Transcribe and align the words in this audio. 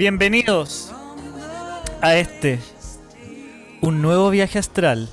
Bienvenidos 0.00 0.90
a 2.00 2.16
este, 2.16 2.58
un 3.90 4.02
nuevo 4.02 4.30
viaje 4.30 4.60
astral, 4.60 5.08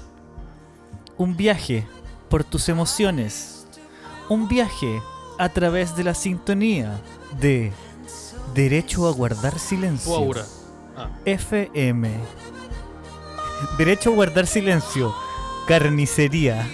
un 1.18 1.36
viaje 1.36 1.88
por 2.30 2.44
tus 2.44 2.70
emociones, 2.70 3.66
un 4.30 4.48
viaje 4.48 5.02
a 5.40 5.50
través 5.50 5.96
de 5.96 6.04
la 6.04 6.14
sintonía 6.14 7.02
de 7.40 7.74
Derecho 8.54 9.08
a 9.08 9.12
guardar 9.12 9.58
silencio. 9.58 10.16
Aura. 10.16 10.46
Ah, 10.96 11.10
FM. 11.26 12.12
Derecho 13.80 14.12
a 14.12 14.14
guardar 14.14 14.46
silencio. 14.46 15.12
Carnicería. 15.68 16.70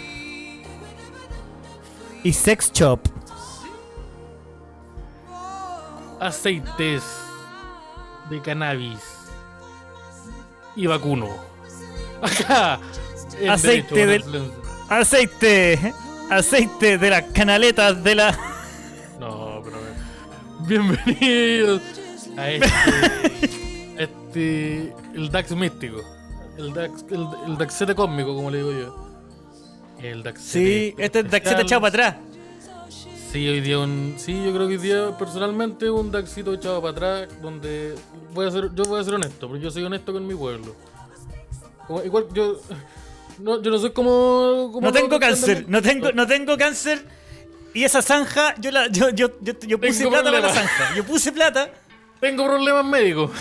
Y 2.22 2.34
sex 2.34 2.70
shop. 2.74 3.00
aceites 6.20 7.04
de 8.30 8.42
cannabis 8.42 9.00
y 10.76 10.88
vacuno. 10.88 11.53
Acá. 12.24 12.80
Aceite 13.50 14.08
del-. 14.08 14.52
Aceite. 14.90 15.94
Aceite 16.30 16.98
de 16.98 17.10
las 17.10 17.24
canaletas 17.34 18.02
de 18.02 18.16
la. 18.16 18.32
No, 19.20 19.62
pero. 19.64 19.78
Bienvenidos 20.66 21.82
a 22.38 22.50
este. 22.50 22.70
este. 24.04 24.94
El 25.14 25.30
Dax 25.30 25.52
místico. 25.52 26.02
El 26.58 26.74
Dax. 26.74 27.04
El, 27.12 27.28
el 27.48 27.58
Daxete 27.58 27.94
cósmico, 27.94 28.34
como 28.34 28.50
le 28.50 28.58
digo 28.60 28.72
yo. 28.72 29.10
El 30.02 30.24
Daxete. 30.24 30.50
Sí, 30.50 30.96
este 30.98 31.20
es 31.20 31.30
Daxeta 31.30 31.62
echado 31.62 31.82
para 31.82 31.90
atrás. 31.90 32.16
Sí, 33.34 33.48
hoy 33.50 33.60
día 33.60 33.80
un. 33.80 34.16
Sí, 34.18 34.34
yo 34.46 34.54
creo 34.54 34.68
que 34.70 34.76
hoy 34.76 34.82
día 34.82 35.18
personalmente 35.18 35.90
un 35.90 36.10
Daxito 36.10 36.54
echado 36.54 36.82
para 36.82 36.92
atrás. 36.92 37.42
Donde. 37.42 37.96
Voy 38.34 38.48
a 38.48 38.52
ser, 38.52 38.74
yo 38.74 38.86
voy 38.86 39.02
a 39.02 39.04
ser 39.04 39.16
honesto, 39.16 39.50
porque 39.50 39.62
yo 39.62 39.70
soy 39.70 39.84
honesto 39.84 40.14
con 40.14 40.26
mi 40.26 40.36
pueblo. 40.36 40.74
Como- 41.88 42.04
igual 42.04 42.28
yo. 42.34 42.60
No, 43.40 43.62
yo 43.62 43.72
no 43.72 43.80
soy 43.80 43.92
como. 43.92 44.70
como 44.72 44.82
No 44.88 44.92
tengo 44.92 45.20
cáncer, 45.20 45.66
no 45.68 45.82
tengo, 45.82 46.12
no 46.12 46.28
tengo 46.28 46.58
cáncer. 46.58 47.06
Y 47.74 47.84
esa 47.84 48.02
zanja, 48.04 48.54
yo 48.60 48.70
la, 48.70 48.88
yo, 48.88 49.10
yo, 49.10 49.32
yo, 49.42 49.54
yo 49.62 49.80
puse 49.80 50.00
Tengo 50.00 50.12
plata 50.12 50.32
para 50.32 50.48
la 50.48 50.54
zanja. 50.54 50.96
Yo 50.96 51.04
puse 51.04 51.32
plata. 51.32 51.72
Tengo 52.20 52.46
problemas 52.46 52.86
médicos. 52.86 53.32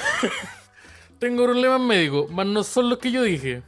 Tengo 1.18 1.44
problemas 1.44 1.80
médicos, 1.80 2.30
más 2.30 2.46
no 2.46 2.64
son 2.64 2.88
los 2.90 2.98
que 2.98 3.12
yo 3.12 3.22
dije. 3.22 3.62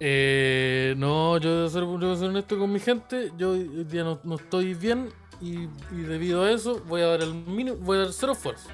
Eh, 0.00 0.94
no, 0.96 1.38
yo 1.38 1.66
a 1.66 1.70
ser, 1.70 1.84
yo 1.84 2.12
a 2.12 2.16
ser 2.16 2.28
honesto 2.28 2.58
con 2.58 2.72
mi 2.72 2.80
gente. 2.80 3.32
Yo 3.38 3.52
hoy 3.52 3.84
día 3.84 4.02
no, 4.02 4.20
no 4.24 4.34
estoy 4.36 4.74
bien 4.74 5.10
y, 5.40 5.60
y 5.92 6.02
debido 6.06 6.42
a 6.44 6.50
eso 6.50 6.80
voy 6.86 7.02
a 7.02 7.06
dar 7.06 7.22
el 7.22 7.32
mínimo, 7.34 7.76
voy 7.78 7.98
a 7.98 8.00
dar 8.02 8.12
cero 8.12 8.32
esfuerzo. 8.32 8.68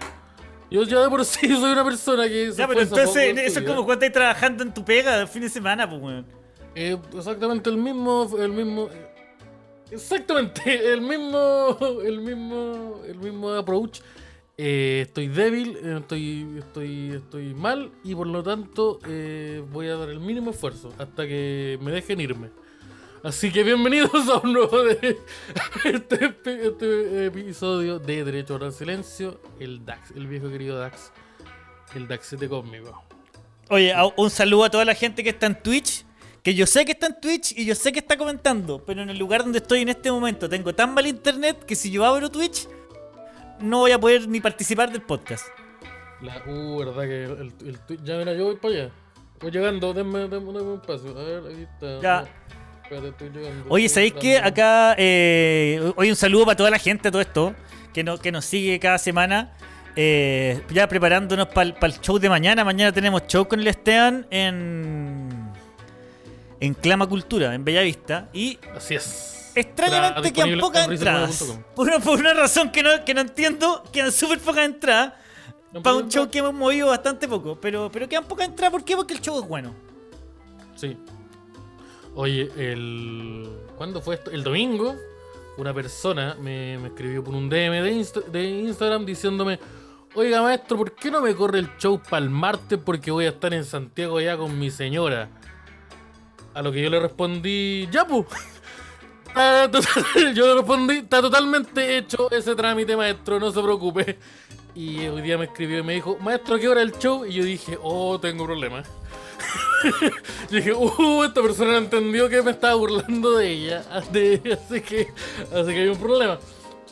Yo 0.70 0.82
ya 0.82 1.00
de 1.00 1.08
por 1.08 1.24
sí 1.24 1.48
soy 1.48 1.72
una 1.72 1.84
persona 1.84 2.28
que 2.28 2.52
Ya, 2.52 2.66
pero 2.66 2.80
entonces, 2.80 3.28
poco 3.30 3.40
eso 3.40 3.60
es 3.60 3.66
como 3.66 3.84
cuando 3.84 4.04
estás 4.04 4.20
trabajando 4.20 4.62
en 4.62 4.74
tu 4.74 4.84
pega 4.84 5.20
el 5.20 5.28
fin 5.28 5.42
de 5.42 5.48
semana, 5.48 5.88
pues, 5.88 6.02
weón. 6.02 6.26
Eh, 6.74 6.96
exactamente 7.16 7.70
el 7.70 7.78
mismo, 7.78 8.28
el 8.38 8.52
mismo, 8.52 8.88
exactamente 9.90 10.60
el 10.92 11.00
mismo, 11.00 11.78
el 12.04 12.20
mismo, 12.20 13.00
el 13.06 13.18
mismo 13.18 13.50
approach. 13.50 14.00
Eh, 14.58 15.04
estoy 15.06 15.28
débil, 15.28 15.76
estoy, 15.76 16.56
estoy, 16.58 17.10
estoy 17.12 17.54
mal 17.54 17.92
y 18.02 18.14
por 18.14 18.26
lo 18.26 18.42
tanto 18.42 18.98
eh, 19.06 19.62
voy 19.70 19.88
a 19.88 19.96
dar 19.96 20.08
el 20.08 20.18
mínimo 20.18 20.50
esfuerzo 20.50 20.92
hasta 20.98 21.26
que 21.26 21.78
me 21.82 21.92
dejen 21.92 22.20
irme. 22.20 22.50
Así 23.26 23.50
que 23.50 23.64
bienvenidos 23.64 24.28
a 24.28 24.38
un 24.38 24.52
nuevo 24.52 24.84
de 24.84 25.18
este, 25.84 26.26
este 26.26 27.26
episodio 27.26 27.98
de 27.98 28.22
Derecho 28.22 28.52
a 28.52 28.56
Orar 28.58 28.70
Silencio, 28.70 29.40
el 29.58 29.84
Dax, 29.84 30.12
el 30.12 30.28
viejo 30.28 30.48
querido 30.48 30.78
Dax, 30.78 31.10
el 31.96 32.06
Daxete 32.06 32.48
cósmico. 32.48 33.02
Oye, 33.68 33.92
un 34.16 34.30
saludo 34.30 34.62
a 34.62 34.70
toda 34.70 34.84
la 34.84 34.94
gente 34.94 35.24
que 35.24 35.30
está 35.30 35.46
en 35.46 35.60
Twitch. 35.60 36.04
Que 36.44 36.54
yo 36.54 36.66
sé 36.66 36.84
que 36.84 36.92
está 36.92 37.08
en 37.08 37.20
Twitch 37.20 37.50
y 37.58 37.64
yo 37.64 37.74
sé 37.74 37.90
que 37.90 37.98
está 37.98 38.16
comentando. 38.16 38.84
Pero 38.86 39.02
en 39.02 39.10
el 39.10 39.18
lugar 39.18 39.42
donde 39.42 39.58
estoy 39.58 39.80
en 39.80 39.88
este 39.88 40.08
momento 40.12 40.48
tengo 40.48 40.72
tan 40.72 40.94
mal 40.94 41.04
internet 41.08 41.64
que 41.64 41.74
si 41.74 41.90
yo 41.90 42.04
abro 42.04 42.30
Twitch, 42.30 42.68
no 43.58 43.78
voy 43.80 43.90
a 43.90 43.98
poder 43.98 44.28
ni 44.28 44.40
participar 44.40 44.92
del 44.92 45.02
podcast. 45.02 45.48
La, 46.22 46.44
uh, 46.46 46.78
verdad 46.78 47.02
que 47.02 47.24
el, 47.24 47.52
el, 47.66 47.80
tweet- 47.80 47.98
ya 48.04 48.18
mira, 48.18 48.34
yo 48.34 48.44
voy 48.44 48.56
para 48.56 48.74
allá. 48.74 48.90
Voy 49.40 49.50
llegando, 49.50 49.92
denme, 49.92 50.20
denme, 50.28 50.52
denme 50.52 50.60
un 50.74 50.80
paso. 50.80 51.08
A 51.08 51.24
ver, 51.24 51.42
ahí 51.48 51.66
está. 51.68 52.00
Ya. 52.00 52.24
Oye, 53.68 53.88
¿sabéis 53.88 54.14
qué? 54.20 54.34
dando- 54.34 54.48
Acá, 54.48 54.94
eh, 54.98 55.92
hoy 55.96 56.10
un 56.10 56.16
saludo 56.16 56.44
para 56.44 56.56
toda 56.56 56.70
la 56.70 56.78
gente, 56.78 57.10
todo 57.10 57.20
esto, 57.20 57.54
que, 57.92 58.02
no, 58.04 58.18
que 58.18 58.30
nos 58.32 58.44
sigue 58.44 58.78
cada 58.78 58.98
semana. 58.98 59.52
Eh, 59.98 60.62
ya 60.70 60.86
preparándonos 60.88 61.48
para 61.48 61.74
el 61.82 62.00
show 62.00 62.18
de 62.18 62.28
mañana. 62.28 62.64
Mañana 62.64 62.92
tenemos 62.92 63.26
show 63.26 63.48
con 63.48 63.60
el 63.60 63.66
Esteban 63.66 64.26
en, 64.30 65.28
en 66.60 66.74
Clama 66.74 67.06
Cultura, 67.06 67.54
en 67.54 67.64
Bellavista. 67.64 68.28
Y 68.34 68.58
Así 68.76 68.94
es. 68.94 69.52
extrañamente 69.54 70.32
quedan 70.34 70.58
pocas 70.60 70.84
en 70.84 70.92
entradas. 70.92 71.42
Por 71.74 71.86
una, 71.88 71.98
por 71.98 72.18
una 72.20 72.34
razón 72.34 72.70
que 72.70 72.82
no, 72.82 73.04
que 73.06 73.14
no 73.14 73.22
entiendo, 73.22 73.82
quedan 73.90 74.12
súper 74.12 74.38
pocas 74.38 74.66
entradas. 74.66 75.14
No, 75.72 75.82
Para 75.82 75.96
un 75.96 76.08
show 76.10 76.30
que 76.30 76.38
hemos 76.38 76.52
movido 76.54 76.88
bastante 76.88 77.26
poco. 77.26 77.58
Pero, 77.58 77.90
pero 77.90 78.06
quedan 78.06 78.24
pocas 78.24 78.48
entradas. 78.48 78.72
¿Por 78.72 78.84
qué? 78.84 78.96
Porque 78.96 79.14
el 79.14 79.20
show 79.22 79.40
es 79.42 79.48
bueno. 79.48 79.74
Sí. 80.74 80.96
Oye, 82.16 82.50
el. 82.56 83.48
¿Cuándo 83.76 84.00
fue 84.00 84.14
esto? 84.16 84.30
El 84.30 84.42
domingo, 84.42 84.96
una 85.58 85.72
persona 85.74 86.34
me, 86.40 86.74
escribió 86.86 87.22
por 87.22 87.34
un 87.34 87.48
DM 87.50 87.82
de, 87.82 87.92
Insta- 87.92 88.24
de 88.24 88.42
Instagram 88.44 89.04
diciéndome: 89.04 89.60
Oiga, 90.14 90.40
maestro, 90.42 90.78
¿por 90.78 90.92
qué 90.92 91.10
no 91.10 91.20
me 91.20 91.34
corre 91.34 91.58
el 91.58 91.76
show 91.76 92.00
para 92.02 92.24
el 92.24 92.30
martes? 92.30 92.78
Porque 92.82 93.10
voy 93.10 93.26
a 93.26 93.30
estar 93.30 93.52
en 93.52 93.64
Santiago 93.66 94.18
ya 94.20 94.36
con 94.36 94.58
mi 94.58 94.70
señora. 94.70 95.28
A 96.54 96.62
lo 96.62 96.72
que 96.72 96.82
yo 96.82 96.88
le 96.88 97.00
respondí: 97.00 97.86
Ya, 97.92 98.06
total- 99.70 100.34
yo 100.34 100.46
le 100.46 100.54
respondí: 100.54 100.94
Está 100.98 101.20
totalmente 101.20 101.98
hecho 101.98 102.30
ese 102.30 102.54
trámite, 102.54 102.96
maestro, 102.96 103.38
no 103.38 103.52
se 103.52 103.62
preocupe. 103.62 104.18
Y 104.74 105.06
hoy 105.06 105.20
día 105.20 105.36
me 105.36 105.44
escribió 105.44 105.80
y 105.80 105.82
me 105.82 105.92
dijo: 105.92 106.16
Maestro, 106.18 106.54
¿a 106.56 106.58
qué 106.58 106.68
hora 106.68 106.80
el 106.80 106.92
show? 106.92 107.26
Y 107.26 107.34
yo 107.34 107.44
dije: 107.44 107.78
Oh, 107.82 108.18
tengo 108.18 108.46
problemas. 108.46 108.88
Yo 110.50 110.56
dije, 110.56 110.72
uh, 110.72 111.24
esta 111.24 111.42
persona 111.42 111.72
no 111.72 111.78
entendió 111.78 112.28
que 112.28 112.42
me 112.42 112.50
estaba 112.52 112.74
burlando 112.74 113.36
de 113.36 113.50
ella. 113.50 113.82
de- 114.12 114.58
así, 114.68 114.80
que, 114.80 115.08
así 115.52 115.66
que 115.72 115.80
hay 115.82 115.88
un 115.88 115.98
problema. 115.98 116.38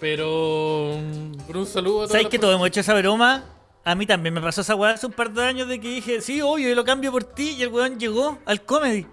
Pero, 0.01 0.99
pero 1.47 1.61
un 1.61 1.67
saludo 1.67 1.99
a 2.03 2.07
todas 2.07 2.13
¿Sabes 2.13 2.29
que 2.29 2.39
todos 2.39 2.55
hemos 2.55 2.67
hecho 2.69 2.81
esa 2.81 2.95
broma? 2.95 3.45
A 3.85 3.95
mí 3.95 4.07
también 4.07 4.35
me 4.35 4.41
pasó 4.41 4.61
esa 4.63 4.75
weá 4.75 4.93
hace 4.93 5.07
un 5.07 5.13
par 5.13 5.33
de 5.33 5.43
años 5.45 5.69
de 5.69 5.81
que 5.81 5.89
dije, 5.89 6.21
sí, 6.21 6.41
obvio, 6.43 6.69
yo 6.69 6.75
lo 6.75 6.85
cambio 6.85 7.13
por 7.13 7.25
ti. 7.25 7.51
Y 7.59 7.63
el 7.63 7.69
weón 7.69 7.99
llegó 7.99 8.39
al 8.45 8.63
comedy. 8.63 9.07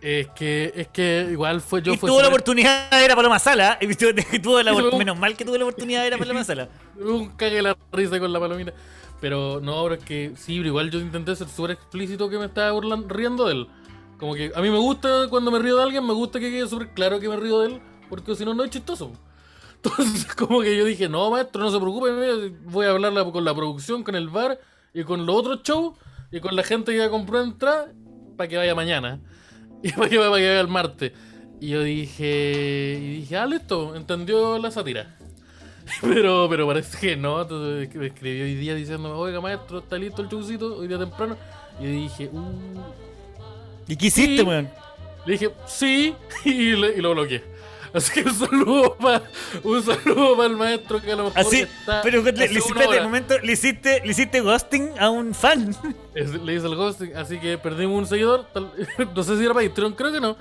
Es 0.00 0.28
que, 0.30 0.72
es 0.74 0.88
que 0.88 1.28
igual 1.30 1.60
fue 1.60 1.80
yo. 1.82 1.92
y 1.94 1.96
fue 1.96 2.08
tuvo 2.08 2.20
la 2.20 2.28
oportunidad 2.28 2.90
de 2.90 2.96
ver 2.98 3.12
a 3.12 3.16
Paloma 3.16 3.38
Sala. 3.38 3.78
Y 3.80 3.86
tuvo- 3.94 4.12
tuvo 4.42 4.62
la 4.62 4.72
Y 4.72 4.74
opor- 4.74 4.80
luego- 4.80 4.98
menos 4.98 5.18
mal 5.18 5.36
que 5.36 5.44
tuve 5.44 5.58
la 5.58 5.64
oportunidad 5.64 6.00
de 6.00 6.06
ver 6.10 6.14
a 6.14 6.18
Paloma 6.18 6.42
Sala. 6.44 6.68
Un 6.98 7.28
cague 7.36 7.62
la 7.62 7.76
risa 7.92 8.18
con 8.18 8.32
la 8.32 8.40
palomita. 8.40 8.72
Pero 9.22 9.60
no, 9.62 9.72
ahora 9.74 9.94
es 9.94 10.04
que 10.04 10.32
sí, 10.36 10.56
pero 10.56 10.66
igual 10.68 10.90
yo 10.90 10.98
intenté 11.00 11.34
ser 11.36 11.48
súper 11.48 11.70
explícito 11.70 12.28
que 12.28 12.38
me 12.38 12.46
estaba 12.46 12.72
burlan- 12.72 13.08
riendo 13.08 13.46
de 13.46 13.52
él. 13.52 13.68
Como 14.18 14.34
que 14.34 14.50
a 14.54 14.60
mí 14.60 14.68
me 14.68 14.78
gusta 14.78 15.28
cuando 15.30 15.50
me 15.52 15.60
río 15.60 15.76
de 15.76 15.82
alguien, 15.84 16.04
me 16.04 16.12
gusta 16.12 16.40
que 16.40 16.50
quede 16.50 16.68
súper 16.68 16.88
claro 16.92 17.20
que 17.20 17.28
me 17.28 17.36
río 17.36 17.60
de 17.60 17.68
él, 17.68 17.80
porque 18.10 18.34
si 18.34 18.44
no, 18.44 18.52
no 18.52 18.64
es 18.64 18.70
chistoso. 18.70 19.12
Entonces, 19.76 20.34
como 20.34 20.60
que 20.60 20.76
yo 20.76 20.84
dije, 20.84 21.08
no, 21.08 21.30
maestro, 21.30 21.62
no 21.62 21.70
se 21.70 21.78
preocupe, 21.78 22.10
voy 22.64 22.86
a 22.86 22.90
hablar 22.90 23.12
la- 23.12 23.24
con 23.24 23.44
la 23.44 23.54
producción, 23.54 24.02
con 24.02 24.16
el 24.16 24.28
bar 24.28 24.58
y 24.92 25.04
con 25.04 25.24
los 25.24 25.36
otros 25.36 25.62
shows 25.62 25.96
y 26.32 26.40
con 26.40 26.56
la 26.56 26.64
gente 26.64 26.90
que 26.92 26.98
ya 26.98 27.08
compró 27.08 27.40
entrada 27.42 27.92
para 28.36 28.48
que 28.48 28.56
vaya 28.56 28.74
mañana 28.74 29.20
y 29.84 29.92
para 29.92 30.08
que 30.08 30.18
vaya, 30.18 30.30
para 30.30 30.40
que 30.42 30.48
vaya 30.48 30.60
el 30.60 30.68
martes. 30.68 31.12
Y 31.60 31.68
yo 31.68 31.82
dije, 31.84 32.98
y 33.00 33.20
dije, 33.20 33.36
ah, 33.36 33.46
listo, 33.46 33.94
entendió 33.94 34.58
la 34.58 34.72
sátira. 34.72 35.16
Pero, 36.00 36.46
pero 36.48 36.66
parece 36.66 36.98
que 36.98 37.16
no. 37.16 37.42
Entonces 37.42 37.94
me 37.94 38.06
escribió 38.06 38.44
hoy 38.44 38.54
día 38.54 38.74
diciendo, 38.74 39.16
oiga 39.18 39.40
maestro, 39.40 39.78
está 39.78 39.96
listo 39.98 40.22
el 40.22 40.28
showcito, 40.28 40.76
hoy 40.78 40.88
día 40.88 40.98
temprano. 40.98 41.36
Y 41.80 41.86
dije, 41.86 42.28
uh. 42.32 42.80
¿Y 43.88 43.96
qué 43.96 44.06
hiciste, 44.06 44.38
Sí. 44.38 44.42
weón? 44.42 44.70
Le 45.26 45.32
dije, 45.32 45.50
sí, 45.66 46.14
y, 46.44 46.72
le- 46.76 46.96
y 46.96 47.00
lo 47.00 47.12
bloqueé. 47.12 47.44
Así 47.94 48.10
que 48.22 48.22
un 48.28 48.34
saludo 48.34 48.94
para 48.96 49.22
un 49.62 49.82
saludo 49.82 50.34
para 50.34 50.48
el 50.48 50.56
maestro 50.56 50.98
que 50.98 51.12
a 51.12 51.16
lo 51.16 51.24
mejor 51.24 51.38
Así, 51.38 51.60
está 51.60 52.00
pero 52.02 52.22
le, 52.22 52.32
le 52.32 52.46
hiciste, 52.46 52.88
de 52.90 53.00
momento, 53.02 53.38
le 53.38 53.52
hiciste, 53.52 54.00
le 54.02 54.12
hiciste 54.12 54.40
ghosting 54.40 54.92
a 54.98 55.10
un 55.10 55.34
fan. 55.34 55.76
Es- 56.14 56.30
Le 56.32 56.54
hice 56.54 56.66
el 56.66 56.74
ghosting, 56.74 57.14
así 57.16 57.38
que 57.38 57.58
perdimos 57.58 57.98
un 57.98 58.06
seguidor. 58.06 58.46
tal- 58.52 58.72
no 59.14 59.22
sé 59.22 59.36
si 59.36 59.44
era 59.44 59.52
Patreon, 59.54 59.92
creo 59.92 60.10
que 60.10 60.20
no. 60.20 60.36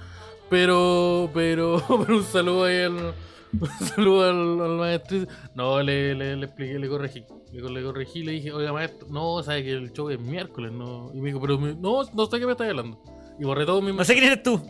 Pero, 0.49 1.29
pero, 1.33 1.83
pero 2.05 2.17
un 2.17 2.23
saludo 2.25 2.63
ahí 2.65 2.83
al, 2.83 3.13
saludo 3.95 4.29
al, 4.29 4.61
al 4.71 4.77
maestro. 4.77 5.19
No, 5.55 5.81
le, 5.81 6.15
le, 6.15 6.35
le 6.35 6.45
expliqué, 6.45 6.79
le 6.79 6.87
corregí. 6.89 7.23
Le, 7.51 7.61
le 7.69 7.83
corregí, 7.83 8.23
le 8.23 8.31
dije, 8.33 8.51
oiga 8.53 8.71
maestro, 8.73 9.07
no, 9.09 9.43
sabe 9.43 9.63
que 9.63 9.71
el 9.71 9.91
show 9.91 10.09
es 10.09 10.19
miércoles, 10.19 10.71
no. 10.71 11.11
Y 11.13 11.17
me 11.19 11.27
dijo, 11.27 11.41
pero 11.41 11.57
me- 11.59 11.73
no, 11.75 12.03
no 12.13 12.25
sé 12.27 12.39
qué 12.39 12.45
me 12.45 12.53
estás 12.53 12.69
hablando. 12.69 13.01
Y 13.39 13.43
borré 13.43 13.65
todos 13.65 13.83
mis 13.83 13.93
No 13.93 14.03
sé 14.03 14.13
quién 14.13 14.25
eres 14.25 14.43
tú. 14.43 14.61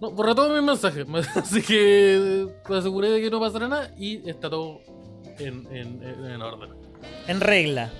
No, 0.00 0.10
borré 0.10 0.34
todos 0.34 0.52
mis 0.52 0.62
mensajes. 0.62 1.06
Así 1.36 1.62
que 1.62 2.46
me 2.68 2.76
aseguré 2.76 3.10
de 3.10 3.20
que 3.20 3.30
no 3.30 3.38
pasara 3.40 3.68
nada 3.68 3.90
y 3.98 4.28
está 4.28 4.50
todo 4.50 4.80
en, 5.38 5.66
en, 5.70 6.02
en- 6.02 6.24
en 6.30 6.42
orden. 6.42 6.70
En 7.28 7.40
regla. 7.40 7.92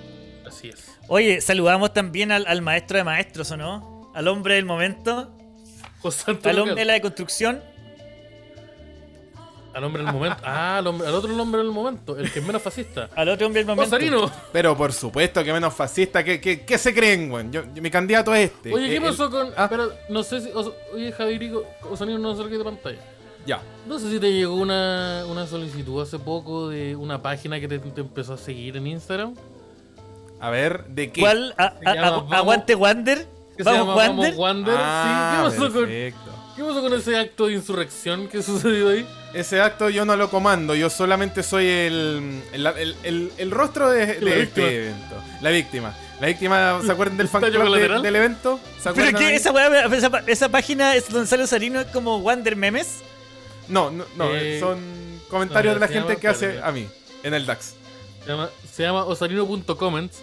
Así 0.45 0.69
es. 0.69 0.91
Oye, 1.07 1.41
saludamos 1.41 1.93
también 1.93 2.31
al, 2.31 2.45
al 2.47 2.61
maestro 2.61 2.97
de 2.97 3.03
maestros, 3.03 3.49
¿o 3.51 3.57
no? 3.57 4.11
Al 4.13 4.27
hombre 4.27 4.55
del 4.55 4.65
momento. 4.65 5.31
José 6.01 6.37
Al 6.43 6.59
hombre 6.59 6.75
de 6.75 6.85
la 6.85 6.93
deconstrucción. 6.93 7.61
Al 9.75 9.83
hombre 9.83 10.03
del 10.03 10.13
momento. 10.13 10.37
Ah, 10.43 10.77
al, 10.77 10.87
hombre- 10.87 11.07
al 11.07 11.13
otro 11.15 11.35
hombre 11.41 11.61
del 11.61 11.71
momento. 11.71 12.17
El 12.17 12.31
que 12.31 12.39
es 12.39 12.45
menos 12.45 12.61
fascista. 12.61 13.09
Al 13.15 13.27
otro 13.29 13.45
hombre 13.47 13.59
del 13.59 13.67
momento. 13.67 13.87
Osarino. 13.95 14.31
Pero 14.53 14.75
por 14.77 14.93
supuesto 14.93 15.43
que 15.43 15.51
menos 15.51 15.73
fascista. 15.73 16.23
¿Qué, 16.23 16.39
qué, 16.39 16.61
qué 16.65 16.77
se 16.77 16.93
creen, 16.93 17.29
weón? 17.29 17.51
Yo, 17.51 17.63
yo- 17.73 17.81
mi 17.81 17.91
candidato 17.91 18.33
es 18.33 18.51
este. 18.51 18.73
Oye, 18.73 18.87
¿qué 18.87 18.95
El- 18.97 19.03
pasó 19.03 19.29
con.? 19.29 19.49
Ah. 19.57 19.63
Espera, 19.65 19.87
no 20.09 20.23
sé 20.23 20.39
si. 20.41 20.49
Os- 20.53 20.71
oye, 20.93 21.11
Javirico, 21.11 21.65
Osarino, 21.91 22.17
no 22.19 22.35
salga 22.35 22.57
de 22.57 22.63
pantalla. 22.63 22.99
Ya. 23.45 23.61
No 23.85 23.99
sé 23.99 24.09
si 24.09 24.19
te 24.19 24.31
llegó 24.31 24.55
una, 24.55 25.23
una 25.29 25.45
solicitud 25.45 26.01
hace 26.01 26.17
poco 26.19 26.69
de 26.69 26.95
una 26.95 27.21
página 27.21 27.59
que 27.59 27.67
te, 27.67 27.77
te 27.77 28.01
empezó 28.01 28.33
a 28.33 28.37
seguir 28.37 28.77
en 28.77 28.87
Instagram. 28.87 29.35
A 30.39 30.49
ver, 30.49 30.85
¿de 30.87 31.11
qué? 31.11 31.21
¿Cuál? 31.21 31.53
A- 31.57 31.73
Se 31.79 31.89
a- 31.89 31.95
llama 31.95 32.07
a- 32.07 32.11
Vamos- 32.11 32.31
¿Aguante 32.33 32.75
Wander? 32.75 33.27
Se 33.57 33.63
¿Vamos 33.63 33.79
llama 33.81 33.95
Wander? 33.95 34.25
Vamos 34.31 34.37
Wander. 34.37 34.75
Ah, 34.77 35.49
sí, 35.49 35.57
¿qué 35.57 35.59
pasó, 35.59 35.73
con. 35.73 35.87
¿qué 35.87 36.13
pasó 36.63 36.81
con 36.81 36.93
ese 36.93 37.17
acto 37.17 37.47
de 37.47 37.53
insurrección 37.53 38.27
que 38.27 38.41
sucedió 38.41 38.89
ahí? 38.89 39.05
Ese 39.35 39.59
acto 39.61 39.89
yo 39.89 40.05
no 40.05 40.15
lo 40.15 40.29
comando, 40.29 40.75
yo 40.75 40.89
solamente 40.89 41.43
soy 41.43 41.67
el, 41.67 42.41
el, 42.53 42.65
el- 42.67 42.95
el- 43.03 43.31
el 43.37 43.51
rostro 43.51 43.89
de, 43.89 44.03
este 44.03 44.23
víctima. 44.35 44.67
evento. 44.67 45.15
La 45.41 45.49
víctima. 45.49 45.95
La 46.21 46.27
víctima, 46.27 46.79
¿se 46.85 46.91
acuerdan 46.91 47.17
del 47.17 47.27
fan 47.29 47.41
¿Tallo 47.41 47.59
club 47.61 47.75
de- 47.75 47.99
del 48.01 48.15
evento? 48.15 48.59
¿Se 48.77 48.83
Pero 48.83 48.89
acuerdan 48.91 49.15
que 49.15 49.25
ahí? 49.27 49.35
esa, 49.35 49.51
weá- 49.51 50.23
esa, 50.27 50.49
página 50.49 50.95
es 50.95 51.11
Gonzalo 51.11 51.45
Sarino 51.47 51.81
es 51.81 51.87
como 51.87 52.17
Wander 52.19 52.55
Memes. 52.55 53.01
No, 53.67 53.91
no, 53.91 54.05
no, 54.15 54.33
Eh, 54.33 54.59
son 54.61 54.79
comentarios 55.29 55.73
no, 55.73 55.79
de 55.81 55.85
la 55.85 55.91
gente 55.91 56.07
llama- 56.09 56.19
que 56.21 56.27
hace 56.29 56.61
a 56.61 56.71
mí, 56.71 56.87
en 57.23 57.33
el 57.33 57.45
DAX. 57.45 57.75
Se 58.23 58.31
llama, 58.31 58.49
se 58.71 58.83
llama 58.83 59.03
osarino.comments 59.03 60.21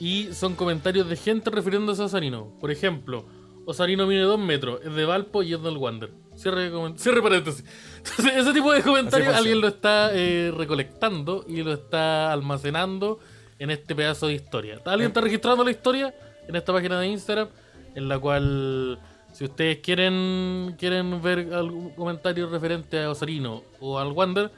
y 0.00 0.30
son 0.32 0.54
comentarios 0.54 1.08
de 1.10 1.16
gente 1.16 1.50
refiriéndose 1.50 2.00
a 2.00 2.06
Osarino. 2.06 2.48
Por 2.60 2.70
ejemplo, 2.70 3.26
Osarino 3.66 4.06
mide 4.06 4.22
2 4.22 4.38
metros, 4.38 4.80
es 4.82 4.94
de 4.94 5.04
Valpo 5.04 5.42
y 5.42 5.52
es 5.52 5.62
del 5.62 5.76
Wander. 5.76 6.10
Cierre, 6.36 6.70
cierre 6.96 7.22
paréntesis. 7.22 7.64
Entonces, 7.98 8.36
ese 8.36 8.52
tipo 8.52 8.72
de 8.72 8.82
comentarios 8.82 9.34
alguien 9.34 9.60
lo 9.60 9.68
está 9.68 10.10
eh, 10.12 10.52
recolectando 10.56 11.44
y 11.48 11.62
lo 11.62 11.72
está 11.72 12.32
almacenando 12.32 13.18
en 13.58 13.70
este 13.70 13.94
pedazo 13.94 14.26
de 14.28 14.34
historia. 14.34 14.80
Alguien 14.84 15.08
está 15.08 15.20
registrando 15.20 15.64
la 15.64 15.70
historia 15.70 16.14
en 16.46 16.56
esta 16.56 16.72
página 16.72 17.00
de 17.00 17.08
Instagram, 17.08 17.48
en 17.94 18.08
la 18.08 18.18
cual, 18.18 18.98
si 19.32 19.44
ustedes 19.44 19.78
quieren, 19.78 20.76
quieren 20.78 21.22
ver 21.22 21.52
algún 21.52 21.90
comentario 21.90 22.48
referente 22.48 23.02
a 23.02 23.10
Osarino 23.10 23.62
o 23.80 23.98
al 23.98 24.12
Wander, 24.12 24.50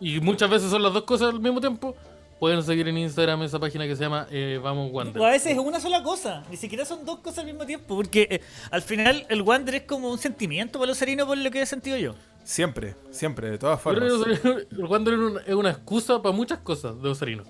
y 0.00 0.20
muchas 0.20 0.48
veces 0.48 0.70
son 0.70 0.82
las 0.82 0.92
dos 0.92 1.02
cosas 1.02 1.34
al 1.34 1.40
mismo 1.40 1.60
tiempo, 1.60 1.96
pueden 2.42 2.60
seguir 2.64 2.88
en 2.88 2.98
Instagram 2.98 3.40
esa 3.44 3.60
página 3.60 3.86
que 3.86 3.94
se 3.94 4.02
llama 4.02 4.26
eh, 4.28 4.58
Vamos 4.60 4.90
Wander. 4.90 5.22
O 5.22 5.24
a 5.24 5.30
veces 5.30 5.52
es 5.52 5.58
una 5.58 5.78
sola 5.78 6.02
cosa. 6.02 6.42
Ni 6.50 6.56
siquiera 6.56 6.84
son 6.84 7.04
dos 7.04 7.20
cosas 7.20 7.38
al 7.38 7.46
mismo 7.46 7.64
tiempo. 7.64 7.94
Porque 7.94 8.26
eh, 8.28 8.40
al 8.72 8.82
final 8.82 9.24
el 9.28 9.42
Wander 9.42 9.76
es 9.76 9.82
como 9.82 10.10
un 10.10 10.18
sentimiento 10.18 10.80
para 10.80 10.88
los 10.88 10.98
Sarino 10.98 11.24
por 11.24 11.38
lo 11.38 11.48
que 11.52 11.62
he 11.62 11.66
sentido 11.66 11.96
yo. 11.98 12.16
Siempre, 12.42 12.96
siempre, 13.12 13.48
de 13.48 13.58
todas 13.58 13.78
Yo 13.78 13.82
formas. 13.84 14.02
creo 14.10 14.24
que 14.24 14.30
Osarino- 14.42 14.66
el 14.76 14.84
Wander 14.86 15.14
es 15.14 15.20
una, 15.20 15.40
es 15.42 15.54
una 15.54 15.70
excusa 15.70 16.20
para 16.20 16.34
muchas 16.34 16.58
cosas 16.58 17.00
de 17.00 17.08
Osarino. 17.10 17.44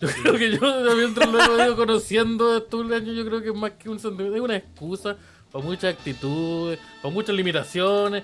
Yo 0.00 0.06
creo 0.22 0.34
que 0.34 0.50
yo, 0.52 0.60
mientras 0.96 1.28
lo 1.32 1.58
he 1.60 1.64
ido 1.64 1.74
conociendo 1.74 2.56
estos 2.58 2.92
años, 2.92 3.16
yo 3.16 3.24
creo 3.26 3.42
que 3.42 3.48
es 3.48 3.54
más 3.56 3.72
que 3.72 3.90
un 3.90 3.98
sentimiento, 3.98 4.36
es 4.36 4.40
una 4.40 4.54
excusa 4.54 5.16
para 5.50 5.64
muchas 5.64 5.92
actitudes, 5.92 6.78
para 7.02 7.12
muchas 7.12 7.34
limitaciones. 7.34 8.22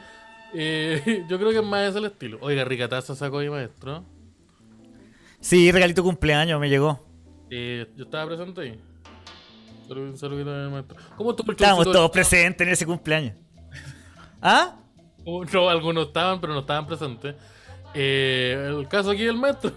Eh, 0.55 1.25
yo 1.29 1.39
creo 1.41 1.51
que 1.51 1.57
es 1.59 1.65
más 1.65 1.89
ese 1.89 1.99
el 1.99 2.05
estilo. 2.05 2.39
Oiga, 2.41 2.65
Ricataza 2.65 3.17
sacó 3.17 3.39
mi 3.39 3.51
maestro. 3.51 4.05
Sí, 5.45 5.71
regalito 5.71 6.03
cumpleaños 6.03 6.59
me 6.59 6.71
llegó. 6.71 6.99
Eh, 7.51 7.87
yo 7.97 8.05
estaba 8.05 8.27
presente 8.27 8.63
ahí. 8.63 8.81
A 9.91 9.95
mi 9.95 10.45
maestro. 10.71 10.97
¿Cómo 11.19 11.33
estuvo 11.33 11.51
el 11.51 11.57
Estábamos 11.57 11.85
todos 11.85 12.11
presentes 12.11 12.67
en 12.67 12.73
ese 12.73 12.87
cumpleaños. 12.87 13.35
¿Ah? 14.41 14.79
Oh, 15.27 15.45
No, 15.45 15.69
algunos 15.69 16.07
estaban, 16.07 16.41
pero 16.41 16.55
no 16.55 16.61
estaban 16.61 16.87
presentes. 16.87 17.35
Eh, 17.93 18.73
el 18.75 18.89
caso 18.89 19.11
aquí 19.11 19.25
del 19.25 19.37
maestro. 19.37 19.71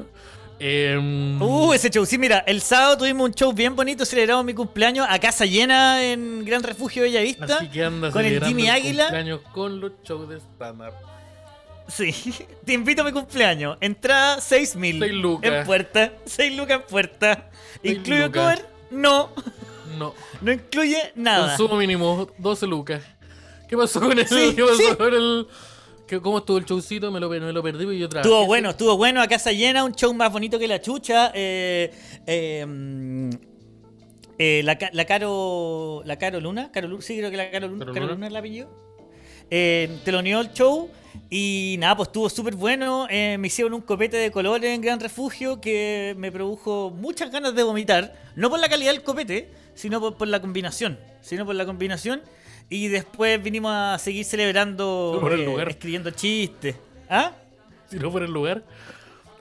Eh, 0.58 0.98
Uh, 1.42 1.74
ese 1.74 1.90
show. 1.90 2.06
Sí, 2.06 2.18
mira, 2.18 2.40
el 2.48 2.62
sábado 2.62 3.00
tuvimos 3.00 3.28
un 3.28 3.34
show 3.34 3.52
bien 3.52 3.76
bonito, 3.76 4.06
celebramos 4.06 4.46
mi 4.46 4.54
cumpleaños 4.54 5.06
a 5.10 5.20
casa 5.20 5.44
llena 5.44 6.02
en 6.02 6.46
Gran 6.46 6.64
Refugio 6.64 7.04
Bellavista. 7.04 7.58
así 7.58 7.68
que 7.68 7.84
anda 7.84 8.10
con 8.10 8.24
el 8.24 8.42
Jimmy 8.42 8.70
Águila. 8.70 9.12
con 9.52 9.82
los 9.82 9.92
shows 10.04 10.30
de 10.30 10.38
stand-up. 10.40 10.94
Sí, 11.88 12.14
te 12.66 12.74
invito 12.74 13.02
a 13.02 13.06
mi 13.06 13.12
cumpleaños. 13.12 13.78
Entrada 13.82 14.38
6.000 14.38 15.00
Seis 15.00 15.14
lucas. 15.14 15.52
en 15.52 15.66
puerta. 15.66 16.14
6 16.26 16.58
lucas 16.58 16.82
en 16.82 16.88
puerta. 16.88 17.50
Seis 17.82 17.98
¿Incluye 17.98 18.26
lucas. 18.26 18.60
cover? 18.60 18.70
No, 18.92 19.30
No. 19.98 20.14
no 20.42 20.52
incluye 20.52 20.98
nada. 21.16 21.50
Consumo 21.56 21.78
mínimo 21.78 22.28
12 22.38 22.68
lucas. 22.68 23.04
¿Qué 23.68 23.76
pasó 23.78 24.00
con 24.00 24.18
el.? 24.18 24.28
Sí, 24.28 24.54
¿Qué 24.56 24.62
pasó 24.64 24.76
sí. 24.78 24.96
con 24.98 25.14
el.? 25.14 25.48
¿Qué- 26.08 26.22
¿Cómo 26.22 26.38
estuvo 26.38 26.58
el 26.58 26.64
showcito? 26.66 27.12
Me 27.12 27.20
lo, 27.20 27.28
me 27.30 27.40
lo 27.52 27.62
perdí 27.62 27.84
y 27.96 28.00
yo 28.00 28.08
trabajé. 28.08 28.30
Estuvo 28.30 28.46
bueno, 28.46 28.70
estuvo 28.70 28.96
bueno 28.96 29.22
a 29.22 29.28
casa 29.28 29.52
llena, 29.52 29.84
un 29.84 29.92
show 29.94 30.14
más 30.14 30.32
bonito 30.32 30.58
que 30.58 30.66
la 30.68 30.80
chucha. 30.82 31.32
Eh, 31.34 31.94
eh, 32.26 32.66
mm, 32.66 33.30
eh, 34.40 34.62
la, 34.64 34.78
Ca- 34.78 34.90
la 34.94 35.04
Caro. 35.06 36.02
La 36.06 36.18
Caro 36.18 36.40
Luna. 36.40 36.72
Caro 36.72 37.02
sí, 37.02 37.18
creo 37.18 37.30
que 37.30 37.36
la 37.38 37.52
Caro 37.52 37.68
Luna. 37.68 37.86
Caro 37.86 37.94
Luna. 38.00 38.14
Luna 38.14 38.26
es 38.28 38.32
el 38.32 38.38
apellido. 38.38 38.70
Eh, 39.52 39.98
teloneó 40.06 40.40
el 40.40 40.54
show. 40.54 40.90
Y 41.30 41.76
nada, 41.80 41.96
pues 41.98 42.08
estuvo 42.10 42.30
súper 42.30 42.56
bueno. 42.56 43.08
Eh, 43.10 43.38
me 43.40 43.48
hicieron 43.48 43.74
un 43.74 43.82
copete 43.82 44.18
de 44.18 44.32
colores 44.32 44.74
en 44.74 44.82
Gran 44.82 45.00
Refugio 45.00 45.60
que 45.62 46.16
me 46.18 46.32
produjo 46.32 46.92
muchas 46.92 47.32
ganas 47.32 47.54
de 47.56 47.64
vomitar. 47.64 48.14
No 48.36 48.50
por 48.50 48.60
la 48.60 48.70
calidad 48.70 48.92
del 48.92 49.04
copete, 49.04 49.50
sino 49.76 50.00
por, 50.00 50.16
por 50.18 50.28
la 50.28 50.40
combinación. 50.42 50.98
Sino 51.22 51.46
por 51.46 51.56
la 51.56 51.66
combinación. 51.66 52.22
Y 52.70 52.88
después 52.90 53.42
vinimos 53.42 53.72
a 53.74 53.98
seguir 54.00 54.26
celebrando, 54.26 55.12
No 55.16 55.22
por 55.22 55.34
el 55.34 55.42
eh, 55.42 55.46
lugar. 55.46 55.70
escribiendo 55.70 56.12
chistes. 56.12 56.76
¿Ah? 57.10 57.32
Si 57.90 57.98
no 57.98 58.12
fuera 58.12 58.26
el 58.26 58.34
lugar. 58.34 58.64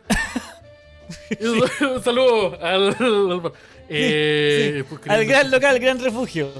Un 1.40 2.02
saludo 2.02 2.59
al. 2.62 2.88
al- 2.99 3.52
eh, 3.88 4.75
Sí, 4.78 4.83
pues, 4.88 5.00
al 5.09 5.25
gran 5.26 5.50
local, 5.50 5.78
gran 5.78 5.99
refugio. 6.00 6.50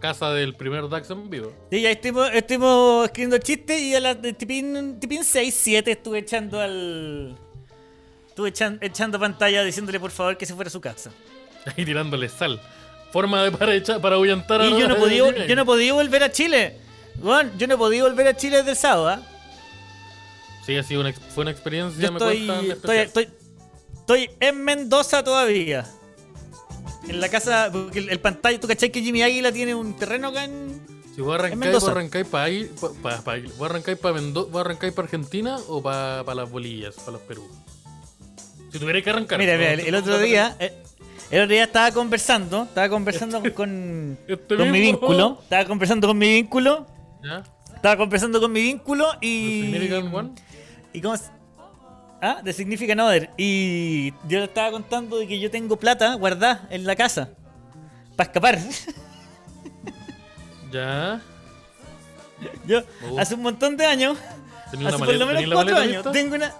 Casa 0.00 0.30
del 0.32 0.54
primer 0.54 0.88
Dax 0.88 1.10
en 1.10 1.28
vivo. 1.28 1.52
Sí, 1.70 1.82
ya 1.82 1.90
estuvimos, 1.90 2.30
estuvimos 2.32 3.04
escribiendo 3.04 3.38
chistes 3.38 3.80
y 3.80 3.94
a 3.94 4.00
las 4.00 4.20
de 4.22 4.32
tipín, 4.32 4.98
tipín 4.98 5.22
6, 5.24 5.54
7 5.54 5.90
estuve 5.92 6.18
echando 6.20 6.58
al. 6.60 7.36
Estuve 8.28 8.48
echan- 8.52 8.78
echando 8.80 9.18
pantalla 9.20 9.62
diciéndole 9.62 10.00
por 10.00 10.10
favor 10.10 10.36
que 10.38 10.46
se 10.46 10.54
fuera 10.54 10.68
a 10.68 10.70
su 10.70 10.80
casa. 10.80 11.10
Ahí 11.76 11.84
tirándole 11.84 12.28
sal. 12.30 12.60
Forma 13.12 13.42
de 13.42 13.50
para 13.52 13.74
echar, 13.74 14.00
para 14.00 14.16
ahuyentar 14.16 14.60
a 14.62 14.66
Y 14.66 14.78
yo 14.78 14.88
no 14.88 14.96
podía, 14.98 15.46
yo 15.46 15.54
no 15.56 15.66
podía 15.66 15.92
volver 15.92 16.22
a 16.22 16.32
Chile. 16.32 16.78
Bueno, 17.16 17.50
yo 17.58 17.66
no 17.66 17.76
podía 17.76 18.04
volver 18.04 18.28
a 18.28 18.36
Chile 18.36 18.58
desde 18.58 18.70
el 18.70 18.76
sábado. 18.76 19.08
¿ah? 19.08 19.22
Sí, 20.64 20.76
ha 20.76 20.82
sido 20.82 21.00
una, 21.02 21.12
fue 21.12 21.42
una 21.42 21.50
experiencia. 21.50 22.02
Yo 22.02 22.12
me 22.12 22.18
estoy, 22.18 22.70
estoy, 22.70 22.96
estoy, 22.98 23.28
estoy 23.94 24.30
en 24.40 24.64
Mendoza 24.64 25.22
todavía. 25.22 25.86
En 27.08 27.20
la 27.20 27.28
casa, 27.28 27.70
porque 27.72 27.98
el, 28.00 28.08
el 28.10 28.20
pantalla, 28.20 28.60
tú 28.60 28.68
cachai 28.68 28.90
que 28.92 29.00
Jimmy 29.02 29.22
Águila 29.22 29.50
tiene 29.52 29.74
un 29.74 29.94
terreno 29.96 30.28
acá 30.28 30.44
en. 30.44 30.80
Si 31.14 31.20
voy 31.22 31.32
a 31.32 31.34
arrancar, 31.36 31.58
Mendoza. 31.58 31.86
voy 31.86 31.94
a 31.94 31.98
arrancar 31.98 32.26
para 32.26 32.44
ahí, 32.44 32.70
pa- 32.80 32.90
pa- 33.02 33.22
pa- 33.22 33.36
voy 33.56 33.66
a 33.66 33.70
arrancar 33.70 33.96
para 33.96 34.20
voy 34.20 34.56
a 34.56 34.60
arrancar 34.60 34.92
para 34.92 35.06
Argentina 35.06 35.58
o 35.68 35.82
para 35.82 36.22
las 36.34 36.50
bolillas, 36.50 36.94
para 36.96 37.12
los 37.12 37.22
Perú. 37.22 37.48
Si 38.72 38.78
tuviera 38.78 39.02
que 39.02 39.10
arrancar. 39.10 39.38
Mira, 39.38 39.56
mira, 39.56 39.72
el, 39.72 39.80
el 39.80 39.94
otro 39.96 40.18
día, 40.20 40.56
eh, 40.60 40.72
el 41.32 41.42
otro 41.42 41.52
día 41.54 41.64
estaba 41.64 41.90
conversando, 41.90 42.62
estaba 42.64 42.88
conversando 42.88 43.42
con, 43.54 44.16
este 44.28 44.56
con 44.56 44.70
mi 44.70 44.80
vínculo, 44.80 45.38
estaba 45.42 45.64
conversando 45.64 46.06
con 46.06 46.18
mi 46.18 46.28
vínculo, 46.34 46.86
¿Ya? 47.24 47.42
estaba 47.74 47.96
conversando 47.96 48.40
con 48.40 48.52
mi 48.52 48.60
vínculo 48.62 49.08
y 49.20 49.74
y 50.92 51.00
cómo 51.00 51.16
ah, 52.22 52.40
de 52.42 52.52
Significant 52.52 53.00
Other 53.00 53.30
y 53.36 54.12
yo 54.28 54.38
le 54.38 54.44
estaba 54.44 54.70
contando 54.70 55.18
de 55.18 55.26
que 55.26 55.38
yo 55.40 55.50
tengo 55.50 55.76
plata 55.76 56.14
guardada 56.14 56.66
en 56.70 56.84
la 56.84 56.96
casa 56.96 57.30
para 58.16 58.28
escapar. 58.28 58.58
Ya. 60.72 61.20
Yo 62.64 62.80
Oh. 63.10 63.18
hace 63.18 63.34
un 63.34 63.42
montón 63.42 63.76
de 63.76 63.84
años 63.86 64.16
Hace 64.68 64.76
por 64.98 65.12
lo 65.14 65.26
menos 65.26 65.42
cuatro 65.52 65.76
años. 65.76 65.94
lista. 65.96 66.12
Tengo 66.12 66.36
una. 66.36 66.54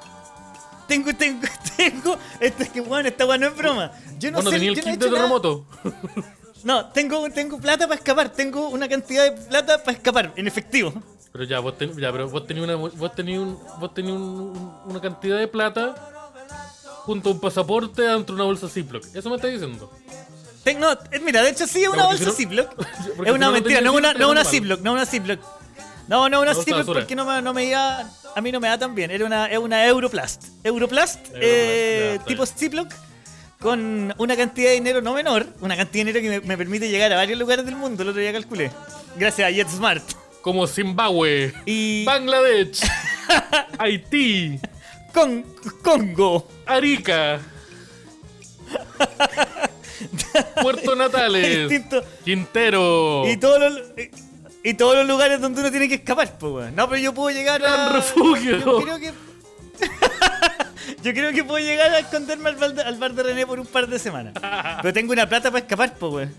Tengo, 0.88 1.14
tengo, 1.14 1.46
tengo. 1.76 2.18
Esto 2.40 2.62
es 2.64 2.68
que, 2.70 2.80
weón, 2.80 3.06
esta 3.06 3.24
weá 3.24 3.38
no 3.38 3.46
es 3.46 3.56
broma. 3.56 3.92
Yo 4.18 4.32
no 4.32 4.38
Bueno, 4.38 4.50
sé. 4.50 4.56
tenía 4.56 4.70
el 4.70 4.74
kit 4.80 4.84
de 4.98 5.08
terremoto. 5.10 5.64
No, 6.64 6.86
tengo, 6.86 7.28
tengo 7.30 7.58
plata 7.58 7.86
para 7.86 7.98
escapar. 7.98 8.28
Tengo 8.30 8.68
una 8.68 8.88
cantidad 8.88 9.24
de 9.24 9.32
plata 9.32 9.78
para 9.82 9.96
escapar, 9.96 10.32
en 10.36 10.46
efectivo. 10.46 10.92
Pero 11.32 11.44
ya, 11.44 11.60
vos, 11.60 11.78
ten- 11.78 11.96
ya, 11.96 12.10
pero 12.12 12.28
vos 12.28 12.46
tenías 12.46 12.64
una, 12.64 12.74
vos 12.76 13.14
tenías 13.14 13.38
un- 13.40 13.58
vos 13.78 13.94
tenías 13.94 14.16
un- 14.16 14.22
un- 14.28 14.74
una 14.86 15.00
cantidad 15.00 15.38
de 15.38 15.46
plata 15.48 15.94
junto 17.04 17.30
a 17.30 17.32
un 17.32 17.40
pasaporte 17.40 18.02
dentro 18.02 18.34
de 18.34 18.40
una 18.42 18.44
bolsa 18.44 18.68
Ziploc. 18.68 19.04
Eso 19.14 19.30
me 19.30 19.36
estás 19.36 19.50
diciendo. 19.50 19.90
Ten- 20.64 20.78
no, 20.80 20.92
eh, 20.92 21.20
mira, 21.24 21.42
de 21.42 21.50
hecho 21.50 21.66
sí 21.66 21.82
es 21.82 21.88
una 21.88 22.04
bolsa 22.06 22.24
si 22.24 22.30
no- 22.30 22.32
Ziploc. 22.36 22.70
Es 23.26 23.32
una 23.32 23.50
mentira, 23.50 23.80
no 23.80 23.92
una, 23.92 24.12
no 24.12 24.18
era 24.18 24.26
una. 24.28 24.44
Ziploc, 24.44 24.80
no 24.80 24.92
una 24.92 25.06
Ziploc. 25.06 25.40
No, 26.08 26.28
no 26.28 26.40
una 26.40 26.54
Ziploc 26.54 26.84
porque 26.86 27.14
no 27.14 27.24
me, 27.24 27.40
no 27.40 27.54
me 27.54 27.64
iba, 27.66 28.00
a 28.34 28.40
mí 28.40 28.50
no 28.50 28.58
me 28.58 28.66
da 28.68 28.76
tan 28.76 28.94
bien. 28.96 29.10
Era 29.12 29.24
una, 29.24 29.46
es 29.46 29.58
una 29.58 29.86
Europlast. 29.86 30.42
Europlast, 30.64 31.18
Europlast, 31.26 31.36
eh, 31.36 32.16
ya, 32.18 32.24
tipo 32.24 32.44
Ziploc, 32.44 32.88
con 33.60 34.14
una 34.16 34.36
cantidad 34.36 34.70
de 34.70 34.74
dinero 34.74 35.02
no 35.02 35.14
menor, 35.14 35.46
una 35.60 35.76
cantidad 35.76 36.04
de 36.04 36.12
dinero 36.12 36.40
que 36.40 36.40
me, 36.40 36.46
me 36.46 36.56
permite 36.56 36.88
llegar 36.88 37.12
a 37.12 37.16
varios 37.16 37.38
lugares 37.38 37.64
del 37.64 37.76
mundo, 37.76 38.02
el 38.02 38.08
otro 38.08 38.20
día 38.20 38.32
calculé. 38.32 38.70
Gracias 39.16 39.48
a 39.48 39.50
JetSmart. 39.50 40.02
Como 40.40 40.66
Zimbabue, 40.66 41.52
Y 41.66 42.04
Bangladesh, 42.06 42.80
Haití, 43.78 44.58
con 45.12 45.44
Congo. 45.82 46.48
Arica, 46.64 47.40
Puerto 50.62 50.96
Natales, 50.96 51.58
Distinto. 51.68 52.02
Quintero, 52.24 53.24
Y 53.28 53.36
todos 53.36 53.60
los 53.60 53.82
y 54.62 54.74
todos 54.74 54.94
los 54.94 55.06
lugares 55.06 55.40
donde 55.40 55.60
uno 55.60 55.70
tiene 55.70 55.88
que 55.88 55.94
escapar, 55.96 56.36
pues. 56.38 56.72
No, 56.74 56.88
pero 56.88 57.00
yo 57.00 57.14
puedo 57.14 57.34
llegar 57.34 57.64
a. 57.64 57.68
Gran 57.68 57.92
refugio. 57.94 58.58
Yo 58.58 58.82
creo 58.82 58.98
que. 58.98 59.12
Yo 61.02 61.12
creo 61.12 61.32
que 61.32 61.44
puedo 61.44 61.64
llegar 61.64 61.90
a 61.92 61.98
esconderme 62.00 62.48
al 62.50 62.56
bar, 62.56 62.74
de, 62.74 62.82
al 62.82 62.96
bar 62.98 63.14
de 63.14 63.22
René 63.22 63.46
por 63.46 63.58
un 63.60 63.66
par 63.66 63.86
de 63.86 63.98
semanas. 63.98 64.34
Pero 64.82 64.92
tengo 64.92 65.12
una 65.12 65.28
plata 65.28 65.50
para 65.50 65.62
escapar, 65.64 65.94
pues 65.98 66.12
weón. 66.12 66.34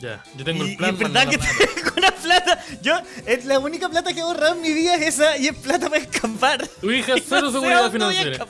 Ya, 0.00 0.22
yo 0.36 0.44
tengo 0.44 0.64
Y, 0.64 0.70
el 0.72 0.76
plan. 0.76 0.90
y 0.90 0.92
es 0.94 0.98
verdad 1.00 1.26
manda 1.26 1.30
que 1.30 1.38
tengo 1.38 1.90
una 1.96 2.10
plata. 2.12 2.64
Yo, 2.82 2.94
es 3.26 3.44
la 3.44 3.58
única 3.58 3.88
plata 3.88 4.12
que 4.12 4.20
he 4.20 4.22
ahorrado 4.22 4.54
en 4.54 4.62
mi 4.62 4.72
vida 4.72 4.94
es 4.94 5.14
esa 5.14 5.36
y 5.36 5.48
es 5.48 5.56
plata 5.56 5.88
para 5.88 6.00
escapar. 6.02 6.68
Tu 6.80 6.90
hija 6.92 7.14
cero 7.28 7.42
no 7.42 7.50
seguridad 7.52 7.90
financiera. 7.90 8.46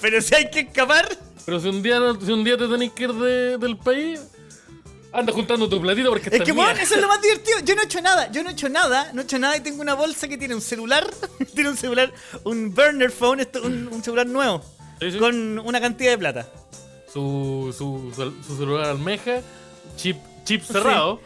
Pero 0.00 0.20
si 0.20 0.34
hay 0.34 0.50
que 0.50 0.60
escapar, 0.60 1.08
Pero 1.44 1.60
si 1.60 1.68
un 1.68 1.82
día, 1.82 1.98
no- 2.00 2.20
si 2.20 2.30
un 2.32 2.42
día 2.44 2.56
te 2.56 2.66
tenés 2.68 2.92
que 2.92 3.04
ir 3.04 3.12
de- 3.12 3.58
del 3.58 3.76
país, 3.76 4.20
anda 5.12 5.32
juntando 5.32 5.68
tu 5.68 5.80
platito 5.80 6.08
porque 6.10 6.30
Es 6.34 6.42
que, 6.42 6.52
weón, 6.52 6.76
eso 6.78 6.94
es 6.94 7.00
lo 7.00 7.08
más 7.08 7.20
divertido. 7.20 7.58
Yo 7.64 7.74
no 7.74 7.82
he 7.82 7.84
hecho 7.84 8.00
nada, 8.00 8.30
yo 8.30 8.42
no 8.42 8.48
he 8.50 8.52
hecho 8.52 8.68
nada, 8.68 9.10
no 9.12 9.20
he 9.20 9.24
hecho 9.24 9.38
nada 9.38 9.56
y 9.56 9.60
tengo 9.60 9.82
una 9.82 9.94
bolsa 9.94 10.26
que 10.28 10.38
tiene 10.38 10.54
un 10.54 10.60
celular, 10.62 11.06
tiene 11.54 11.70
un 11.70 11.76
celular, 11.76 12.12
un 12.44 12.74
burner 12.74 13.10
phone, 13.10 13.40
esto, 13.40 13.62
un, 13.62 13.88
un 13.88 14.02
celular 14.02 14.26
nuevo, 14.26 14.62
Sí, 15.00 15.12
sí. 15.12 15.18
con 15.18 15.58
una 15.58 15.80
cantidad 15.80 16.12
de 16.12 16.18
plata. 16.18 16.48
Su, 17.12 17.74
su, 17.76 18.12
su, 18.14 18.42
su 18.46 18.56
celular 18.56 18.86
almeja, 18.90 19.40
chip, 19.96 20.16
chip 20.44 20.62
cerrado. 20.62 21.20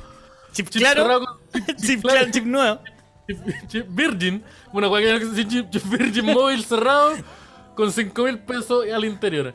Chip, 0.52 0.68
Chip 0.70 0.80
claro, 0.80 1.02
cerrado 1.02 1.24
con- 1.52 1.76
chip, 1.76 2.02
claro, 2.02 2.30
chip 2.32 2.44
nuevo. 2.44 2.80
Chip, 3.28 3.38
chip 3.68 3.86
Virgin, 3.90 4.42
una 4.72 4.88
chip, 5.48 5.70
chip 5.70 5.82
Virgin 5.84 6.24
móvil 6.34 6.64
cerrado 6.64 7.12
con 7.76 7.92
5 7.92 8.22
mil 8.24 8.38
pesos 8.38 8.84
al 8.92 9.04
interior. 9.04 9.52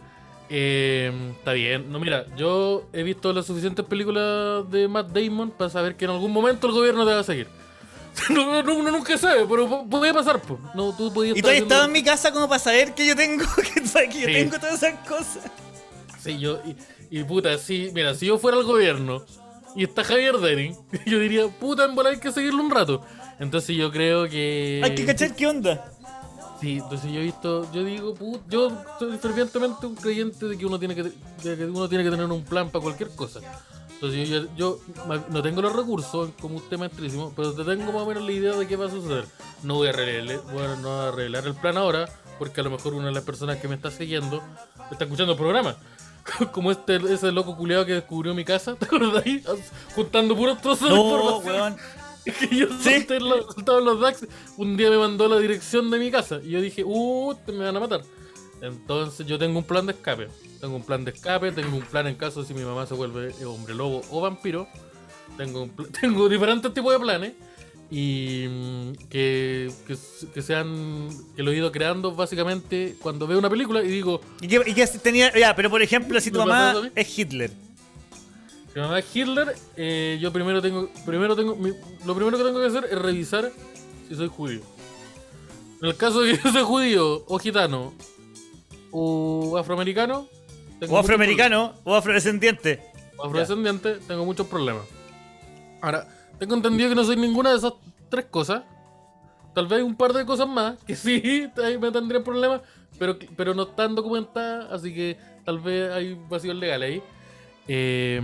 Eh, 0.53 1.11
está 1.37 1.53
bien. 1.53 1.89
No, 1.91 1.99
mira, 1.99 2.25
yo 2.35 2.83
he 2.91 3.03
visto 3.03 3.31
las 3.31 3.45
suficientes 3.45 3.85
películas 3.85 4.69
de 4.69 4.87
Matt 4.89 5.07
Damon 5.11 5.49
para 5.51 5.69
saber 5.69 5.95
que 5.95 6.03
en 6.05 6.11
algún 6.11 6.31
momento 6.31 6.67
el 6.67 6.73
gobierno 6.73 7.05
te 7.05 7.13
va 7.13 7.19
a 7.19 7.23
seguir. 7.23 7.47
No, 8.29 8.61
no, 8.61 8.75
uno 8.75 8.91
nunca 8.91 9.17
sabe, 9.17 9.45
pero 9.49 9.69
pu- 9.69 9.89
puede 9.89 10.13
pasar. 10.13 10.41
po. 10.41 10.59
No, 10.75 10.93
tú 10.95 11.13
podías 11.13 11.37
Y 11.37 11.41
tú 11.41 11.47
has 11.47 11.53
haciendo- 11.53 11.73
estado 11.73 11.87
en 11.87 11.93
mi 11.93 12.03
casa 12.03 12.31
como 12.33 12.49
para 12.49 12.59
saber 12.59 12.93
que 12.93 13.07
yo 13.07 13.15
tengo, 13.15 13.45
que, 13.55 14.09
que 14.09 14.19
yo 14.19 14.27
Sí. 14.27 14.33
tengo 14.33 14.59
todas 14.59 14.83
esas 14.83 15.07
cosas. 15.07 15.43
Sí, 16.19 16.37
yo, 16.37 16.59
y, 17.09 17.19
y 17.19 17.23
puta, 17.23 17.57
sí, 17.57 17.89
mira, 17.93 18.13
si 18.13 18.25
yo 18.25 18.37
fuera 18.37 18.57
el 18.57 18.65
gobierno 18.65 19.23
y 19.77 19.85
está 19.85 20.03
Javier 20.03 20.37
Denning, 20.39 20.75
yo 21.05 21.19
diría, 21.19 21.47
puta, 21.47 21.85
en 21.85 21.95
bola 21.95 22.09
hay 22.09 22.19
que 22.19 22.33
seguirlo 22.33 22.61
un 22.61 22.69
rato. 22.71 23.01
Entonces 23.39 23.75
yo 23.77 23.89
creo 23.91 24.27
que. 24.27 24.81
Hay 24.83 24.93
que 24.93 25.05
cachar 25.05 25.33
qué 25.33 25.47
onda. 25.47 25.90
Sí, 26.61 26.77
entonces 26.77 27.11
yo 27.11 27.19
he 27.19 27.23
visto, 27.23 27.71
yo 27.73 27.83
digo, 27.83 28.13
put, 28.13 28.39
yo 28.47 28.71
soy 28.99 29.17
fervientemente 29.17 29.87
un 29.87 29.95
creyente 29.95 30.45
de 30.45 30.57
que 30.57 30.65
uno 30.65 30.77
tiene 30.77 30.93
que, 30.93 31.03
de 31.03 31.57
que 31.57 31.65
uno 31.65 31.89
tiene 31.89 32.03
que 32.03 32.11
tener 32.11 32.27
un 32.27 32.43
plan 32.43 32.69
para 32.69 32.83
cualquier 32.83 33.09
cosa. 33.15 33.39
Entonces 33.93 34.29
yo, 34.29 34.45
yo, 34.55 34.79
no 35.29 35.41
tengo 35.41 35.61
los 35.61 35.75
recursos 35.75 36.29
como 36.39 36.57
usted 36.57 36.77
maestrísimo, 36.77 37.33
pero 37.35 37.53
te 37.53 37.63
tengo 37.63 37.91
más 37.91 38.03
o 38.03 38.05
menos 38.05 38.23
la 38.23 38.31
idea 38.31 38.53
de 38.53 38.67
qué 38.67 38.75
va 38.75 38.85
a 38.85 38.89
suceder. 38.89 39.25
No 39.63 39.75
voy 39.75 39.87
a 39.87 39.91
revelar, 39.91 40.39
bueno, 40.53 40.75
no 40.77 40.89
voy 40.97 41.07
a 41.07 41.11
revelar 41.11 41.47
el 41.47 41.55
plan 41.55 41.77
ahora, 41.77 42.07
porque 42.37 42.61
a 42.61 42.63
lo 42.63 42.69
mejor 42.71 42.93
una 42.93 43.07
de 43.07 43.11
las 43.13 43.23
personas 43.23 43.57
que 43.57 43.67
me 43.67 43.75
está 43.75 43.89
siguiendo 43.89 44.41
está 44.91 45.05
escuchando 45.05 45.33
el 45.33 45.37
programa. 45.39 45.75
Como 46.51 46.71
este, 46.71 46.97
ese 47.11 47.31
loco 47.31 47.55
culeado 47.57 47.85
que 47.85 47.93
descubrió 47.93 48.33
mi 48.35 48.45
casa, 48.45 48.75
¿te 48.79 48.85
acuerdas 48.85 49.23
ahí? 49.25 49.43
Juntando 49.95 50.35
puros 50.35 50.61
trozos 50.61 50.89
de 50.89 50.95
No, 50.95 51.03
información. 51.03 51.55
weón. 51.55 51.77
que 52.49 52.55
yo 52.55 52.67
solté 52.67 53.19
los, 53.19 53.53
soltaba 53.53 53.79
los 53.79 53.99
DAX. 53.99 54.27
Un 54.57 54.77
día 54.77 54.89
me 54.89 54.97
mandó 54.97 55.27
la 55.27 55.39
dirección 55.39 55.89
de 55.89 55.99
mi 55.99 56.11
casa 56.11 56.39
y 56.43 56.51
yo 56.51 56.61
dije, 56.61 56.83
uh, 56.85 57.35
te 57.45 57.51
me 57.51 57.65
van 57.65 57.77
a 57.77 57.79
matar. 57.79 58.01
Entonces 58.61 59.25
yo 59.25 59.39
tengo 59.39 59.57
un 59.57 59.65
plan 59.65 59.85
de 59.85 59.93
escape. 59.93 60.27
Tengo 60.59 60.75
un 60.75 60.83
plan 60.83 61.03
de 61.03 61.11
escape, 61.11 61.51
tengo 61.51 61.75
un 61.75 61.83
plan 61.83 62.07
en 62.07 62.15
caso 62.15 62.43
si 62.43 62.53
mi 62.53 62.63
mamá 62.63 62.85
se 62.85 62.93
vuelve 62.93 63.33
eh, 63.39 63.45
hombre 63.45 63.73
lobo 63.73 64.01
o 64.11 64.21
vampiro. 64.21 64.67
Tengo, 65.37 65.63
un 65.63 65.71
tengo 66.01 66.29
diferentes 66.29 66.71
tipos 66.73 66.93
de 66.93 66.99
planes 66.99 67.33
y 67.89 68.45
mm, 68.47 68.91
que, 69.09 69.69
que, 69.85 69.97
que 70.33 70.41
sean 70.41 71.09
que 71.35 71.43
lo 71.43 71.51
he 71.51 71.57
ido 71.57 71.71
creando 71.73 72.15
básicamente 72.15 72.95
cuando 73.01 73.27
veo 73.27 73.37
una 73.37 73.49
película 73.49 73.83
y 73.83 73.87
digo 73.87 74.21
¿Y 74.39 74.47
qué, 74.47 74.63
y 74.65 74.99
tenía? 74.99 75.37
Ya, 75.37 75.53
pero 75.55 75.69
por 75.69 75.81
ejemplo, 75.81 76.19
si 76.21 76.31
tu 76.31 76.39
¿Me 76.39 76.45
pasa 76.45 76.73
mamá 76.75 76.91
es 76.95 77.19
Hitler. 77.19 77.51
Mi 78.75 78.81
mamá 78.81 78.99
es 78.99 79.15
Hitler, 79.15 79.53
eh, 79.75 80.17
yo 80.21 80.31
primero 80.31 80.61
tengo, 80.61 80.89
primero 81.05 81.35
tengo, 81.35 81.55
mi- 81.55 81.73
lo 82.05 82.15
primero 82.15 82.37
que 82.37 82.43
tengo 82.43 82.59
que 82.59 82.67
hacer 82.67 82.85
es 82.89 82.97
revisar 82.99 83.51
si 84.07 84.15
soy 84.15 84.27
judío. 84.29 84.61
En 85.81 85.89
el 85.89 85.97
caso 85.97 86.21
de 86.21 86.31
que 86.31 86.37
yo 86.43 86.51
soy 86.51 86.63
judío, 86.63 87.23
o 87.27 87.37
gitano, 87.37 87.93
o 88.91 89.57
afroamericano, 89.57 90.27
tengo 90.79 90.95
O 90.95 90.97
afroamericano, 90.99 91.73
o 91.83 91.95
afrodescendiente. 91.95 92.81
O 93.17 93.25
afrodescendiente, 93.25 93.95
tengo 94.07 94.25
muchos 94.25 94.47
problemas. 94.47 94.83
Ahora, 95.81 96.07
tengo 96.39 96.55
entendido 96.55 96.89
que 96.89 96.95
no 96.95 97.03
soy 97.03 97.17
ninguna 97.17 97.51
de 97.51 97.57
esas 97.57 97.73
tres 98.09 98.25
cosas. 98.25 98.63
Tal 99.53 99.67
vez 99.67 99.83
un 99.83 99.95
par 99.95 100.13
de 100.13 100.25
cosas 100.25 100.47
más, 100.47 100.77
que 100.85 100.95
sí, 100.95 101.49
ahí 101.61 101.77
me 101.77 101.91
tendría 101.91 102.23
problemas, 102.23 102.61
pero, 102.97 103.17
pero 103.35 103.53
no 103.53 103.63
están 103.63 103.95
documentadas, 103.95 104.71
así 104.71 104.93
que 104.93 105.17
tal 105.43 105.59
vez 105.59 105.91
hay 105.91 106.17
vacíos 106.29 106.55
legales 106.55 106.89
ahí. 106.89 107.03
Eh, 107.67 108.19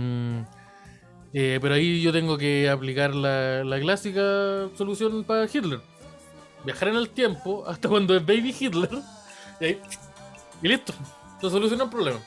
eh, 1.32 1.58
pero 1.60 1.74
ahí 1.74 2.00
yo 2.00 2.12
tengo 2.12 2.38
que 2.38 2.68
aplicar 2.68 3.14
la, 3.14 3.64
la 3.64 3.80
clásica 3.80 4.68
solución 4.76 5.24
para 5.24 5.44
Hitler. 5.44 5.80
Viajar 6.64 6.88
en 6.88 6.96
el 6.96 7.10
tiempo 7.10 7.64
hasta 7.68 7.88
cuando 7.88 8.16
es 8.16 8.24
Baby 8.24 8.54
Hitler. 8.58 8.90
Y, 9.60 9.64
ahí, 9.64 9.80
y 10.62 10.68
listo. 10.68 10.92
Se 11.40 11.50
soluciona 11.50 11.84
el 11.84 11.90
problema. 11.90 12.18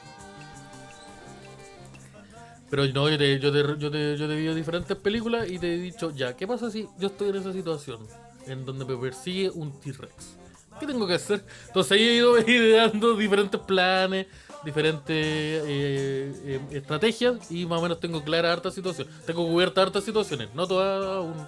Pero 2.70 2.88
no, 2.88 3.10
yo 3.10 3.18
te, 3.18 3.38
yo, 3.38 3.52
te, 3.52 3.60
yo, 3.78 3.92
te, 3.92 4.18
yo 4.18 4.28
te 4.30 4.36
vi 4.36 4.48
diferentes 4.54 4.96
películas 4.96 5.50
y 5.52 5.60
te 5.60 5.74
he 5.74 5.78
dicho, 5.78 6.12
ya, 6.12 6.38
¿qué 6.38 6.48
pasa 6.48 6.72
si 6.72 6.88
yo 6.98 7.08
estoy 7.08 7.30
en 7.30 7.36
esa 7.36 7.52
situación? 7.52 8.00
En 8.48 8.64
donde 8.64 8.86
me 8.86 8.96
persigue 8.96 9.50
un 9.50 9.78
T-Rex. 9.82 10.38
¿Qué 10.80 10.88
tengo 10.88 11.06
que 11.06 11.16
hacer? 11.16 11.44
Entonces 11.68 11.92
ahí 11.92 12.08
he 12.08 12.16
ido 12.16 12.40
ideando 12.48 13.14
diferentes 13.16 13.60
planes, 13.60 14.28
diferentes 14.64 15.16
eh, 15.16 16.34
eh, 16.46 16.60
estrategias 16.72 17.52
y 17.52 17.66
más 17.66 17.80
o 17.80 17.82
menos 17.82 18.00
tengo 18.00 18.24
clara 18.24 18.52
harta 18.54 18.70
situación. 18.72 19.08
Tengo 19.26 19.46
cubierta 19.48 19.82
hartas 19.82 20.04
situaciones, 20.04 20.50
no 20.54 20.68
todas 20.68 21.06
aún. 21.06 21.48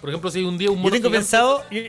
Por 0.00 0.10
ejemplo, 0.10 0.30
si 0.30 0.42
un 0.44 0.58
día 0.58 0.70
un 0.70 0.76
Yo 0.76 0.82
mono 0.82 0.92
tengo 0.94 1.08
gigante- 1.08 1.18
pensado. 1.18 1.64
Yo, 1.70 1.80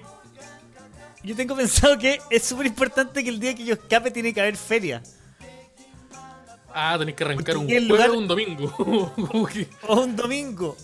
yo 1.24 1.36
tengo 1.36 1.56
pensado 1.56 1.98
que 1.98 2.20
es 2.30 2.44
súper 2.44 2.66
importante 2.68 3.24
que 3.24 3.30
el 3.30 3.40
día 3.40 3.54
que 3.54 3.66
yo 3.66 3.74
escape 3.74 4.10
tiene 4.12 4.34
que 4.34 4.40
haber 4.42 4.56
feria. 4.58 5.04
Ah, 6.74 6.96
tenés 7.00 7.16
que 7.16 7.24
arrancar 7.24 7.58
un 7.58 7.66
jueves 7.66 7.84
lugar- 7.88 8.10
o 8.12 8.18
un 8.18 8.28
domingo. 8.28 8.74
O 9.88 10.02
un 10.02 10.16
domingo. 10.16 10.78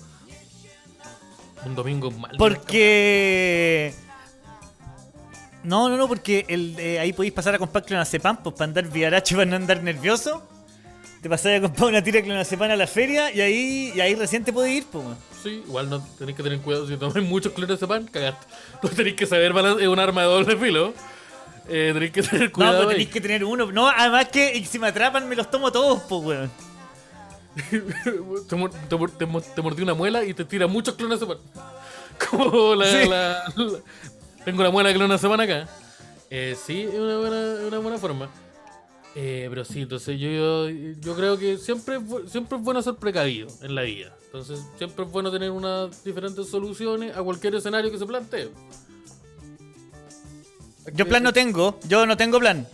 un 1.66 1.76
domingo 1.76 2.12
mal. 2.12 2.36
Porque. 2.38 3.94
No, 5.66 5.90
no, 5.90 5.98
no, 5.98 6.08
porque 6.08 6.46
el, 6.48 6.76
eh, 6.80 7.00
ahí 7.00 7.12
podéis 7.14 7.34
pasar 7.34 7.56
a 7.56 7.58
comprar 7.60 7.84
clonazepam 7.86 8.38
pues, 8.44 8.56
para 8.56 8.66
andar 8.66 8.88
viaracho, 8.90 9.36
para 9.36 9.46
no 9.50 9.56
andar 9.58 9.82
nervioso. 9.84 10.44
Te 11.22 11.30
pasáis 11.30 11.58
a 11.58 11.62
comprar 11.64 11.90
una 11.90 12.04
tira 12.04 12.18
de 12.20 12.24
clonazepam 12.26 12.70
a 12.70 12.76
la 12.76 12.86
feria 12.88 13.32
y 13.34 13.42
ahí, 13.42 13.92
y 13.96 14.00
ahí 14.00 14.14
recién 14.16 14.44
te 14.44 14.54
podés 14.54 14.74
ir, 14.74 14.86
pues. 14.92 15.04
weón. 15.04 15.18
Sí, 15.44 15.64
igual 15.68 15.90
no 15.90 16.00
tenéis 16.18 16.38
que 16.38 16.44
tener 16.44 16.60
cuidado. 16.60 16.88
Si 16.88 16.98
tomáis 16.98 17.28
muchos 17.28 17.52
clones 17.54 17.80
de 17.80 17.88
pan, 17.88 18.06
cagaste. 18.06 18.46
Tú 18.82 18.90
tenéis 18.90 19.16
que 19.16 19.26
saber 19.26 19.52
es 19.80 19.88
un 19.88 20.00
arma 20.00 20.22
de 20.22 20.28
doble 20.28 20.58
filo. 20.58 20.94
Eh, 21.68 21.92
tenéis 21.94 22.12
que 22.12 22.22
tener 22.22 22.46
No, 22.48 22.52
cuidado. 22.54 22.76
pues 22.78 22.88
ahí. 22.90 22.94
tenéis 22.94 23.10
que 23.10 23.22
tener 23.22 23.44
uno. 23.44 23.72
No, 23.72 23.88
además 23.90 24.28
que 24.30 24.64
si 24.66 24.78
me 24.78 24.88
atrapan 24.88 25.28
me 25.28 25.36
los 25.36 25.50
tomo 25.50 25.72
todos, 25.72 26.04
pues, 26.08 26.24
weón. 26.24 26.52
te, 27.70 27.80
te 27.80 28.56
te 28.90 28.98
te 29.18 29.26
mor- 29.26 29.42
te 29.56 29.62
mordió 29.62 29.84
una 29.84 29.94
muela 29.94 30.24
y 30.24 30.34
te 30.34 30.46
tira 30.46 30.68
muchos 30.68 30.96
clones 30.96 31.20
de 31.20 31.26
pan. 31.26 31.38
Como 32.30 32.76
la, 32.76 32.86
Sí. 32.86 33.08
la- 33.10 33.44
la- 33.56 33.80
Tengo 34.46 34.62
la 34.62 34.70
muela 34.70 34.94
que 34.94 35.00
una 35.00 35.18
semana 35.18 35.44
acá. 35.44 35.68
Eh, 36.30 36.56
sí, 36.56 36.84
es 36.84 37.00
una 37.00 37.18
buena, 37.18 37.68
una 37.68 37.80
buena 37.80 37.98
forma. 37.98 38.30
Eh, 39.16 39.48
pero 39.50 39.66
sí, 39.66 39.82
entonces 39.82 40.20
yo, 40.20 40.30
yo, 40.30 40.70
yo 41.00 41.16
creo 41.16 41.40
que 41.40 41.58
siempre, 41.58 42.00
siempre 42.28 42.58
es 42.58 42.64
bueno 42.64 42.82
ser 42.82 42.96
precavido 42.96 43.48
en 43.64 43.74
la 43.74 43.82
vida. 43.82 44.16
Entonces 44.26 44.60
siempre 44.78 45.06
es 45.06 45.12
bueno 45.12 45.32
tener 45.32 45.50
unas 45.50 46.04
diferentes 46.04 46.48
soluciones 46.48 47.16
a 47.18 47.24
cualquier 47.24 47.56
escenario 47.56 47.90
que 47.90 47.98
se 47.98 48.06
plantee. 48.06 48.52
Yo 50.94 51.08
plan 51.08 51.24
no 51.24 51.34
tengo, 51.34 51.80
yo 51.88 52.06
no 52.06 52.16
tengo 52.16 52.40
plan. 52.40 52.68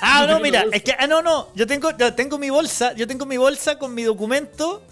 Ah, 0.00 0.26
no, 0.28 0.40
mira, 0.40 0.64
es 0.72 0.82
que, 0.82 0.96
ah, 0.98 1.06
no, 1.06 1.22
no, 1.22 1.48
yo 1.54 1.66
tengo, 1.66 1.96
yo 1.96 2.14
tengo 2.14 2.38
mi 2.38 2.50
bolsa, 2.50 2.94
yo 2.94 3.06
tengo 3.06 3.26
mi 3.26 3.36
bolsa 3.36 3.78
con 3.78 3.94
mi 3.94 4.02
documento, 4.02 4.82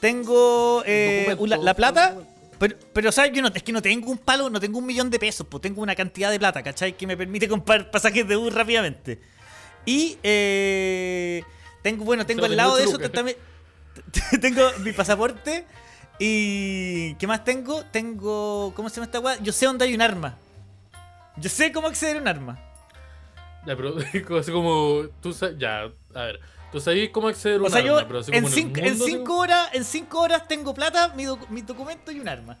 tengo 0.00 0.82
eh, 0.84 1.26
Documento, 1.28 1.56
la, 1.58 1.62
la 1.62 1.74
plata. 1.74 2.16
Pero, 2.62 2.76
pero, 2.92 3.10
¿sabes? 3.10 3.32
Yo 3.32 3.42
no, 3.42 3.48
es 3.48 3.60
que 3.64 3.72
no 3.72 3.82
tengo 3.82 4.08
un 4.08 4.18
palo, 4.18 4.48
no 4.48 4.60
tengo 4.60 4.78
un 4.78 4.86
millón 4.86 5.10
de 5.10 5.18
pesos, 5.18 5.44
pues 5.50 5.60
tengo 5.60 5.82
una 5.82 5.96
cantidad 5.96 6.30
de 6.30 6.38
plata, 6.38 6.62
¿cachai? 6.62 6.96
Que 6.96 7.08
me 7.08 7.16
permite 7.16 7.48
comprar 7.48 7.90
pasajes 7.90 8.28
de 8.28 8.36
bus 8.36 8.54
rápidamente. 8.54 9.20
Y, 9.84 10.16
eh, 10.22 11.42
tengo, 11.82 12.04
bueno, 12.04 12.24
tengo 12.24 12.44
al 12.44 12.56
lado 12.56 12.76
de 12.76 12.84
eso 12.84 13.00
también, 13.00 13.36
tengo 14.40 14.62
mi 14.78 14.92
pasaporte 14.92 15.66
y, 16.20 17.16
¿qué 17.16 17.26
más 17.26 17.42
tengo? 17.42 17.82
Tengo, 17.86 18.72
¿cómo 18.76 18.88
se 18.88 18.94
llama 18.94 19.06
esta 19.06 19.18
weá? 19.18 19.42
Yo 19.42 19.50
sé 19.50 19.66
dónde 19.66 19.84
hay 19.86 19.94
un 19.96 20.02
arma. 20.02 20.38
Yo 21.38 21.50
sé 21.50 21.72
cómo 21.72 21.88
acceder 21.88 22.18
a 22.18 22.20
un 22.20 22.28
arma. 22.28 22.60
Ya, 23.66 23.74
pero 23.74 23.96
así 24.38 24.52
como 24.52 25.08
tú 25.20 25.32
sabes, 25.32 25.58
ya, 25.58 25.90
a 26.14 26.22
ver, 26.22 26.38
tú 26.72 26.80
sabes 26.80 27.10
cómo 27.10 27.28
acceder 27.28 27.56
a 27.56 27.60
un 27.60 27.66
O 27.66 27.70
sea, 27.70 27.78
arma, 27.80 27.90
yo 28.08 28.32
en 28.32 28.48
cinco, 28.48 28.80
en 28.80 28.98
cinco 28.98 29.36
horas, 29.38 29.68
en 29.72 29.84
cinco 29.84 30.20
horas 30.20 30.48
tengo 30.48 30.74
plata, 30.74 31.08
mi, 31.14 31.24
mi 31.50 31.60
documento 31.62 32.10
y 32.10 32.18
un 32.20 32.28
arma. 32.28 32.58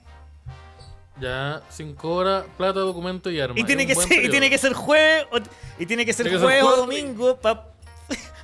Ya, 1.20 1.62
5 1.68 2.08
horas, 2.10 2.44
plata, 2.56 2.80
documento 2.80 3.30
y 3.30 3.38
arma. 3.38 3.54
Y 3.58 3.64
tiene, 3.64 3.82
Es 3.82 3.88
que 3.88 3.94
ser, 3.94 4.04
y 4.04 4.08
periodo. 4.08 4.30
tiene 4.30 4.50
que 4.50 4.58
ser 4.58 4.72
jueves 4.72 5.26
o, 5.30 5.38
y 5.78 5.86
tiene 5.86 6.06
que 6.06 6.12
ser 6.12 6.24
Tiene 6.26 6.38
que 6.38 6.40
ser 6.40 6.62
jueves 6.62 6.64
o 6.64 6.76
domingo 6.80 7.38
para 7.38 7.66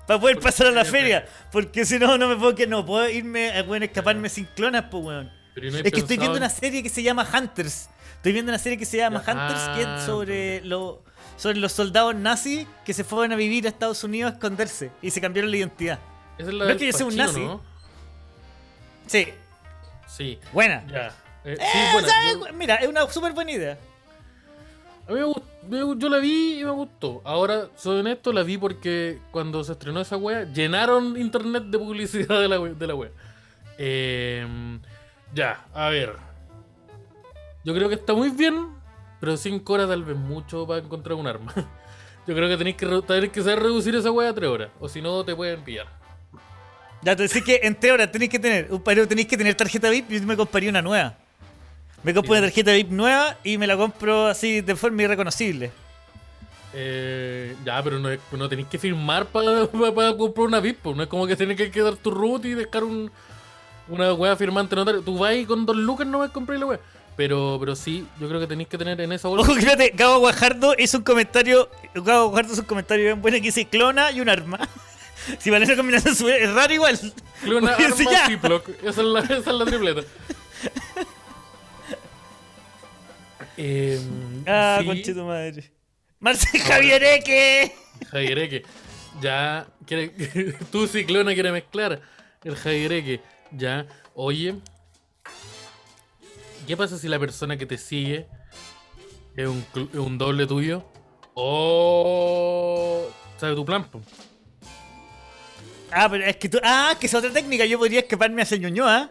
poder 0.20 0.38
pasar 0.38 0.68
a 0.68 0.70
la 0.70 0.84
feria. 0.84 1.26
Porque 1.50 1.84
si 1.84 1.98
no, 1.98 2.18
no 2.18 2.28
me 2.28 2.37
puedo 2.37 2.54
que 2.54 2.66
no 2.66 2.84
puedo 2.84 3.08
irme 3.08 3.50
a 3.52 3.62
bueno, 3.62 3.84
escaparme 3.87 4.28
sin 4.28 4.44
clonas, 4.54 4.84
pues 4.90 5.02
weón. 5.02 5.32
Pero 5.54 5.66
¿y 5.66 5.70
no 5.70 5.76
hay 5.78 5.82
Es 5.87 5.92
que 5.92 6.00
estoy 6.00 6.18
viendo 6.18 6.37
en- 6.37 6.42
una 6.42 6.50
serie 6.50 6.82
que 6.82 6.88
se 6.90 7.02
llama 7.02 7.26
Hunters. 7.32 7.88
Estoy 8.16 8.32
viendo 8.32 8.50
una 8.50 8.58
serie 8.58 8.78
que 8.78 8.84
se 8.84 8.98
llama 8.98 9.25
Ya, 9.26 9.32
Hunters, 9.32 9.60
que 9.76 9.84
ah, 9.84 9.96
es 9.98 10.04
sobre, 10.04 10.60
lo- 10.60 11.02
sobre 11.38 11.57
los 11.59 11.73
soldados 11.73 12.14
nazis 12.14 12.66
que 12.85 12.92
se 12.92 13.02
fueron 13.04 13.33
a 13.33 13.37
vivir 13.37 13.64
a 13.64 13.71
Estados 13.71 14.04
Unidos 14.04 14.33
a 14.33 14.35
esconderse 14.35 14.90
y 15.00 15.11
se 15.11 15.21
cambiaron 15.23 15.50
la 15.50 15.57
identidad. 15.57 15.99
Esa 16.37 16.49
es 16.50 16.54
la 16.54 16.64
no 16.66 16.71
es 16.73 16.76
que 16.76 16.87
yo 16.87 16.92
sea 16.92 17.07
un 17.07 17.16
nazi. 17.16 17.40
¿no? 17.40 17.62
Sí, 19.07 19.28
Sí, 20.07 20.38
buena. 20.52 20.85
ya. 20.87 21.14
Eh, 21.45 21.57
sí, 21.57 21.62
Eh, 21.62 22.04
sea, 22.04 22.33
yo- 22.33 22.52
Mira, 22.54 22.75
es 22.76 22.88
una 22.88 23.09
súper 23.09 23.33
buena 23.33 23.52
idea. 23.52 23.78
a 25.09 25.12
mí 25.12 25.18
me 25.21 25.25
gust- 25.25 25.42
me- 25.68 25.99
yo 26.00 26.09
la 26.11 26.18
vi 26.18 26.61
y 26.61 26.64
me 26.64 26.71
gustó. 26.73 27.23
Ahora, 27.25 27.68
soy 27.76 28.00
honesto, 28.00 28.33
la 28.33 28.42
vi 28.42 28.59
porque 28.59 29.18
cuando 29.30 29.64
se 29.64 29.73
estrenó 29.73 30.00
esa 30.02 30.16
wea, 30.18 30.45
llenaron 30.45 31.16
internet 31.16 31.64
de 31.64 31.78
publicidad 31.78 32.40
de 32.40 32.49
la, 32.49 32.61
we- 32.61 32.75
de 32.75 32.87
la 32.87 32.95
wea. 32.95 33.11
Eh, 33.78 34.47
ya, 35.35 35.64
a 35.73 35.88
ver. 35.88 36.16
Yo 37.64 37.75
creo 37.75 37.88
que 37.88 37.95
está 37.95 38.12
muy 38.14 38.30
bien, 38.30 38.68
pero 39.20 39.37
5 39.37 39.72
horas 39.72 39.88
tal 39.88 40.04
vez 40.04 40.16
mucho 40.16 40.66
para 40.66 40.80
encontrar 40.80 41.14
un 41.16 41.26
arma. 41.26 41.52
Yo 42.26 42.34
creo 42.34 42.48
que 42.48 42.56
tenéis 42.56 42.76
que, 42.76 43.30
que 43.32 43.42
saber 43.42 43.60
reducir 43.60 43.94
esa 43.94 44.10
wea 44.10 44.30
a 44.30 44.34
3 44.34 44.50
horas, 44.50 44.70
o 44.80 44.88
si 44.88 45.00
no 45.00 45.25
te 45.25 45.34
pueden 45.34 45.62
pillar. 45.62 45.87
Ya 47.02 47.14
te 47.14 47.22
decís 47.22 47.42
que 47.44 47.60
en 47.62 47.75
teoría 47.75 48.10
tenéis 48.10 48.30
que 48.30 48.38
tener, 48.38 48.68
pero 48.84 49.06
tenéis 49.06 49.28
que 49.28 49.37
tener 49.37 49.54
tarjeta 49.54 49.88
VIP 49.88 50.10
y 50.12 50.20
yo 50.20 50.26
me 50.26 50.37
compraría 50.37 50.68
una 50.70 50.82
nueva. 50.82 51.14
Me 52.02 52.12
compro 52.12 52.34
Sí. 52.34 52.38
una 52.38 52.46
tarjeta 52.48 52.72
VIP 52.72 52.90
nueva 52.90 53.37
y 53.44 53.56
me 53.56 53.66
la 53.66 53.76
compro 53.76 54.26
así 54.26 54.60
de 54.60 54.76
forma 54.76 55.02
irreconocible. 55.02 55.70
Eh, 56.75 57.56
ya, 57.64 57.82
pero 57.82 57.98
no, 57.98 58.08
no 58.32 58.48
tenéis 58.48 58.68
que 58.68 58.78
firmar 58.78 59.26
para 59.26 59.66
comprar 60.16 60.46
una 60.46 60.60
VIP. 60.60 60.84
No 60.87 61.02
es 61.02 61.08
como 61.08 61.26
que 61.26 61.34
tienes 61.37 61.56
que 61.70 61.80
dar 61.82 61.97
tu 61.97 62.10
root 62.10 62.45
y 62.45 62.54
dejar 62.54 62.84
un, 62.84 63.10
una 63.88 64.12
wea 64.12 64.36
firmante 64.36 64.76
notario. 64.76 65.00
Tú 65.00 65.19
vas 65.19 65.34
y 65.34 65.47
con 65.47 65.64
dos 65.64 65.76
lucas 65.76 66.06
no 66.06 66.19
vas 66.19 66.30
a 66.30 66.32
comprar 66.32 66.58
la 66.58 66.66
wea. 66.66 66.80
Pero, 67.19 67.57
pero 67.61 67.75
sí, 67.76 68.07
yo 68.21 68.28
creo 68.28 68.39
que 68.41 68.47
tenéis 68.47 68.69
que 68.69 68.78
tener 68.78 68.99
en 69.00 69.11
esa 69.13 69.26
bolsa. 69.28 69.43
Ojo, 69.50 69.61
fíjate, 69.61 69.93
Gabo 69.95 70.21
Guajardo 70.21 70.75
hizo 70.78 70.99
un 70.99 71.04
comentario. 71.04 71.69
Gabo 71.95 72.28
Guajardo 72.28 72.52
hizo 72.54 72.63
un 72.63 72.69
comentario 72.69 73.04
bien 73.04 73.21
bueno 73.21 73.37
que 73.39 73.43
dice 73.43 73.67
clona 73.67 74.11
y 74.13 74.21
un 74.23 74.31
arma. 74.31 74.59
Si 75.41 75.50
vale 75.50 75.67
esa 75.67 75.76
combinación 75.76 76.15
es 76.31 76.54
raro 76.54 76.73
igual. 76.73 76.99
Porque 77.45 77.67
arma 77.69 78.11
ya- 78.11 78.26
Ziploc. 78.28 78.67
Esa 78.83 78.89
es 78.89 78.97
la, 78.99 79.21
esa 79.21 79.35
es 79.37 79.47
la 79.47 79.65
tripleta. 79.67 80.00
Eh, 83.61 84.00
Ah, 84.47 84.78
sí, 84.81 84.87
conche 84.87 85.13
tu 85.15 85.25
madre. 85.25 85.71
Marce 86.21 86.59
Javier 86.61 87.02
Eque. 87.02 87.73
Javiereque. 88.11 88.63
Ya, 89.21 89.67
quiere, 89.85 90.11
tú 90.71 90.87
ciclona 90.87 91.35
quiere 91.35 91.50
mezclar 91.52 92.00
el 92.45 92.54
Javiereque. 92.57 93.21
Ya, 93.50 93.87
oye. 94.15 94.54
¿Qué 96.69 96.76
pasa 96.76 96.99
si 96.99 97.09
la 97.09 97.19
persona 97.19 97.57
que 97.57 97.65
te 97.67 97.78
sigue 97.78 98.28
es 99.35 99.49
un, 99.49 99.65
es 99.93 99.99
un 99.99 100.19
doble 100.19 100.47
tuyo? 100.47 100.85
O 101.35 103.09
sabe 103.39 103.54
tu 103.54 103.65
plan, 103.65 103.85
po? 103.91 104.02
Ah, 105.91 106.09
pero 106.11 106.25
es 106.26 106.37
que 106.37 106.50
tú. 106.50 106.59
Ah, 106.63 106.95
que 107.00 107.07
es 107.07 107.15
otra 107.15 107.31
técnica. 107.33 107.65
Yo 107.65 107.78
podría 107.78 108.00
escaparme 108.00 108.43
hacia 108.43 108.59
Ñuñoa 108.59 109.11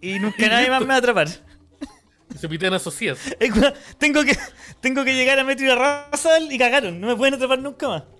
y 0.00 0.18
nunca 0.18 0.48
nadie 0.48 0.70
más 0.70 0.80
me 0.80 0.86
va 0.88 0.94
a 0.94 0.98
atrapar. 0.98 1.28
Se 2.40 2.48
pitean 2.48 2.72
como, 3.50 3.72
tengo 3.98 4.24
que 4.24 4.36
tengo 4.80 5.04
que 5.04 5.14
llegar 5.14 5.38
a 5.38 5.44
Metro 5.44 5.66
y 5.66 5.70
a 5.70 5.74
Razal 6.10 6.50
y 6.50 6.56
cagaron. 6.58 6.98
No 6.98 7.08
me 7.08 7.16
pueden 7.16 7.34
atrapar 7.34 7.58
nunca 7.58 7.88
más. 7.88 8.02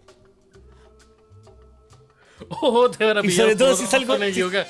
Oh, 2.50 2.90
te 2.90 3.02
van 3.02 3.16
a 3.16 3.20
Y 3.20 3.28
pillar. 3.28 3.44
sobre 3.44 3.56
todo 3.56 3.74
si 3.74 3.86
salgo- 3.86 4.22
equivocada. 4.22 4.66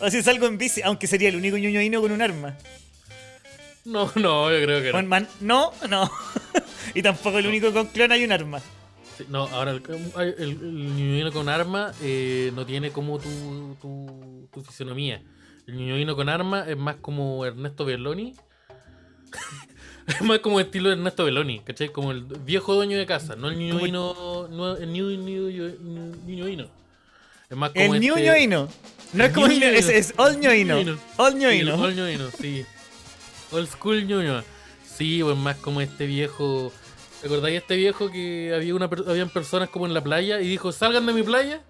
O 0.00 0.08
si 0.08 0.22
salgo 0.22 0.46
en 0.46 0.56
bici, 0.56 0.80
aunque 0.82 1.08
sería 1.08 1.28
el 1.28 1.36
único 1.36 1.58
ñoñoíno 1.58 2.00
con 2.00 2.12
un 2.12 2.22
arma. 2.22 2.56
No, 3.84 4.10
no, 4.16 4.50
yo 4.50 4.64
creo 4.64 4.82
que 4.82 4.92
no. 4.92 4.92
No, 5.40 5.72
no. 5.88 6.10
y 6.94 7.02
tampoco 7.02 7.38
el 7.38 7.46
único 7.46 7.72
con 7.72 7.86
clona 7.88 8.16
y 8.16 8.24
un 8.24 8.32
arma. 8.32 8.60
Sí, 9.18 9.24
No, 9.28 9.46
ahora 9.48 9.72
el, 9.72 9.82
el, 10.16 10.34
el 10.38 10.58
ñoñoíno 10.96 11.32
con 11.32 11.48
arma 11.48 11.92
eh, 12.02 12.50
no 12.54 12.64
tiene 12.66 12.90
como 12.90 13.18
tu, 13.18 13.76
tu, 13.80 14.48
tu 14.52 14.62
fisionomía. 14.62 15.22
El 15.66 15.76
ñoñoíno 15.76 16.16
con 16.16 16.28
arma 16.28 16.64
es 16.68 16.76
más 16.76 16.96
como 16.96 17.44
Ernesto 17.44 17.84
Belloni. 17.84 18.34
es 20.06 20.20
más 20.22 20.38
como 20.40 20.60
estilo 20.60 20.90
Ernesto 20.90 21.24
Belloni, 21.24 21.60
¿cachai? 21.60 21.90
Como 21.90 22.12
el 22.12 22.22
viejo 22.24 22.74
dueño 22.74 22.96
de 22.98 23.06
casa, 23.06 23.36
no 23.36 23.48
el 23.48 23.58
ñoñoíno. 23.58 24.48
No, 24.50 24.76
el 24.76 24.90
ñu- 24.90 26.18
ñoñoíno. 26.26 26.66
Es 27.50 27.56
más 27.56 27.70
como 27.70 27.84
El 27.94 28.02
este- 28.02 28.06
ñoñoíno. 28.06 28.68
No 29.12 29.24
es 29.24 29.32
como 29.32 29.46
el 29.46 29.60
ño- 29.60 29.66
es, 29.66 29.88
es 29.88 30.14
all 30.16 30.32
Sí, 30.34 30.38
ñoñino. 30.40 30.96
All 31.18 31.38
ñoñino, 31.38 32.30
sí. 32.30 32.64
Old 33.54 33.68
school 33.70 34.06
ñoño. 34.06 34.42
Sí, 34.96 35.20
pues 35.22 35.36
más 35.36 35.56
como 35.56 35.80
este 35.80 36.06
viejo. 36.06 36.72
¿Te 37.20 37.26
acordáis 37.26 37.56
este 37.62 37.76
viejo 37.76 38.10
que 38.10 38.52
había 38.54 38.74
una 38.74 38.88
per- 38.90 39.04
habían 39.08 39.30
personas 39.30 39.68
como 39.70 39.86
en 39.86 39.94
la 39.94 40.02
playa 40.02 40.40
y 40.40 40.48
dijo, 40.48 40.72
salgan 40.72 41.06
de 41.06 41.12
mi 41.12 41.22
playa? 41.22 41.60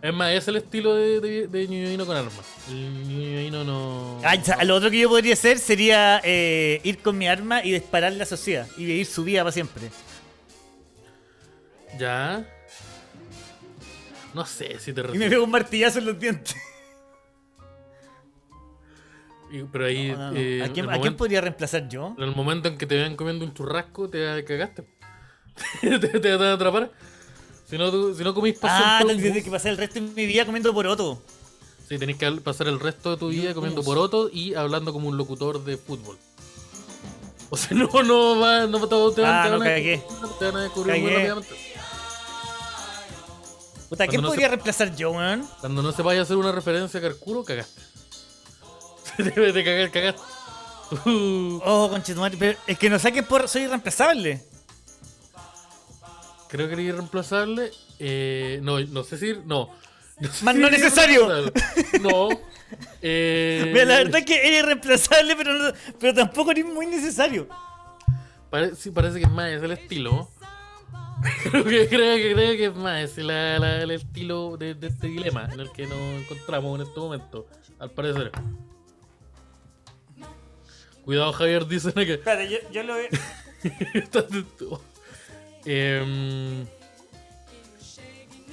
Es 0.00 0.14
más, 0.14 0.28
ese 0.30 0.38
es 0.38 0.48
el 0.48 0.56
estilo 0.56 0.94
de, 0.94 1.20
de, 1.20 1.46
de 1.48 2.04
con 2.06 2.16
armas. 2.16 2.34
El 2.68 3.08
ñoñoíno 3.08 3.64
no. 3.64 4.20
Ah, 4.24 4.36
ya, 4.36 4.62
lo 4.64 4.76
otro 4.76 4.90
que 4.90 4.98
yo 5.00 5.08
podría 5.08 5.32
hacer 5.32 5.58
sería 5.58 6.20
eh, 6.22 6.80
ir 6.84 6.98
con 6.98 7.18
mi 7.18 7.26
arma 7.26 7.64
y 7.64 7.72
disparar 7.72 8.12
la 8.12 8.24
sociedad 8.24 8.68
y 8.76 8.84
vivir 8.84 9.06
su 9.06 9.24
vida 9.24 9.40
para 9.40 9.50
siempre. 9.52 9.90
Ya. 11.98 12.46
No 14.34 14.46
sé 14.46 14.78
si 14.78 14.92
te 14.92 15.00
Y 15.00 15.18
me 15.18 15.28
pego 15.28 15.44
un 15.44 15.50
martillazo 15.50 15.98
en 15.98 16.06
los 16.06 16.20
dientes. 16.20 16.54
Y- 19.50 19.62
Pero 19.64 19.86
ahí. 19.86 20.12
No, 20.12 20.18
no, 20.18 20.30
no. 20.32 20.36
eh, 20.38 20.62
¿A, 20.62 20.72
quién, 20.72 20.90
a 20.90 20.98
podría 21.16 21.40
reemplazar 21.40 21.88
yo? 21.88 22.14
En 22.16 22.24
el 22.24 22.34
momento 22.36 22.68
en 22.68 22.78
que 22.78 22.86
te 22.86 22.94
vean 22.96 23.16
comiendo 23.16 23.44
un 23.44 23.54
churrasco, 23.54 24.08
te 24.08 24.44
cagaste. 24.44 24.84
te, 25.80 25.98
te 25.98 26.36
van 26.36 26.48
a 26.48 26.52
atrapar. 26.54 26.90
Si 27.66 27.76
no, 27.76 27.90
tú- 27.90 28.14
si 28.14 28.24
no 28.24 28.34
comís 28.34 28.58
Ah, 28.62 29.00
bus, 29.02 29.10
que 29.44 29.50
pasar 29.50 29.72
el 29.72 29.76
resto 29.78 29.94
de 30.00 30.00
mi 30.02 30.26
vida 30.26 30.46
comiendo 30.46 30.72
poroto. 30.72 31.22
Sí, 31.88 31.98
tenés 31.98 32.16
que 32.16 32.30
pasar 32.32 32.68
el 32.68 32.80
resto 32.80 33.10
de 33.12 33.16
tu 33.16 33.28
vida 33.28 33.54
comiendo 33.54 33.82
porotos 33.82 34.30
y 34.32 34.54
hablando 34.54 34.92
como 34.92 35.08
un 35.08 35.16
locutor 35.16 35.64
de 35.64 35.76
fútbol. 35.76 36.16
O 37.50 37.56
sea, 37.56 37.70
no, 37.76 37.88
no 38.02 38.38
va, 38.38 38.66
no 38.66 38.78
te, 38.86 39.14
te, 39.16 39.24
Ah, 39.26 39.48
no, 39.50 39.58
van 39.58 39.62
a, 39.68 39.70
cagué. 39.70 40.02
te 40.38 40.44
van 40.46 40.56
a 40.56 40.62
descubrir 40.64 41.00
muy 41.00 41.10
Cagué. 41.10 41.16
rápidamente. 41.28 41.54
Puta, 43.88 44.06
¿quién 44.06 44.20
no 44.20 44.28
se- 44.28 44.32
podría 44.32 44.48
reemplazar 44.48 44.94
yo, 44.96 45.12
weón? 45.12 45.48
Cuando 45.60 45.82
no 45.82 45.92
se 45.92 46.02
vaya 46.02 46.20
a 46.20 46.22
hacer 46.24 46.36
una 46.36 46.52
referencia 46.52 47.00
a 47.00 47.02
Carcuro, 47.02 47.42
cagaste. 47.42 47.80
te, 49.32 49.52
te 49.52 49.64
cagar, 49.64 49.90
cagaste. 49.90 50.20
Uh, 51.06 51.60
Oh, 51.64 51.88
conchetumare, 51.90 52.36
pero 52.38 52.58
es 52.66 52.78
que 52.78 52.88
no 52.88 52.98
saquen 52.98 53.24
por. 53.24 53.48
Soy 53.48 53.62
irreemplazable. 53.62 54.42
creo 56.48 56.66
que 56.68 56.72
era 56.74 56.82
irreemplazable. 56.82 57.70
Eh, 57.98 58.60
no, 58.62 58.80
no 58.80 59.04
sé 59.04 59.18
si. 59.18 59.34
No. 59.44 59.70
Más 60.42 60.54
no 60.54 60.70
necesario. 60.70 61.28
No. 62.00 62.28
Eh, 63.00 63.70
Mira, 63.72 63.86
la 63.86 63.96
verdad 63.96 64.16
es 64.18 64.26
que 64.26 64.46
eres 64.46 64.58
irreemplazable, 64.62 65.34
pero, 65.36 65.54
no- 65.54 65.72
pero 65.98 66.12
tampoco 66.12 66.50
eres 66.50 66.66
muy 66.66 66.84
necesario. 66.84 67.48
pare- 68.50 68.74
sí, 68.74 68.90
parece 68.90 69.18
que 69.20 69.24
es 69.24 69.30
más, 69.30 69.48
es 69.48 69.62
el 69.62 69.70
estilo. 69.70 70.28
Creo 71.44 71.64
que, 71.64 71.88
creo 71.88 72.16
que, 72.16 72.34
creo 72.34 72.56
que 72.58 72.64
es 72.66 72.74
más, 72.74 73.00
es 73.00 73.16
la- 73.24 73.58
la- 73.58 73.76
el 73.82 73.90
estilo 73.92 74.58
de, 74.58 74.74
de 74.74 74.88
este 74.88 75.06
dilema 75.06 75.48
en 75.50 75.60
el 75.60 75.72
que 75.72 75.86
nos 75.86 75.96
encontramos 75.98 76.78
en 76.78 76.86
este 76.86 77.00
momento, 77.00 77.46
al 77.78 77.90
parecer. 77.90 78.32
Cuidado, 81.08 81.32
Javier, 81.32 81.66
dicen 81.66 81.92
que. 81.94 82.12
Espérate, 82.12 82.50
yo, 82.50 82.58
yo 82.70 82.82
lo 82.82 82.94
veo. 82.96 83.08
Em, 85.64 86.66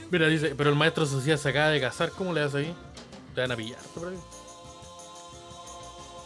mira, 0.10 0.28
dice, 0.28 0.56
pero 0.56 0.70
el 0.70 0.78
maestro 0.78 1.06
Sociedad 1.06 1.38
se 1.38 1.50
acaba 1.50 1.68
de 1.70 1.82
casar, 1.82 2.12
¿cómo 2.12 2.32
le 2.32 2.40
das 2.40 2.56
ahí? 2.56 2.74
Te 3.34 3.42
van 3.42 3.52
a 3.52 3.58
pillar, 3.58 3.80
por 3.94 4.08
ahí. 4.08 4.18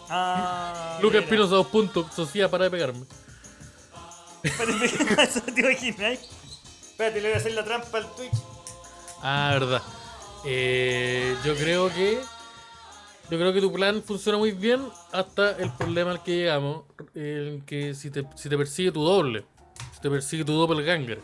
Ah, 0.08 1.00
Lucas. 1.02 1.24
Espinosa, 1.24 1.56
dos 1.56 1.68
puntos, 1.68 2.14
Sociedad 2.14 2.48
para 2.48 2.66
de 2.66 2.70
pegarme. 2.70 3.06
Te 4.44 5.62
imagináis. 5.62 6.20
Espérate, 6.92 7.22
le 7.22 7.30
voy 7.30 7.34
a 7.34 7.38
hacer 7.38 7.54
la 7.54 7.64
trampa 7.64 7.98
al 7.98 8.16
Twitch. 8.16 8.34
Ah, 9.24 9.50
verdad. 9.54 9.82
Eh, 10.46 11.36
yo 11.44 11.56
creo 11.56 11.92
que. 11.92 12.22
Yo 13.32 13.38
creo 13.38 13.54
que 13.54 13.62
tu 13.62 13.72
plan 13.72 14.02
funciona 14.02 14.38
muy 14.38 14.52
bien 14.52 14.82
hasta 15.12 15.52
el 15.58 15.72
problema 15.74 16.12
al 16.12 16.24
que 16.24 16.36
llegamos. 16.36 16.84
En 17.14 17.62
que 17.62 17.94
si 17.94 18.10
te, 18.10 18.26
si 18.36 18.50
te 18.50 18.58
persigue 18.58 18.92
tu 18.92 19.04
doble. 19.04 19.46
Si 19.94 20.02
te 20.02 20.10
persigue 20.10 20.44
tu 20.44 20.54
doppelganger. 20.54 21.20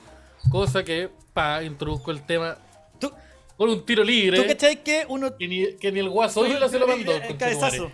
Cosa 0.51 0.83
que, 0.83 1.09
pa, 1.33 1.63
introduzco 1.63 2.11
el 2.11 2.23
tema 2.23 2.57
¿Tú, 2.99 3.11
con 3.57 3.69
un 3.69 3.83
tiro 3.85 4.03
libre. 4.03 4.39
¿tú 4.39 4.47
cachai 4.47 4.83
que 4.83 5.05
uno. 5.09 5.35
Que 5.35 5.47
ni, 5.47 5.73
que 5.77 5.91
ni 5.91 5.99
el 5.99 6.09
Guaso 6.09 6.45
Isla 6.45 6.69
se 6.69 6.77
lo 6.77 6.87
mandó. 6.87 7.11
El 7.13 7.37
cabezazo. 7.37 7.91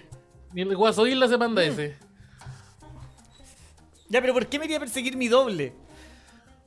Ni 0.54 0.62
el 0.64 0.76
Guaso 0.76 1.08
Isla 1.08 1.28
se 1.30 1.38
Mm. 1.38 1.40
manda 1.40 1.64
ese. 1.64 1.96
Ya, 4.10 4.20
pero 4.20 4.34
¿por 4.34 4.46
qué 4.48 4.60
me 4.60 4.66
iría 4.66 4.78
a 4.78 4.82
perseguir 4.82 5.16
mi 5.16 5.30
doble? 5.30 5.74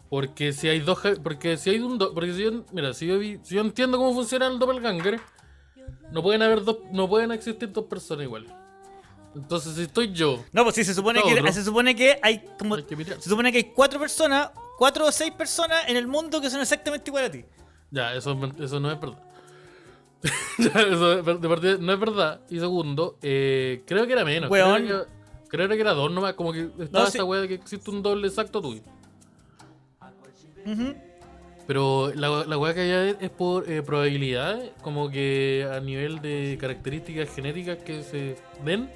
Porque 0.09 0.52
si 0.54 0.68
hay 0.68 0.80
dos. 0.80 0.98
Porque 1.22 1.59
si 1.59 1.70
hay 1.70 1.80
un. 1.80 1.98
do- 1.98 2.14
Porque 2.14 2.33
si 2.33 2.42
yo. 2.42 2.64
Mira, 2.72 2.94
si 2.94 3.07
yo, 3.07 3.18
vi- 3.18 3.38
si 3.42 3.57
yo 3.57 3.61
entiendo 3.61 3.98
cómo 3.98 4.14
funciona 4.14 4.46
el 4.46 4.59
doppelganger. 4.59 5.20
No 6.10 6.22
pueden 6.22 6.42
haber 6.42 6.64
dos. 6.64 6.78
No 6.92 7.08
pueden 7.08 7.32
existir 7.32 7.72
dos 7.72 7.84
personas 7.86 8.24
igual. 8.24 8.46
Entonces, 9.34 9.74
si 9.74 9.82
estoy 9.82 10.12
yo. 10.12 10.44
No, 10.52 10.62
pues 10.62 10.76
sí, 10.76 10.84
se 10.84 10.94
supone, 10.94 11.20
que, 11.22 11.52
se 11.52 11.64
supone 11.64 11.96
que 11.96 12.18
hay 12.22 12.44
como. 12.58 12.76
Hay 12.76 12.84
que 12.84 12.94
mirar. 12.94 13.20
Se 13.20 13.28
supone 13.28 13.50
que 13.50 13.58
hay 13.58 13.64
cuatro 13.64 13.98
personas, 13.98 14.50
cuatro 14.78 15.06
o 15.06 15.12
seis 15.12 15.32
personas 15.32 15.88
en 15.88 15.96
el 15.96 16.06
mundo 16.06 16.40
que 16.40 16.48
son 16.50 16.60
exactamente 16.60 17.10
igual 17.10 17.24
a 17.24 17.30
ti. 17.30 17.44
Ya, 17.90 18.14
eso, 18.14 18.38
eso 18.60 18.80
no 18.80 18.90
es 18.90 19.00
verdad. 19.00 19.18
Ya, 20.58 20.80
eso 20.80 21.22
de 21.22 21.48
partida 21.48 21.76
no 21.80 21.92
es 21.92 22.00
verdad. 22.00 22.40
Y 22.48 22.58
segundo, 22.60 23.18
eh, 23.22 23.82
creo 23.86 24.06
que 24.06 24.12
era 24.12 24.24
menos. 24.24 24.50
Weón. 24.50 24.86
Creo, 24.86 25.04
que, 25.04 25.10
creo 25.48 25.68
que 25.68 25.80
era 25.80 25.92
dos 25.92 26.10
nomás. 26.12 26.34
Como 26.34 26.52
que 26.52 26.70
estaba 26.78 27.04
No, 27.04 27.08
esa 27.08 27.18
sí. 27.18 27.20
wea 27.22 27.40
de 27.40 27.48
que 27.48 27.54
existe 27.54 27.90
un 27.90 28.02
doble 28.02 28.28
exacto 28.28 28.62
tuyo. 28.62 28.82
Ujú. 30.64 30.94
Pero 31.66 32.12
la, 32.14 32.44
la 32.44 32.59
weá 32.59 32.74
que 32.74 32.81
hay 32.81 33.16
es 33.20 33.31
por 33.31 33.70
eh, 33.70 33.83
probabilidad, 33.83 34.61
como 34.83 35.09
que 35.11 35.66
a 35.70 35.81
nivel 35.81 36.20
de 36.20 36.59
características 36.61 37.35
genéticas 37.35 37.79
que 37.79 38.03
se 38.03 38.37
den, 38.64 38.90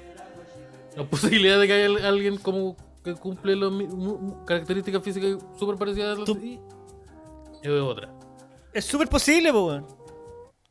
la 0.95 1.03
posibilidad 1.09 1.59
de 1.59 1.65
que 1.67 1.73
haya 1.73 1.85
al- 1.87 2.05
alguien 2.05 2.37
como 2.37 2.77
que 3.03 3.15
cumple 3.15 3.55
las 3.55 3.71
características 4.45 5.01
físicas 5.03 5.37
súper 5.57 5.77
parecidas 5.77 6.17
a 6.17 6.19
las 6.21 6.39
ti, 6.39 6.59
es 7.63 7.69
otra. 7.71 8.13
Es 8.73 8.85
súper 8.85 9.07
posible, 9.07 9.51
po, 9.51 9.65
weón. 9.67 9.87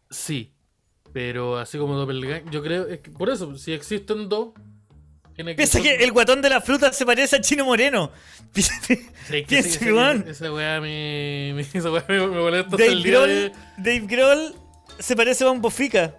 Sí, 0.09 0.53
pero 1.13 1.57
así 1.59 1.79
como 1.79 1.95
doppelganger, 1.97 2.49
yo 2.51 2.63
creo, 2.63 2.87
es 2.87 3.01
que 3.01 3.11
por 3.11 3.29
eso, 3.29 3.57
si 3.57 3.73
existen 3.73 4.29
dos, 4.29 4.51
tiene 5.39 5.55
Piensa 5.55 5.81
que 5.81 5.95
el 5.95 6.11
guatón 6.13 6.43
de 6.43 6.51
la 6.51 6.61
fruta 6.61 6.93
se 6.93 7.07
parece 7.07 7.37
a 7.37 7.41
Chino 7.41 7.65
Moreno. 7.65 8.11
Sí, 8.55 9.43
piensa 9.47 9.69
esa- 9.69 9.79
que, 9.81 9.93
weón. 9.93 10.25
Esa 10.27 10.53
weá 10.53 10.81
me, 10.81 11.53
me- 11.55 11.61
esa 11.79 11.91
weá 11.93 12.05
me, 12.09 12.19
me 12.19 12.27
molesta 12.41 12.71
hasta 12.71 12.77
Dave 12.79 12.93
el 12.93 13.03
día 13.03 13.13
Grohl, 13.13 13.29
de... 13.29 13.53
Dave 13.77 14.01
Grohl 14.07 14.55
se 14.99 15.15
parece 15.15 15.45
a 15.45 15.51
un 15.51 15.61
bofica. 15.61 16.15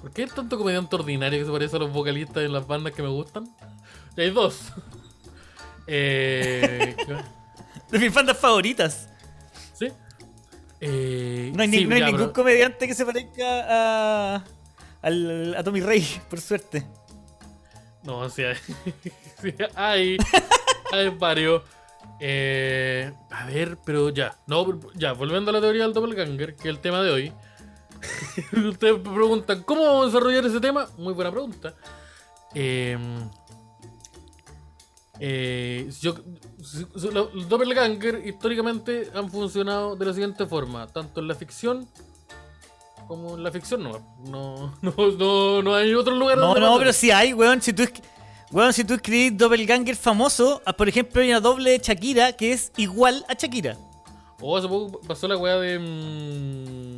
¿Por 0.00 0.12
qué 0.12 0.22
hay 0.22 0.28
tanto 0.28 0.58
comediante 0.58 0.94
ordinario 0.96 1.38
que 1.38 1.44
se 1.46 1.50
parece 1.52 1.76
a 1.76 1.78
los 1.78 1.92
vocalistas 1.92 2.42
en 2.44 2.52
las 2.52 2.66
bandas 2.66 2.92
que 2.92 3.02
me 3.02 3.08
gustan? 3.08 3.48
Y 4.16 4.20
hay 4.20 4.30
dos. 4.30 4.58
Eh, 5.86 6.94
De 7.90 7.98
mis 7.98 8.12
bandas 8.14 8.38
favoritas. 8.38 9.08
¿Sí? 9.74 9.88
Eh, 10.80 11.52
No 11.54 11.62
hay, 11.62 11.68
ni- 11.68 11.78
sí, 11.78 11.84
no 11.86 11.94
hay 11.94 12.00
ya, 12.00 12.06
ningún 12.06 12.20
pero- 12.20 12.32
comediante 12.32 12.86
que 12.86 12.94
se 12.94 13.04
parezca 13.04 13.44
a, 14.36 14.44
al, 15.02 15.54
a 15.56 15.62
Tommy 15.64 15.80
Rey, 15.80 16.06
por 16.30 16.40
suerte. 16.40 16.84
No, 18.02 18.28
sí 18.28 18.42
hay. 18.42 18.56
sí, 19.42 19.54
hay, 19.74 20.16
hay 20.92 21.08
varios. 21.10 21.62
Eh, 22.20 23.12
a 23.30 23.46
ver, 23.46 23.78
pero 23.84 24.10
ya. 24.10 24.36
No, 24.46 24.80
ya, 24.94 25.12
volviendo 25.12 25.50
a 25.50 25.54
la 25.54 25.60
teoría 25.60 25.84
del 25.84 25.92
doppelganger, 25.92 26.54
que 26.54 26.68
es 26.68 26.74
el 26.74 26.80
tema 26.80 27.02
de 27.02 27.10
hoy. 27.10 27.32
Ustedes 28.68 29.00
preguntan, 29.00 29.62
¿cómo 29.62 29.84
vamos 29.84 30.02
a 30.02 30.06
desarrollar 30.06 30.46
ese 30.46 30.60
tema? 30.60 30.88
Muy 30.98 31.14
buena 31.14 31.30
pregunta. 31.30 31.74
Eh, 32.54 32.98
eh, 35.20 35.90
yo, 36.00 36.16
los 37.12 37.48
doppelganger 37.48 38.26
históricamente 38.26 39.08
han 39.14 39.30
funcionado 39.30 39.94
de 39.94 40.06
la 40.06 40.12
siguiente 40.12 40.46
forma, 40.46 40.86
tanto 40.88 41.20
en 41.20 41.28
la 41.28 41.34
ficción 41.34 41.88
como 43.06 43.36
en 43.36 43.42
la 43.42 43.50
ficción 43.50 43.82
no. 43.82 43.92
No, 44.24 44.74
no, 44.82 44.92
no, 45.18 45.62
no 45.62 45.74
hay 45.74 45.94
otro 45.94 46.14
lugar 46.14 46.38
No, 46.38 46.46
donde 46.46 46.60
no, 46.60 46.78
pero 46.78 46.92
si 46.92 47.10
hay, 47.10 47.32
weón. 47.32 47.60
Si 47.60 47.72
tú, 47.72 47.84
weón, 48.50 48.72
si 48.72 48.84
tú 48.84 48.94
escribís 48.94 49.36
doppelganger 49.36 49.96
famoso, 49.96 50.62
ah, 50.64 50.72
por 50.72 50.88
ejemplo, 50.88 51.22
hay 51.22 51.30
una 51.30 51.40
doble 51.40 51.70
de 51.70 51.78
Shakira 51.78 52.32
que 52.32 52.52
es 52.52 52.72
igual 52.76 53.24
a 53.28 53.34
Shakira. 53.34 53.76
Oh, 54.40 54.56
hace 54.56 54.68
poco 54.68 55.00
pasó 55.00 55.28
la 55.28 55.36
weá 55.36 55.56
de. 55.56 55.78
mm, 55.78 56.96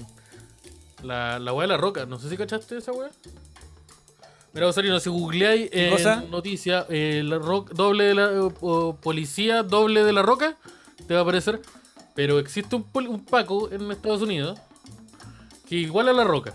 la, 1.06 1.38
la 1.38 1.52
weá 1.52 1.66
de 1.66 1.72
la 1.74 1.76
roca. 1.76 2.06
No 2.06 2.18
sé 2.18 2.28
si 2.30 2.36
cachaste 2.36 2.78
esa 2.78 2.92
weá. 2.92 3.10
Mira, 4.54 4.68
Osarino, 4.68 5.00
si 5.00 5.10
googleáis 5.10 5.68
eh, 5.72 7.22
la 7.24 7.38
roca, 7.38 7.74
doble 7.74 8.04
de 8.04 8.14
la. 8.14 8.30
o 8.60 8.96
policía 8.96 9.62
doble 9.64 10.04
de 10.04 10.12
la 10.12 10.22
roca, 10.22 10.56
te 11.08 11.14
va 11.14 11.20
a 11.20 11.22
aparecer. 11.24 11.60
Pero 12.14 12.38
existe 12.38 12.76
un 12.76 13.24
Paco 13.24 13.70
en 13.72 13.90
Estados 13.90 14.22
Unidos 14.22 14.58
que 15.68 15.76
igual 15.76 16.08
a 16.08 16.12
la 16.12 16.24
roca. 16.24 16.52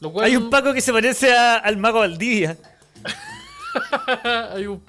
Lo 0.00 0.12
cual 0.12 0.26
Hay 0.26 0.36
un 0.36 0.50
Paco 0.50 0.72
que 0.74 0.80
se 0.80 0.92
parece 0.92 1.32
a- 1.34 1.56
al 1.56 1.76
mago 1.76 2.00
Valdivia. 2.00 2.56
hay 4.54 4.66
un. 4.66 4.82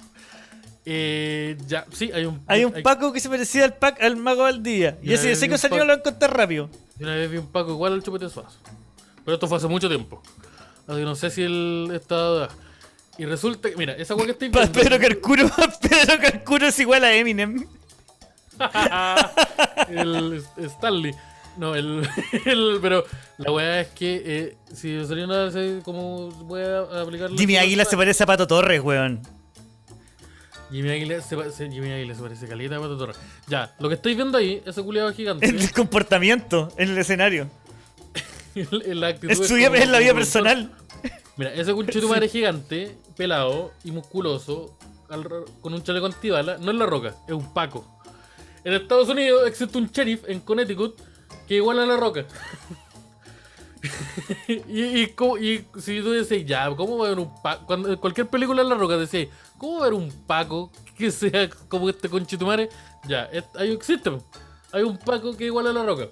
Eh, 0.85 1.57
ya, 1.67 1.85
sí, 1.91 2.11
hay 2.13 2.25
un. 2.25 2.41
Hay 2.47 2.63
un 2.65 2.73
Paco 2.83 3.11
que 3.11 3.19
se 3.19 3.29
parecía 3.29 3.65
al, 3.65 3.77
Pac- 3.77 4.01
al 4.01 4.15
mago 4.17 4.43
Valdivia. 4.43 4.97
Y 5.01 5.07
Ya, 5.09 5.15
ese, 5.15 5.45
un 5.45 5.51
que 5.51 5.57
salió 5.57 5.79
lo 5.79 5.85
voy 5.93 5.99
a 5.99 6.03
contar 6.03 6.35
rápido. 6.35 6.69
Yo 6.97 7.05
una 7.07 7.15
vez 7.15 7.29
vi 7.29 7.37
un 7.37 7.47
Paco 7.47 7.71
igual 7.71 7.93
al 7.93 8.03
chupete 8.03 8.29
suazo. 8.29 8.57
Pero 9.25 9.35
esto 9.35 9.47
fue 9.47 9.57
hace 9.57 9.67
mucho 9.67 9.87
tiempo. 9.89 10.21
Así 10.87 10.97
que 10.99 11.03
no 11.05 11.15
sé 11.15 11.29
si 11.29 11.43
él 11.43 11.89
está. 11.93 12.47
Y 13.17 13.25
resulta 13.25 13.69
que, 13.69 13.75
mira, 13.75 13.93
esa 13.93 14.15
weá 14.15 14.25
que 14.25 14.31
estoy 14.31 14.49
viendo. 14.53 14.71
Pedro 14.71 14.99
Carcuro, 14.99 15.49
Pedro 15.81 16.21
Carcuro 16.21 16.67
es 16.67 16.79
igual 16.79 17.03
a 17.03 17.13
Eminem. 17.13 17.67
el 19.89 20.43
Stanley. 20.57 21.13
No, 21.57 21.75
el, 21.75 22.07
el- 22.45 22.79
Pero 22.81 23.03
la 23.37 23.51
weá 23.51 23.81
es 23.81 23.87
que 23.89 24.21
eh, 24.25 24.57
si 24.73 25.05
salió 25.05 25.51
sé 25.51 25.81
cómo 25.83 26.29
voy 26.31 26.61
a 26.61 27.01
aplicar. 27.01 27.29
la- 27.31 27.37
Jimmy 27.37 27.57
Águila 27.57 27.85
se 27.85 27.95
parece 27.95 28.23
a 28.23 28.25
Pato 28.25 28.47
Torres, 28.47 28.81
weón. 28.81 29.21
Jimmy 30.71 30.89
Águila 30.89 31.21
se, 31.21 31.37
pa- 31.37 31.49
se- 31.49 31.69
Jimmy 31.69 31.91
Águila 31.91 32.13
se 32.15 32.21
parece 32.21 32.47
caleta 32.47 32.75
a 32.77 32.79
Pato 32.79 32.97
Torres. 32.97 33.17
Ya, 33.47 33.73
lo 33.79 33.87
que 33.89 33.95
estáis 33.95 34.15
viendo 34.15 34.37
ahí, 34.37 34.61
ese 34.65 34.81
culiado 34.83 35.13
gigante. 35.13 35.45
El 35.45 35.71
comportamiento 35.71 36.71
en 36.77 36.89
el 36.89 36.97
escenario. 36.97 37.47
la 38.85 39.07
actitud 39.09 39.31
Es, 39.31 39.37
su 39.37 39.43
como- 39.55 39.57
vida- 39.57 39.77
es 39.77 39.89
la 39.89 39.99
vida 39.99 40.09
como- 40.09 40.19
personal. 40.19 40.71
Mira, 41.37 41.53
ese 41.53 41.71
conchito 41.73 42.07
madre 42.07 42.27
gigante, 42.29 42.97
pelado 43.15 43.71
y 43.83 43.91
musculoso, 43.91 44.75
con 45.61 45.73
un 45.73 45.83
chaleco 45.83 46.07
antibala, 46.07 46.57
no 46.57 46.71
es 46.71 46.77
la 46.77 46.85
roca, 46.87 47.13
es 47.27 47.33
un 47.33 47.53
Paco. 47.53 47.85
En 48.63 48.73
Estados 48.73 49.07
Unidos 49.07 49.47
existe 49.47 49.77
un 49.77 49.87
sheriff 49.87 50.23
en 50.27 50.39
Connecticut 50.41 50.99
que 51.47 51.53
igual 51.55 51.79
a 51.79 51.85
la 51.85 51.95
roca. 51.97 52.25
y, 54.47 54.53
y 54.81 55.15
y 55.41 55.65
si 55.79 56.01
tú 56.01 56.11
dices, 56.13 56.45
ya, 56.45 56.69
¿cómo 56.75 56.97
va 56.97 57.05
a 57.05 57.07
haber 57.11 57.19
un 57.19 57.41
Paco? 57.41 57.65
Cuando, 57.65 57.99
cualquier 57.99 58.27
película 58.27 58.61
en 58.61 58.69
la 58.69 58.75
roca 58.75 58.97
decís, 58.97 59.27
¿cómo 59.57 59.73
va 59.73 59.77
a 59.79 59.87
haber 59.87 59.93
un 59.93 60.11
Paco 60.25 60.71
que 60.97 61.11
sea 61.11 61.49
como 61.67 61.89
este 61.89 62.09
conchito 62.09 62.45
madre? 62.45 62.69
Ya, 63.07 63.25
es- 63.25 63.43
ahí 63.55 63.71
existe. 63.71 64.11
Hay 64.71 64.83
un 64.83 64.97
Paco 64.97 65.35
que 65.35 65.45
igual 65.45 65.67
a 65.67 65.73
la 65.73 65.83
roca. 65.83 66.07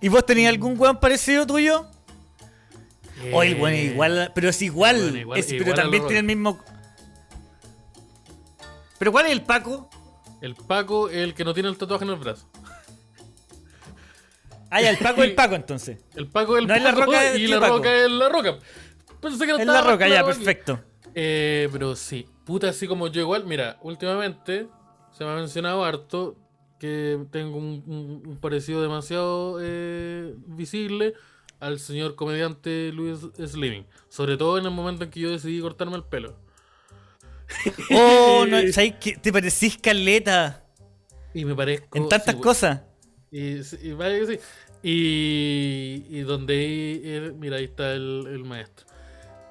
¿Y 0.00 0.08
vos 0.08 0.24
tenías 0.24 0.52
algún 0.52 0.78
weón 0.78 0.98
parecido 1.00 1.46
tuyo? 1.46 1.86
Eh, 3.22 3.32
es 3.34 3.92
igual, 3.92 4.32
pero 4.34 4.48
es 4.48 4.62
igual. 4.62 4.96
es- 5.36 5.46
pero 5.46 5.56
igual 5.62 5.76
la 5.76 5.82
también 5.82 6.06
tiene 6.06 6.20
el 6.20 6.26
mismo. 6.26 6.58
¿Pero 8.98 9.12
cuál 9.12 9.26
es 9.26 9.32
el 9.32 9.42
Paco? 9.42 9.88
El 10.40 10.54
Paco, 10.54 11.08
el 11.08 11.34
que 11.34 11.44
no 11.44 11.52
tiene 11.54 11.68
el 11.68 11.76
tatuaje 11.76 12.04
en 12.04 12.10
el 12.10 12.16
brazo. 12.16 12.46
Ah, 14.70 14.82
ya, 14.82 14.90
el 14.90 14.98
Paco 14.98 15.22
es 15.22 15.30
el 15.30 15.34
Paco 15.34 15.54
entonces. 15.54 15.98
El 16.14 16.28
Paco 16.28 16.56
es 16.56 16.62
el 16.62 16.68
No 16.68 16.74
es 16.74 16.82
la 16.82 16.90
Paco 16.92 17.06
Roca, 17.06 17.34
y 17.36 17.46
la 17.46 17.60
Paco. 17.60 17.76
Roca 17.76 17.94
es 18.04 18.10
la 18.10 18.28
Roca. 18.28 18.58
Pensé 19.20 19.46
que 19.46 19.52
no 19.52 19.58
Es 19.58 19.66
la 19.66 19.80
roca, 19.82 20.08
ya, 20.08 20.24
perfecto. 20.24 20.80
Eh, 21.14 21.68
pero 21.72 21.96
sí, 21.96 22.26
puta, 22.44 22.68
así 22.68 22.86
como 22.86 23.08
yo 23.08 23.20
igual, 23.22 23.44
mira, 23.46 23.78
últimamente 23.82 24.68
se 25.12 25.24
me 25.24 25.30
ha 25.30 25.34
mencionado 25.34 25.84
harto 25.84 26.36
que 26.78 27.18
tengo 27.32 27.56
un, 27.56 27.82
un- 27.86 28.22
un 28.26 28.36
parecido 28.38 28.80
demasiado 28.82 29.58
eh, 29.60 30.34
visible 30.46 31.14
al 31.60 31.80
señor 31.80 32.14
comediante 32.14 32.92
Luis 32.92 33.18
Slimming. 33.44 33.86
Sobre 34.08 34.36
todo 34.36 34.58
en 34.58 34.64
el 34.66 34.70
momento 34.70 35.02
en 35.04 35.10
que 35.10 35.18
yo 35.20 35.30
decidí 35.30 35.60
cortarme 35.60 35.96
el 35.96 36.04
pelo. 36.04 36.36
Oh, 37.90 38.44
no, 38.48 38.58
¿sabes 38.72 38.94
qué? 39.00 39.16
Te 39.16 39.32
parecís 39.32 39.78
caleta 39.78 40.64
Y 41.34 41.44
me 41.44 41.54
parezco... 41.54 41.98
en 41.98 42.08
tantas 42.08 42.34
sí, 42.34 42.40
cosas. 42.40 42.82
Y, 43.30 43.60
y. 43.60 43.94
Y, 44.80 46.04
y 46.08 46.20
donde 46.20 47.34
mira, 47.36 47.56
ahí 47.56 47.64
está 47.64 47.92
el, 47.94 48.26
el 48.30 48.44
maestro. 48.44 48.86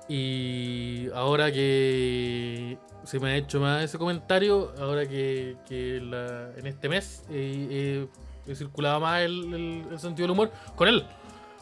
Y 0.08 1.10
ahora 1.14 1.52
que 1.52 2.78
se 3.04 3.20
me 3.20 3.32
ha 3.32 3.36
hecho 3.38 3.60
más 3.60 3.84
ese 3.84 3.98
comentario, 3.98 4.74
ahora 4.80 5.06
que, 5.06 5.58
que 5.68 6.00
la- 6.02 6.52
en 6.58 6.66
este 6.68 6.88
mes 6.88 7.24
eh, 7.30 7.68
eh, 7.70 8.08
he 8.48 8.56
circulado 8.56 9.02
más 9.02 9.22
el, 9.22 9.54
el- 9.54 9.86
el 9.92 10.00
sentido 10.00 10.24
del 10.28 10.32
humor 10.32 10.52
con 10.76 10.88
él. 10.88 11.06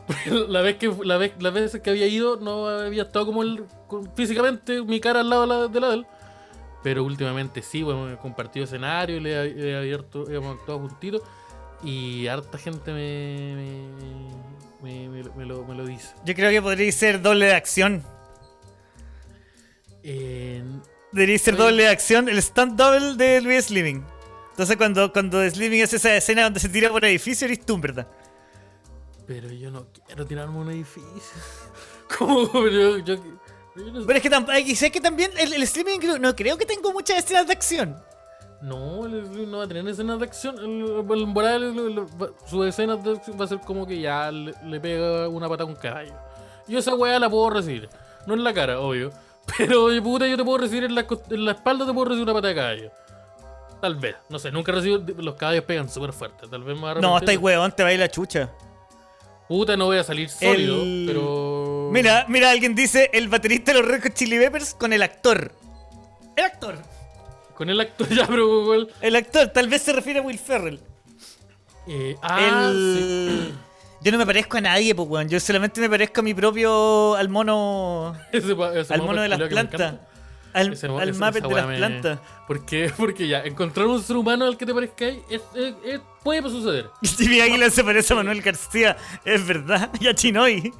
La 0.49 0.61
vez 0.61 0.77
que 0.77 0.93
la 1.03 1.17
vez, 1.17 1.33
las 1.39 1.51
veces 1.51 1.81
que 1.81 1.89
había 1.89 2.05
ido 2.05 2.37
no 2.37 2.67
había 2.67 3.01
estado 3.03 3.25
como 3.25 3.41
él 3.41 3.63
físicamente, 4.15 4.83
mi 4.83 4.99
cara 4.99 5.21
al 5.21 5.29
lado 5.31 5.67
de 5.67 5.79
la 5.79 5.87
de, 5.89 5.95
él. 5.95 6.05
Pero 6.83 7.03
últimamente 7.03 7.63
sí, 7.63 7.81
bueno, 7.81 8.11
he 8.11 8.17
compartido 8.17 8.65
escenario, 8.65 9.19
le 9.19 9.31
he 9.71 9.75
abierto, 9.75 10.29
hemos 10.29 10.59
actuado 10.59 10.81
juntitos 10.87 11.23
y 11.83 12.27
harta 12.27 12.57
gente 12.57 12.91
me, 12.91 13.89
me, 14.81 15.09
me- 15.09 15.23
me- 15.35 15.45
lo, 15.45 15.63
me 15.65 15.75
lo 15.75 15.85
dice. 15.85 16.13
Yo 16.25 16.33
creo 16.35 16.49
que 16.51 16.61
podría 16.61 16.91
ser 16.91 17.21
doble 17.21 17.47
de 17.47 17.53
acción. 17.55 18.03
Eh, 20.03 20.63
Debería 21.11 21.39
ser 21.39 21.55
doble 21.55 21.83
de 21.83 21.89
acción, 21.89 22.27
el 22.27 22.41
stunt 22.41 22.73
double 22.73 23.15
de 23.15 23.41
Luis 23.41 23.65
Slimming. 23.65 24.05
Entonces 24.51 24.75
cuando, 24.77 25.11
cuando 25.13 25.47
Slimming 25.49 25.83
hace 25.83 25.95
esa 25.95 26.15
escena 26.15 26.43
donde 26.43 26.59
se 26.59 26.69
tira 26.69 26.89
por 26.89 27.03
el 27.05 27.11
edificio, 27.11 27.45
eres 27.45 27.65
tú, 27.65 27.77
¿verdad? 27.77 28.07
pero 29.27 29.49
yo 29.51 29.71
no 29.71 29.87
quiero 30.05 30.23
tirarme 30.27 30.59
un 30.59 30.69
edificio. 30.69 31.11
¿Cómo? 32.19 32.51
Pero 32.51 32.69
yo, 32.69 32.97
yo- 32.99 33.15
yo 33.75 33.91
no. 33.91 34.05
Pero 34.05 34.17
es 34.17 34.21
que, 34.21 34.29
tam- 34.29 34.63
y 34.63 34.75
sé 34.75 34.91
que 34.91 35.01
también 35.01 35.31
el, 35.37 35.51
el 35.53 36.21
no 36.21 36.35
creo 36.35 36.57
que 36.57 36.65
tenga 36.65 36.91
muchas 36.91 37.17
escenas 37.17 37.47
de 37.47 37.53
acción. 37.53 37.97
No, 38.65 39.05
el- 39.05 39.49
no 39.51 39.59
va 39.59 39.63
a 39.65 39.67
tener 39.67 39.87
escenas 39.87 40.17
de 40.19 40.25
acción. 40.25 40.57
El- 40.57 40.83
va- 42.21 42.29
sus 42.47 42.65
escenas 42.65 43.03
de 43.03 43.11
acción 43.11 43.39
va 43.39 43.45
a 43.45 43.47
ser 43.47 43.59
como 43.59 43.85
que 43.85 43.99
ya 43.99 44.31
le, 44.31 44.53
le 44.65 44.79
pega 44.79 45.27
una 45.29 45.47
pata 45.47 45.63
a 45.63 45.65
un 45.67 45.75
caballo. 45.75 46.13
Yo 46.67 46.79
esa 46.79 46.95
weá 46.95 47.19
la 47.19 47.29
puedo 47.29 47.49
recibir. 47.51 47.87
No 48.25 48.33
en 48.33 48.43
la 48.43 48.53
cara, 48.53 48.79
obvio. 48.79 49.11
Pero 49.57 49.83
oye, 49.83 50.01
puta, 50.01 50.25
yo 50.27 50.35
te 50.35 50.43
puedo 50.43 50.57
recibir 50.57 50.83
en 50.85 50.95
la, 50.95 51.05
en 51.29 51.45
la 51.45 51.51
espalda, 51.51 51.85
te 51.85 51.93
puedo 51.93 52.05
recibir 52.05 52.23
una 52.23 52.33
pata 52.33 52.47
de 52.47 52.55
caballo. 52.55 52.91
Tal 53.81 53.95
vez. 53.95 54.15
No 54.29 54.39
sé, 54.39 54.51
nunca 54.51 54.71
recibo. 54.71 54.97
Los 55.21 55.35
caballos 55.35 55.63
pegan 55.65 55.87
súper 55.89 56.11
fuerte. 56.11 56.47
Tal 56.47 56.63
vez 56.63 56.75
a 56.81 56.95
No, 56.95 57.17
estáis 57.19 57.37
huevón, 57.37 57.71
te 57.71 57.83
va 57.83 57.89
a 57.89 57.93
ir 57.93 57.99
la 57.99 58.09
chucha. 58.09 58.49
Puta, 59.47 59.77
no 59.77 59.85
voy 59.85 59.97
a 59.97 60.03
salir 60.03 60.27
sólido, 60.29 60.81
El- 60.81 61.03
pero. 61.05 61.89
Mira, 61.91 62.25
mira, 62.27 62.49
alguien 62.49 62.73
dice 62.73 63.11
el 63.13 63.27
baterista 63.27 63.73
de 63.73 63.79
los 63.81 63.87
Red 63.87 64.11
Chili 64.13 64.39
Peppers 64.39 64.73
con 64.73 64.91
el 64.91 65.03
actor. 65.03 65.51
El 66.35 66.45
actor. 66.45 66.79
Con 67.55 67.69
el 67.69 67.79
actor 67.79 68.07
ya, 68.13 68.27
pero 68.27 68.61
igual. 68.63 68.89
El 69.01 69.15
actor, 69.15 69.47
tal 69.47 69.67
vez 69.69 69.81
se 69.81 69.93
refiere 69.93 70.19
a 70.19 70.21
Will 70.21 70.37
Ferrell. 70.39 70.79
Eh, 71.87 72.15
ah, 72.21 72.37
sí. 72.39 72.45
el... 72.75 73.53
Yo 74.01 74.11
no 74.11 74.17
me 74.19 74.25
parezco 74.25 74.57
a 74.57 74.61
nadie, 74.61 74.93
pues, 74.93 75.07
weón. 75.07 75.29
Yo 75.29 75.39
solamente 75.39 75.79
me 75.81 75.89
parezco 75.89 76.19
a 76.19 76.23
mi 76.23 76.33
propio. 76.33 77.15
al 77.15 77.29
mono. 77.29 78.15
Ese 78.31 78.55
pa- 78.55 78.73
ese 78.75 78.93
al 78.93 79.01
mono 79.01 79.21
de 79.21 79.29
las 79.29 79.39
plantas. 79.49 79.95
Al, 80.53 80.73
Ese 80.73 80.85
al 80.87 80.97
de 80.97 81.05
las 81.07 81.67
me- 81.67 81.77
plantas. 81.77 82.19
¿Por 82.47 82.65
qué? 82.65 82.91
Porque 82.97 83.27
ya, 83.27 83.39
encontrar 83.43 83.87
un 83.87 84.01
ser 84.01 84.15
humano 84.17 84.45
al 84.45 84.57
que 84.57 84.65
te 84.65 84.73
parezca 84.73 85.05
ahí 85.05 85.21
es, 85.29 85.41
es- 85.53 85.75
es- 85.85 86.01
puede 86.23 86.41
suceder. 86.43 86.89
Jimmy 87.01 87.41
Águila 87.41 87.69
se 87.69 87.83
parece 87.83 88.13
a 88.13 88.17
Manuel 88.17 88.41
García, 88.41 88.95
es 89.25 89.45
verdad, 89.45 89.89
y 89.99 90.07
a 90.07 90.13
Chinoy. 90.15 90.71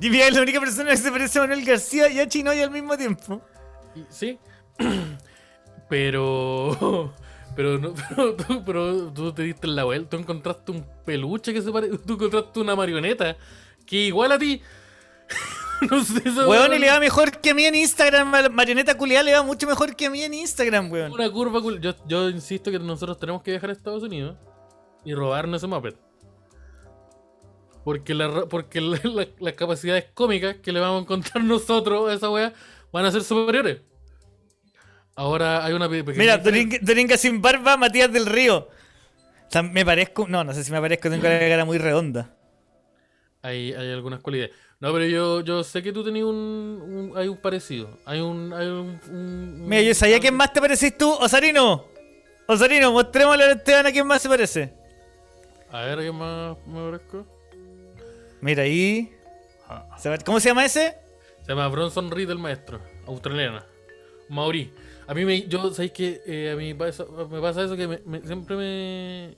Jimmy 0.00 0.20
es 0.20 0.34
la 0.34 0.42
única 0.42 0.60
persona 0.60 0.90
que 0.90 0.96
se 0.96 1.10
parece 1.10 1.38
a 1.38 1.42
Manuel 1.42 1.64
García 1.64 2.08
y 2.08 2.20
a 2.20 2.28
Chinoy 2.28 2.60
al 2.60 2.70
mismo 2.70 2.96
tiempo. 2.96 3.40
Sí. 4.08 4.38
Pero. 5.88 7.12
Pero, 7.54 7.78
no, 7.78 7.92
pero, 8.16 8.34
tú, 8.34 8.62
pero 8.64 9.12
tú 9.12 9.30
te 9.30 9.42
diste 9.42 9.66
la 9.66 9.84
vuelta. 9.84 10.16
Tú 10.16 10.16
encontraste 10.22 10.72
un 10.72 10.86
peluche 11.04 11.52
que 11.52 11.60
se 11.60 11.70
parece. 11.70 11.98
Tú 12.06 12.14
encontraste 12.14 12.58
una 12.60 12.74
marioneta 12.74 13.36
que 13.84 13.96
igual 14.06 14.32
a 14.32 14.38
ti. 14.38 14.62
no 15.90 16.02
sé, 16.02 16.22
eso. 16.26 16.48
Weón, 16.48 16.72
y 16.72 16.78
le 16.78 16.88
va 16.88 16.98
mejor 16.98 17.30
que 17.42 17.50
a 17.50 17.54
mí 17.54 17.66
en 17.66 17.74
Instagram, 17.74 18.30
Mar- 18.30 18.50
Marioneta 18.50 18.96
Culiada 18.96 19.22
le 19.24 19.34
va 19.34 19.42
mucho 19.42 19.66
mejor 19.66 19.94
que 19.94 20.06
a 20.06 20.10
mí 20.10 20.22
en 20.22 20.32
Instagram, 20.32 20.90
weón. 20.90 21.12
Una 21.12 21.30
curva 21.30 21.60
cool. 21.60 21.78
Yo, 21.78 21.94
yo 22.06 22.30
insisto 22.30 22.70
que 22.70 22.78
nosotros 22.78 23.18
tenemos 23.18 23.42
que 23.42 23.50
viajar 23.50 23.68
a 23.68 23.74
Estados 23.74 24.02
Unidos 24.02 24.34
y 25.04 25.12
robarnos 25.12 25.58
ese 25.60 25.66
Muppet. 25.66 25.98
Porque, 27.84 28.14
la, 28.14 28.46
porque 28.46 28.80
la- 28.80 28.98
la- 29.04 29.28
las 29.40 29.52
capacidades 29.52 30.06
cómicas 30.14 30.56
que 30.62 30.72
le 30.72 30.80
vamos 30.80 31.00
a 31.00 31.02
encontrar 31.02 31.44
nosotros 31.44 32.08
a 32.08 32.14
esa 32.14 32.30
wea 32.30 32.54
van 32.92 33.04
a 33.06 33.10
ser 33.12 33.22
superiores. 33.22 33.80
Ahora 35.14 35.64
hay 35.64 35.72
una 35.74 35.88
pe- 35.88 36.04
pequeña 36.04 36.38
Mira. 36.38 36.78
Doringa, 36.80 37.16
sin 37.16 37.42
barba, 37.42 37.76
Matías 37.76 38.12
del 38.12 38.26
Río. 38.26 38.68
Me 39.70 39.84
parezco, 39.84 40.26
no, 40.28 40.42
no 40.44 40.54
sé 40.54 40.64
si 40.64 40.72
me 40.72 40.80
parezco, 40.80 41.10
tengo 41.10 41.22
la 41.24 41.38
cara 41.38 41.64
muy 41.64 41.76
redonda. 41.78 42.34
Hay, 43.42 43.72
hay 43.74 43.92
algunas 43.92 44.20
cualidades. 44.20 44.54
No, 44.80 44.92
pero 44.92 45.04
yo, 45.04 45.40
yo 45.42 45.62
sé 45.62 45.82
que 45.82 45.92
tú 45.92 46.02
tenías 46.02 46.24
un, 46.26 46.34
un- 46.34 47.12
Hay 47.16 47.28
un 47.28 47.36
parecido. 47.36 47.98
Hay 48.06 48.20
un. 48.20 48.52
Hay 48.52 48.66
un, 48.66 48.98
un- 49.10 49.68
Mira, 49.68 49.82
yo 49.82 49.94
sabía 49.94 50.18
quién 50.20 50.34
más 50.34 50.52
te 50.52 50.60
parecís 50.60 50.96
tú, 50.96 51.12
Osarino. 51.12 51.84
Osarino, 52.48 52.90
mostrémosle 52.92 53.44
a 53.44 53.52
Esteban 53.52 53.86
a 53.86 53.92
quién 53.92 54.06
más 54.06 54.22
se 54.22 54.28
parece. 54.28 54.72
A 55.70 55.82
ver, 55.82 55.98
¿qué 56.00 56.12
más 56.12 56.56
me 56.66 56.90
parezco? 56.90 57.26
Mira 58.40 58.62
ahí. 58.64 59.12
Ah. 59.68 59.86
¿Cómo 60.24 60.40
se 60.40 60.48
llama 60.48 60.64
ese? 60.64 60.96
Se 61.42 61.48
llama 61.52 61.68
Bronson 61.68 62.10
Reed, 62.10 62.30
el 62.30 62.38
maestro. 62.38 62.80
Australiana. 63.06 63.64
Maori. 64.28 64.72
A 65.06 65.14
mí 65.14 65.24
me. 65.24 65.42
Yo, 65.48 65.72
¿sabéis 65.72 65.92
que 65.92 66.50
A 66.52 66.56
mí 66.56 66.72
pasa, 66.74 67.04
me 67.30 67.40
pasa 67.40 67.62
eso 67.64 67.76
que 67.76 67.86
me- 67.88 68.00
me- 68.04 68.20
siempre 68.22 68.56
me. 68.56 69.36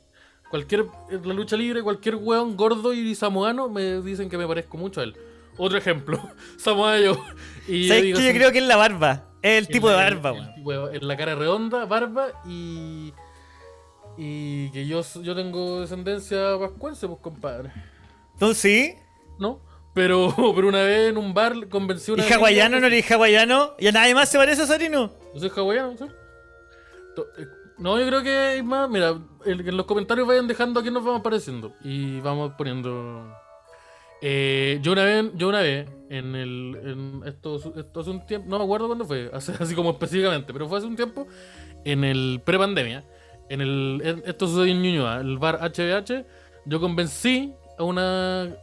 Cualquier. 0.51 0.87
En 1.11 1.27
la 1.27 1.35
lucha 1.35 1.57
libre, 1.57 1.83
cualquier 1.83 2.17
weón 2.17 2.57
gordo 2.57 2.93
y 2.93 3.15
samoano 3.15 3.69
me 3.69 4.01
dicen 4.03 4.29
que 4.29 4.37
me 4.39 4.47
parezco 4.47 4.77
mucho 4.77 5.01
a 5.01 5.05
él. 5.05 5.17
Otro 5.57 5.79
ejemplo. 5.79 6.21
Samoa 6.59 6.99
yo. 7.01 7.17
Y 7.69 7.89
¿Sabes 7.89 8.03
que 8.03 8.11
yo 8.27 8.33
creo 8.33 8.53
que 8.53 8.59
es 8.59 8.67
la 8.67 8.77
barba? 8.77 9.31
Es 9.41 9.59
el 9.59 9.69
tipo 9.69 9.89
de 9.89 9.95
barba, 9.97 10.31
el- 10.31 10.37
weón. 10.37 10.49
el 10.49 10.55
tipo 10.55 10.73
de- 10.89 10.97
En 10.99 11.09
la 11.09 11.17
cara 11.17 11.35
redonda, 11.35 11.85
barba 11.87 12.29
y. 12.47 13.13
Y 14.17 14.71
que 14.71 14.87
yo, 14.87 15.01
yo 15.23 15.35
tengo 15.35 15.81
descendencia 15.81 16.51
vascuense, 16.57 17.09
pues 17.09 17.19
compadre. 17.21 17.73
¿Tú 18.39 18.55
sí? 18.55 18.95
¿No? 19.39 19.59
Pero, 19.95 20.35
pero 20.55 20.69
una 20.69 20.83
vez 20.83 21.11
en 21.11 21.17
un 21.19 21.33
bar 21.35 21.69
convencí 21.69 22.11
a 22.13 22.15
¿Y 22.17 22.21
una 22.21 22.35
hawaiano? 22.37 22.81
¿No 22.81 22.87
gringa- 22.89 22.93
eres 22.99 23.11
hawaiano? 23.13 23.75
¿Y 23.79 23.87
a 23.87 23.93
nadie 23.93 24.15
más 24.15 24.29
se 24.29 24.39
parece 24.39 24.63
a 24.63 24.65
Osarino? 24.65 25.13
Yo 25.35 25.41
soy 25.41 25.51
hawaiano, 25.57 25.97
¿sí? 25.97 26.05
Eh, 27.39 27.47
No, 27.79 27.99
yo 27.99 28.07
creo 28.07 28.23
que 28.23 28.31
hay 28.37 28.63
más. 28.63 28.89
Mira, 28.91 29.15
en, 29.45 29.69
en 29.69 29.77
los 29.77 29.87
comentarios 29.87 30.27
vayan 30.27 30.47
dejando 30.49 30.81
a 30.81 30.83
quién 30.83 30.95
nos 30.95 31.05
vamos 31.05 31.21
apareciendo. 31.21 31.73
Y 31.83 32.21
vamos 32.21 32.53
poniendo. 32.59 33.33
Eh, 34.23 34.79
yo 34.83 34.93
una 34.93 35.05
vez, 35.05 35.27
yo 35.35 35.49
una 35.49 35.61
vez, 35.61 35.89
en 36.09 36.35
el. 36.35 36.77
En 36.83 37.23
esto, 37.27 37.57
esto 37.77 38.01
hace 38.01 38.11
un 38.11 38.25
tiempo. 38.27 38.49
No 38.49 38.59
me 38.59 38.65
acuerdo 38.65 38.87
cuándo 38.87 39.05
fue, 39.05 39.31
hace, 39.35 39.53
así 39.61 39.75
como 39.75 39.91
específicamente, 39.91 40.53
pero 40.53 40.69
fue 40.69 40.79
hace 40.79 40.87
un 40.87 40.97
tiempo. 40.97 41.27
En 41.85 42.03
el 42.05 42.41
pre-pandemia. 42.45 43.05
En 43.49 43.61
el. 43.61 44.01
en- 44.05 44.23
esto 44.27 44.47
sucedió 44.49 44.73
en 44.73 44.83
Ñuñoa, 44.83 45.21
el 45.21 45.39
bar 45.39 45.59
HBH. 45.61 46.25
Yo 46.67 46.81
convencí 46.81 47.53
a 47.79 47.83
una. 47.85 48.57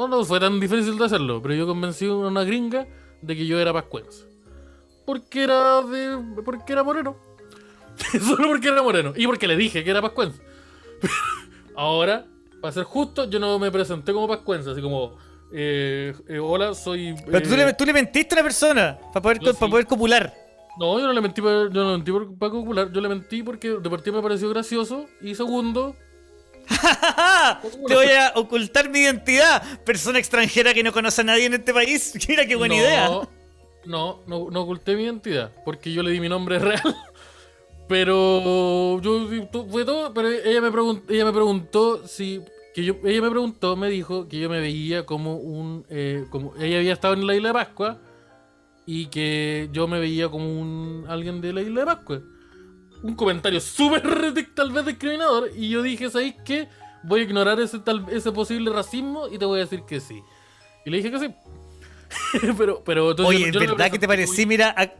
Oh, 0.00 0.06
no 0.06 0.24
fue 0.24 0.38
tan 0.38 0.60
difícil 0.60 0.96
de 0.96 1.06
hacerlo, 1.06 1.42
pero 1.42 1.54
yo 1.54 1.66
convencí 1.66 2.06
a 2.06 2.14
una 2.14 2.44
gringa 2.44 2.86
de 3.20 3.34
que 3.34 3.44
yo 3.44 3.58
era 3.58 3.72
pascuense. 3.72 4.26
Porque 5.04 5.42
era 5.42 5.82
de. 5.82 6.16
porque 6.44 6.72
era 6.72 6.84
moreno. 6.84 7.16
Solo 8.20 8.46
porque 8.46 8.68
era 8.68 8.80
moreno. 8.80 9.12
Y 9.16 9.26
porque 9.26 9.48
le 9.48 9.56
dije 9.56 9.82
que 9.82 9.90
era 9.90 10.00
pascuense. 10.00 10.40
Ahora, 11.74 12.26
para 12.60 12.70
ser 12.70 12.84
justo, 12.84 13.28
yo 13.28 13.40
no 13.40 13.58
me 13.58 13.72
presenté 13.72 14.12
como 14.12 14.28
pascuense, 14.28 14.70
así 14.70 14.80
como. 14.80 15.16
eh, 15.52 16.14
eh, 16.28 16.38
hola, 16.38 16.74
soy. 16.74 17.16
Pero 17.26 17.42
tú, 17.42 17.54
eh, 17.54 17.56
le, 17.56 17.74
tú 17.74 17.84
le 17.84 17.92
mentiste 17.92 18.36
a 18.36 18.38
la 18.38 18.42
persona 18.44 18.98
para 19.12 19.20
poder, 19.20 19.38
para 19.40 19.52
sí. 19.52 19.66
poder 19.68 19.86
copular. 19.86 20.32
No, 20.78 21.00
yo 21.00 21.08
no 21.08 21.12
le 21.12 21.20
mentí 21.20 21.42
para, 21.42 21.68
yo 21.72 21.82
no 21.82 21.92
mentí 21.94 22.12
por, 22.12 22.38
para 22.38 22.52
popular, 22.52 22.92
yo 22.92 23.00
le 23.00 23.08
mentí 23.08 23.42
porque 23.42 23.70
de 23.70 23.90
partida 23.90 24.14
me 24.14 24.22
pareció 24.22 24.48
gracioso. 24.48 25.06
Y 25.20 25.34
segundo, 25.34 25.96
Te 27.86 27.94
voy 27.94 28.06
a 28.06 28.32
ocultar 28.34 28.90
mi 28.90 29.00
identidad. 29.00 29.62
Persona 29.84 30.18
extranjera 30.18 30.74
que 30.74 30.82
no 30.82 30.92
conoce 30.92 31.20
a 31.22 31.24
nadie 31.24 31.46
en 31.46 31.54
este 31.54 31.72
país. 31.72 32.12
Mira 32.28 32.46
qué 32.46 32.56
buena 32.56 32.74
no, 32.74 32.80
idea. 32.80 33.08
No, 33.84 34.22
no, 34.26 34.50
no 34.50 34.60
oculté 34.62 34.96
mi 34.96 35.04
identidad. 35.04 35.52
Porque 35.64 35.92
yo 35.92 36.02
le 36.02 36.10
di 36.10 36.20
mi 36.20 36.28
nombre 36.28 36.58
real. 36.58 36.96
Pero 37.88 39.00
yo 39.00 39.28
fue 39.70 39.84
todo, 39.84 40.12
pero 40.12 40.28
ella 40.28 40.60
me 40.60 40.70
preguntó, 40.70 41.10
ella 41.10 41.24
me 41.24 41.32
preguntó 41.32 42.06
si 42.06 42.42
que 42.74 42.84
yo 42.84 42.96
ella 43.02 43.22
me 43.22 43.30
preguntó, 43.30 43.76
me 43.76 43.88
dijo 43.88 44.28
que 44.28 44.38
yo 44.38 44.50
me 44.50 44.60
veía 44.60 45.06
como 45.06 45.36
un 45.36 45.86
eh, 45.88 46.26
como 46.28 46.54
ella 46.60 46.76
había 46.76 46.92
estado 46.92 47.14
en 47.14 47.26
la 47.26 47.34
isla 47.34 47.48
de 47.48 47.54
Pascua 47.54 47.98
y 48.84 49.06
que 49.06 49.70
yo 49.72 49.88
me 49.88 49.98
veía 50.00 50.28
como 50.28 50.60
un 50.60 51.06
alguien 51.08 51.40
de 51.40 51.54
la 51.54 51.62
isla 51.62 51.80
de 51.80 51.86
Pascua. 51.86 52.22
Un 53.02 53.14
comentario 53.14 53.60
súper 53.60 54.02
tal 54.54 54.72
vez 54.72 54.84
discriminador 54.86 55.50
y 55.56 55.68
yo 55.68 55.82
dije, 55.82 56.10
¿sabéis 56.10 56.34
qué? 56.44 56.68
Voy 57.04 57.20
a 57.20 57.22
ignorar 57.24 57.60
ese 57.60 57.78
tal 57.78 58.04
ese 58.10 58.32
posible 58.32 58.70
racismo 58.72 59.28
y 59.28 59.38
te 59.38 59.44
voy 59.44 59.58
a 59.60 59.62
decir 59.62 59.82
que 59.86 60.00
sí. 60.00 60.20
Y 60.84 60.90
le 60.90 60.96
dije 60.98 61.10
que 61.10 61.18
sí. 61.20 61.34
pero 62.58 62.82
pero 62.84 63.10
entonces 63.10 63.36
Oye, 63.36 63.40
yo- 63.52 63.60
¿es 63.60 63.66
yo 63.66 63.72
verdad 63.76 63.90
que 63.90 63.98
te 63.98 64.08
parecí? 64.08 64.46
Mira, 64.46 64.74
a- 64.76 64.92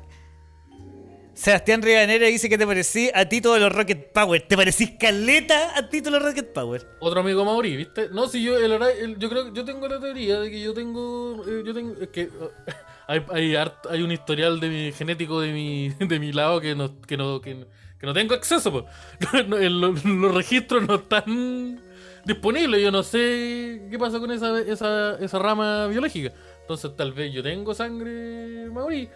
Sebastián 1.34 1.82
Rivanera 1.82 2.26
dice 2.26 2.48
que 2.48 2.58
te 2.58 2.66
parecí 2.66 3.10
a 3.14 3.28
Tito 3.28 3.54
de 3.54 3.60
los 3.60 3.70
Rocket 3.72 4.12
Power. 4.12 4.42
¿Te 4.42 4.56
parecís 4.56 4.90
caleta 4.98 5.76
a 5.78 5.88
Tito 5.88 6.10
de 6.10 6.18
los 6.18 6.28
Rocket 6.28 6.52
Power? 6.52 6.84
Otro 6.98 7.20
amigo 7.20 7.44
Mauri, 7.44 7.76
¿viste? 7.76 8.08
No, 8.10 8.26
si 8.26 8.42
yo, 8.42 8.58
el, 8.58 8.72
el- 8.72 9.18
yo 9.20 9.28
creo 9.28 9.52
yo 9.54 9.64
tengo 9.64 9.86
la 9.86 10.00
teoría 10.00 10.40
de 10.40 10.50
que 10.50 10.60
yo 10.60 10.74
tengo, 10.74 11.44
eh, 11.46 11.62
yo 11.64 11.72
tengo, 11.72 11.94
es 12.00 12.08
que 12.08 12.28
hay, 13.06 13.24
hay, 13.30 13.54
hay 13.54 14.02
un 14.02 14.10
historial 14.10 14.58
de 14.58 14.68
mi 14.68 14.92
genético 14.92 15.40
de 15.40 15.52
mi, 15.52 15.90
de 15.90 16.18
mi 16.18 16.32
lado 16.32 16.60
que 16.60 16.74
no, 16.74 17.00
que 17.02 17.16
no, 17.16 17.40
que, 17.40 17.66
que 17.98 18.06
no 18.06 18.14
tengo 18.14 18.34
acceso, 18.34 18.70
po. 18.72 18.86
No, 19.48 19.56
los, 19.58 20.04
los 20.04 20.34
registros 20.34 20.86
no 20.86 20.96
están 20.96 21.80
disponibles, 22.24 22.82
yo 22.82 22.90
no 22.90 23.02
sé 23.02 23.82
qué 23.90 23.98
pasa 23.98 24.18
con 24.20 24.30
esa, 24.30 24.58
esa, 24.60 25.16
esa 25.18 25.38
rama 25.38 25.86
biológica. 25.88 26.32
Entonces 26.60 26.94
tal 26.96 27.12
vez 27.12 27.32
yo 27.32 27.42
tengo 27.42 27.74
sangre 27.74 28.68
Mauri. 28.70 29.08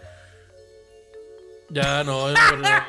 Ya, 1.69 2.03
no, 2.03 2.29
es 2.29 2.35
verdad. 2.51 2.83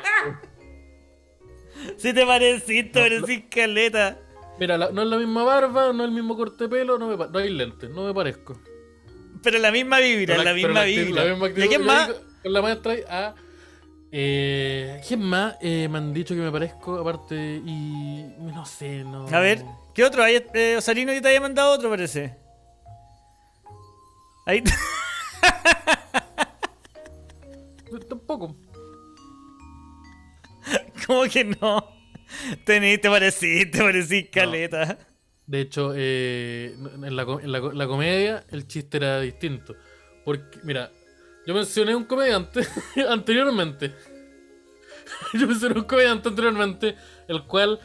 Si 1.97 2.13
te 2.13 2.25
parecís, 2.25 2.91
te 2.91 2.99
parecís 2.99 3.43
caleta. 3.49 4.17
Mira, 4.59 4.77
la- 4.77 4.89
no 4.91 5.01
es 5.01 5.07
la 5.07 5.17
misma 5.17 5.43
barba, 5.43 5.91
no 5.93 6.03
es 6.03 6.07
el 6.09 6.15
mismo 6.15 6.35
corte 6.37 6.63
de 6.65 6.69
pelo, 6.69 6.97
no, 6.97 7.07
me, 7.09 7.17
no 7.27 7.39
hay 7.39 7.49
lentes, 7.49 7.89
no 7.89 8.05
me 8.05 8.13
parezco. 8.13 8.59
Pero 9.43 9.59
la 9.59 9.71
misma 9.71 9.99
vibra, 9.99 10.37
la, 10.37 10.43
pero 10.43 10.55
misma 10.55 10.83
vibra. 10.83 11.23
la 11.25 11.31
misma 11.31 11.45
¿Y 11.47 11.49
a 11.49 11.51
actitud. 11.51 11.67
quién 11.69 11.81
Yo 11.81 11.87
más? 11.87 12.11
Con 12.41 12.53
la 12.53 12.61
maestra 12.61 12.95
a. 13.09 13.35
Eh, 14.17 15.01
¿Quién 15.05 15.19
más 15.23 15.57
eh, 15.59 15.89
me 15.89 15.97
han 15.97 16.13
dicho 16.13 16.33
que 16.33 16.39
me 16.39 16.49
parezco? 16.49 16.97
Aparte, 16.97 17.35
y. 17.35 18.23
No 18.39 18.65
sé, 18.65 19.03
no. 19.03 19.27
A 19.27 19.39
ver, 19.41 19.61
¿qué 19.93 20.05
otro? 20.05 20.23
Hay, 20.23 20.41
eh, 20.53 20.75
Osarino 20.77 21.11
ya 21.11 21.21
te 21.21 21.27
había 21.27 21.41
mandado 21.41 21.73
otro, 21.73 21.89
parece. 21.89 22.33
Ahí. 24.45 24.63
Tampoco. 28.07 28.55
¿Cómo 31.05 31.23
que 31.23 31.43
no? 31.43 31.85
Tení, 32.63 32.97
te 32.97 33.09
parecís, 33.09 33.69
te 33.69 33.79
parecís 33.79 34.29
caleta. 34.31 34.97
De 35.45 35.59
hecho, 35.59 35.91
eh, 35.93 36.73
en, 37.03 37.15
la, 37.17 37.23
en 37.23 37.51
la 37.51 37.87
comedia 37.87 38.45
el 38.49 38.65
chiste 38.65 38.95
era 38.95 39.19
distinto. 39.19 39.75
Porque, 40.23 40.59
mira, 40.63 40.89
yo 41.47 41.53
mencioné 41.53 41.95
un 41.95 42.03
comediante 42.05 42.61
anteriormente. 43.09 43.93
yo 45.33 45.47
mencioné 45.47 45.75
un 45.79 45.85
comediante 45.85 46.29
anteriormente, 46.29 46.95
el 47.27 47.43
cual, 47.43 47.79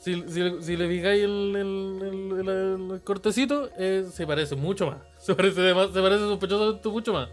si, 0.00 0.14
si- 0.28 0.62
si 0.62 0.76
le 0.76 0.88
fijáis 0.88 1.24
el, 1.24 1.56
el- 1.56 1.98
el- 2.02 2.48
el- 2.48 2.90
el 2.94 3.02
cortecito, 3.02 3.70
eh, 3.78 4.06
se 4.12 4.26
parece 4.26 4.54
mucho 4.56 4.86
más. 4.86 4.98
Se 5.26 5.34
parece, 5.34 5.60
de 5.60 5.72
se 5.74 6.00
parece 6.00 6.20
sospechosamente 6.20 6.88
mucho 6.88 7.12
más. 7.12 7.28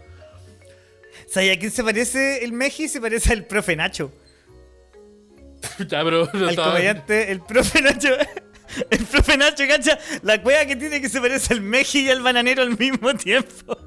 ¿Sabes 1.28 1.56
a 1.56 1.60
quién 1.60 1.70
se 1.70 1.84
parece 1.84 2.44
el 2.44 2.52
Meji? 2.52 2.88
Se 2.88 3.00
parece 3.00 3.32
al 3.32 3.44
profe 3.46 3.76
Nacho. 3.76 4.10
ya, 5.88 6.02
pero 6.02 6.28
no 6.32 6.48
Al 6.48 6.56
comediante, 6.56 7.30
el 7.30 7.40
profe 7.40 7.80
Nacho. 7.80 8.08
El 8.90 9.04
profe 9.04 9.36
Nacho, 9.36 9.62
cacha, 9.68 9.96
la 10.22 10.42
cueva 10.42 10.66
que 10.66 10.74
tiene 10.74 11.00
que 11.00 11.08
se 11.08 11.20
parece 11.20 11.54
al 11.54 11.60
Meji 11.60 12.00
y 12.06 12.10
al 12.10 12.20
bananero 12.22 12.62
al 12.62 12.76
mismo 12.76 13.14
tiempo. 13.14 13.78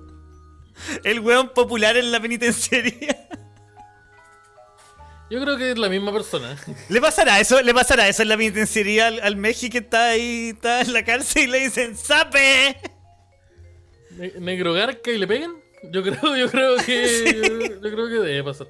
El 1.04 1.20
weón 1.22 1.50
popular 1.50 1.98
en 1.98 2.12
la 2.12 2.20
penitenciaría. 2.20 3.28
Yo 5.30 5.42
creo 5.42 5.58
que 5.58 5.72
es 5.72 5.78
la 5.78 5.90
misma 5.90 6.14
persona. 6.14 6.56
¿Le 6.90 7.02
pasará 7.02 7.40
eso? 7.40 7.62
¿Le 7.62 7.74
pasará 7.74 8.08
eso 8.08 8.22
en 8.24 8.30
la 8.30 8.38
penitenciaría 8.38 9.08
al, 9.08 9.20
al 9.22 9.36
Meji 9.36 9.70
que 9.70 9.80
está 9.80 10.10
ahí, 10.10 10.50
está 10.56 10.82
en 10.82 10.94
la 10.94 11.04
cárcel 11.04 11.44
y 11.44 11.48
le 11.48 11.60
dicen 11.60 11.98
¡Sape! 11.98 12.80
Ne- 14.12 14.34
Negro 14.40 14.74
Garca 14.74 15.12
y 15.12 15.18
le 15.18 15.28
peguen. 15.28 15.52
Yo 15.92 16.02
creo, 16.02 16.36
yo 16.36 16.50
creo 16.50 16.78
que. 16.78 17.70
Yo 17.84 17.92
creo 17.92 18.08
que 18.08 18.16
debe 18.16 18.44
pasar. 18.44 18.68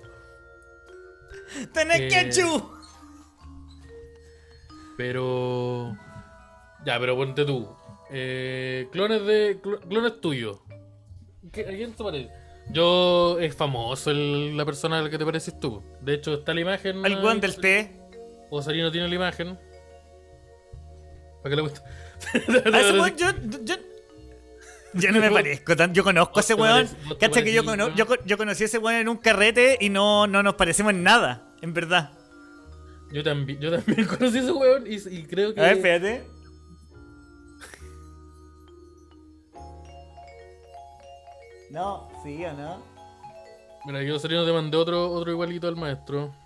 ¡Tenés 1.73 2.01
Eh, 2.01 2.07
quechu! 2.09 2.69
Pero. 4.97 5.95
Ya, 6.85 6.99
pero 6.99 7.15
ponte 7.15 7.45
tú. 7.45 7.69
Eh, 8.11 8.87
clones 8.91 9.25
de. 9.25 9.61
cl- 9.61 9.87
clones 9.87 10.19
tuyos. 10.21 10.57
¿Qué- 11.51 11.61
¿A 11.61 11.69
quién 11.69 11.93
te 11.93 12.03
parece? 12.03 12.29
Yo. 12.71 13.37
Es 13.39 13.55
famoso 13.55 14.11
el- 14.11 14.55
la 14.57 14.65
persona 14.65 14.99
a 14.99 15.01
la 15.01 15.09
que 15.09 15.17
te 15.17 15.25
pareces 15.25 15.59
tú. 15.59 15.81
De 16.01 16.15
hecho, 16.15 16.33
está 16.35 16.53
la 16.53 16.61
imagen. 16.61 17.05
Al 17.05 17.23
weón 17.23 17.39
del 17.39 17.55
té. 17.57 17.91
O 18.49 18.61
Sarino 18.61 18.91
tiene 18.91 19.07
la 19.07 19.15
imagen. 19.15 19.57
¿Para 21.43 21.49
qué 21.49 21.55
le 21.55 21.61
gusta? 21.61 21.81
A 22.73 22.79
ese 22.79 22.93
weón 22.99 23.15
yo, 23.17 23.27
yo. 23.63 23.75
Yo 24.93 25.11
no 25.11 25.19
me 25.19 25.29
parezco 25.31 25.75
tan. 25.75 25.93
Yo 25.93 26.03
conozco 26.03 26.39
a 26.39 26.41
ese 26.41 26.53
weón. 26.55 26.87
Cacha 27.19 27.43
que 27.43 27.53
yo, 27.53 27.63
cono- 27.63 27.89
¿no? 27.89 27.95
yo, 27.95 28.05
co- 28.07 28.23
yo 28.25 28.37
conocí 28.37 28.63
a 28.63 28.65
ese 28.65 28.77
weón 28.79 29.01
en 29.01 29.09
un 29.09 29.17
carrete 29.17 29.77
y 29.79 29.89
no, 29.89 30.27
no 30.27 30.41
nos 30.43 30.55
parecemos 30.55 30.91
en 30.93 31.03
nada, 31.03 31.53
en 31.61 31.73
verdad. 31.73 32.11
Yo 33.11 33.23
también, 33.23 33.59
yo 33.61 33.71
también 33.71 34.05
conocí 34.17 34.37
a 34.39 34.41
ese 34.41 34.51
weón 34.51 34.85
y, 34.87 34.95
y 34.95 35.23
creo 35.23 35.53
que. 35.53 35.59
A 35.61 35.63
ver, 35.65 35.73
espérate. 35.77 36.27
No, 41.69 42.09
sí 42.23 42.43
o 42.45 42.53
no. 42.53 42.81
Mira, 43.85 44.03
yo 44.03 44.19
Sarino 44.19 44.45
te 44.45 44.51
mandé 44.51 44.77
otro, 44.77 45.09
otro 45.11 45.31
igualito 45.31 45.67
al 45.67 45.75
maestro. 45.75 46.33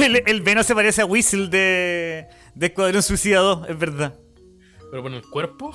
El, 0.00 0.22
el 0.26 0.42
Veno 0.42 0.62
se 0.62 0.74
parece 0.74 1.02
a 1.02 1.06
Whistle 1.06 1.48
de, 1.48 2.28
de 2.54 2.66
Escuadrón 2.66 3.02
Suicida 3.02 3.40
2, 3.40 3.68
es 3.70 3.78
verdad. 3.78 4.14
Pero 4.90 5.02
por 5.02 5.12
el 5.12 5.22
cuerpo. 5.22 5.74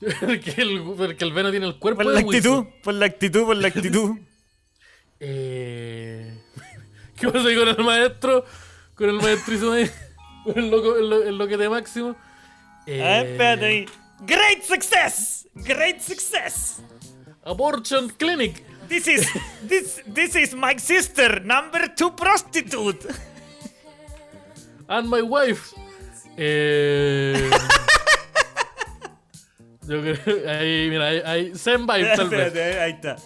porque, 0.20 0.54
el, 0.58 0.82
porque 0.96 1.24
el 1.24 1.32
Veno 1.32 1.50
tiene 1.50 1.66
el 1.66 1.78
cuerpo 1.78 2.02
Por 2.02 2.12
la 2.12 2.18
de 2.20 2.26
actitud, 2.26 2.66
por 2.82 2.94
la 2.94 3.06
actitud, 3.06 3.44
por 3.46 3.56
la 3.56 3.68
actitud. 3.68 4.18
Eh... 5.20 6.38
¿Qué 7.16 7.28
pasa 7.30 7.48
ahí 7.48 7.56
con 7.56 7.68
el 7.68 7.82
maestro? 7.82 8.44
Con 8.94 9.08
el 9.08 9.14
maestrísimo 9.16 9.72
ahí. 9.72 9.88
Con 10.44 10.58
el, 10.58 10.70
loco, 10.70 10.96
el, 10.96 11.08
lo- 11.08 11.22
el 11.22 11.38
loquete 11.38 11.66
máximo. 11.68 12.14
Eh, 12.86 13.00
A 13.02 13.22
ver, 13.22 13.26
espérate 13.32 13.64
ahí. 13.64 13.86
Great 14.26 14.64
success! 14.64 15.46
Great 15.64 16.00
success! 16.02 16.80
Abortion 17.44 18.10
Clinic. 18.18 18.64
This 18.88 19.06
is 19.08 19.28
this 19.62 20.00
this 20.06 20.36
is 20.36 20.54
my 20.54 20.76
sister, 20.76 21.40
number 21.40 21.88
two 21.96 22.10
prostitute. 22.12 23.04
And 24.88 25.08
my 25.08 25.22
wife. 25.22 25.72
Eh... 26.36 27.50
Yo 29.86 30.00
creo. 30.00 30.48
Ahí, 30.48 30.88
mira, 30.88 31.06
ahí. 31.08 31.22
ahí 31.24 31.54
Zen 31.54 31.86
vibe, 31.86 32.16
tal 32.16 32.28
vez. 32.28 32.46
Espérate, 32.46 32.80
ahí 32.80 32.92
está. 32.92 33.16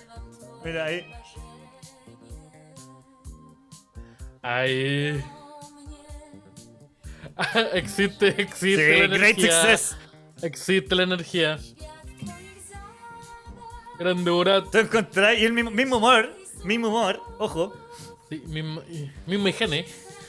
Mira 0.65 0.85
ahí. 0.85 1.07
Ahí. 4.43 5.25
Ah, 7.37 7.61
existe, 7.75 8.29
existe 8.41 8.95
Sí, 8.95 9.01
la 9.09 9.17
great 9.17 9.39
energía. 9.39 9.53
success. 9.63 9.97
Existe 10.43 10.95
la 10.95 11.03
energía. 11.05 11.59
Grande 13.99 14.31
Borat. 14.31 14.71
Tú 14.71 14.79
encontrás 14.79 15.39
y 15.39 15.45
el 15.45 15.53
mismo, 15.53 15.71
mismo 15.71 15.97
humor, 15.97 16.33
mismo 16.65 16.89
humor, 16.89 17.21
ojo. 17.39 17.75
Sí, 18.31 18.43
mismo, 18.47 18.83
mismo 19.27 19.49
higiene. 19.49 19.87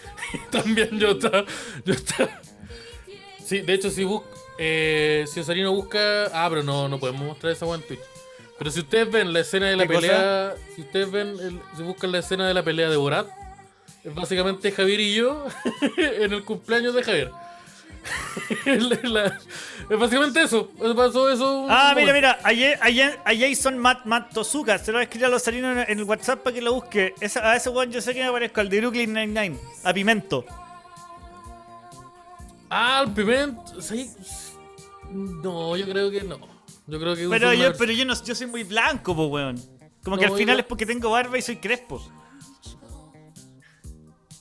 También 0.52 0.98
yo 1.00 1.12
está. 1.12 1.46
Yo 1.86 1.94
está. 1.94 2.42
Sí, 3.44 3.62
de 3.62 3.74
hecho, 3.74 3.90
si 3.90 4.04
busca. 4.04 4.28
Eh, 4.58 5.26
si 5.32 5.40
Osarino 5.40 5.72
busca. 5.74 6.26
Ah, 6.34 6.48
pero 6.50 6.64
no, 6.64 6.88
no 6.90 7.00
podemos 7.00 7.22
mostrar 7.22 7.54
esa 7.54 7.66
en 7.76 7.82
Twitch. 7.82 8.00
Pero 8.58 8.72
si 8.72 8.80
ustedes 8.82 9.10
ven 9.10 9.32
la 9.32 9.40
escena 9.42 9.68
de 9.68 9.76
la 9.78 9.86
pelea. 9.86 10.56
Si 10.76 10.82
ustedes 10.82 11.12
ven. 11.12 11.28
el- 11.40 11.62
si 11.78 11.84
buscan 11.84 12.12
la 12.12 12.20
escena 12.20 12.48
de 12.48 12.54
la 12.54 12.64
pelea 12.64 12.90
de 12.90 12.98
Borat. 12.98 13.28
Es 14.04 14.16
básicamente 14.16 14.72
Javier 14.72 15.00
y 15.02 15.14
yo 15.14 15.46
en 15.98 16.32
el 16.34 16.44
cumpleaños 16.44 16.94
de 16.96 17.04
Javier. 17.04 17.32
La- 19.04 19.38
básicamente 19.98 20.44
eso. 20.44 20.70
Pasó 20.96 21.30
eso. 21.30 21.66
Ah, 21.70 21.94
mira, 21.96 22.14
mira, 22.14 22.40
a, 22.44 23.36
Jason 23.36 23.78
Mat 23.78 24.06
Matosuka, 24.06 24.78
se 24.78 24.92
lo 24.92 25.00
voy 25.00 25.24
a 25.24 25.30
los 25.30 25.42
salinos 25.44 25.86
en, 25.88 26.00
el 26.00 26.04
WhatsApp 26.06 26.42
para 26.44 26.54
que 26.54 26.62
lo 26.62 26.74
busque. 26.74 27.14
Esa- 27.20 27.52
a 27.52 27.56
ese 27.56 27.70
weón 27.70 27.92
yo 27.92 28.02
sé 28.02 28.14
que 28.14 28.24
me 28.24 28.32
parezco, 28.32 28.62
al 28.62 28.70
de 28.70 28.80
Brooklyn 28.82 29.14
Nine-Nine, 29.14 29.58
a 29.84 29.94
Pimento. 29.94 30.46
Ah, 32.70 33.04
el 33.06 33.14
pimento. 33.14 33.82
sí. 33.82 34.12
No, 35.12 35.76
yo 35.76 35.86
creo 35.86 36.12
que 36.12 36.22
no. 36.22 36.38
Yo 36.86 37.00
creo 37.00 37.16
que 37.16 37.28
Pero 37.28 37.54
yo, 37.54 37.74
pero 37.78 37.92
yo, 37.92 38.06
no, 38.06 38.14
yo 38.24 38.36
soy 38.36 38.48
muy 38.48 38.64
blanco, 38.64 39.16
po, 39.16 39.26
weón. 39.28 39.60
Como 40.04 40.18
que 40.18 40.26
al 40.26 40.32
final 40.36 40.56
yo- 40.56 40.62
es 40.62 40.66
porque 40.66 40.86
tengo 40.86 41.10
barba 41.10 41.38
y 41.38 41.42
soy 41.42 41.58
crespo. 41.58 42.02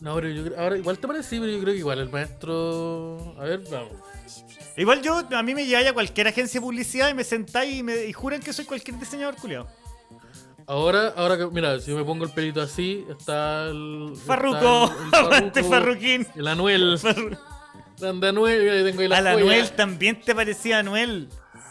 No, 0.01 0.15
pero 0.15 0.29
yo 0.29 0.45
creo, 0.45 0.61
ahora 0.61 0.77
igual 0.79 0.99
te 0.99 1.09
parece, 1.09 1.41
pero 1.41 1.51
yo 1.51 1.61
creo 1.61 1.73
que 1.75 1.81
igual 1.81 1.99
el 1.99 2.09
maestro. 2.11 3.35
A 3.39 3.45
ver, 3.45 3.63
vamos. 3.71 3.93
Igual 4.77 5.03
yo, 5.03 5.23
a 5.33 5.43
mí 5.43 5.55
me 5.55 5.67
lleváis 5.67 5.89
a 5.89 5.93
cualquier 5.93 6.29
agencia 6.29 6.61
de 6.61 6.65
publicidad 6.65 7.09
y 7.09 7.15
me 7.15 7.25
sentáis 7.25 7.75
y, 7.79 7.83
me, 7.83 8.05
y 8.07 8.13
juran 8.13 8.41
que 8.41 8.53
soy 8.53 8.65
cualquier 8.65 8.99
diseñador 8.99 9.35
culiado. 9.37 9.67
Ahora, 10.67 11.15
ahora 11.17 11.37
que, 11.39 11.47
mira, 11.47 11.81
si 11.81 11.91
yo 11.91 11.97
me 11.97 12.05
pongo 12.05 12.25
el 12.25 12.31
pelito 12.31 12.61
así, 12.61 13.05
está 13.11 13.65
el. 13.67 14.13
Farruco, 14.27 14.93
aguante 15.13 15.65
Farruquín. 15.65 16.27
El 16.37 16.47
Anuel. 16.47 17.01
El 18.01 18.21
de 18.21 18.29
Anuel, 18.29 18.85
tengo 18.85 19.01
ahí 19.01 19.09
la. 19.09 19.19
Anuel 19.33 19.71
también 19.73 20.21
te 20.21 20.33
parecía 20.33 20.79
Anuel. 20.79 21.29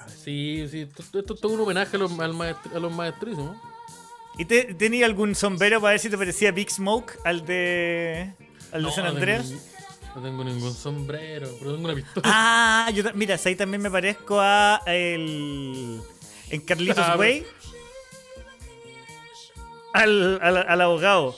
Sí, 0.07 0.67
sí, 0.69 0.81
esto, 0.81 1.19
esto 1.19 1.33
es 1.35 1.39
todo 1.39 1.53
un 1.53 1.61
homenaje 1.61 1.95
a 1.95 1.99
los, 1.99 2.11
al 2.19 2.33
maestri- 2.33 2.75
a 2.75 2.79
los 2.79 2.91
maestrísimos. 2.93 3.55
¿Y 4.37 4.45
te, 4.45 4.73
tenía 4.75 5.05
algún 5.05 5.33
sombrero 5.35 5.81
para 5.81 5.91
ver 5.91 5.99
si 5.99 6.09
te 6.09 6.17
parecía 6.17 6.51
Big 6.51 6.69
Smoke 6.69 7.17
al 7.23 7.45
de. 7.45 8.33
al 8.71 8.81
de 8.83 8.87
No, 8.87 8.91
San 8.93 9.05
no 9.05 9.09
Andreas? 9.11 9.47
tengo 9.49 9.61
No 10.15 10.21
tengo 10.21 10.43
ningún 10.43 10.73
sombrero, 10.73 11.49
pero 11.59 11.73
tengo 11.73 11.85
una 11.85 11.95
pistola. 11.95 12.21
Ah, 12.29 12.91
yo 12.93 13.03
mira, 13.15 13.37
ahí 13.43 13.55
también 13.55 13.81
me 13.81 13.89
parezco 13.91 14.39
a 14.39 14.81
el. 14.85 15.99
En 16.49 16.61
Carlitos 16.61 16.97
Ah, 16.99 17.15
Way. 17.17 17.45
Al, 19.93 20.39
al, 20.41 20.57
al 20.57 20.81
abogado. 20.81 21.35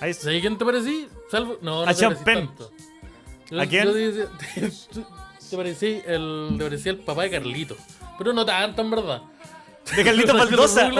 Ahí 0.00 0.10
es- 0.10 0.18
¿Sabes 0.18 0.40
quién 0.40 0.58
te 0.58 0.64
parecí? 0.64 1.08
Salvo. 1.30 1.58
No, 1.62 1.84
no 1.84 1.90
A 1.90 1.94
te 1.94 2.02
parecí 2.02 2.24
tanto. 2.24 2.70
Yo- 3.50 3.60
¿A 3.60 3.66
quién? 3.66 3.84
yo 3.84 3.94
decía- 3.94 4.28
te, 4.38 4.70
te 5.50 5.56
parecí 5.56 6.02
el, 6.06 6.54
te 6.58 6.64
parecía 6.64 6.92
el 6.92 6.98
papá 6.98 7.22
de 7.22 7.30
Carlito. 7.30 7.76
Pero 8.18 8.32
no 8.32 8.44
tanto, 8.44 8.82
en 8.82 8.90
verdad. 8.90 9.22
De 9.96 10.04
Carlitos 10.04 10.36
Baldosa. 10.38 10.90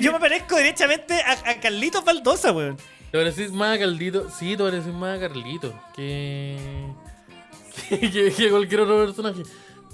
Yo, 0.00 0.12
me 0.12 0.18
parezco 0.20 0.56
derechamente 0.56 1.14
a, 1.22 1.50
a 1.50 1.60
Carlitos 1.60 2.04
Baldosa, 2.04 2.52
weón. 2.52 2.76
Te 3.10 3.18
parecís 3.18 3.52
más 3.52 3.76
a 3.76 3.78
Carlito. 3.78 4.28
Sí, 4.30 4.56
te 4.56 4.64
parecís 4.64 4.92
más 4.92 5.18
a 5.18 5.20
Carlito. 5.20 5.72
Que. 5.94 6.56
Que, 7.88 7.98
que- 8.10 8.32
que 8.32 8.50
cualquier 8.50 8.80
otro 8.80 9.04
personaje. 9.04 9.42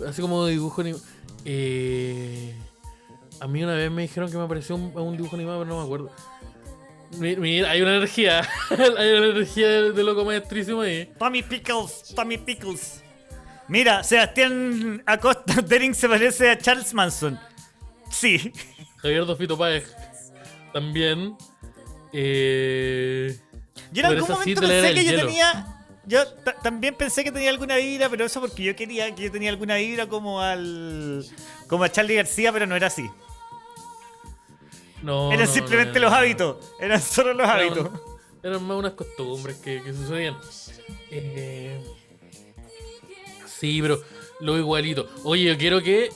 Así 0.07 0.21
como 0.23 0.47
dibujo 0.47 0.81
animado. 0.81 1.03
Eh, 1.45 2.55
a 3.41 3.47
mí 3.49 3.63
una 3.63 3.75
vez 3.75 3.91
me 3.91 4.03
dijeron 4.03 4.31
que 4.31 4.37
me 4.37 4.47
pareció 4.47 4.77
un, 4.77 4.93
un 4.97 5.17
dibujo 5.17 5.37
animado, 5.37 5.59
pero 5.61 5.71
no 5.71 5.79
me 5.81 5.85
acuerdo. 5.85 6.11
Mi- 7.19 7.37
Mira, 7.37 7.71
hay 7.71 7.83
una 7.83 7.97
energía. 7.97 8.41
hay 8.71 8.79
una 9.13 9.27
energía 9.29 9.69
de, 9.69 9.93
de 9.93 10.05
loco 10.05 10.25
maestrísimo 10.25 10.81
ahí. 10.83 11.11
Tommy 11.19 11.43
Pickles, 11.43 12.15
Tommy 12.15 12.39
Pickles. 12.39 13.03
Mira, 13.69 14.03
Sebastián 14.03 15.03
Acosta 15.07 15.61
Dering 15.67 15.95
se 15.95 16.09
parece 16.09 16.51
a 16.51 16.59
Charles 16.59 16.93
Manson. 16.95 17.39
Sí. 18.11 18.53
Javier 18.99 19.27
Dofito 19.27 19.57
Páez 19.59 19.95
también. 20.73 21.37
Eh, 22.13 23.39
Yo 23.93 24.01
en 24.01 24.07
algún 24.07 24.29
momento 24.29 24.61
pensé 24.63 24.95
que 24.95 25.05
yo 25.05 25.11
hielo. 25.13 25.27
tenía. 25.27 25.75
Yo 26.07 26.27
ta- 26.27 26.55
también 26.63 26.95
pensé 26.95 27.23
que 27.23 27.31
tenía 27.31 27.51
alguna 27.51 27.77
vibra, 27.77 28.09
pero 28.09 28.25
eso 28.25 28.41
porque 28.41 28.63
yo 28.63 28.75
quería 28.75 29.15
que 29.15 29.25
yo 29.25 29.31
tenía 29.31 29.51
alguna 29.51 29.77
vibra 29.77 30.07
como 30.07 30.41
al. 30.41 31.25
como 31.67 31.85
a 31.85 31.93
Charlie 31.93 32.15
García, 32.17 32.51
pero 32.51 32.65
no 32.67 32.75
era 32.77 32.87
así. 32.87 33.07
no, 35.03 35.31
Eran 35.33 35.47
no, 35.47 35.53
simplemente 35.53 35.99
no, 36.01 36.07
los 36.07 36.15
hábitos. 36.15 36.57
Eran 36.81 37.03
solo 37.03 37.35
los 37.35 37.47
hábitos. 37.47 37.91
Eran 38.43 38.63
más 38.65 38.79
unas 38.79 38.93
costumbres 38.93 39.57
que, 39.59 39.83
que 39.83 39.93
sucedían. 39.93 40.37
Eh, 41.11 41.79
sí, 43.59 43.81
pero 43.83 44.01
lo 44.41 44.57
igualito. 44.59 45.09
Oye, 45.25 45.45
yo 45.45 45.59
quiero 45.59 45.83
que 45.83 46.11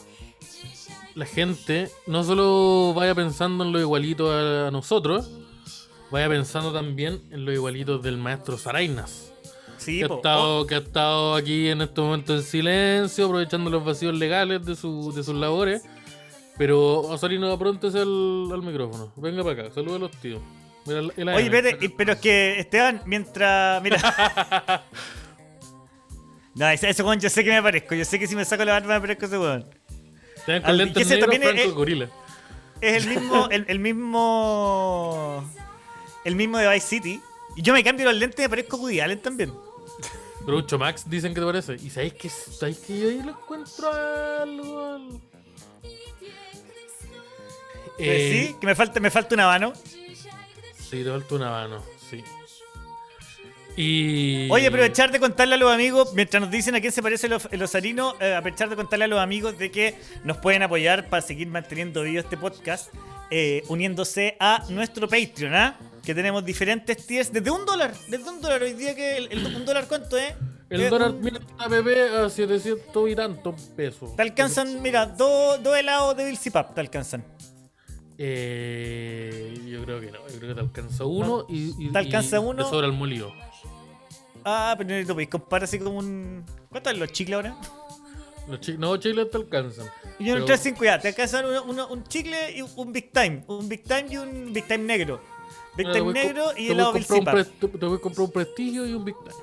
la 1.14 1.26
gente 1.26 1.90
no 2.07 2.24
solo 2.24 2.95
vaya 2.95 3.14
pensando 3.14 3.64
en 3.64 3.72
lo 3.72 3.80
igualito 3.80 4.32
a, 4.32 4.70
nosotros, 4.70 5.30
vaya 6.11 6.28
pensando 6.28 6.72
también 6.72 7.20
en 7.30 7.45
lo 7.45 7.53
igualito 7.53 7.99
del 7.99 8.16
maestro 8.16 8.57
Sarainas. 8.59 9.32
Sí, 9.78 9.99
que, 9.99 10.05
ha 10.05 10.14
estado, 10.14 10.66
que 10.66 10.74
ha 10.76 10.78
estado 10.78 11.34
aquí 11.34 11.68
en 11.68 11.82
este 11.82 12.01
momento 12.01 12.34
en 12.36 12.43
silencio, 12.45 13.26
aprovechando 13.26 13.68
los 13.68 13.84
vacíos 13.84 14.14
legales 14.16 14.64
de, 14.64 14.76
su- 14.76 15.12
de 15.12 15.24
sus 15.24 15.34
labores. 15.34 15.82
Pero 16.57 17.01
Osarino, 17.01 17.51
apróntese 17.51 17.99
al, 17.99 18.49
al 18.53 18.62
micrófono. 18.62 19.12
Venga 19.16 19.43
para 19.43 19.62
acá, 19.64 19.74
saluda 19.74 19.97
a 19.97 19.99
los 20.01 20.11
tíos. 20.12 20.40
Mira, 20.86 21.01
el- 21.01 21.12
el 21.16 21.28
Oh, 21.28 21.34
Oye, 21.34 21.47
AM. 21.49 21.55
espérate, 21.55 21.84
y- 21.84 21.88
pero 21.88 22.12
es 22.12 22.20
que 22.20 22.61
Esteban, 22.61 23.03
mientras. 23.07 23.82
Mira. 23.82 23.99
no, 26.55 26.69
ese, 26.69 26.91
ese 26.91 27.03
weón 27.03 27.21
yo 27.21 27.31
sé 27.31 27.43
que 27.45 27.51
me 27.51 27.63
parezco. 27.63 27.95
Yo 27.95 28.05
sé 28.05 28.19
que 28.19 28.27
si 28.27 28.37
me 28.37 28.45
saco 28.45 28.65
la 28.65 28.73
barba 28.73 28.95
me 28.95 29.01
parezco 29.01 29.25
a 29.25 29.29
ese 29.29 29.39
weón. 29.39 29.67
Al- 30.65 30.93
que 30.93 31.03
ese 31.03 31.19
también 31.19 31.43
es- 31.59 31.73
Gorila. 31.73 32.09
Es 32.81 33.05
el 33.05 33.11
mismo. 33.21 33.49
el, 33.51 33.65
el 33.69 33.79
mismo. 33.79 35.51
El 36.25 36.37
mismo 36.37 36.59
de 36.59 36.69
Vice 36.69 36.87
City. 36.87 37.21
Y 37.57 37.63
yo 37.63 37.73
me 37.73 37.83
cambio 37.85 38.07
los 38.07 38.15
lentes 38.17 38.39
y 38.39 38.43
me 38.43 38.49
parezco 38.49 38.77
a 38.77 38.81
Woody 38.81 39.01
Allen 39.01 39.21
también. 39.21 39.53
Groucho 40.45 40.79
Max 40.79 41.05
dicen 41.09 41.33
que 41.35 41.41
te 41.41 41.47
parece. 41.47 41.75
Y 41.75 41.91
sabéis 41.91 42.15
que, 42.15 42.29
sabéis 42.29 42.79
que 42.79 42.99
yo 42.99 43.09
ahí 43.09 43.23
lo 43.23 43.31
encuentro 43.31 43.89
algo. 43.93 44.85
algo. 44.95 45.21
Eh, 47.99 48.47
sí, 48.49 48.57
que 48.61 48.67
me 48.67 48.75
falta, 48.75 48.99
me 49.01 49.11
falta 49.11 49.35
una 49.35 49.47
mano. 49.47 49.73
Sí, 49.77 51.05
te 51.05 51.11
falta 51.11 51.35
una 51.35 51.51
mano, 51.51 51.83
sí. 52.11 52.23
Y. 53.77 54.51
Oye, 54.51 54.66
aprovechar 54.66 55.11
de 55.11 55.18
contarle 55.18 55.55
a 55.55 55.59
los 55.59 55.73
amigos, 55.73 56.12
mientras 56.14 56.41
nos 56.43 56.51
dicen 56.51 56.75
a 56.75 56.81
quién 56.81 56.93
se 56.93 57.03
parece 57.03 57.27
el, 57.27 57.33
os- 57.35 57.49
el 57.51 57.62
osarino, 57.62 58.14
eh, 58.20 58.35
aprovechar 58.35 58.68
de 58.68 58.77
contarle 58.77 59.07
a 59.07 59.09
los 59.09 59.18
amigos 59.20 59.57
de 59.59 59.70
que 59.70 59.95
nos 60.25 60.37
pueden 60.37 60.62
apoyar 60.62 61.09
para 61.09 61.23
seguir 61.23 61.49
manteniendo 61.49 62.03
vivo 62.03 62.20
este 62.20 62.37
podcast, 62.37 62.93
eh, 63.31 63.62
uniéndose 63.68 64.37
a 64.39 64.62
nuestro 64.68 65.09
Patreon, 65.09 65.55
¿ah? 65.55 65.79
Que 66.05 66.14
tenemos 66.14 66.45
diferentes 66.45 67.07
tiers 67.07 67.33
desde 67.33 67.51
un 67.51 67.64
dólar, 67.64 67.95
desde 68.09 68.29
un 68.29 68.41
dólar. 68.43 68.62
Hoy 68.62 68.75
día 68.75 68.95
que 68.95 69.16
el, 69.16 69.29
el- 69.33 69.57
un 69.57 69.64
dólar, 69.64 69.87
¿cuánto 69.89 70.18
es? 70.18 70.35
El 70.68 70.83
Eh, 70.83 70.89
dólar 70.91 71.11
un- 71.12 71.20
mira 71.23 71.41
PP 71.68 72.09
a 72.18 72.29
700 72.29 73.11
y 73.11 73.14
tantos 73.14 73.61
pesos. 73.77 74.14
Te 74.16 74.23
alcanzan, 74.23 74.83
mira, 74.83 75.07
dos 75.07 75.62
dos 75.62 75.77
helados 75.79 76.14
de 76.16 76.27
Bilsipap 76.27 76.75
te 76.75 76.81
alcanzan. 76.81 77.25
Eh, 78.18 79.55
creo 80.43 80.55
que 80.55 80.61
te 80.61 80.66
alcanza 80.66 81.05
uno 81.05 81.47
y, 81.49 81.74
y- 81.86 81.93
Te 81.93 81.99
alcanza 81.99 82.36
y 82.36 82.40
uno. 82.40 82.64
Te 82.64 82.70
sobra 82.70 82.86
el 82.86 82.93
molío. 82.93 83.32
Ah, 84.45 84.74
pero 84.76 84.90
no 84.90 85.07
te 85.07 85.12
podéis 85.12 85.28
comparar 85.30 85.64
así 85.64 85.78
como 85.78 85.99
un. 85.99 86.45
¿Cuánto 86.68 86.90
es 86.90 86.99
los 86.99 87.12
chicles 87.12 87.36
ahora? 87.36 87.57
Los 88.49 88.61
chi- 88.61 88.76
no, 88.76 88.97
chicles 88.97 89.30
te 89.30 89.36
alcanzan. 89.36 89.86
Y 90.18 90.24
yo 90.26 90.36
en 90.36 90.45
Pero- 90.45 90.47
3.5 90.59 90.84
ya, 90.84 90.99
te 90.99 91.09
alcanzan 91.09 91.45
uno- 91.47 91.62
uno- 91.62 91.86
un 91.88 92.03
chicle 92.05 92.57
y 92.59 92.62
un 92.62 92.93
Big 92.93 93.12
Time. 93.12 93.45
Un 93.47 93.68
Big 93.68 93.84
Time 93.84 94.07
y 94.11 94.16
un 94.16 94.53
Big 94.53 94.66
Time 94.66 94.78
negro. 94.84 95.20
Big 95.76 95.90
Time 95.93 96.12
negro 96.12 96.47
y 96.57 96.68
comprar 96.68 96.93
Bilsipap. 96.95 97.34
un 97.34 97.45
pre- 97.45 97.45
te- 97.68 97.78
Te 97.78 97.86
voy 97.86 97.97
a 97.99 98.01
comprar 98.01 98.24
un 98.26 98.32
prestigio 98.32 98.84
y 98.86 98.95
un 98.95 99.05
Big 99.05 99.14
Time. 99.22 99.36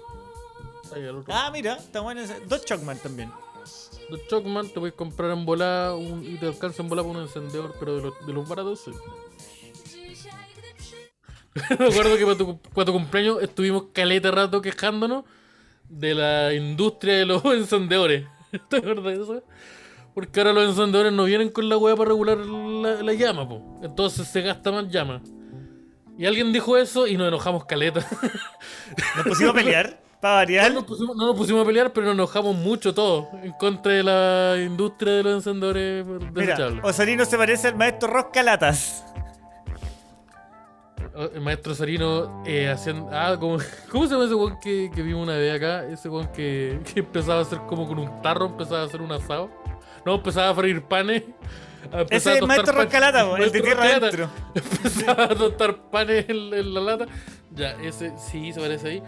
Ahí. 1.08 1.24
Ah, 1.30 1.50
mira, 1.54 1.76
está 1.76 2.02
bueno 2.02 2.20
ese. 2.22 2.40
Dos 2.42 2.66
Chocman 2.66 2.98
también. 2.98 3.32
Los 4.10 4.28
Chocman 4.28 4.68
te 4.68 4.80
voy 4.80 4.90
a 4.90 4.94
comprar 4.94 5.32
en 5.32 5.46
volada 5.46 5.96
un, 5.96 6.26
y 6.26 6.36
te 6.38 6.48
alcanza 6.48 6.82
en 6.82 6.90
volada 6.90 7.08
por 7.08 7.16
un 7.16 7.24
encendedor, 7.24 7.76
pero 7.80 7.96
de 7.96 8.02
los, 8.02 8.26
de 8.26 8.34
los 8.34 8.48
baratos 8.50 8.82
sí. 8.82 8.92
Me 11.80 11.88
acuerdo 11.88 12.18
que 12.18 12.26
para 12.26 12.38
tu, 12.38 12.58
para 12.58 12.86
tu 12.86 12.94
cumpleaños 12.94 13.42
estuvimos 13.42 13.86
caleta 13.94 14.32
rato 14.32 14.62
quejándonos 14.62 15.26
de 15.90 16.14
la 16.14 16.54
industria 16.54 17.18
de 17.18 17.26
los 17.26 17.44
encendedores. 17.54 18.26
¿Te 18.70 18.78
acuerdas 18.78 19.06
de 19.06 19.24
eso? 19.24 19.44
Porque 20.14 20.40
ahora 20.40 20.54
los 20.54 20.70
encendedores 20.70 21.14
no 21.14 21.26
vienen 21.26 21.50
con 21.50 21.70
la 21.70 21.78
hueá 21.78 21.96
para 21.96 22.10
regular 22.10 22.38
la, 22.38 23.04
la 23.04 23.14
llama, 23.14 23.48
po. 23.48 23.80
Entonces 23.84 24.28
se 24.28 24.42
gasta 24.42 24.72
más 24.72 24.90
llama. 24.90 25.22
Y 26.18 26.26
alguien 26.26 26.52
dijo 26.52 26.76
eso 26.76 27.08
y 27.08 27.16
nos 27.16 27.30
enojamos 27.30 27.64
caleta. 27.66 28.06
Nos 29.16 29.26
pusimos 29.26 29.54
a 29.54 29.58
pelear, 29.58 30.02
para 30.20 30.36
variar. 30.36 30.70
No 30.70 30.80
nos, 30.80 30.84
pusimos, 30.84 31.16
no 31.16 31.28
nos 31.28 31.38
pusimos 31.38 31.64
a 31.64 31.66
pelear, 31.66 31.94
pero 31.94 32.08
nos 32.08 32.16
enojamos 32.16 32.56
mucho 32.58 32.94
todos 32.94 33.28
en 33.42 33.54
contra 33.54 33.94
de 33.94 34.04
la 34.04 34.56
industria 34.62 35.14
de 35.14 35.24
los 35.24 35.36
encendedores 35.36 36.06
Mira, 36.06 36.32
desechables. 36.34 36.84
Osarino 36.84 37.24
se 37.24 37.38
parece 37.38 37.70
al 37.70 37.76
maestro 37.76 38.10
Roscalatas. 38.10 39.06
El 41.34 41.42
maestro 41.42 41.76
Sarino 41.76 42.44
eh, 42.46 42.70
haciendo. 42.70 43.10
Ah, 43.12 43.36
como, 43.40 43.58
¿cómo 43.92 44.06
se 44.06 44.14
llama 44.14 44.26
ese 44.26 44.36
weón 44.36 44.60
que, 44.60 44.90
que 44.94 45.02
vimos 45.02 45.24
una 45.24 45.34
vez 45.38 45.56
acá? 45.56 45.86
Ese 45.86 46.08
weón 46.10 46.28
que, 46.32 46.80
que 46.94 47.02
empezaba 47.02 47.40
a 47.40 47.42
hacer 47.42 47.60
como 47.68 47.88
con 47.88 48.00
un 48.00 48.22
tarro, 48.22 48.46
empezaba 48.46 48.82
a 48.82 48.86
hacer 48.86 49.02
un 49.02 49.12
asado. 49.12 49.50
No, 50.06 50.16
empezaba 50.16 50.50
a 50.50 50.56
freír 50.56 50.82
panes. 50.84 51.24
Ese 52.10 52.34
es 52.34 52.42
el 52.42 52.48
maestro 52.48 52.74
Roscalata, 52.74 53.26
po, 53.26 53.38
el 53.38 53.52
de 53.52 53.62
tierra 53.62 53.84
adentro. 53.84 54.30
Empezaba 54.56 55.24
a 55.24 55.30
tostar 55.30 55.90
panes 55.90 56.26
en, 56.30 56.54
en 56.54 56.74
la 56.74 56.82
lata. 56.82 57.06
Ya, 57.52 57.72
ese 57.82 58.14
sí 58.18 58.52
se 58.52 58.60
parece 58.60 58.88
ahí. 58.90 59.04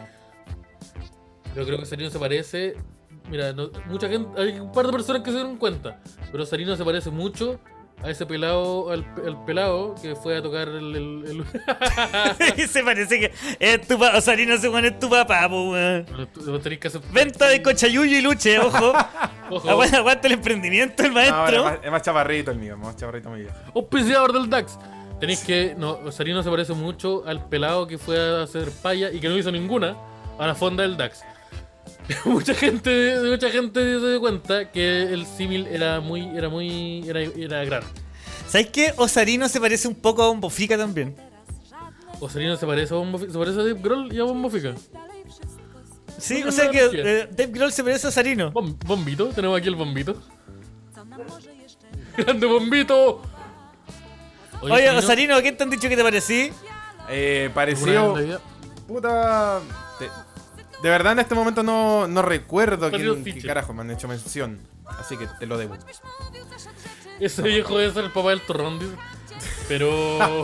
Yo 1.55 1.65
creo 1.65 1.77
que 1.77 1.85
Sarino 1.85 2.09
se 2.09 2.17
parece. 2.17 2.75
Mira, 3.29 3.51
no- 3.53 3.69
mucha 3.87 4.07
gente. 4.07 4.41
Hay 4.41 4.59
un 4.59 4.71
par 4.71 4.85
de 4.87 4.93
personas 4.93 5.21
que 5.21 5.31
se 5.31 5.37
dieron 5.37 5.57
cuenta. 5.57 5.99
Pero 6.31 6.45
Sarino 6.45 6.75
se 6.75 6.83
parece 6.85 7.09
mucho 7.09 7.59
a 8.03 8.09
ese 8.09 8.25
pelado. 8.25 8.89
Al, 8.91 9.05
al 9.25 9.43
pelado 9.45 9.95
que 10.01 10.15
fue 10.15 10.37
a 10.37 10.41
tocar 10.41 10.67
el. 10.67 10.95
el- 10.95 11.45
el- 12.49 12.67
se 12.67 12.83
parece 12.83 13.19
que 13.19 13.31
es 13.59 13.87
tu 13.87 13.97
papá. 13.99 14.17
Osarino 14.17 14.57
se 14.57 14.69
pone 14.69 14.87
es 14.89 14.99
tu 14.99 15.09
papá, 15.09 15.47
aceptar. 16.87 17.11
Venta 17.13 17.47
de 17.47 17.61
cochayuyo 17.61 18.17
y 18.17 18.21
luche, 18.21 18.59
ojo. 18.59 18.93
Ojo. 19.49 19.69
Aguanta, 19.69 19.97
aguanta 19.97 20.27
el 20.27 20.33
emprendimiento 20.33 21.03
el 21.03 21.13
No, 21.13 21.19
es, 21.21 21.31
maestro. 21.31 21.63
más, 21.63 21.79
es 21.83 21.91
más 21.91 22.01
chaparrito 22.01 22.51
el 22.51 22.57
mío, 22.57 22.77
más 22.77 22.95
chaparrito 22.95 23.29
mi 23.29 23.41
viejo. 23.41 23.55
Auspiciador 23.75 24.33
del 24.33 24.49
DAX. 24.49 24.77
Tenéis 25.19 25.43
que. 25.43 25.75
No, 25.77 26.11
Sarino 26.11 26.41
se 26.41 26.49
parece 26.49 26.73
mucho 26.73 27.23
al 27.27 27.47
pelado 27.47 27.85
que 27.87 27.97
fue 27.97 28.19
a 28.19 28.43
hacer 28.43 28.69
paya 28.81 29.11
y 29.11 29.19
que 29.19 29.29
no 29.29 29.37
hizo 29.37 29.51
ninguna 29.51 29.95
a 30.39 30.47
la 30.47 30.55
fonda 30.55 30.81
del 30.83 30.97
DAX. 30.97 31.23
mucha 32.25 32.53
gente, 32.53 33.15
mucha 33.29 33.49
gente 33.49 33.79
se 33.99 34.07
dio 34.09 34.19
cuenta 34.19 34.71
que 34.71 35.03
el 35.03 35.25
símil 35.25 35.67
era 35.67 35.99
muy, 36.01 36.27
era 36.35 36.49
muy, 36.49 37.07
era, 37.07 37.21
era 37.21 37.63
grande. 37.65 37.87
¿Sabes 38.47 38.67
qué? 38.67 38.93
Osarino 38.97 39.47
se 39.47 39.59
parece 39.61 39.87
un 39.87 39.95
poco 39.95 40.23
a 40.23 40.29
un 40.29 40.41
Bofica 40.41 40.77
también. 40.77 41.15
O 42.19 42.29
Sarino 42.29 42.55
se 42.55 42.67
parece 42.67 42.93
a 42.93 42.97
Bombo 42.97 43.17
Fica- 43.17 43.31
se 43.31 43.39
parece 43.39 43.59
a 43.59 43.63
Dave 43.63 43.79
Grohl 43.81 44.13
y 44.13 44.19
a 44.19 44.23
Bombo 44.25 44.49
Fica. 44.49 44.75
Sí, 46.19 46.41
No, 46.43 46.49
o 46.49 46.51
sea 46.51 46.69
que 46.69 46.89
eh, 46.93 47.27
Dave 47.31 47.51
Grohl 47.51 47.71
se 47.71 47.83
parece 47.83 48.05
a 48.05 48.09
Osarino. 48.09 48.51
Bom- 48.51 48.77
bombito, 48.85 49.29
tenemos 49.29 49.57
aquí 49.57 49.69
el 49.69 49.75
bombito. 49.75 50.21
Grande 52.17 52.45
bombito. 52.45 53.21
Oye, 54.61 54.75
Sarino, 54.85 54.99
Osarino, 54.99 55.35
¿a 55.35 55.41
quién 55.41 55.57
te 55.57 55.63
han 55.63 55.69
dicho 55.71 55.89
que 55.89 55.95
te 55.95 56.03
parecí? 56.03 56.51
Eh, 57.09 57.45
¿alguna 57.45 57.55
parecido. 57.55 58.15
Puta. 58.87 59.61
De, 60.81 60.89
verdad 60.89 61.13
en 61.13 61.19
este 61.19 61.35
momento 61.35 61.63
no, 61.63 62.07
no 62.07 62.21
recuerdo 62.21 62.89
quién, 62.91 63.23
qué 63.23 63.41
carajo 63.41 63.73
me 63.73 63.81
han 63.81 63.91
hecho 63.91 64.07
mención. 64.07 64.59
Así 64.85 65.17
que 65.17 65.27
te 65.39 65.45
lo 65.45 65.57
debo. 65.57 65.77
Ese 67.19 67.41
viejo 67.43 67.77
ser 67.77 68.05
el 68.05 68.11
papá 68.11 68.29
del 68.31 68.41
torrón, 68.41 68.79
dice. 68.79 68.95
Pero. 69.67 70.43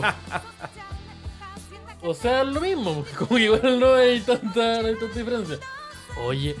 o 2.02 2.14
sea, 2.14 2.44
lo 2.44 2.60
mismo. 2.60 3.04
Como 3.18 3.36
que 3.36 3.44
igual 3.44 3.80
no 3.80 3.94
hay 3.94 4.20
tanta, 4.20 4.82
no 4.82 4.88
hay 4.88 4.96
tanta 4.96 5.18
diferencia. 5.18 5.58
Oye, 6.24 6.56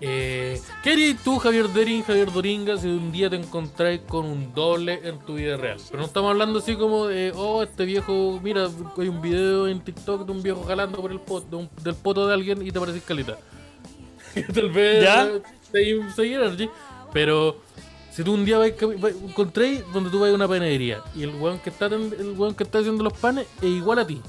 eh, 0.00 0.60
¿qué 0.82 0.90
harías 0.92 1.22
tú, 1.24 1.38
Javier 1.38 1.68
Derin, 1.68 2.02
Javier 2.04 2.32
Doringa, 2.32 2.76
si 2.76 2.86
un 2.88 3.10
día 3.10 3.28
te 3.28 3.36
encontráis 3.36 4.00
con 4.02 4.26
un 4.26 4.54
doble 4.54 5.00
en 5.02 5.18
tu 5.20 5.34
vida 5.34 5.56
real? 5.56 5.78
Pero 5.90 6.00
no 6.00 6.06
estamos 6.06 6.30
hablando 6.30 6.58
así 6.60 6.76
como 6.76 7.06
de, 7.06 7.32
oh, 7.34 7.62
este 7.62 7.84
viejo, 7.84 8.38
mira, 8.42 8.68
hay 8.96 9.08
un 9.08 9.20
video 9.20 9.66
en 9.68 9.80
TikTok 9.80 10.24
de 10.26 10.32
un 10.32 10.42
viejo 10.42 10.64
jalando 10.64 11.00
por 11.00 11.10
el 11.10 11.20
pot, 11.20 11.48
de 11.50 11.56
un- 11.56 11.70
del 11.82 11.94
poto 11.94 12.26
de 12.26 12.34
alguien 12.34 12.64
y 12.66 12.70
te 12.70 12.78
pareces 12.78 13.02
calita. 13.02 13.38
Tal 14.54 14.70
vez 14.70 15.02
¿Ya? 15.04 15.28
energy, 15.72 16.68
pero 17.12 17.56
si 18.12 18.22
tú 18.22 18.34
un 18.34 18.44
día 18.44 18.58
vais, 18.58 18.74
cami- 18.76 18.98
vais- 19.00 19.16
encontréis 19.22 19.82
donde 19.92 20.10
tú 20.10 20.20
vas 20.20 20.30
a 20.30 20.34
una 20.34 20.46
panadería 20.48 21.02
y 21.14 21.22
el 21.24 21.30
weón 21.36 21.58
que 21.58 21.70
está 21.70 21.86
el 21.86 22.34
weón 22.36 22.54
que 22.54 22.64
está 22.64 22.78
haciendo 22.78 23.02
los 23.04 23.12
panes 23.14 23.46
es 23.60 23.68
igual 23.68 23.98
a 23.98 24.06
ti. 24.06 24.20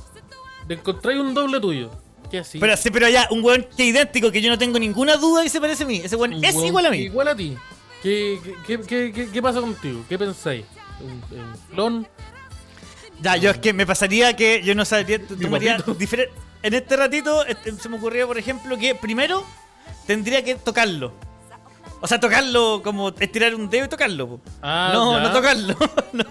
Te 0.68 0.74
encontráis 0.76 1.20
un 1.20 1.34
doble 1.34 1.60
tuyo. 1.60 1.90
¿Qué 2.30 2.40
así? 2.40 2.60
Pero, 2.60 2.78
sí, 2.78 2.90
pero 2.92 3.10
ya, 3.10 3.28
un 3.32 3.44
weón 3.44 3.64
que 3.76 3.84
es 3.84 3.90
idéntico, 3.90 4.32
que 4.32 4.42
yo 4.42 4.50
no 4.50 4.58
tengo 4.58 4.78
ninguna 4.80 5.18
duda 5.18 5.44
que 5.44 5.50
se 5.50 5.60
parece 5.60 5.84
a 5.84 5.88
mí. 5.88 6.02
Ese 6.04 6.16
weón 6.16 6.34
Un 6.36 6.44
es 6.44 6.54
weón 6.56 6.68
igual 6.68 6.86
a 6.86 6.90
mí. 6.92 6.98
Igual 6.98 7.28
a 7.28 7.36
ti. 7.36 7.58
¿Qué, 8.04 8.40
qué, 8.66 8.80
qué, 8.82 9.12
qué, 9.12 9.30
qué 9.30 9.42
pasa 9.42 9.60
contigo? 9.60 10.04
¿Qué 10.08 10.18
pensáis? 10.18 10.66
¿Un, 11.02 11.12
un 11.38 11.54
clon? 11.72 12.08
Ya, 13.22 13.36
yo 13.36 13.52
es 13.52 13.58
que 13.58 13.74
me 13.74 13.86
pasaría 13.86 14.36
que 14.36 14.62
yo 14.64 14.76
no 14.76 14.86
sabría, 14.86 15.20
tomaría. 15.26 15.78
En 16.62 16.74
este 16.74 16.96
ratito 16.98 17.46
este, 17.46 17.72
se 17.74 17.90
me 17.90 17.98
ocurría, 17.98 18.28
por 18.28 18.38
ejemplo, 18.38 18.78
que 18.78 18.96
primero 18.96 19.46
tendría 20.08 20.44
que 20.44 20.56
tocarlo. 20.56 21.14
O 22.02 22.08
sea, 22.08 22.20
tocarlo 22.20 22.82
como 22.84 23.10
estirar 23.20 23.56
un 23.56 23.70
dedo 23.70 23.86
y 23.86 23.90
tocarlo. 23.90 24.28
po. 24.28 24.42
Ah, 24.62 24.92
no, 24.94 25.18
ya. 25.18 25.24
no 25.24 25.34
tocarlo. 25.34 25.76
no, 26.14 26.24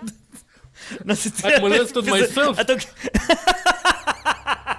no 1.04 1.16
se 1.16 1.28
I 1.28 1.60
molested 1.60 2.04
myself. 2.04 2.58
a 2.58 2.64
toc- 2.64 2.88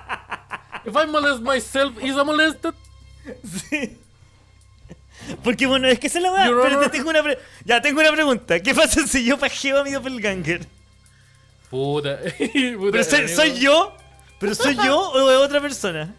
If 0.90 0.96
I 0.96 1.06
molest 1.06 1.42
myself, 1.42 1.98
is 2.04 2.16
I 2.16 2.24
molested? 2.24 2.74
Sí. 3.44 3.98
Porque 5.44 5.68
bueno, 5.68 5.88
es 5.88 6.00
que 6.00 6.08
es 6.08 6.16
la. 6.16 6.48
Your 6.48 6.62
Pero 6.64 6.80
te 6.80 6.90
tengo 6.90 7.10
una 7.10 7.22
pre- 7.22 7.38
ya, 7.66 7.82
tengo 7.82 8.00
una 8.00 8.12
pregunta. 8.12 8.60
¿Qué 8.60 8.74
pasa 8.74 9.06
si 9.06 9.26
yo 9.26 9.38
pajeo 9.38 9.80
a 9.80 9.84
mi 9.84 9.92
doppelganger? 9.92 10.66
Puta. 11.70 12.18
Puta, 12.78 12.92
¿Pero 12.92 13.28
soy, 13.28 13.60
yo? 13.60 13.94
¿Pero 14.40 14.56
soy 14.56 14.76
yo 14.76 15.12
o 15.12 15.30
es 15.30 15.38
otra 15.38 15.62
persona? 15.62 16.16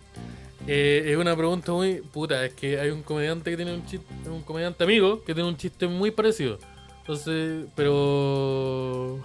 Eh, 0.67 1.05
es 1.07 1.17
una 1.17 1.35
pregunta 1.37 1.73
muy 1.73 1.97
puta. 1.97 2.45
Es 2.45 2.55
que 2.55 2.79
hay 2.79 2.91
un 2.91 3.03
comediante 3.03 3.51
que 3.51 3.57
tiene 3.57 3.75
un 3.75 3.85
chiste, 3.87 4.07
un 4.27 4.43
comediante 4.43 4.85
amigo 4.85 5.25
que 5.25 5.35
tiene 5.35 5.49
un 5.49 5.57
chiste 5.57 5.89
muy 5.89 6.11
parecido. 6.13 6.59
Entonces, 7.01 7.67
pero 7.75 9.19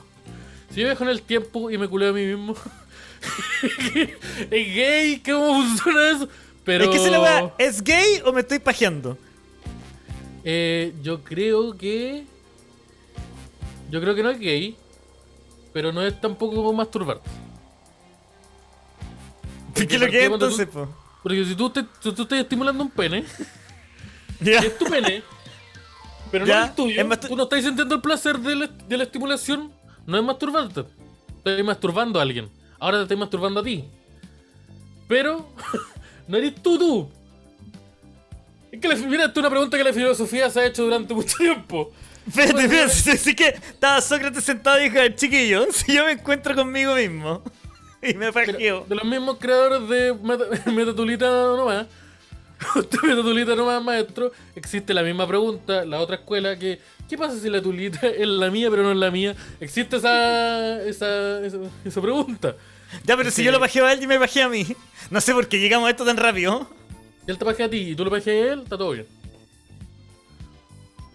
si 0.71 0.79
yo 0.81 0.87
viajo 0.87 1.03
en 1.03 1.09
el 1.11 1.21
tiempo 1.21 1.69
y 1.69 1.77
me 1.77 1.87
culeo 1.87 2.09
a 2.09 2.13
mí 2.13 2.25
mismo, 2.25 2.55
es 4.51 4.75
gay. 4.75 5.21
¿Cómo 5.25 5.61
funciona 5.63 6.09
eso? 6.11 6.29
Pero 6.63 6.85
Es 6.85 6.89
que 6.89 6.95
es 7.05 7.11
la 7.11 7.19
weá. 7.21 7.53
¿Es 7.57 7.83
gay 7.83 8.21
o 8.25 8.31
me 8.33 8.41
estoy 8.41 8.59
pajeando? 8.59 9.17
eh, 10.47 10.93
yo 11.01 11.23
creo 11.23 11.75
que 11.75 12.23
yo 13.89 13.99
creo 14.01 14.13
que 14.15 14.21
no 14.23 14.29
es 14.29 14.39
gay, 14.39 14.75
pero 15.73 15.91
no 15.91 16.01
es 16.05 16.19
tampoco 16.21 16.55
como 16.55 16.73
masturbarte. 16.73 17.29
¿Qué 19.73 19.83
es 19.83 19.93
lo 19.93 19.99
¿por 19.99 20.09
que 20.11 20.23
es 20.23 20.29
cuando 20.29 20.47
tú- 20.47 20.51
entonces, 20.53 20.67
po? 20.73 20.87
Porque 21.23 21.43
si 21.45 21.55
tú, 21.55 21.69
te, 21.69 21.81
si 22.01 22.11
tú 22.11 22.21
estás 22.23 22.39
estimulando 22.39 22.83
un 22.83 22.89
pene, 22.91 23.25
Ya. 24.39 24.59
es 24.59 24.77
tu 24.77 24.85
pene, 24.85 25.23
pero 26.31 26.45
no 26.45 26.63
el 26.65 26.71
tuyo. 26.75 27.01
es 27.01 27.19
Tú 27.21 27.35
no 27.35 27.43
estás 27.43 27.63
sintiendo 27.63 27.95
el 27.95 28.01
placer 28.01 28.37
de 28.39 28.55
la, 28.55 28.67
de 28.67 28.97
la 28.97 29.03
estimulación. 29.03 29.71
No 30.05 30.17
es 30.17 30.23
masturbarte. 30.23 30.83
Estás 31.37 31.63
masturbando 31.63 32.19
a 32.19 32.21
alguien. 32.21 32.49
Ahora 32.79 32.97
te 32.97 33.03
estás 33.03 33.17
masturbando 33.17 33.59
a 33.59 33.63
ti. 33.63 33.85
Pero 35.07 35.47
no 36.27 36.37
eres 36.37 36.55
tú 36.55 36.77
tú. 36.77 37.09
Es 38.71 38.79
que 38.79 38.95
mira, 39.07 39.25
esto 39.25 39.39
es 39.39 39.43
una 39.43 39.49
pregunta 39.49 39.77
que 39.77 39.83
la 39.83 39.93
filosofía 39.93 40.49
se 40.49 40.59
ha 40.59 40.65
hecho 40.65 40.83
durante 40.83 41.13
mucho 41.13 41.37
tiempo. 41.37 41.91
Espérate, 42.27 42.63
espérate. 42.65 43.17
Sí, 43.17 43.35
que 43.35 43.47
estaba 43.49 44.01
Sócrates 44.01 44.43
sentado 44.43 44.79
y 44.81 44.89
dijo, 44.89 45.07
chiquillo, 45.15 45.67
si 45.71 45.93
yo 45.93 46.05
me 46.05 46.13
encuentro 46.13 46.55
conmigo 46.55 46.95
mismo 46.95 47.41
y 48.01 48.13
me 48.15 48.33
pajeo. 48.33 48.85
de 48.87 48.95
los 48.95 49.05
mismos 49.05 49.37
creadores 49.39 49.87
de 49.87 50.13
Meta- 50.13 50.71
Metatulita 50.71 51.27
nomás. 51.27 51.87
Usted 52.75 52.99
Metatulita 53.03 53.55
nomás, 53.55 53.81
maestro. 53.83 54.31
Existe 54.55 54.93
la 54.93 55.03
misma 55.03 55.27
pregunta, 55.27 55.85
la 55.85 55.99
otra 55.99 56.15
escuela 56.17 56.57
que. 56.57 56.79
¿Qué 57.09 57.17
pasa 57.17 57.39
si 57.39 57.49
la 57.49 57.61
tulita 57.61 58.07
es 58.07 58.27
la 58.27 58.49
mía 58.49 58.69
pero 58.69 58.83
no 58.83 58.91
es 58.91 58.97
la 58.97 59.11
mía? 59.11 59.35
Existe 59.59 59.97
esa. 59.97 60.81
esa, 60.83 61.45
esa, 61.45 61.57
esa 61.83 62.01
pregunta. 62.01 62.55
Ya, 63.03 63.15
pero 63.17 63.29
si 63.31 63.43
yo 63.43 63.51
lo 63.51 63.59
pajeo 63.59 63.85
a 63.85 63.93
él 63.93 64.01
y 64.03 64.07
me 64.07 64.17
pajeo 64.19 64.45
a 64.47 64.49
mí. 64.49 64.65
No 65.09 65.19
sé 65.21 65.33
por 65.33 65.47
qué 65.47 65.59
llegamos 65.59 65.87
a 65.87 65.91
esto 65.91 66.05
tan 66.05 66.17
rápido. 66.17 66.67
Él 67.27 67.37
te 67.37 67.45
pajea 67.45 67.65
a 67.65 67.69
ti 67.69 67.77
y 67.77 67.95
tú 67.95 68.05
lo 68.05 68.11
pajeas 68.11 68.27
a 68.49 68.53
él, 68.53 68.59
está 68.63 68.77
todo 68.77 68.91
bien. 68.91 69.05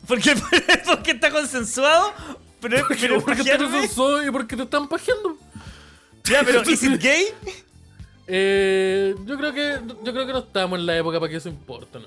Porque, 0.06 0.34
porque 0.86 1.10
está 1.12 1.30
consensuado. 1.30 2.12
Pero, 2.60 2.84
pero 2.88 2.88
Porque, 2.88 3.08
porque 3.24 3.42
te 3.44 3.58
pajearme- 3.58 3.88
soy 3.88 4.28
y 4.28 4.30
porque 4.30 4.56
te 4.56 4.62
están 4.64 4.88
pajeando. 4.88 5.36
Ya, 6.24 6.42
pero 6.44 6.62
¿is 6.68 6.82
it 6.82 7.00
gay? 7.02 7.24
Eh, 8.26 9.14
yo 9.24 9.36
creo 9.38 9.52
que 9.52 9.78
yo 10.04 10.12
creo 10.12 10.26
que 10.26 10.32
no 10.32 10.38
estamos 10.40 10.78
en 10.78 10.86
la 10.86 10.96
época 10.98 11.18
para 11.18 11.30
que 11.30 11.36
eso 11.38 11.48
importa, 11.48 11.98
¿no? 11.98 12.06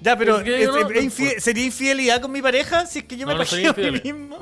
Ya, 0.00 0.16
pero 0.16 0.38
¿Es 0.38 0.44
gay 0.44 0.62
¿es- 0.62 0.68
o 0.68 0.72
no? 0.72 0.90
es 0.90 1.04
infie- 1.04 1.38
¿sería 1.40 1.64
infidelidad 1.64 2.20
con 2.20 2.30
mi 2.32 2.40
pareja 2.40 2.86
si 2.86 3.00
es 3.00 3.04
que 3.06 3.16
yo 3.16 3.26
me 3.26 3.34
No, 3.34 3.40
a 3.42 3.72
mí 3.74 4.00
mismo? 4.04 4.38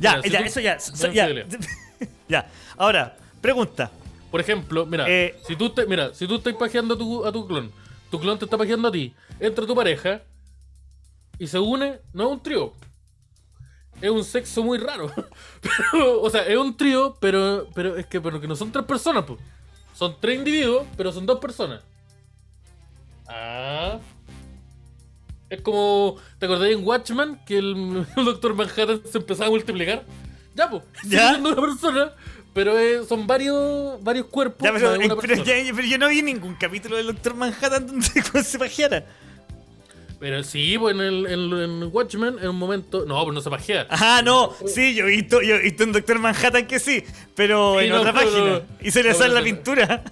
Ya, 0.00 0.22
si 0.22 0.30
ya, 0.30 0.38
tú- 0.40 0.44
eso 0.44 0.60
ya. 0.60 0.80
so- 0.80 1.12
ya. 1.12 1.28
ya. 2.28 2.46
Ahora, 2.76 3.16
pregunta. 3.40 3.90
Por 4.30 4.40
ejemplo, 4.40 4.84
mira, 4.86 5.06
Eh, 5.08 5.36
si 5.46 5.56
tú 5.56 5.70
te, 5.70 5.86
mira, 5.86 6.12
si 6.14 6.26
tú 6.26 6.36
estás 6.36 6.54
pajeando 6.54 6.94
a 6.94 6.98
tu, 6.98 7.24
a 7.26 7.32
tu 7.32 7.46
clon, 7.46 7.70
tu 8.10 8.20
clon 8.20 8.38
te 8.38 8.44
está 8.44 8.58
pajeando 8.58 8.88
a 8.88 8.92
ti, 8.92 9.14
entra 9.40 9.66
tu 9.66 9.74
pareja 9.74 10.22
y 11.38 11.46
se 11.46 11.58
une, 11.58 11.98
no 12.12 12.24
es 12.24 12.30
un 12.32 12.42
trío. 12.42 12.72
Es 14.00 14.10
un 14.10 14.22
sexo 14.24 14.62
muy 14.62 14.78
raro. 14.78 15.10
Pero, 15.60 16.20
o 16.22 16.30
sea, 16.30 16.46
es 16.46 16.56
un 16.56 16.76
trío, 16.76 17.16
pero, 17.20 17.68
pero 17.74 17.96
es 17.96 18.06
que, 18.06 18.20
pero 18.20 18.40
que 18.40 18.46
no 18.46 18.54
son 18.54 18.70
tres 18.70 18.84
personas, 18.84 19.24
pues. 19.26 19.40
Son 19.94 20.14
tres 20.20 20.38
individuos, 20.38 20.86
pero 20.96 21.10
son 21.10 21.26
dos 21.26 21.40
personas. 21.40 21.82
Ah. 23.26 23.98
Es 25.50 25.60
como. 25.62 26.16
¿Te 26.38 26.46
acordás 26.46 26.70
en 26.70 26.84
Watchman 26.86 27.40
que 27.46 27.58
el, 27.58 28.04
el 28.16 28.24
Doctor 28.24 28.54
Manhattan 28.54 29.00
se 29.10 29.18
empezaba 29.18 29.46
a 29.46 29.50
multiplicar? 29.50 30.04
Ya, 30.54 30.68
pues. 30.70 30.82
¿Ya? 31.06 31.30
Siendo 31.30 31.50
una 31.52 31.60
persona, 31.62 32.12
pero 32.52 32.78
eh, 32.78 33.00
son 33.08 33.26
varios, 33.26 34.02
varios 34.02 34.26
cuerpos. 34.26 34.64
Ya, 34.64 34.72
pero, 34.72 34.94
eh, 34.94 35.08
pero, 35.20 35.34
ya- 35.44 35.72
pero 35.74 35.86
yo 35.86 35.98
no 35.98 36.08
vi 36.08 36.22
ningún 36.22 36.54
capítulo 36.56 36.96
del 36.96 37.06
Doctor 37.06 37.34
Manhattan 37.34 37.86
donde 37.86 38.06
se- 38.42 38.58
pajeara. 38.58 39.04
Pero 40.20 40.42
sí, 40.42 40.76
pues 40.78 40.96
en, 40.96 41.00
el, 41.00 41.26
en, 41.26 41.52
en 41.52 41.90
Watchmen, 41.92 42.38
en 42.40 42.48
un 42.48 42.56
momento. 42.56 43.04
No, 43.06 43.22
pues 43.22 43.34
no 43.34 43.40
se 43.40 43.50
pajea. 43.50 43.86
Ah, 43.88 44.20
no, 44.24 44.52
sí, 44.66 44.92
yo 44.96 45.06
he 45.06 45.10
visto, 45.10 45.40
yo 45.42 45.54
he 45.54 45.62
visto 45.62 45.84
en 45.84 45.92
Doctor 45.92 46.18
Manhattan 46.18 46.66
que 46.66 46.80
sí, 46.80 47.04
pero 47.36 47.76
Sí, 47.78 47.84
en 47.84 47.90
no, 47.92 48.00
otra 48.00 48.12
página. 48.12 48.62
Y 48.80 48.90
se 48.90 49.04
le 49.04 49.14
sale 49.14 49.32
la 49.32 49.42
pintura. 49.42 50.02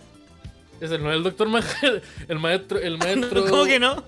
Ese 0.81 0.99
no 0.99 1.11
es 1.11 1.17
el 1.17 1.25
Doctor 1.25 1.49
Manhattan. 1.49 2.01
El 2.29 2.39
maestro. 2.39 2.79
El 2.79 2.99
maestro 2.99 3.47
¿Cómo 3.47 3.65
que 3.65 3.81
no? 3.81 4.05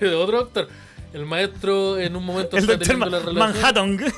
De 0.00 0.14
otro 0.14 0.38
doctor. 0.38 0.68
El 1.12 1.24
maestro 1.24 1.98
en 1.98 2.14
un 2.16 2.24
momento 2.24 2.56
El 2.56 2.64
está 2.64 2.72
Doctor 2.76 2.86
teniendo 2.88 3.18
la 3.18 3.24
relación. 3.24 3.62
Manhattan. 3.62 4.12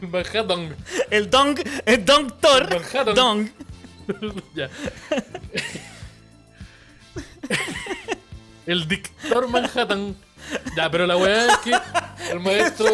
Manhattan. 0.12 0.76
El 1.10 1.30
Dong, 1.30 1.58
el 1.84 2.04
Dong 2.04 2.32
Thor. 2.40 2.68
Manhattan. 2.70 3.14
Dong. 3.14 3.48
ya. 4.54 4.70
el 8.66 8.86
dictor 8.88 9.48
Manhattan. 9.48 10.14
Ya, 10.76 10.90
pero 10.90 11.06
la 11.06 11.16
weá 11.16 11.46
es 11.46 11.58
que 11.58 11.72
el 12.30 12.40
maestro. 12.40 12.86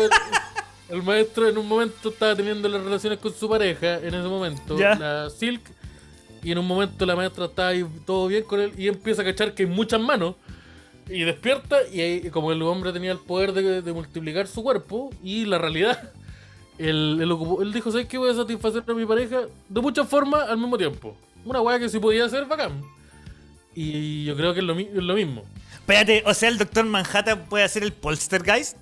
El 0.89 1.03
maestro 1.03 1.49
en 1.49 1.57
un 1.57 1.67
momento 1.67 2.11
estaba 2.11 2.37
teniendo 2.37 2.69
las 2.69 2.83
relaciones 2.83 3.19
con 3.19 3.33
su 3.33 3.49
pareja, 3.49 3.95
en 3.97 4.09
ese 4.15 4.29
momento, 4.29 4.79
Ya. 4.79 4.95
la 4.95 5.31
Silk, 5.31 5.63
y 6.43 6.53
en 6.53 6.59
un 6.59 6.67
momento 6.67 7.07
la 7.07 7.17
maestra 7.17 7.47
está 7.47 7.69
ahí 7.69 7.83
todo 8.05 8.27
bien 8.27 8.45
con 8.45 8.61
él 8.61 8.75
y 8.77 8.89
empieza 8.89 9.23
a 9.23 9.25
cachar 9.25 9.55
que 9.55 9.63
hay 9.63 9.69
muchas 9.71 10.01
manos. 10.01 10.35
Y 11.13 11.25
despierta 11.25 11.79
y 11.93 12.01
ahí, 12.01 12.31
como 12.31 12.53
el 12.53 12.63
hombre 12.63 12.93
tenía 12.93 13.13
el 13.13 13.19
poder 13.19 13.53
de, 13.53 13.83
de 13.83 13.93
multiplicar 13.93 14.47
su 14.47 14.63
cuerpo 14.63 15.11
y 15.23 15.45
la 15.45 15.59
realidad, 15.59 16.11
él, 16.79 17.19
él 17.21 17.31
ocupó- 17.31 17.63
él 17.63 17.73
dijo, 17.73 17.91
¿sabes 17.91 18.07
qué? 18.09 18.19
Voy 18.19 18.31
a 18.31 18.35
satisfacer 18.35 18.83
a 18.87 18.95
mi 18.95 19.05
pareja 19.07 19.43
de 19.69 19.81
muchas 19.81 20.09
formas 20.09 20.49
al 20.49 20.59
mismo 20.59 20.79
tiempo. 20.79 21.17
Una 21.45 21.61
weá 21.61 21.79
que 21.79 21.89
sí 21.89 21.99
podía 21.99 22.25
hacer 22.25 22.47
bacán. 22.47 22.81
Y 23.75 24.25
yo 24.25 24.37
creo 24.37 24.53
que 24.55 24.61
es 24.61 24.67
lo, 24.67 24.75
mi- 24.75 24.85
es 24.89 25.03
lo 25.03 25.15
mismo. 25.15 25.45
Espérate, 25.75 26.23
o 26.27 26.35
sea, 26.35 26.49
el 26.49 26.59
Doctor 26.59 26.85
Manhattan 26.85 27.45
puede 27.49 27.65
hacer 27.65 27.83
el 27.83 27.93
Polstergeist. 27.93 28.77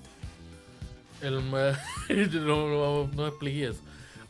El, 1.21 1.35
no, 2.45 2.67
no, 2.67 3.07
no 3.13 3.27
expliqué 3.27 3.67
eso. 3.69 3.79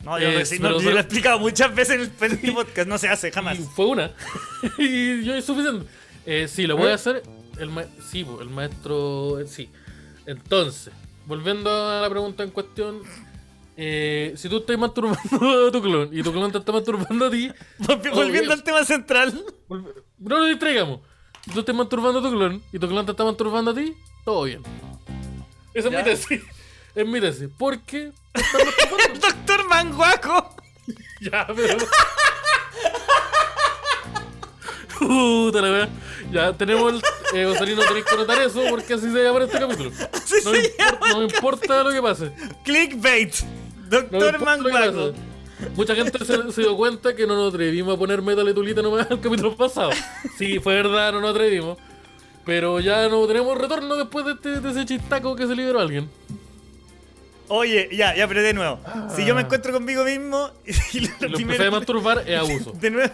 No, 0.04 0.18
yo, 0.18 0.28
Eh, 0.28 0.44
pero 0.60 0.80
yo 0.80 0.90
lo 0.90 0.96
he 0.96 1.00
explicado 1.00 1.38
muchas 1.38 1.74
veces 1.74 2.10
en 2.20 2.32
el, 2.42 2.52
podcast, 2.54 2.88
no 2.88 2.98
se 2.98 3.08
hace 3.08 3.30
jamás. 3.30 3.58
Y 3.58 3.62
fue 3.62 3.86
una. 3.86 4.10
y 4.78 5.22
yo 5.24 5.34
es 5.34 5.44
suficiente. 5.44 5.86
Eh, 6.26 6.46
sí, 6.48 6.66
lo 6.66 6.76
voy 6.76 6.90
a 6.90 6.94
hacer. 6.94 7.22
El 7.62 7.70
ma- 7.70 7.84
sí, 8.10 8.26
el 8.40 8.50
maestro. 8.50 9.38
Sí. 9.46 9.70
Entonces, 10.26 10.92
volviendo 11.26 11.70
a 11.70 12.00
la 12.00 12.10
pregunta 12.10 12.42
en 12.42 12.50
cuestión. 12.50 13.02
eh, 13.76 14.34
si 14.36 14.48
tú 14.48 14.58
estás 14.58 14.76
masturbando 14.78 15.68
a 15.68 15.72
tu 15.72 15.80
clon 15.80 16.08
y 16.12 16.22
tu 16.22 16.32
clon 16.32 16.52
te 16.52 16.58
está 16.58 16.72
masturbando 16.72 17.26
a 17.26 17.30
ti, 17.30 17.50
Volvi- 17.78 18.14
Volviendo 18.14 18.52
al 18.52 18.62
tema 18.62 18.84
central. 18.84 19.44
no 20.18 20.38
nos 20.38 20.48
distraigamos. 20.48 21.00
Si 21.44 21.50
tú 21.52 21.60
estás 21.60 21.74
masturbando 21.74 22.18
a 22.18 22.22
tu 22.22 22.30
clon 22.30 22.62
y 22.72 22.78
tu 22.78 22.88
clon 22.88 23.06
te 23.06 23.12
está 23.12 23.24
masturbando 23.24 23.70
a 23.70 23.74
ti, 23.74 23.94
todo 24.24 24.42
bien. 24.44 24.62
Esa 25.74 25.88
es 25.88 25.94
mi 25.96 26.02
tesis. 26.02 26.42
Es 26.94 27.06
mi 27.06 27.20
tesis. 27.20 27.48
Porque 27.58 28.12
masturbando. 28.34 29.20
Doctor 29.28 29.68
Manguaco. 29.68 30.56
Ya, 31.20 31.46
pero. 31.54 31.78
Puta 35.06 35.60
la. 35.62 35.88
Ya 36.32 36.52
tenemos 36.52 36.92
el. 36.94 37.02
Eh, 37.38 37.46
Osorino, 37.46 37.82
tenéis 37.82 38.04
que 38.04 38.16
notar 38.16 38.40
eso 38.42 38.62
porque 38.70 38.94
así 38.94 39.10
se 39.10 39.22
llama 39.22 39.44
este 39.44 39.58
capítulo. 39.58 39.90
Así 40.12 40.34
No 40.44 40.52
me, 40.52 40.60
se 40.62 40.76
impor- 40.76 40.78
llama. 40.92 41.08
no 41.12 41.18
me 41.18 41.24
importa 41.24 41.82
lo 41.82 41.90
que 41.90 42.02
pase. 42.02 42.32
Clickbait. 42.64 43.34
No 43.90 44.00
Doctor 44.00 44.34
importa 44.34 44.56
pase. 44.70 45.12
Mucha 45.76 45.94
gente 45.94 46.18
se, 46.24 46.52
se 46.52 46.60
dio 46.62 46.76
cuenta 46.76 47.14
que 47.14 47.26
no 47.26 47.36
nos 47.36 47.54
atrevimos 47.54 47.94
a 47.94 47.98
poner 47.98 48.20
metal 48.20 48.48
y 48.48 48.54
tulita 48.54 48.82
nomás 48.82 49.06
el 49.10 49.20
capítulo 49.20 49.54
pasado. 49.56 49.90
Sí, 50.36 50.58
fue 50.58 50.74
verdad, 50.74 51.12
no 51.12 51.20
nos 51.20 51.30
atrevimos. 51.30 51.78
Pero 52.44 52.80
ya 52.80 53.08
no 53.08 53.24
tenemos 53.28 53.56
retorno 53.56 53.94
después 53.94 54.24
de, 54.26 54.32
este, 54.32 54.60
de 54.60 54.70
ese 54.70 54.84
chistaco 54.84 55.36
que 55.36 55.46
se 55.46 55.54
liberó 55.54 55.78
a 55.78 55.82
alguien. 55.82 56.10
Oye, 57.48 57.88
ya, 57.92 58.16
ya, 58.16 58.26
pero 58.26 58.42
de 58.42 58.54
nuevo. 58.54 58.80
Si 59.14 59.24
yo 59.24 59.34
me 59.34 59.42
encuentro 59.42 59.72
conmigo 59.72 60.04
mismo 60.04 60.50
y 60.66 60.72
lo, 60.72 60.80
Y 60.92 61.00
lo 61.02 61.18
primero- 61.18 61.38
empecé 61.38 61.66
a 61.66 61.70
masturbar 61.70 62.24
es 62.26 62.38
abuso. 62.38 62.72
De 62.80 62.90
nuevo, 62.90 63.12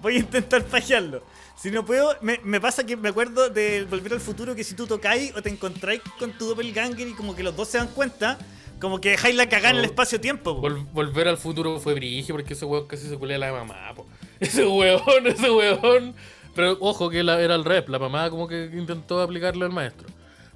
voy 0.00 0.16
a 0.16 0.18
intentar 0.20 0.64
pajearlo. 0.64 1.22
Si 1.56 1.70
no 1.70 1.84
puedo, 1.84 2.16
me, 2.22 2.40
me 2.42 2.60
pasa 2.60 2.84
que 2.84 2.96
me 2.96 3.10
acuerdo 3.10 3.50
de 3.50 3.84
Volver 3.84 4.14
al 4.14 4.20
Futuro 4.20 4.54
que 4.54 4.64
si 4.64 4.74
tú 4.74 4.86
tocáis 4.86 5.34
o 5.36 5.42
te 5.42 5.50
encontráis 5.50 6.00
con 6.18 6.32
tu 6.32 6.46
doppelganger 6.46 7.06
y 7.08 7.12
como 7.12 7.36
que 7.36 7.42
los 7.42 7.54
dos 7.54 7.68
se 7.68 7.76
dan 7.78 7.88
cuenta, 7.88 8.38
como 8.80 8.98
que 9.00 9.10
dejáis 9.10 9.34
la 9.36 9.46
cagada 9.48 9.70
en 9.70 9.76
el 9.76 9.84
espacio-tiempo. 9.84 10.56
po. 10.60 10.68
Vol- 10.68 10.86
volver 10.92 11.28
al 11.28 11.36
futuro 11.36 11.78
fue 11.80 11.92
brigio 11.94 12.34
porque 12.34 12.54
ese 12.54 12.64
weón 12.64 12.86
casi 12.86 13.08
se 13.08 13.16
culea 13.18 13.36
la 13.36 13.52
mamá, 13.52 13.92
po. 13.94 14.06
Ese 14.40 14.64
weón, 14.66 15.26
ese 15.26 15.50
weón. 15.50 16.14
Pero 16.54 16.78
ojo 16.80 17.10
que 17.10 17.22
la- 17.22 17.38
era 17.42 17.54
el 17.54 17.64
rep, 17.66 17.90
la 17.90 17.98
mamá 17.98 18.30
como 18.30 18.48
que 18.48 18.70
intentó 18.72 19.20
aplicarle 19.20 19.66
al 19.66 19.70
maestro. 19.72 20.08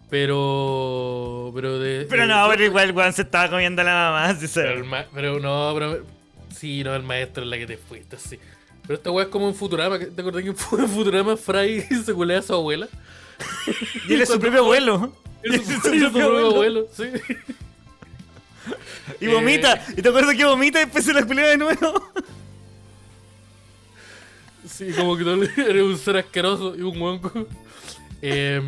Pero. 0.08 1.52
Pero 1.54 1.78
de. 1.78 2.06
Pero 2.08 2.22
de- 2.22 2.28
no, 2.28 2.46
pero 2.48 2.64
igual 2.64 2.92
weón 2.92 3.12
se 3.12 3.22
estaba 3.22 3.50
comiendo 3.50 3.82
a 3.82 3.84
la 3.84 3.92
mamá. 3.94 4.34
sí, 4.40 4.46
Pero, 4.54 4.70
el 4.72 4.84
ma- 4.84 5.06
pero 5.12 5.38
no, 5.40 5.72
pero. 5.74 6.04
Sí, 6.54 6.82
no, 6.84 6.94
el 6.94 7.02
maestro 7.02 7.42
es 7.44 7.50
la 7.50 7.58
que 7.58 7.66
te 7.66 7.76
fuiste, 7.76 8.16
sí. 8.18 8.38
Pero 8.86 8.94
esta 8.96 9.10
weá 9.10 9.24
es 9.24 9.30
como 9.30 9.48
en 9.48 9.54
Futurama. 9.54 9.98
¿Te 9.98 10.20
acordás 10.20 10.42
que 10.42 10.48
en 10.50 10.56
Fu- 10.56 10.78
en 10.78 10.88
Futurama 10.88 11.36
Fry 11.36 11.80
se 12.04 12.12
culea 12.12 12.38
a 12.38 12.42
su 12.42 12.52
abuela? 12.54 12.88
Y 14.08 14.14
él 14.14 14.22
es 14.22 14.28
su 14.28 14.38
propio 14.38 14.60
abuelo. 14.60 15.12
Es 15.44 15.66
su, 15.66 15.72
Es 15.72 15.80
propio 15.82 16.24
abuelo. 16.24 16.46
abuelo, 16.50 16.88
sí. 16.96 17.04
Y 19.20 19.26
vomita. 19.26 19.74
Eh. 19.74 19.94
Y 19.98 20.02
te 20.02 20.08
acuerdas 20.08 20.34
que 20.34 20.44
vomita 20.46 20.80
y 20.80 20.84
después 20.84 21.04
se 21.04 21.12
la 21.12 21.22
culea 21.26 21.48
de 21.48 21.58
nuevo. 21.58 22.10
Sí, 24.66 24.90
como 24.96 25.16
que 25.16 25.24
tú 25.24 25.30
eres 25.60 25.82
un 25.82 25.98
ser 25.98 26.16
asqueroso 26.16 26.74
y 26.74 26.80
un 26.82 27.00
hueco. 27.00 27.46
Eh, 28.22 28.62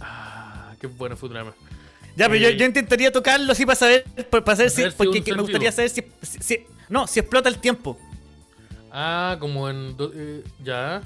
ah, 0.00 0.72
qué 0.80 0.86
buena 0.86 1.16
Futurama. 1.16 1.52
Ya, 2.16 2.28
pero 2.28 2.36
yo, 2.36 2.48
Eh, 2.50 2.56
yo 2.56 2.64
intentaría 2.64 3.10
tocarlo 3.10 3.50
así 3.50 3.66
para 3.66 3.74
saber, 3.74 4.04
para 4.30 4.54
saber 4.56 4.70
si, 4.70 4.84
porque 4.96 5.22
que 5.24 5.34
me 5.34 5.42
gustaría 5.42 5.72
saber 5.72 5.90
si- 5.90 6.64
no, 6.88 7.08
si 7.08 7.18
explota 7.18 7.48
el 7.48 7.58
tiempo. 7.58 7.98
Ah, 8.96 9.36
como 9.40 9.68
en. 9.68 9.96
eh, 10.14 10.44
ya. 10.62 11.02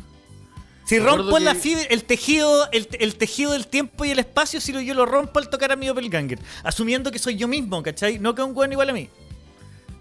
Si 0.84 0.99
rompo 0.99 1.39
la 1.39 1.55
que- 1.55 1.59
fibra, 1.61 1.82
el 1.91 2.05
tejido, 2.05 2.68
el, 2.70 2.86
el 3.01 3.16
tejido 3.16 3.53
del 3.53 3.66
tiempo 3.66 4.05
y 4.05 4.11
el 4.11 4.18
espacio, 4.18 4.61
si 4.61 4.72
lo, 4.72 4.80
yo 4.80 4.95
lo 4.95 5.05
rompo 5.07 5.39
al 5.39 5.49
tocar 5.51 5.72
a 5.72 5.76
mi 5.76 5.86
doppelganger, 5.86 6.39
asumiendo 6.64 7.11
que 7.11 7.18
soy 7.18 7.36
yo 7.36 7.49
mismo, 7.49 7.82
¿cachai? 7.82 8.18
No 8.18 8.34
que 8.34 8.43
un 8.43 8.55
weón 8.57 8.72
igual 8.72 8.91
a 8.91 8.93
mí. 8.93 9.09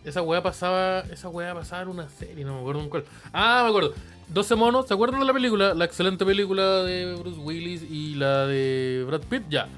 Esa 0.06 0.22
weá 0.22 0.44
pasaba. 0.44 1.00
Esa 1.12 1.28
weá 1.30 1.54
pasaba 1.54 1.82
en 1.84 1.88
una 1.90 2.10
serie, 2.10 2.44
no 2.46 2.56
me 2.56 2.60
acuerdo 2.62 2.82
en 2.82 2.90
cuál. 2.90 3.04
Ah, 3.34 3.62
me 3.64 3.70
acuerdo. 3.70 3.94
12 4.30 4.56
monos, 4.56 4.88
¿se 4.88 4.94
acuerdan 4.94 5.20
de 5.22 5.26
la 5.26 5.34
película? 5.34 5.74
La 5.74 5.86
excelente 5.86 6.26
película 6.26 6.84
de 6.84 7.16
Bruce 7.16 7.40
Willis 7.40 7.82
y 7.90 8.16
la 8.16 8.46
de 8.46 9.06
Brad 9.08 9.22
Pitt, 9.22 9.44
ya. 9.50 9.70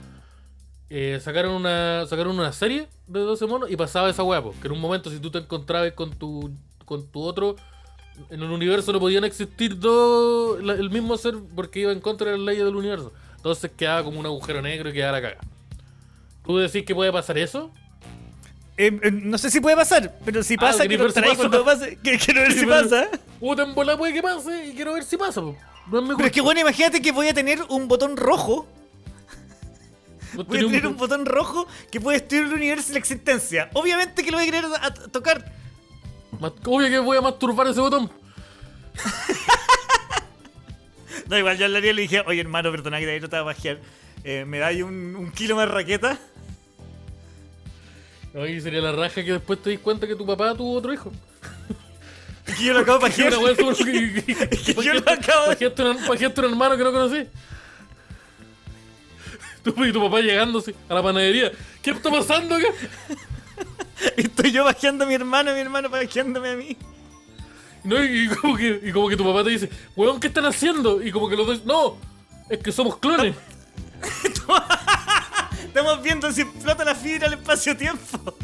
Eh, 0.91 1.19
sacaron 1.23 1.53
una 1.53 2.05
sacaron 2.07 2.39
una 2.39 2.51
serie 2.51 2.87
de 3.05 3.19
12 3.19 3.45
monos 3.45 3.69
y 3.69 3.75
pasaba 3.75 4.09
esa 4.09 4.23
weá, 4.23 4.41
que 4.59 4.67
en 4.67 4.71
un 4.73 4.81
momento 4.81 5.11
si 5.11 5.19
tú 5.19 5.29
te 5.29 5.37
encontrabas 5.37 5.91
con 5.93 6.09
tu 6.11 6.51
con 6.85 7.05
tu 7.07 7.21
otro 7.21 7.55
en 8.29 8.41
el 8.43 8.49
universo 8.51 8.91
no 8.93 8.99
podían 8.99 9.23
existir 9.23 9.77
dos 9.79 10.61
la- 10.63 10.73
el 10.73 10.89
mismo 10.89 11.17
ser 11.17 11.35
porque 11.55 11.79
iba 11.81 11.91
en 11.91 11.99
contra 12.01 12.31
de 12.31 12.37
las 12.37 12.45
leyes 12.45 12.65
del 12.65 12.75
universo. 12.75 13.13
Entonces 13.37 13.71
quedaba 13.75 14.03
como 14.03 14.19
un 14.19 14.25
agujero 14.25 14.61
negro 14.61 14.89
y 14.89 14.93
quedaba 14.93 15.19
la 15.19 15.21
caga. 15.29 15.37
¿Tú 16.45 16.57
decís 16.57 16.83
que 16.85 16.93
puede 16.95 17.11
pasar 17.11 17.37
eso? 17.37 17.71
Eh, 18.77 18.97
eh, 19.03 19.11
no 19.11 19.37
sé 19.37 19.49
si 19.49 19.59
puede 19.59 19.75
pasar, 19.75 20.17
pero 20.23 20.41
si 20.41 20.53
Ah, 20.55 20.61
pasa, 20.61 20.87
quiero 20.87 21.03
ver 21.03 21.11
si 21.13 21.21
pasa. 21.21 21.35
cuando 21.35 21.65
pase. 21.65 21.97
que- 22.01 22.17
Quiero 22.17 22.41
ver 22.41 22.53
si 22.53 22.65
pasa. 22.65 23.07
Puta 23.39 23.63
en 23.63 23.75
bola 23.75 23.97
puede 23.97 24.13
que 24.13 24.21
pase 24.21 24.67
y 24.67 24.73
quiero 24.73 24.93
ver 24.93 25.03
si 25.03 25.17
pasa. 25.17 25.41
po. 25.41 25.55
No 25.91 25.99
es 25.99 26.07
mi 26.09 26.15
Pero 26.15 26.27
es 26.27 26.31
que 26.31 26.41
bueno, 26.41 26.61
imagínate 26.61 27.01
que 27.01 27.11
voy 27.11 27.27
a 27.27 27.33
tener 27.33 27.59
un 27.69 27.87
botón 27.87 28.15
rojo. 28.17 28.67
Voy 30.35 30.59
a 30.59 30.61
tener 30.61 30.85
un 30.87 30.95
botón 30.95 31.25
rojo 31.25 31.67
que 31.91 31.99
puede 31.99 32.19
destruir 32.19 32.45
el 32.45 32.53
universo 32.53 32.89
y 32.89 32.93
la 32.93 32.99
existencia. 32.99 33.69
Obviamente 33.73 34.23
que 34.23 34.29
lo 34.31 34.37
voy 34.37 34.47
a 34.47 34.51
querer 34.51 34.65
a 34.79 34.93
tocar. 34.93 35.51
Obvio 36.65 36.89
que 36.89 36.99
voy 36.99 37.17
a 37.17 37.21
masturbar 37.21 37.67
ese 37.67 37.79
botón. 37.81 38.09
No, 41.27 41.37
igual 41.37 41.57
yo 41.57 41.65
hablaría 41.65 41.91
y 41.91 41.93
le 41.93 42.01
dije, 42.03 42.21
oye 42.25 42.41
hermano, 42.41 42.71
perdona 42.71 42.99
que 42.99 43.05
de 43.05 43.11
ahí 43.13 43.19
no 43.19 43.29
te 43.29 43.35
va 43.35 43.41
a 43.41 43.45
bajear. 43.45 43.79
Eh, 44.23 44.45
¿Me 44.47 44.57
dais 44.59 44.81
un, 44.83 45.15
un 45.15 45.31
kilo 45.31 45.55
más 45.55 45.69
raqueta? 45.69 46.17
Ahí 48.35 48.59
sería 48.61 48.81
la 48.81 48.91
raja 48.91 49.23
que 49.23 49.33
después 49.33 49.61
te 49.61 49.69
dis 49.71 49.79
cuenta 49.79 50.07
que 50.07 50.15
tu 50.15 50.25
papá 50.25 50.53
tuvo 50.55 50.73
otro 50.77 50.93
hijo. 50.93 51.11
Que 52.45 52.63
yo 52.63 52.73
lo 52.73 52.79
acabo 52.79 52.99
de 52.99 53.05
súper- 53.05 53.29
que- 54.65 54.73
yo 54.83 54.93
lo 54.93 54.99
acabo 55.11 55.49
de- 55.49 55.57
un- 55.91 56.05
hermano 56.45 56.77
que 56.77 56.83
no 56.83 56.91
conocí. 56.91 57.27
Tú 59.63 59.85
y 59.85 59.91
tu 59.91 60.01
papá 60.01 60.21
llegando 60.21 60.59
así, 60.59 60.73
a 60.87 60.93
la 60.93 61.03
panadería. 61.03 61.51
¿Qué 61.81 61.91
está 61.91 62.09
pasando 62.09 62.55
acá? 62.55 62.67
Estoy 64.17 64.51
yo 64.51 64.63
bajeando 64.63 65.03
a 65.03 65.07
mi 65.07 65.13
hermano 65.13 65.51
y 65.51 65.55
mi 65.55 65.61
hermano 65.61 65.89
bajeándome 65.89 66.49
a 66.49 66.55
mí. 66.55 66.77
No, 67.83 68.03
y, 68.03 68.25
y 68.25 68.27
como 68.27 68.57
que, 68.57 68.79
y 68.83 68.91
como 68.91 69.09
que 69.09 69.15
tu 69.15 69.23
papá 69.23 69.43
te 69.43 69.51
dice, 69.51 69.69
weón, 69.95 70.19
¿qué 70.19 70.27
están 70.27 70.45
haciendo? 70.45 71.01
Y 71.01 71.11
como 71.11 71.29
que 71.29 71.35
los 71.35 71.47
dos, 71.47 71.65
no, 71.65 71.97
es 72.49 72.59
que 72.59 72.71
somos 72.71 72.97
clones. 72.97 73.35
Estamos 75.65 76.01
viendo 76.01 76.31
si 76.31 76.41
explota 76.41 76.83
la 76.83 76.95
fibra 76.95 77.29
del 77.29 77.39
espacio-tiempo. 77.39 78.35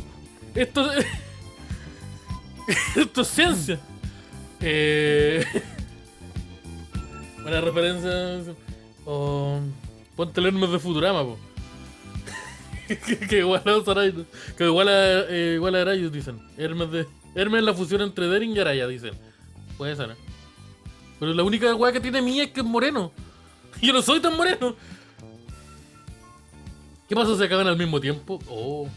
Esto, 0.53 0.89
esto 2.95 3.21
es 3.21 3.27
ciencia. 3.27 3.79
Eh, 4.61 5.45
buena 7.41 7.61
referencia. 7.61 8.53
Oh, 9.05 9.59
ponte 10.15 10.39
el 10.39 10.47
Hermes 10.47 10.71
de 10.71 10.79
Futurama, 10.79 11.23
po. 11.23 11.37
Que, 12.87 13.17
que 13.29 13.37
igual 13.39 13.61
a 13.65 13.71
Sarai- 13.83 14.25
que 14.57 14.63
igual 14.65 14.87
a, 14.89 15.21
eh, 15.29 15.53
igual 15.55 15.75
a 15.75 15.81
Arayus, 15.81 16.11
dicen. 16.11 16.39
Hermes 16.57 16.91
de. 16.91 17.05
Hermes 17.35 17.59
es 17.59 17.65
la 17.65 17.73
fusión 17.73 18.01
entre 18.01 18.27
Dering 18.27 18.55
y 18.55 18.59
Araya, 18.59 18.87
dicen. 18.87 19.13
Puede 19.77 19.95
ser, 19.95 20.11
¿eh? 20.11 20.15
Pero 21.19 21.33
la 21.33 21.43
única 21.43 21.73
weá 21.75 21.91
que 21.91 21.99
tiene 21.99 22.21
mía 22.21 22.43
es 22.43 22.51
que 22.51 22.61
es 22.61 22.65
moreno. 22.65 23.11
Yo 23.81 23.93
no 23.93 24.01
soy 24.01 24.19
tan 24.19 24.35
moreno. 24.37 24.75
¿Qué 27.07 27.15
pasa 27.15 27.37
si 27.37 27.43
acaban 27.43 27.67
al 27.67 27.77
mismo 27.77 27.99
tiempo? 28.01 28.39
Oh. 28.49 28.87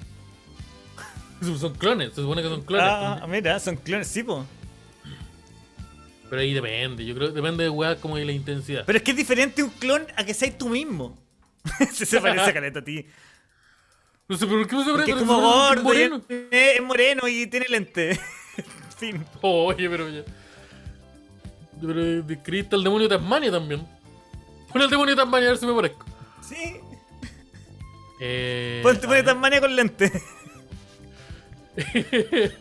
Son 1.58 1.74
clones, 1.74 2.14
se 2.14 2.22
supone 2.22 2.42
que 2.42 2.48
son 2.48 2.62
clones. 2.62 2.86
Ah, 2.90 3.24
mira, 3.28 3.60
son 3.60 3.76
clones, 3.76 4.08
sí, 4.08 4.24
po. 4.24 4.44
Pero 6.28 6.42
ahí 6.42 6.52
depende, 6.52 7.04
yo 7.06 7.14
creo 7.14 7.28
que 7.28 7.34
depende 7.34 7.62
de 7.62 7.70
weá 7.70 7.94
como 7.96 8.16
de 8.16 8.24
la 8.24 8.32
intensidad. 8.32 8.82
Pero 8.84 8.98
es 8.98 9.04
que 9.04 9.12
es 9.12 9.16
diferente 9.16 9.62
un 9.62 9.70
clon 9.70 10.04
a 10.16 10.24
que 10.24 10.34
seas 10.34 10.58
tú 10.58 10.68
mismo. 10.68 11.16
se, 11.94 12.04
se 12.06 12.20
parece 12.20 12.50
a 12.50 12.52
caleta 12.52 12.80
a 12.80 12.84
ti. 12.84 13.06
No 14.28 14.36
sé, 14.36 14.46
¿por 14.46 14.66
qué 14.66 14.76
me 14.76 14.84
sorprende? 14.84 15.04
Que 15.06 15.10
es 15.12 15.16
Parece 15.16 15.26
como 15.26 15.40
moreno, 15.40 15.82
gordo, 15.82 15.82
moreno. 15.84 16.20
es, 16.50 16.82
moreno 16.82 17.28
y 17.28 17.46
tiene 17.46 17.66
lente. 17.68 18.20
Fin. 18.98 19.24
Oye, 19.40 19.88
pero 19.88 20.08
ya. 20.08 20.22
Pero 21.80 22.22
describiste 22.24 22.76
al 22.76 22.84
demonio 22.84 23.08
de 23.08 23.16
Tasmania 23.16 23.50
también. 23.50 23.86
Pon 24.72 24.82
el 24.82 24.90
demonio 24.90 25.14
de 25.14 25.22
Tasmania 25.22 25.48
a 25.48 25.52
ver 25.52 25.58
si 25.60 25.66
me 25.66 25.72
parezco. 25.74 26.04
Sí. 26.42 26.76
Eh, 28.20 28.80
Ponte 28.82 28.98
a 28.98 29.02
pone 29.08 29.14
ver. 29.14 29.24
Tasmania 29.24 29.60
con 29.60 29.74
lente. 29.76 30.12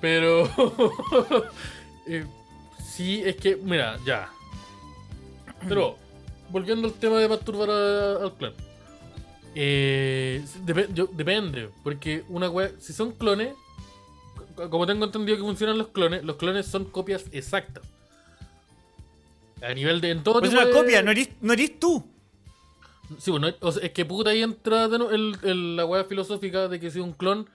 Pero. 0.00 0.44
eh, 2.06 2.26
sí, 2.84 3.22
es 3.24 3.36
que, 3.36 3.56
mira, 3.56 3.96
ya. 4.04 4.28
Pero, 5.68 5.96
volviendo 6.50 6.88
al 6.88 6.94
tema 6.94 7.18
de 7.18 7.28
masturbar 7.28 7.70
a- 7.70 8.16
al 8.24 8.34
clon. 8.34 8.54
Eh, 9.58 10.44
yo- 10.92 11.08
depende, 11.12 11.70
porque 11.82 12.24
una 12.28 12.50
wea. 12.50 12.70
Si 12.78 12.92
son 12.92 13.12
clones, 13.12 13.54
co- 14.54 14.68
como 14.68 14.86
tengo 14.86 15.06
entendido 15.06 15.38
que 15.38 15.42
funcionan 15.44 15.78
los 15.78 15.88
clones, 15.88 16.22
los 16.24 16.36
clones 16.36 16.66
son 16.66 16.84
copias 16.84 17.24
exactas. 17.32 17.82
A 19.62 19.72
nivel 19.72 20.02
de. 20.02 20.10
En 20.10 20.22
todo 20.22 20.40
Pues 20.40 20.50
tipo 20.50 20.60
una 20.62 20.68
de- 20.70 20.74
copia, 20.78 21.02
no 21.02 21.10
eres, 21.10 21.30
no 21.40 21.54
eres 21.54 21.80
tú. 21.80 22.04
Sí, 23.18 23.30
bueno, 23.30 23.48
o 23.60 23.72
sea, 23.72 23.82
es 23.86 23.92
que 23.92 24.04
puta 24.04 24.30
ahí 24.30 24.42
entra 24.42 24.88
de 24.88 24.98
nuevo 24.98 25.14
el, 25.14 25.36
el- 25.42 25.76
la 25.76 25.86
weá 25.86 26.04
filosófica 26.04 26.68
de 26.68 26.78
que 26.78 26.90
si 26.90 26.98
un 27.00 27.12
clon 27.12 27.48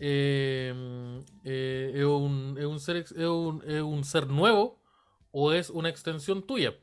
eh, 0.00 1.20
eh, 1.44 1.92
es, 1.94 2.04
un, 2.04 2.56
es 2.58 2.64
un 2.64 2.80
ser 2.80 2.96
es 2.96 3.12
un, 3.12 3.62
es 3.68 3.82
un 3.82 4.02
ser 4.04 4.26
nuevo 4.26 4.78
o 5.30 5.52
es 5.52 5.70
una 5.70 5.90
extensión 5.90 6.42
tuya. 6.42 6.74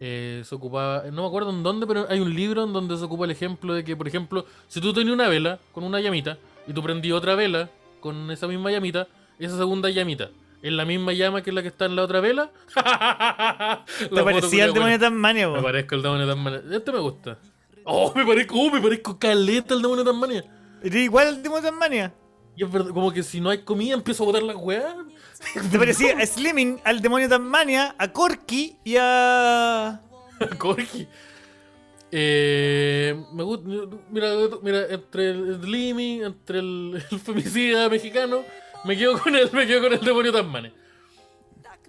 Eh, 0.00 0.42
se 0.44 0.54
ocupaba, 0.54 1.04
no 1.10 1.22
me 1.22 1.28
acuerdo 1.28 1.50
en 1.50 1.62
dónde, 1.62 1.86
pero 1.86 2.06
hay 2.08 2.20
un 2.20 2.34
libro 2.34 2.64
en 2.64 2.72
donde 2.72 2.96
se 2.96 3.04
ocupa 3.04 3.24
el 3.24 3.32
ejemplo 3.32 3.74
de 3.74 3.82
que, 3.82 3.96
por 3.96 4.06
ejemplo, 4.06 4.46
si 4.68 4.80
tú 4.80 4.92
tenías 4.92 5.14
una 5.14 5.28
vela 5.28 5.58
con 5.72 5.82
una 5.82 6.00
llamita 6.00 6.38
y 6.66 6.72
tú 6.72 6.82
prendí 6.82 7.10
otra 7.10 7.34
vela 7.34 7.68
con 8.00 8.30
esa 8.30 8.46
misma 8.46 8.70
llamita, 8.70 9.08
esa 9.38 9.56
segunda 9.56 9.90
llamita 9.90 10.30
es 10.62 10.72
la 10.72 10.84
misma 10.84 11.12
llama 11.12 11.42
que 11.42 11.52
la 11.52 11.62
que 11.62 11.68
está 11.68 11.84
en 11.84 11.96
la 11.96 12.02
otra 12.02 12.20
vela. 12.20 12.50
Te 13.98 14.22
parecía 14.22 14.64
el 14.64 14.74
demonio 14.74 14.98
de 14.98 15.04
Tasmania, 15.04 15.48
Me 15.48 15.62
parezco 15.62 15.94
el 15.94 16.02
demonio 16.02 16.26
de 16.26 16.34
Tasmania. 16.34 16.62
Este 16.72 16.92
me 16.92 16.98
gusta. 16.98 17.38
Oh, 17.84 18.12
me 18.14 18.26
parezco, 18.26 18.54
oh, 18.58 18.70
me 18.70 18.80
parezco 18.80 19.18
caleta 19.18 19.74
el 19.74 19.82
demonio 19.82 20.04
de 20.04 20.10
Tasmania. 20.10 20.44
Eres 20.82 21.02
igual 21.02 21.28
al 21.28 21.42
demonio 21.42 21.62
de 21.62 21.70
Tasmania. 21.70 22.14
Y 22.56 22.64
es 22.64 22.72
verdad, 22.72 22.90
como 22.92 23.12
que 23.12 23.22
si 23.22 23.40
no 23.40 23.50
hay 23.50 23.58
comida 23.58 23.94
empiezo 23.94 24.24
a 24.24 24.26
botar 24.26 24.42
las 24.42 24.56
weas. 24.56 24.96
Te 25.70 25.78
parecía 25.78 26.16
a 26.18 26.26
Slimming, 26.26 26.80
al 26.84 27.00
demonio 27.00 27.28
de 27.28 27.36
Tasmania, 27.36 27.94
a 27.98 28.08
Corky 28.12 28.76
y 28.84 28.96
a. 28.98 30.00
Corgi. 30.58 31.06
Eh, 32.10 33.14
me 33.32 33.42
gusta. 33.42 33.68
Mira, 34.10 34.28
mira, 34.62 34.86
entre 34.88 35.30
el 35.30 35.60
Slimmy, 35.62 36.22
entre 36.22 36.60
el, 36.60 37.04
el 37.10 37.20
femicida 37.20 37.88
mexicano, 37.88 38.44
me 38.84 38.96
quedo 38.96 39.18
con 39.18 39.34
el, 39.34 39.50
me 39.52 39.66
quedo 39.66 39.82
con 39.82 39.92
el 39.92 40.00
demonio 40.00 40.32
de 40.32 40.38
Tasmania. 40.38 40.72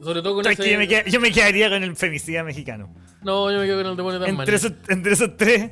Sobre 0.02 0.22
todo 0.22 0.36
con 0.36 0.47
ese. 0.47 0.72
yo, 0.72 0.78
me 0.78 0.88
yo 0.88 1.20
me 1.20 1.32
quedaría 1.32 1.70
con 1.70 1.84
el 1.84 1.95
femicida 1.95 2.43
mexicano. 2.43 2.93
No, 3.22 3.52
yo 3.52 3.60
me 3.60 3.66
quedo 3.66 3.82
con 3.82 3.91
el 3.91 3.97
demonio 3.97 4.20
de 4.20 4.26
Tasmania. 4.26 4.41
Entre 4.41 4.56
esos, 4.56 4.74
entre 4.89 5.14
esos 5.14 5.38
tres. 5.38 5.72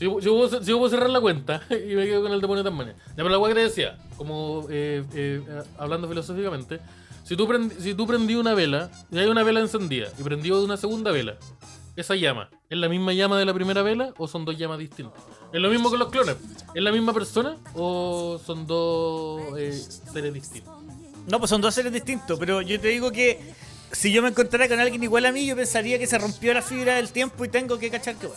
Si 0.00 0.06
yo, 0.06 0.18
yo 0.18 0.34
puedo, 0.34 0.62
yo 0.62 0.78
puedo 0.78 0.88
cerrar 0.88 1.10
la 1.10 1.20
cuenta 1.20 1.62
y 1.70 1.94
me 1.94 2.06
quedo 2.06 2.22
con 2.22 2.32
el 2.32 2.40
demonio 2.40 2.64
de 2.64 2.70
Tasmania. 2.70 2.94
Ya, 3.08 3.16
pero 3.16 3.28
la 3.28 3.38
weá 3.38 3.50
que 3.50 3.60
te 3.60 3.66
decía, 3.66 3.98
como 4.16 4.66
eh, 4.70 5.04
eh, 5.12 5.42
eh, 5.46 5.62
hablando 5.76 6.08
filosóficamente, 6.08 6.80
si 7.22 7.36
tú, 7.36 7.46
si 7.78 7.92
tú 7.92 8.06
prendí 8.06 8.34
una 8.34 8.54
vela, 8.54 8.90
y 9.12 9.18
hay 9.18 9.26
una 9.26 9.42
vela 9.42 9.60
encendida 9.60 10.08
y 10.18 10.22
prendió 10.22 10.64
una 10.64 10.78
segunda 10.78 11.10
vela, 11.10 11.36
esa 11.96 12.16
llama, 12.16 12.48
¿es 12.70 12.78
la 12.78 12.88
misma 12.88 13.12
llama 13.12 13.38
de 13.38 13.44
la 13.44 13.52
primera 13.52 13.82
vela 13.82 14.14
o 14.16 14.26
son 14.26 14.46
dos 14.46 14.56
llamas 14.56 14.78
distintas? 14.78 15.22
¿Es 15.52 15.60
lo 15.60 15.68
mismo 15.68 15.90
con 15.90 15.98
los 15.98 16.08
clones? 16.08 16.36
¿Es 16.74 16.82
la 16.82 16.92
misma 16.92 17.12
persona 17.12 17.58
o 17.74 18.40
son 18.42 18.66
dos 18.66 19.42
eh, 19.58 19.70
seres 19.70 20.32
distintos? 20.32 20.72
No, 21.28 21.38
pues 21.38 21.50
son 21.50 21.60
dos 21.60 21.74
seres 21.74 21.92
distintos, 21.92 22.38
pero 22.38 22.62
yo 22.62 22.80
te 22.80 22.88
digo 22.88 23.12
que 23.12 23.52
si 23.92 24.12
yo 24.12 24.22
me 24.22 24.30
encontrara 24.30 24.66
con 24.66 24.80
alguien 24.80 25.02
igual 25.02 25.26
a 25.26 25.32
mí, 25.32 25.44
yo 25.44 25.56
pensaría 25.56 25.98
que 25.98 26.06
se 26.06 26.16
rompió 26.16 26.54
la 26.54 26.62
fibra 26.62 26.94
del 26.94 27.12
tiempo 27.12 27.44
y 27.44 27.50
tengo 27.50 27.78
que 27.78 27.90
cachar 27.90 28.16
que 28.16 28.28
va. 28.28 28.36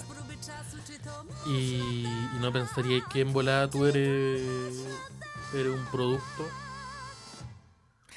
Y, 1.46 2.06
y 2.06 2.38
no 2.39 2.52
pensaría 2.54 3.02
que 3.12 3.22
en 3.22 3.34
volada 3.34 3.70
tú 3.70 3.86
eres, 3.86 4.41
eres 5.54 5.74
un 5.74 5.86
producto. 5.91 6.48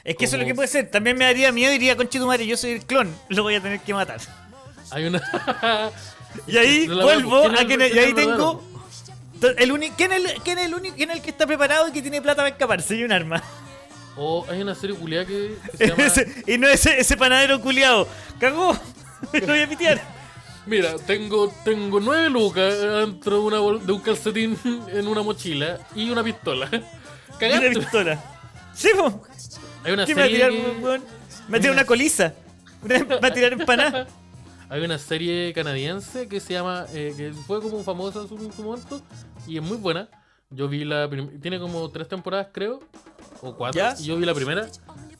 Es 0.05 0.17
que 0.17 0.27
eso 0.27 0.37
es 0.37 0.41
lo 0.43 0.47
que 0.47 0.55
puede 0.55 0.69
ser. 0.69 0.89
También 0.91 1.19
me 1.19 1.25
daría 1.25 1.51
miedo 1.51 1.71
y 1.73 1.79
diría, 1.79 1.97
conche 1.97 2.19
tu 2.21 2.27
madre, 2.27 2.47
yo 2.47 2.57
soy 2.57 2.73
el 2.73 2.85
clon, 2.87 3.13
lo 3.29 3.43
voy 3.43 3.57
a 3.57 3.61
tener 3.61 3.81
que 3.81 3.93
matar. 3.93 4.21
Hay 4.93 5.07
una. 5.07 5.21
Y 6.47 6.57
ahí 6.57 6.87
No 6.87 7.03
vuelvo 7.03 7.49
veo. 7.49 7.67
¿Quién 7.67 7.81
es 7.83 7.91
a 7.91 7.91
que 7.91 7.97
y 7.97 7.99
ahí 7.99 8.13
tengo. 8.15 8.63
El 9.59 9.73
uni- 9.73 9.91
¿quién, 9.97 10.13
es 10.13 10.25
el, 10.25 10.43
quién 10.43 10.59
es 10.59 10.67
el 10.67 10.75
único 10.75 10.97
quién 10.97 11.11
es 11.11 11.17
el 11.17 11.23
que 11.23 11.31
está 11.31 11.47
preparado 11.47 11.89
y 11.89 11.93
que 11.93 12.01
tiene 12.01 12.23
plata 12.23 12.37
para 12.37 12.49
escaparse 12.51 12.95
y 12.95 13.05
un 13.05 13.13
arma? 13.13 13.43
O 14.17 14.47
hay 14.49 14.63
una 14.63 14.75
serie 14.75 14.97
culiada 14.97 15.27
que, 15.27 15.57
se 15.77 15.89
llama. 15.89 16.05
Y 16.47 16.57
no 16.57 16.69
ese, 16.69 16.99
ese 17.01 17.17
panadero 17.17 17.61
culiado. 17.61 18.09
Cagó. 18.39 18.79
Me 19.33 19.41
lo 19.41 19.47
voy 19.49 19.61
a 19.61 19.69
pitear. 19.69 20.16
Mira, 20.67 20.97
tengo, 21.07 21.53
tengo 21.65 22.01
nueve 22.01 22.29
lucas 22.29 22.75
dentro 22.81 23.37
de, 23.37 23.43
una 23.43 23.59
bol- 23.61 23.85
de 23.87 23.93
un 23.93 24.01
calcetín 24.01 24.59
en 24.89 25.07
una 25.07 25.23
mochila 25.23 25.79
y 25.95 26.11
una 26.11 26.25
pistola. 26.25 26.69
Y 26.73 26.77
una 26.77 27.39
Cagaste. 27.39 27.71
pistola. 27.81 28.25
Sí, 28.75 28.89
po. 28.97 29.23
Hay 29.85 29.93
una 29.93 30.05
¿Qué 30.07 30.15
me 30.15 30.23
va 30.23 30.27
a 30.27 30.31
serie. 30.31 30.49
tirar, 30.51 30.51
que-? 30.51 30.83
Me 31.49 31.53
va 31.53 31.57
a 31.57 31.61
tirar 31.61 31.73
una 31.75 31.85
coliza. 31.87 32.35
Me 32.83 33.03
va 33.05 33.29
a 33.29 33.33
tirar 33.33 33.53
empanada. 33.53 34.07
Hay 34.69 34.83
una 34.83 34.99
serie 34.99 35.53
canadiense 35.53 36.27
que 36.29 36.41
se 36.41 36.55
llama. 36.55 36.87
eh, 36.93 37.15
que 37.17 37.33
fue 37.47 37.61
como 37.63 37.85
famosa 37.85 38.21
en 38.23 38.29
su, 38.29 38.37
en 38.37 38.53
su 38.53 38.63
momento 38.65 39.01
y 39.47 39.57
es 39.59 39.63
muy 39.63 39.77
buena. 39.77 40.09
Yo 40.51 40.69
vi 40.69 40.85
la. 40.85 41.09
Tiene 41.41 41.61
como 41.61 41.89
tres 41.91 42.09
temporadas, 42.09 42.49
creo. 42.53 42.81
O 43.43 43.55
cuatro. 43.55 43.79
¿Ya? 43.81 43.95
Y 44.01 44.05
yo 44.05 44.17
vi 44.17 44.25
la 44.27 44.35
primera. 44.35 44.67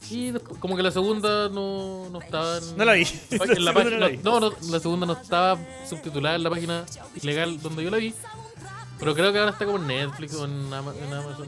Y 0.09 0.31
como 0.59 0.75
que 0.77 0.83
la 0.83 0.91
segunda 0.91 1.49
no, 1.49 2.09
no 2.09 2.21
estaba 2.21 2.57
en, 2.59 2.77
No 2.77 2.85
la 2.85 2.93
vi. 2.93 3.01
en 3.31 3.37
La 3.39 3.45
la 3.45 3.47
segunda 3.47 3.73
página, 3.73 3.91
no 3.91 3.99
la 3.99 4.07
vi. 4.07 4.17
no, 4.23 4.39
no, 4.39 4.53
la 4.69 4.79
segunda 4.79 5.05
no 5.05 5.13
estaba 5.13 5.57
subtitulada 5.89 6.35
en 6.35 6.43
la 6.43 6.49
página 6.49 6.85
legal 7.23 7.61
donde 7.61 7.83
yo 7.83 7.89
la 7.89 7.97
vi. 7.97 8.13
Pero 8.99 9.13
creo 9.13 9.31
que 9.31 9.37
ahora 9.39 9.51
está 9.51 9.65
como 9.65 9.77
en 9.77 9.87
Netflix 9.87 10.33
o 10.33 10.45
en, 10.45 10.73
Ama- 10.73 10.93
en 10.99 11.13
Amazon. 11.13 11.47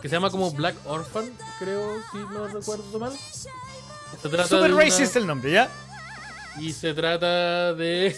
Que 0.00 0.08
se 0.08 0.14
llama 0.14 0.30
como 0.30 0.50
Black 0.52 0.76
Orphan, 0.86 1.28
creo, 1.58 1.98
si 2.12 2.18
no 2.18 2.46
recuerdo 2.46 2.98
mal. 3.00 3.12
Se 3.12 4.28
trata 4.28 4.46
Super 4.46 4.68
de 4.68 4.74
una- 4.74 4.84
racist 4.84 5.16
el 5.16 5.26
nombre, 5.26 5.50
¿ya? 5.50 5.68
y 6.60 6.72
se 6.72 6.94
trata 6.94 7.74
de. 7.74 8.14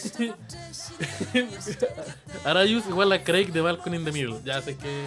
Arayus 2.45 2.85
igual 2.87 3.11
a 3.13 3.23
Craig 3.25 3.47
de 3.53 3.61
Balcony 3.63 3.97
in 3.97 4.05
the 4.05 4.13
Middle. 4.13 4.41
Ya 4.45 4.61
sé 4.61 4.77
que. 4.77 5.05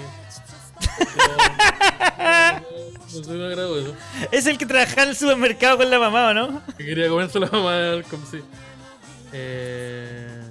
No 3.14 3.24
soy 3.24 3.38
un 3.38 3.46
agrado 3.46 3.80
eso. 3.80 3.96
Es 4.32 4.46
el 4.46 4.58
que 4.58 4.66
trabajaba 4.66 5.04
en 5.04 5.10
el 5.10 5.16
supermercado 5.16 5.78
con 5.78 5.90
la 5.90 6.00
mamá, 6.00 6.30
¿o 6.30 6.34
no? 6.34 6.62
Que 6.78 6.86
quería 6.86 7.10
comerse 7.10 7.40
la 7.40 7.48
mamá 7.48 7.72
Malcolm, 7.96 8.22
sí. 8.30 8.40
Eh... 9.34 10.42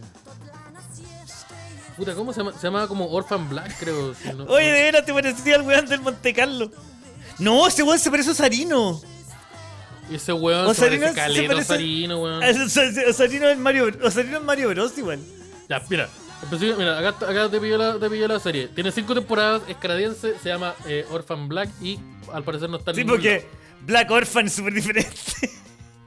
Puta, 1.97 2.15
¿cómo 2.15 2.33
se 2.33 2.41
llama? 2.41 2.53
Se 2.53 2.67
llama 2.67 2.87
como 2.87 3.07
Orphan 3.11 3.49
Black, 3.49 3.77
creo. 3.79 4.15
si 4.15 4.29
no- 4.33 4.45
Oye, 4.45 4.67
de 4.67 4.83
veras 4.83 5.05
te 5.05 5.13
parecía 5.13 5.57
el 5.57 5.63
weón 5.63 5.87
del 5.87 6.01
Monte 6.01 6.33
Carlo. 6.33 6.71
No, 7.39 7.67
ese 7.67 7.83
weón 7.83 7.99
se 7.99 8.11
parece 8.11 8.29
a 8.31 8.33
Osarino. 8.33 9.01
Ese 10.11 10.33
weón 10.33 10.75
se 10.75 10.83
parece 10.87 11.13
parece- 11.15 11.55
Osarino, 11.55 12.23
weón. 12.23 12.43
Os- 12.43 12.77
Osarino 13.09 13.49
es 13.49 13.59
Mario, 13.59 13.91
Osarino 14.03 14.39
es 14.39 14.45
Mario 14.45 14.69
Bros 14.71 14.97
igual. 14.97 15.19
Ya, 15.69 15.83
mira. 15.89 16.09
Mira, 16.79 16.99
acá, 16.99 17.09
acá 17.27 17.51
te, 17.51 17.61
pilló 17.61 17.77
la, 17.77 17.99
te 17.99 18.09
pilló 18.09 18.29
la 18.29 18.39
serie. 18.39 18.69
Tiene 18.69 18.93
cinco 18.93 19.15
temporadas, 19.15 19.63
es 19.69 19.77
canadiense, 19.77 20.39
se 20.39 20.49
llama 20.49 20.75
eh, 20.87 21.05
Orphan 21.11 21.49
Black 21.49 21.69
y 21.83 21.99
al 22.33 22.45
parecer 22.45 22.71
no 22.71 22.77
está 22.77 22.95
Sí, 22.95 23.05
porque 23.05 23.39
lado. 23.39 23.49
Black 23.87 24.11
Orphan 24.11 24.47
es 24.47 24.53
súper 24.55 24.75
diferente. 24.75 25.13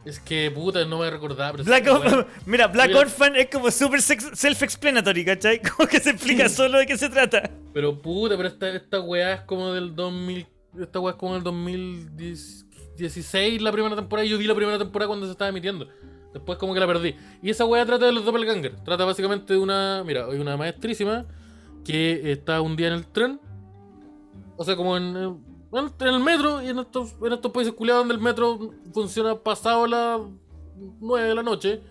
Es 0.04 0.20
que 0.20 0.50
puta, 0.50 0.84
no 0.84 0.98
me 0.98 1.08
recordaba. 1.12 1.52
Pero 1.52 1.64
Black 1.64 1.84
sí, 1.84 1.90
Orphan, 1.92 2.14
weón. 2.14 2.28
mira, 2.48 2.66
Black 2.68 2.88
Mira. 2.88 3.02
Orphan 3.02 3.36
es 3.36 3.50
como 3.52 3.70
súper 3.70 4.02
self-explanatory, 4.02 5.24
¿cachai? 5.26 5.62
Como 5.78 5.88
que 5.88 6.00
se 6.00 6.10
explica 6.10 6.50
solo 6.50 6.80
de 6.80 6.88
qué 6.88 6.98
se 6.98 7.08
trata. 7.08 7.48
Pero 7.72 8.02
puta, 8.02 8.36
pero 8.36 8.50
esta, 8.50 8.68
esta 8.70 9.00
weá 9.00 9.34
es 9.34 9.42
como 9.42 9.72
del 9.74 9.96
2000. 9.96 10.48
Esta 10.80 11.00
weá 11.00 11.12
es 11.12 11.20
como 11.20 11.36
del 11.36 11.44
2016, 11.44 13.62
la 13.62 13.72
primera 13.72 13.96
temporada. 13.96 14.26
Y 14.26 14.30
yo 14.30 14.40
vi 14.40 14.48
la 14.48 14.56
primera 14.56 14.80
temporada 14.80 15.08
cuando 15.08 15.28
se 15.28 15.34
estaba 15.34 15.50
emitiendo. 15.50 15.88
Después 16.34 16.58
como 16.58 16.74
que 16.74 16.80
la 16.80 16.88
perdí. 16.88 17.16
Y 17.42 17.50
esa 17.50 17.66
weá 17.66 17.86
trata 17.86 18.06
de 18.06 18.12
los 18.12 18.24
doppelganger. 18.24 18.76
Trata 18.84 19.06
básicamente 19.06 19.54
de 19.54 19.60
una. 19.60 20.04
Mira, 20.06 20.26
hay 20.26 20.40
una 20.40 20.56
maestrísima 20.56 21.26
que 21.84 22.32
está 22.32 22.62
un 22.62 22.76
día 22.76 22.88
en 22.88 22.94
el 22.94 23.08
tren. 23.08 23.40
O 24.56 24.64
sea, 24.64 24.76
como 24.76 24.96
en, 24.96 25.16
en, 25.16 26.08
el 26.08 26.20
metro. 26.20 26.62
Y 26.62 26.70
en 26.70 26.80
estos, 26.80 27.16
en 27.22 27.34
estos 27.34 27.52
países 27.52 27.74
culiados 27.74 28.02
donde 28.02 28.16
el 28.16 28.22
metro 28.22 28.74
funciona 28.94 29.36
pasado 29.36 29.88
las 29.88 30.22
9 31.02 31.28
de 31.28 31.36
la 31.36 31.44
noche. 31.44 31.82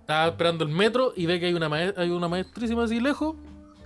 Estaba 0.00 0.26
esperando 0.26 0.64
el 0.64 0.70
metro 0.70 1.12
y 1.14 1.26
ve 1.26 1.38
que 1.38 1.46
hay 1.46 1.54
una, 1.54 1.68
hay 1.96 2.10
una 2.10 2.26
maestrísima 2.26 2.84
así 2.84 2.98
lejos. 2.98 3.36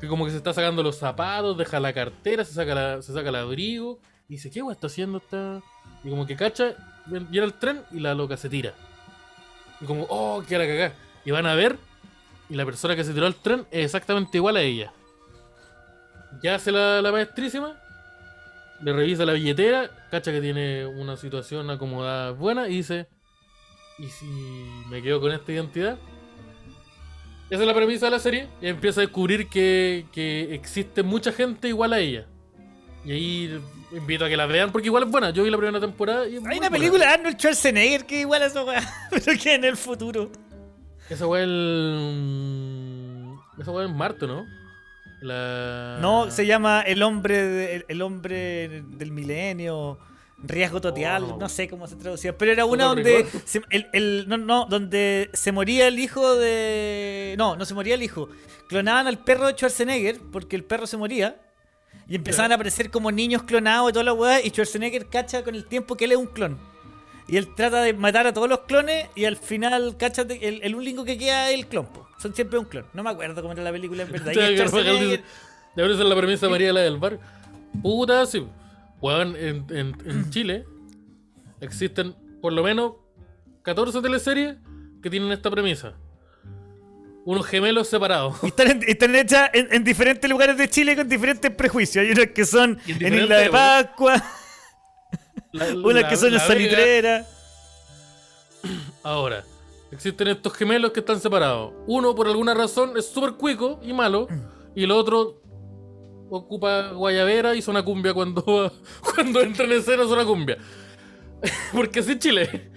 Que 0.01 0.09
como 0.09 0.25
que 0.25 0.31
se 0.31 0.39
está 0.39 0.53
sacando 0.55 0.83
los 0.83 0.97
zapatos, 0.97 1.57
deja 1.57 1.79
la 1.79 1.93
cartera, 1.93 2.45
se 2.45 2.53
saca, 2.55 2.75
la, 2.75 3.03
se 3.03 3.13
saca 3.13 3.29
el 3.29 3.37
abrigo. 3.37 4.01
Y 4.29 4.35
dice, 4.35 4.51
¿qué 4.51 4.63
weá 4.63 4.73
está 4.73 4.87
haciendo 4.87 5.19
esta? 5.19 5.63
Y 6.03 6.09
como 6.09 6.27
que 6.27 6.37
cacha, 6.37 6.75
viene 7.07 7.47
el 7.47 7.53
tren 7.53 7.83
y 7.91 8.01
la 8.01 8.15
loca 8.15 8.39
se 8.39 8.49
tira. 8.49 8.75
Como, 9.85 10.07
oh, 10.09 10.43
qué 10.47 10.59
la 10.59 10.67
cagá. 10.67 10.93
Y 11.25 11.31
van 11.31 11.47
a 11.47 11.55
ver, 11.55 11.79
y 12.49 12.55
la 12.55 12.65
persona 12.65 12.97
que 12.97 13.05
se 13.05 13.13
tiró 13.13 13.27
al 13.27 13.35
tren 13.35 13.67
es 13.71 13.87
exactamente 13.87 14.39
igual 14.39 14.57
a 14.57 14.63
ella. 14.63 14.93
¿Qué 16.43 16.51
hace 16.51 16.73
la, 16.73 17.01
la 17.01 17.13
maestrísima? 17.13 17.81
Le 18.83 18.93
revisa 18.93 19.25
la 19.25 19.33
billetera, 19.33 19.91
cacha 20.11 20.33
que 20.33 20.41
tiene 20.41 20.85
una 20.85 21.17
situación 21.17 21.71
acomodada 21.71 22.33
buena 22.33 22.69
y 22.69 22.77
dice, 22.77 23.07
¿y 23.99 24.07
si 24.09 24.27
me 24.91 25.03
quedo 25.03 25.21
con 25.21 25.33
esta 25.33 25.53
identidad? 25.53 25.99
Esa 27.51 27.61
es 27.63 27.67
la 27.67 27.75
premisa 27.75 28.07
de 28.07 28.11
la 28.11 28.19
serie 28.19 28.49
y 28.61 28.67
empieza 28.67 29.01
a 29.01 29.03
descubrir 29.03 29.49
que, 29.49 30.07
que 30.13 30.55
existe 30.55 31.03
mucha 31.03 31.31
gente 31.31 31.69
igual 31.69 31.93
a 31.93 32.01
ella. 32.01 32.27
Y 33.05 33.13
ahí 33.13 33.61
invito 33.93 34.25
a 34.25 34.29
que 34.29 34.37
la 34.37 34.47
vean 34.47 34.73
porque 34.73 34.87
igual 34.89 35.05
es 35.05 35.11
buena. 35.11 35.31
Yo 35.31 35.43
vi 35.45 35.51
la 35.51 35.57
primera 35.59 35.81
temporada 35.81 36.27
y 36.27 36.37
es 36.37 36.39
Hay 36.39 36.59
una 36.59 36.69
buena. 36.69 36.71
película 36.71 37.07
de 37.07 37.11
Arnold 37.13 37.37
Schwarzenegger 37.39 38.07
que 38.07 38.21
igual 38.21 38.43
a 38.43 38.47
esa 38.47 38.65
weá, 38.65 38.83
pero 39.11 39.39
que 39.41 39.55
en 39.55 39.65
el 39.65 39.77
futuro. 39.77 40.31
Esa 41.09 41.27
weá 41.27 41.43
el... 41.45 43.35
Esa 43.59 43.71
weá 43.71 43.87
es 43.87 43.93
Marte, 43.95 44.27
¿no? 44.27 44.45
La... 45.23 45.99
No, 46.01 46.31
se 46.31 46.47
llama 46.47 46.83
El 46.83 47.03
hombre, 47.03 47.43
de- 47.43 47.75
el, 47.77 47.85
el 47.89 48.03
hombre 48.03 48.83
del 48.87 49.11
milenio, 49.13 49.99
riesgo 50.39 50.81
total, 50.81 51.25
Oh. 51.25 51.37
no 51.39 51.49
sé 51.49 51.69
cómo 51.69 51.87
se 51.87 51.97
traducía, 51.97 52.37
pero 52.37 52.53
era 52.53 52.65
una 52.67 52.85
Total 52.85 52.97
donde 52.97 53.23
Recall. 53.25 53.43
se, 53.47 53.63
el, 53.71 53.87
el- 53.93 54.25
no, 54.29 54.37
no, 54.37 54.67
donde 54.67 55.31
se 55.33 55.53
moría 55.53 55.87
el 55.89 55.99
hijo 55.99 56.35
de 56.37 57.35
no, 57.39 57.57
no 57.57 57.65
se 57.65 57.75
moría 57.75 57.95
el 57.95 58.03
hijo. 58.03 58.29
Clonaban 58.69 59.07
al 59.07 59.19
perro 59.19 59.47
de 59.47 59.53
Schwarzenegger 59.55 60.21
porque 60.33 60.57
el 60.57 60.65
perro 60.65 60.87
se 60.87 60.97
moría 60.97 61.41
y 62.09 62.17
empezaban 62.17 62.53
a 62.53 62.57
aparecer 62.57 62.91
como 62.91 63.11
niños 63.11 63.43
clonados 63.45 63.91
y 63.91 63.93
toda 63.93 64.05
la 64.05 64.13
weá 64.13 64.41
y 64.45 64.51
Schwarzenegger 64.51 65.07
cacha 65.09 65.43
con 65.43 65.55
el 65.55 65.65
tiempo 65.67 65.97
que 65.97 66.05
él 66.05 66.13
es 66.13 66.19
un 66.19 66.27
clon. 66.27 66.59
Y 67.27 67.39
él 67.39 67.55
trata 67.55 67.81
de 67.81 67.95
matar 67.95 68.27
a 68.27 68.35
todos 68.35 68.49
los 68.51 68.61
clones 68.61 69.07
y 69.15 69.25
al 69.25 69.37
final 69.39 69.97
cacha 69.97 70.25
de- 70.25 70.37
el, 70.47 70.61
el 70.63 70.75
único 70.75 71.05
que 71.05 71.17
queda 71.17 71.49
es 71.51 71.59
el 71.59 71.67
clon. 71.67 71.87
po. 71.87 72.07
Son 72.19 72.35
siempre 72.35 72.59
un 72.59 72.67
clon. 72.67 72.85
No 72.93 73.03
me 73.03 73.09
acuerdo 73.11 73.41
cómo 73.41 73.53
era 73.55 73.63
la 73.63 73.73
película 73.73 74.03
en 74.03 74.13
verdad. 74.13 74.33
Esa 75.77 75.93
es 75.93 75.99
la 75.99 76.17
premisa 76.17 76.49
María 76.49 76.73
la 76.73 76.81
del 76.81 76.99
bar. 76.99 77.19
Puta, 77.83 78.27
sí. 78.27 78.47
Weón, 79.01 79.35
en, 79.37 79.67
en, 79.71 79.97
en 80.05 80.31
Chile 80.31 80.65
existen 81.61 82.15
por 82.41 82.53
lo 82.53 82.63
menos 82.63 82.93
14 83.63 84.01
teleseries 84.03 84.57
que 85.03 85.11
tienen 85.11 85.33
esta 85.33 85.51
premisa. 85.51 85.95
Unos 87.25 87.47
gemelos 87.47 87.89
separados. 87.89 88.37
Y 88.43 88.47
están, 88.49 88.71
en- 88.71 88.85
están 88.87 89.15
hechas 89.17 89.51
en, 89.55 89.69
en 89.73 89.83
diferentes 89.85 90.29
lugares 90.29 90.57
de 90.59 90.69
Chile 90.69 90.95
con 90.95 91.09
diferentes 91.09 91.51
prejuicios. 91.51 92.05
Hay 92.05 92.13
unas 92.13 92.27
que 92.29 92.45
son 92.45 92.79
en 92.87 93.15
Isla 93.15 93.37
de 93.39 93.51
Pascua, 93.51 94.23
La- 95.53 95.67
unas 95.75 96.05
que 96.05 96.17
son 96.17 96.35
en. 96.35 96.41
Salitrera. 96.41 97.27
Ahora, 99.03 99.45
existen 99.93 100.29
estos 100.29 100.53
gemelos 100.55 100.93
que 100.93 101.01
están 101.01 101.21
separados. 101.21 101.73
Uno, 101.87 102.15
por 102.15 102.27
alguna 102.27 102.55
razón, 102.55 102.93
es 102.97 103.07
súper 103.07 103.33
cuico 103.35 103.81
y 103.83 103.93
malo. 103.93 104.29
Y 104.75 104.85
el 104.85 104.91
otro 104.91 105.41
ocupa 106.31 106.89
guayabera 106.93 107.55
y 107.55 107.63
suena 107.63 107.83
cumbia 107.85 108.13
cuando, 108.13 108.43
cuando 109.15 109.41
entra 109.41 109.65
en 109.67 109.73
escena 109.73 110.05
suena 110.07 110.25
cumbia. 110.25 110.59
Porque 111.73 112.01
así 112.01 112.13
es 112.13 112.19
Chile. 112.19 112.71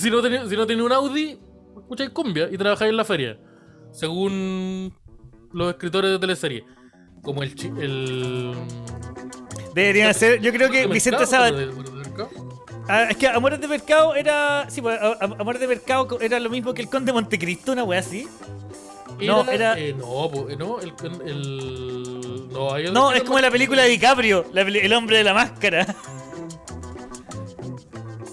si, 0.00 0.10
no 0.10 0.20
tenía, 0.22 0.46
si 0.48 0.54
no 0.56 0.84
un 0.84 0.92
Audi, 0.92 1.38
escucháis 1.80 2.10
cumbia 2.10 2.48
y 2.50 2.56
trabajáis 2.58 2.90
en 2.90 2.96
la 2.96 3.04
feria. 3.04 3.38
Según 3.92 4.94
los 5.52 5.70
escritores 5.70 6.10
de 6.10 6.18
teleserie. 6.18 6.64
Como 7.22 7.42
el... 7.42 7.52
el 7.80 8.54
Deberían 9.74 10.14
ser. 10.14 10.40
Yo 10.40 10.52
creo 10.52 10.70
que 10.70 10.82
¿De 10.82 10.86
Vicente? 10.86 11.26
Sabat. 11.26 11.54
Ah, 12.88 13.04
es 13.10 13.16
que 13.16 13.28
Amores 13.28 13.60
de 13.60 13.68
Mercado 13.68 14.14
era. 14.14 14.68
Sí, 14.70 14.80
pues, 14.80 14.98
Amores 15.20 15.60
de 15.60 15.68
Mercado 15.68 16.18
era 16.20 16.40
lo 16.40 16.48
mismo 16.48 16.72
que 16.72 16.82
el 16.82 16.88
Conde 16.88 17.12
Montecristo, 17.12 17.72
una 17.72 17.84
wea 17.84 18.00
así. 18.00 18.26
No, 19.20 19.48
era- 19.50 19.78
eh, 19.78 19.94
no, 19.94 20.48
eh, 20.48 20.56
no, 20.56 20.80
el. 20.80 20.92
el 21.26 22.48
no, 22.50 22.72
hay 22.72 22.86
es 23.16 23.22
como 23.24 23.40
la 23.40 23.50
película 23.50 23.82
de 23.82 23.90
DiCaprio, 23.90 24.46
la 24.52 24.62
El 24.62 24.92
hombre 24.92 25.18
de 25.18 25.24
la 25.24 25.34
máscara. 25.34 25.86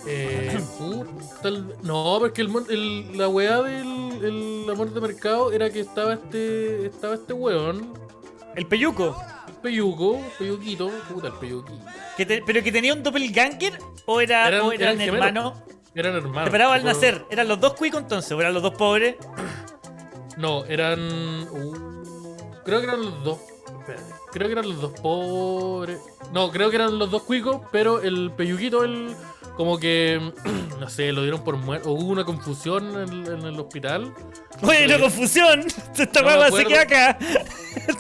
Eh, 0.08 0.45
el- 1.50 1.76
no, 1.84 2.18
porque 2.20 2.42
el, 2.42 2.50
el- 2.70 3.18
la 3.18 3.28
weá 3.28 3.62
del 3.62 4.06
el 4.24 4.66
amor 4.72 4.92
de 4.94 5.02
mercado 5.02 5.52
era 5.52 5.70
que 5.70 5.80
estaba 5.82 6.14
este. 6.14 6.88
Estaba 6.88 7.16
este 7.16 7.34
weón, 7.34 7.94
El 8.56 8.66
peyuco. 8.68 9.16
peyuco, 9.62 10.20
peyuquito, 10.40 10.90
puta 11.12 11.28
el 11.28 11.34
peyuquito. 11.34 11.80
Que 12.18 12.26
te- 12.26 12.44
pero 12.46 12.64
que 12.64 12.72
tenía 12.72 12.94
un 12.94 13.04
doppelganger 13.04 13.78
o, 14.06 14.22
era, 14.22 14.48
Eran- 14.48 14.62
o 14.62 14.72
eran, 14.72 15.00
eran 15.02 15.16
hermanos. 15.16 15.54
Eran 15.96 16.16
hermanos. 16.16 16.46
Separados 16.46 16.76
al 16.76 16.84
nacer. 16.84 17.26
¿Eran 17.30 17.48
los 17.48 17.60
dos 17.60 17.74
cuicos 17.74 18.02
entonces? 18.02 18.32
¿O 18.32 18.40
eran 18.42 18.54
los 18.54 18.62
dos 18.64 18.74
pobres? 18.76 19.16
No, 20.38 20.66
eran. 20.66 21.00
uh, 21.50 21.74
creo 22.66 22.80
que 22.82 22.86
eran 22.88 23.02
los 23.02 23.24
dos. 23.24 23.40
espérate, 23.80 24.04
Creo 24.36 24.48
que 24.48 24.52
eran 24.52 24.68
los 24.68 24.82
dos 24.82 24.92
pobres. 25.00 25.98
No, 26.34 26.52
creo 26.52 26.70
que 26.70 26.76
eran 26.76 27.00
los 27.00 27.10
dos 27.10 27.24
cuicos, 27.24 27.62
pero 27.72 28.02
el 28.02 28.32
peyuquito, 28.32 28.84
el. 28.84 29.16
Como 29.56 29.80
que. 29.80 30.32
No 30.76 30.90
sé, 30.90 31.14
lo 31.14 31.22
dieron 31.22 31.42
por 31.42 31.56
muerto. 31.56 31.90
Hubo 31.92 32.12
una 32.12 32.26
confusión 32.26 33.00
en, 33.02 33.26
en 33.32 33.42
el 33.46 33.58
hospital. 33.58 34.14
Oye, 34.62 34.88
no 34.88 34.96
Sí. 34.96 35.02
confusión. 35.04 35.60
Esta 35.98 36.20
No 36.20 36.26
guagua 36.28 36.52
se 36.52 36.66
queda 36.66 36.82
acá. 36.82 37.18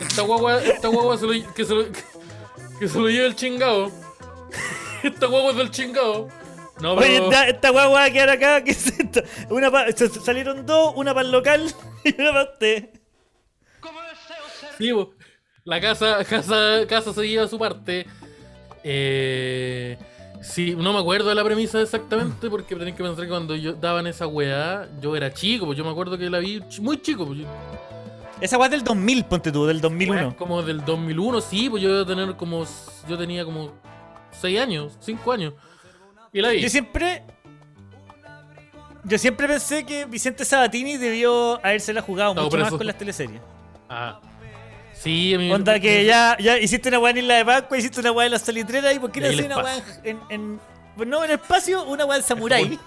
Esta 0.01 0.21
guagua, 0.23 0.61
esta 0.61 0.87
guagua 0.89 1.17
se 1.17 1.25
lo, 1.25 1.53
que, 1.53 1.63
se 1.65 1.73
lo, 1.73 1.85
que 2.77 2.87
se 2.89 2.99
lo 2.99 3.07
lleve 3.09 3.27
el 3.27 3.35
chingado. 3.35 3.89
Esta 5.03 5.25
guagua 5.27 5.51
es 5.51 5.57
del 5.57 5.71
chingado. 5.71 6.27
No, 6.81 6.95
Oye, 6.95 7.07
pero. 7.07 7.23
esta, 7.31 7.47
esta 7.47 7.69
guagua 7.69 7.99
va 8.01 8.05
a 8.05 8.11
quedar 8.11 8.29
acá. 8.31 8.61
¿Qué 8.61 8.71
es 8.71 8.87
esto? 8.87 9.21
Una 9.49 9.71
pa- 9.71 9.89
se- 9.93 10.09
se 10.09 10.19
salieron 10.19 10.65
dos, 10.65 10.91
una 10.97 11.13
para 11.13 11.25
el 11.25 11.31
local 11.31 11.73
y 12.03 12.21
una 12.21 12.31
para 12.33 12.51
usted. 12.51 12.89
Sí. 14.77 14.91
La 15.65 15.81
casa, 15.81 16.23
casa, 16.23 16.85
casa 16.87 17.11
se 17.11 17.27
lleva 17.27 17.47
su 17.47 17.57
parte. 17.57 18.05
Eh, 18.83 19.97
sí, 20.39 20.75
no 20.77 20.93
me 20.93 20.99
acuerdo 20.99 21.29
de 21.29 21.33
la 21.35 21.43
premisa 21.43 21.81
exactamente 21.81 22.51
porque 22.51 22.75
tenéis 22.75 22.95
que 22.95 23.01
pensar 23.03 23.23
que 23.25 23.29
cuando 23.31 23.55
yo 23.55 23.73
daban 23.73 24.05
esa 24.05 24.27
weá, 24.27 24.87
yo 25.01 25.15
era 25.15 25.33
chico, 25.33 25.65
pues 25.65 25.75
yo 25.77 25.83
me 25.83 25.89
acuerdo 25.89 26.17
que 26.19 26.29
la 26.29 26.37
vi 26.37 26.61
muy 26.81 27.01
chico. 27.01 27.25
Pues 27.25 27.39
yo- 27.39 27.45
Esa 28.39 28.57
guagua 28.57 28.67
es 28.75 28.83
del 28.83 28.83
2000, 28.83 29.25
ponte 29.25 29.51
tú, 29.51 29.65
del 29.65 29.77
weá, 29.77 29.81
2001. 29.81 30.35
como 30.37 30.61
del 30.61 30.85
2001, 30.85 31.41
sí, 31.41 31.67
pues 31.67 31.81
yo 31.81 31.89
iba 31.89 32.01
a 32.01 32.05
tener 32.05 32.35
como. 32.35 32.63
Yo 33.09 33.17
tenía 33.17 33.43
como 33.43 33.71
6 34.39 34.59
años, 34.59 34.93
5 34.99 35.31
años. 35.31 35.53
Y 36.31 36.41
la 36.41 36.49
vi. 36.49 36.61
Yo 36.61 36.69
siempre. 36.69 37.23
Yo 39.03 39.17
siempre 39.17 39.47
pensé 39.47 39.83
que 39.85 40.05
Vicente 40.05 40.45
Sabatini 40.45 40.97
debió 40.97 41.59
habérsela 41.65 42.01
jugado 42.01 42.33
No, 42.35 42.43
mucho 42.43 42.57
más 42.57 42.67
eso- 42.67 42.77
con 42.77 42.85
las 42.87 42.97
teleseries. 42.97 43.41
Ah. 43.89 44.19
Sí, 45.05 45.35
a 45.35 45.37
mí 45.37 45.51
Onda 45.51 45.79
que 45.79 46.03
ya, 46.03 46.35
ya 46.39 46.57
hiciste 46.57 46.89
una 46.89 46.97
weá 46.99 47.11
en 47.11 47.17
Isla 47.19 47.35
de 47.35 47.45
Pascua, 47.45 47.77
hiciste 47.77 47.99
una 47.99 48.11
weá 48.11 48.25
en 48.25 48.31
la 48.31 48.39
salitrera 48.39 48.91
y 48.91 48.97
¿por 48.99 49.11
qué 49.11 49.21
no 49.21 49.27
haces 49.27 49.45
una 49.45 49.57
weá 49.59 49.75
en, 50.03 50.19
en, 50.29 50.59
pues 50.97 51.07
no 51.07 51.23
en 51.23 51.29
el 51.31 51.35
espacio, 51.39 51.83
una 51.83 52.05
weá 52.05 52.17
en 52.17 52.23
Samurai? 52.23 52.79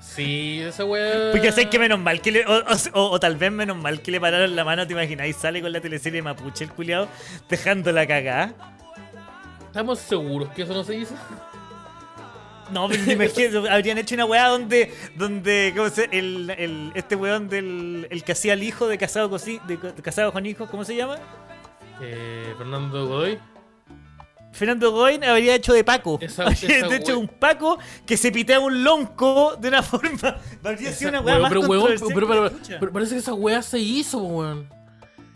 Sí, 0.00 0.60
esa 0.60 0.84
weá. 0.84 1.32
Porque 1.32 1.50
sé 1.50 1.68
que 1.70 1.78
menos 1.78 1.98
mal 1.98 2.20
que 2.20 2.30
le. 2.30 2.44
O, 2.46 2.62
o- 2.92 3.10
o 3.10 3.18
tal 3.18 3.36
vez 3.36 3.50
menos 3.50 3.76
mal 3.76 4.02
que 4.02 4.10
le 4.12 4.20
pararon 4.20 4.54
la 4.54 4.64
mano, 4.64 4.86
te 4.86 4.92
imagináis, 4.92 5.34
sale 5.34 5.60
con 5.62 5.72
la 5.72 5.80
teleserie 5.80 6.20
Mapuche 6.22 6.64
el 6.64 6.70
culiado, 6.70 7.08
dejando 7.48 7.90
la 7.90 8.06
cagada. 8.06 8.52
¿Estamos 9.66 9.98
seguros 9.98 10.50
que 10.50 10.62
eso 10.62 10.74
no 10.74 10.84
se 10.84 10.94
hizo? 10.98 11.14
No, 12.72 12.88
pero 12.88 13.02
me 13.04 13.12
imagino, 13.12 13.64
habrían 13.70 13.98
hecho 13.98 14.14
una 14.14 14.24
weá 14.24 14.48
donde, 14.48 14.92
donde, 15.16 15.72
¿cómo 15.76 15.88
se 15.90 16.08
el, 16.12 16.50
el, 16.50 16.92
este 16.94 17.14
weón 17.16 17.48
del, 17.48 18.06
el 18.10 18.24
que 18.24 18.32
hacía 18.32 18.54
el 18.54 18.62
hijo 18.62 18.88
de 18.88 18.96
casado 18.98 19.28
con, 19.30 19.38
de, 19.44 19.58
de 19.76 20.02
casado 20.02 20.32
con 20.32 20.44
hijos, 20.46 20.68
¿cómo 20.70 20.84
se 20.84 20.96
llama? 20.96 21.18
Eh, 22.00 22.54
Fernando 22.58 23.06
Godoy. 23.06 23.38
Fernando 24.52 24.92
Goin 24.92 25.24
habría 25.24 25.56
hecho 25.56 25.72
de 25.72 25.82
Paco. 25.82 26.18
Esa- 26.20 26.44
habría 26.46 26.78
esa 26.78 26.94
hecho 26.94 27.18
un 27.18 27.26
Paco 27.26 27.78
que 28.06 28.16
se 28.16 28.30
pitea 28.30 28.60
un 28.60 28.84
lonco 28.84 29.56
de 29.56 29.68
una 29.68 29.82
forma. 29.82 30.36
Habría 30.64 30.92
sido 30.92 31.10
una 31.10 31.20
weá 31.20 31.38
más 31.40 31.48
pero, 31.50 31.60
weón, 31.62 31.86
que 31.98 32.14
parece 32.92 33.14
que 33.14 33.18
esa 33.18 33.34
weá 33.34 33.60
se 33.62 33.78
hizo, 33.80 34.18
weón. 34.18 34.68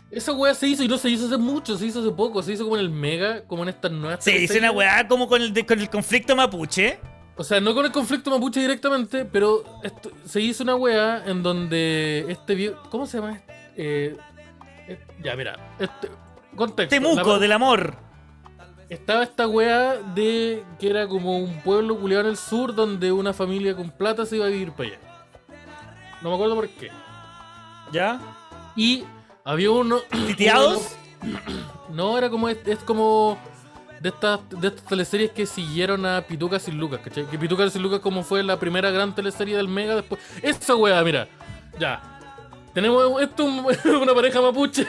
Esa 0.09 0.31
weá 0.31 0.53
se 0.55 0.67
hizo 0.67 0.83
y 0.83 0.87
no 0.87 0.97
se 0.97 1.09
hizo 1.09 1.25
hace 1.27 1.37
mucho, 1.37 1.77
se 1.77 1.85
hizo 1.85 1.99
hace 1.99 2.11
poco, 2.11 2.41
se 2.41 2.53
hizo 2.53 2.63
como 2.63 2.77
en 2.77 2.81
el 2.81 2.89
Mega, 2.89 3.43
como 3.45 3.63
en 3.63 3.69
estas 3.69 3.91
nuevas. 3.91 4.23
Se 4.23 4.35
hizo 4.37 4.57
una 4.57 4.71
weá 4.71 5.05
como 5.07 5.27
con 5.27 5.41
el, 5.41 5.53
de- 5.53 5.65
con 5.65 5.79
el 5.79 5.89
conflicto 5.89 6.33
mapuche. 6.35 6.97
O 7.39 7.43
sea, 7.45 7.61
no 7.61 7.73
con 7.73 7.85
el 7.85 7.91
conflicto 7.93 8.29
mapuche 8.31 8.59
directamente, 8.59 9.23
pero 9.23 9.63
esto- 9.81 10.11
se 10.25 10.41
hizo 10.41 10.61
una 10.63 10.75
weá 10.75 11.23
en 11.25 11.41
donde 11.41 12.25
este 12.27 12.53
viejo. 12.53 12.81
¿Cómo 12.91 13.05
se 13.07 13.17
llama? 13.19 13.39
Eh, 13.77 14.17
eh, 14.89 14.99
ya, 15.23 15.35
mira. 15.37 15.55
Este, 15.79 16.09
contexto. 16.55 16.93
Temuco 16.93 17.33
La- 17.33 17.39
del 17.39 17.51
amor. 17.53 17.95
Estaba 18.89 19.23
esta 19.23 19.47
weá 19.47 19.93
de 20.15 20.63
que 20.79 20.89
era 20.89 21.07
como 21.07 21.37
un 21.37 21.61
pueblo 21.61 21.97
culiado 21.97 22.23
en 22.25 22.29
el 22.31 22.37
sur 22.37 22.75
donde 22.75 23.11
una 23.11 23.31
familia 23.33 23.73
con 23.75 23.89
plata 23.91 24.25
se 24.25 24.35
iba 24.35 24.45
a 24.45 24.49
vivir 24.49 24.71
para 24.73 24.89
allá. 24.89 24.99
No 26.21 26.29
me 26.29 26.35
acuerdo 26.35 26.55
por 26.55 26.67
qué. 26.67 26.91
¿Ya? 27.93 28.19
Y 28.75 29.05
había 29.45 29.71
uno. 29.71 29.99
¿Titeados? 30.27 30.95
No, 31.89 32.17
era 32.17 32.29
como. 32.29 32.49
Es, 32.49 32.57
es 32.67 32.79
como. 32.79 33.37
De 34.01 34.09
estas, 34.09 34.39
de 34.49 34.67
estas 34.69 34.85
teleseries 34.85 35.31
que 35.31 35.45
siguieron 35.45 36.05
a 36.05 36.21
Pituca 36.21 36.57
sin 36.59 36.77
Lucas, 36.77 37.01
¿cachai? 37.03 37.25
Que 37.25 37.37
Pituca 37.37 37.69
sin 37.69 37.81
Lucas, 37.81 37.99
como 37.99 38.23
fue 38.23 38.41
la 38.43 38.57
primera 38.57 38.91
gran 38.91 39.13
teleserie 39.13 39.57
del 39.57 39.67
Mega 39.67 39.95
después. 39.95 40.21
Esa 40.41 40.75
weá, 40.75 41.03
mira. 41.03 41.27
Ya. 41.77 42.01
Tenemos 42.73 43.21
esto, 43.21 43.43
un- 43.45 43.65
una 44.01 44.13
pareja 44.13 44.41
mapuche. 44.41 44.85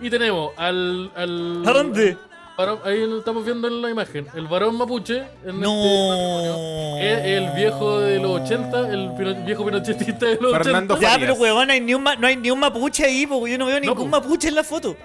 Y 0.00 0.08
tenemos 0.10 0.52
al. 0.56 1.10
al 1.16 1.62
¿A 1.66 1.72
dónde? 1.72 2.16
varón- 2.56 2.80
ahí 2.84 3.06
lo 3.06 3.18
estamos 3.18 3.44
viendo 3.44 3.68
en 3.68 3.82
la 3.82 3.90
imagen. 3.90 4.26
El 4.34 4.46
varón 4.46 4.76
mapuche. 4.76 5.18
En 5.18 5.26
este 5.50 5.52
No. 5.52 6.96
Es 6.98 7.24
el 7.24 7.50
viejo 7.54 8.00
de 8.00 8.18
los 8.20 8.40
80, 8.40 8.90
el 8.90 9.10
pino- 9.16 9.44
viejo 9.44 9.64
pinochetista 9.66 10.26
de 10.26 10.38
los 10.40 10.52
Fernando 10.52 10.94
80. 10.94 11.00
Ya, 11.00 11.10
Farías. 11.12 11.30
pero 11.30 11.34
weón, 11.34 11.66
no 11.66 11.72
hay 11.72 11.80
ni 11.80 11.94
un, 11.94 12.04
no 12.04 12.26
hay 12.26 12.36
ni 12.36 12.50
un 12.50 12.58
mapuche 12.58 13.04
ahí, 13.04 13.26
porque 13.26 13.52
yo 13.52 13.58
no 13.58 13.66
veo 13.66 13.80
ningún 13.80 14.08
mapuche 14.10 14.48
en 14.48 14.54
la 14.54 14.64
foto. 14.64 14.96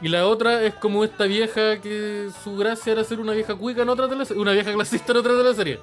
Y 0.00 0.08
la 0.08 0.26
otra 0.26 0.62
es 0.62 0.74
como 0.74 1.04
esta 1.04 1.24
vieja 1.24 1.80
que 1.80 2.28
su 2.44 2.56
gracia 2.56 2.92
era 2.92 3.04
ser 3.04 3.18
una 3.20 3.32
vieja 3.32 3.54
cuica 3.54 3.82
en 3.82 3.88
otra 3.88 4.08
teleserie, 4.08 4.40
una 4.40 4.52
vieja 4.52 4.72
clasista 4.72 5.12
en 5.12 5.18
otra 5.18 5.36
teleserie. 5.36 5.80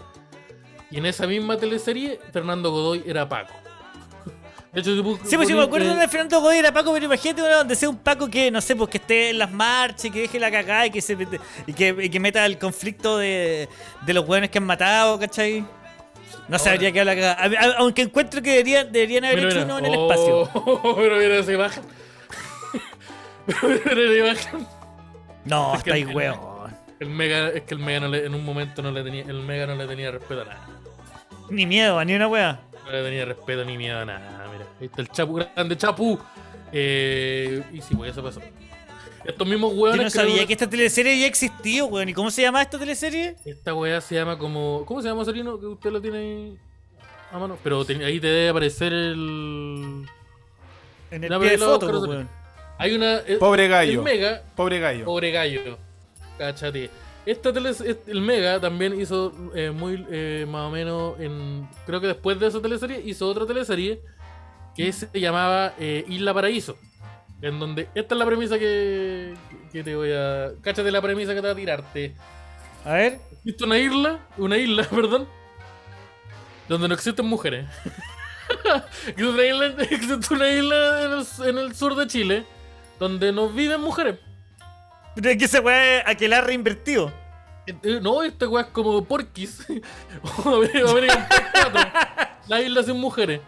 Y 0.89 0.97
en 0.97 1.05
esa 1.05 1.27
misma 1.27 1.57
teleserie, 1.57 2.19
Fernando 2.31 2.71
Godoy 2.71 3.03
era 3.05 3.27
Paco. 3.27 3.53
De 4.71 4.79
hecho, 4.79 4.91
si 4.95 5.29
Sí, 5.29 5.35
pues 5.35 5.49
yo 5.49 5.57
me 5.57 5.63
acuerdo 5.63 5.95
de 5.95 6.07
Fernando 6.07 6.39
Godoy 6.39 6.59
era 6.59 6.71
Paco, 6.71 6.93
pero 6.93 7.05
imagínate 7.05 7.41
uno 7.41 7.57
donde 7.57 7.75
sea 7.75 7.89
un 7.89 7.97
Paco 7.97 8.29
que, 8.29 8.49
no 8.51 8.61
sé, 8.61 8.75
pues 8.75 8.89
que 8.89 8.97
esté 8.99 9.31
en 9.31 9.39
las 9.39 9.51
marchas, 9.51 10.05
y 10.05 10.11
que 10.11 10.21
deje 10.21 10.39
la 10.39 10.49
cagada 10.49 10.85
y 10.85 10.91
que 10.91 11.01
se 11.01 11.17
y 11.67 11.73
que, 11.73 11.95
y 11.99 12.09
que 12.09 12.19
meta 12.19 12.45
el 12.45 12.57
conflicto 12.57 13.17
de, 13.17 13.67
de 14.05 14.13
los 14.13 14.27
hueones 14.27 14.49
que 14.49 14.59
han 14.59 14.65
matado, 14.65 15.19
¿cachai? 15.19 15.65
No 16.47 16.59
sabría 16.59 16.91
qué 16.91 16.99
habla 16.99 17.33
Aunque 17.77 18.03
encuentro 18.03 18.41
que 18.41 18.51
deberían, 18.51 18.91
deberían 18.91 19.25
haber 19.25 19.39
hecho 19.39 19.63
uno 19.63 19.79
en 19.79 19.85
el 19.85 19.93
espacio. 19.93 20.49
Oh, 20.53 20.95
pero 20.95 21.17
mira 21.17 21.41
pero 21.41 21.51
imagen. 21.51 21.83
No, 25.45 25.75
Es 25.75 25.83
que 25.83 25.89
está 25.91 25.93
ahí, 25.95 26.01
el- 26.03 26.15
weón. 26.15 26.39
El 26.99 27.09
Mega, 27.09 27.49
es 27.49 27.63
que 27.63 27.73
el 27.75 27.79
Mega 27.81 27.99
no 27.99 28.07
le- 28.07 28.25
en 28.25 28.33
un 28.33 28.43
momento 28.45 28.81
no 28.81 28.89
le 28.91 29.03
tenía, 29.03 29.23
el 29.23 29.41
Mega 29.41 29.67
no 29.67 29.75
le 29.75 29.85
tenía 29.85 30.11
respeto 30.11 30.41
a 30.41 30.45
nada. 30.45 30.67
Ni 31.49 31.65
miedo, 31.65 32.03
ni 32.05 32.15
una 32.15 32.27
wea. 32.27 32.61
No 32.85 32.91
le 32.91 33.03
tenía 33.03 33.25
respeto 33.25 33.63
ni 33.65 33.77
miedo 33.77 33.99
a 33.99 34.05
nada. 34.05 34.47
Mira, 34.51 34.65
ahí 34.79 34.85
está 34.87 35.01
el 35.01 35.09
Chapu, 35.09 35.33
grande 35.35 35.77
Chapu. 35.77 36.17
Eh, 36.71 37.61
y 37.73 37.81
sí, 37.81 37.95
pues 37.95 38.11
eso 38.11 38.23
pasó. 38.23 38.41
Estos 39.25 39.47
mismos 39.47 39.73
Yo 39.73 39.81
hueones. 39.81 40.03
no 40.05 40.09
sabía 40.09 40.35
creo- 40.35 40.47
que 40.47 40.53
esta 40.53 40.69
teleserie 40.69 41.13
había 41.13 41.27
existido, 41.27 41.87
weón. 41.87 42.09
¿Y 42.09 42.13
cómo 42.13 42.31
se 42.31 42.41
llama 42.43 42.61
esta 42.61 42.79
teleserie? 42.79 43.35
Esta 43.45 43.73
weá 43.73 43.99
se 44.01 44.15
llama 44.15 44.37
como. 44.37 44.83
¿Cómo 44.85 45.01
se 45.01 45.07
llama, 45.09 45.25
Sorino? 45.25 45.59
Que 45.59 45.65
usted 45.67 45.91
lo 45.91 46.01
tiene 46.01 46.17
ahí 46.17 46.57
a 47.31 47.37
mano. 47.39 47.57
Pero 47.63 47.81
ahí 47.81 48.19
te 48.19 48.27
debe 48.27 48.49
aparecer 48.49 48.93
el. 48.93 50.05
En 51.11 51.23
el 51.23 51.29
No, 51.29 51.39
pie 51.39 51.51
de 51.51 51.57
foto, 51.57 51.87
weón. 52.07 52.29
Hay 52.77 52.95
una. 52.95 53.17
eh, 53.19 53.37
Pobre 53.39 53.67
gallo. 53.67 53.99
El 53.99 54.01
Mega. 54.03 54.41
Pobre 54.55 54.79
gallo. 54.79 55.05
Pobre 55.05 55.31
gallo. 55.31 55.77
Cáchate. 56.37 56.89
Esta 57.25 57.51
tele, 57.51 57.71
el 58.07 58.21
Mega 58.21 58.59
también 58.59 58.99
hizo 58.99 59.33
eh, 59.55 59.71
muy 59.71 60.05
eh, 60.11 60.45
más 60.47 60.63
o 60.67 60.69
menos 60.71 61.19
en. 61.19 61.67
Creo 61.85 61.99
que 62.01 62.07
después 62.07 62.39
de 62.39 62.47
esa 62.47 62.61
teleserie 62.61 63.01
hizo 63.03 63.27
otra 63.27 63.45
teleserie 63.47 64.01
que 64.75 64.91
se 64.91 65.09
llamaba 65.19 65.73
eh, 65.79 66.05
Isla 66.07 66.33
Paraíso. 66.33 66.77
En 67.41 67.59
donde. 67.59 67.87
Esta 67.95 68.13
es 68.15 68.19
la 68.19 68.25
premisa 68.25 68.59
que, 68.59 69.33
que 69.71 69.83
te 69.83 69.95
voy 69.95 70.11
a. 70.13 70.51
Cáchate 70.61 70.91
la 70.91 71.01
premisa 71.01 71.33
que 71.33 71.41
te 71.41 71.47
voy 71.47 71.51
a 71.51 71.55
tirarte. 71.55 72.15
A 72.83 72.93
ver. 72.93 73.19
¿Viste 73.43 73.63
una 73.63 73.77
isla? 73.79 74.19
Una 74.37 74.57
isla, 74.57 74.83
perdón. 74.89 75.27
Donde 76.67 76.87
no 76.87 76.93
existen 76.93 77.25
mujeres. 77.25 77.65
existe, 79.07 79.23
una 79.23 79.43
isla, 79.45 79.83
existe 79.89 80.33
una 80.33 80.49
isla 80.49 81.03
en 81.05 81.11
el, 81.13 81.49
en 81.49 81.57
el 81.57 81.75
sur 81.75 81.95
de 81.95 82.05
Chile 82.07 82.45
donde 82.99 83.31
no 83.31 83.49
viven 83.49 83.81
mujeres. 83.81 84.19
Pero 85.15 85.29
es 85.29 85.37
que 85.37 85.45
ese 85.45 85.59
weón 85.59 86.03
a 86.05 86.15
que 86.15 86.27
la 86.27 86.39
ha 86.39 86.41
reinvertido. 86.41 87.11
Eh, 87.67 87.99
No, 88.01 88.21
esta 88.23 88.47
weá 88.47 88.63
es 88.65 88.69
como 88.69 89.03
Porquis. 89.05 89.65
O 90.45 90.49
American 90.89 91.27
Pie 91.27 91.37
4. 91.53 91.81
La 92.47 92.61
isla 92.61 92.83
sin 92.83 92.99
mujeres. 92.99 93.41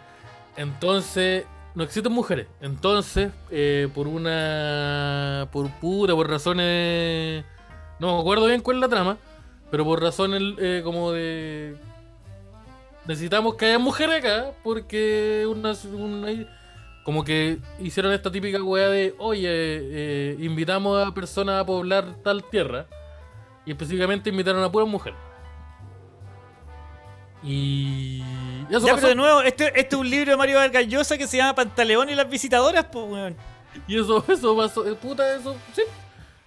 Entonces, 0.56 1.44
no 1.74 1.84
existen 1.84 2.12
mujeres. 2.12 2.46
Entonces, 2.60 3.30
eh, 3.50 3.88
por 3.94 4.08
una. 4.08 5.48
Por 5.52 5.70
puta, 5.78 6.14
por 6.14 6.28
razones. 6.28 7.44
No 8.00 8.14
me 8.16 8.20
acuerdo 8.20 8.46
bien 8.46 8.60
cuál 8.60 8.78
es 8.78 8.80
la 8.80 8.88
trama. 8.88 9.16
Pero 9.70 9.84
por 9.84 10.02
razones 10.02 10.42
eh, 10.58 10.80
como 10.82 11.12
de. 11.12 11.76
Necesitamos 13.06 13.54
que 13.54 13.66
haya 13.66 13.78
mujeres 13.78 14.18
acá. 14.24 14.52
Porque 14.64 15.46
una, 15.48 15.74
una- 15.94 16.57
como 17.08 17.24
que 17.24 17.56
hicieron 17.80 18.12
esta 18.12 18.30
típica 18.30 18.62
weá 18.62 18.90
de. 18.90 19.14
Oye, 19.16 19.48
eh, 19.50 20.36
invitamos 20.40 21.06
a 21.06 21.14
personas 21.14 21.58
a 21.58 21.64
poblar 21.64 22.16
tal 22.22 22.44
tierra. 22.44 22.84
Y 23.64 23.70
específicamente 23.70 24.28
invitaron 24.28 24.62
a 24.62 24.70
puras 24.70 24.86
mujeres. 24.86 25.18
Y. 27.42 28.22
y 28.68 28.76
eso 28.76 28.80
Ya, 28.86 28.92
pasó. 28.92 28.96
pero 28.96 29.08
de 29.08 29.14
nuevo, 29.14 29.40
este, 29.40 29.68
este 29.68 29.94
es 29.94 30.00
un 30.00 30.10
libro 30.10 30.32
de 30.32 30.36
Mario 30.36 30.58
Vargas 30.58 30.86
Llosa 30.86 31.16
que 31.16 31.26
se 31.26 31.38
llama 31.38 31.54
Pantaleón 31.54 32.10
y 32.10 32.14
las 32.14 32.28
visitadoras, 32.28 32.84
pues, 32.92 33.06
weón. 33.08 33.36
Y 33.86 33.98
eso, 33.98 34.22
eso 34.28 34.54
pasó. 34.54 34.86
eh, 34.86 34.94
Puta, 34.94 35.34
eso. 35.34 35.56
Sí. 35.74 35.84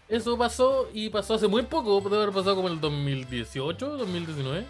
Eso 0.08 0.38
pasó 0.38 0.90
y 0.94 1.10
pasó 1.10 1.34
hace 1.34 1.48
muy 1.48 1.64
poco. 1.64 2.04
Puede 2.04 2.18
haber 2.18 2.30
pasado 2.36 2.56
como 2.58 2.68
en 2.68 2.76
el 2.76 2.82
2018, 2.82 3.98
2019. 3.98 4.64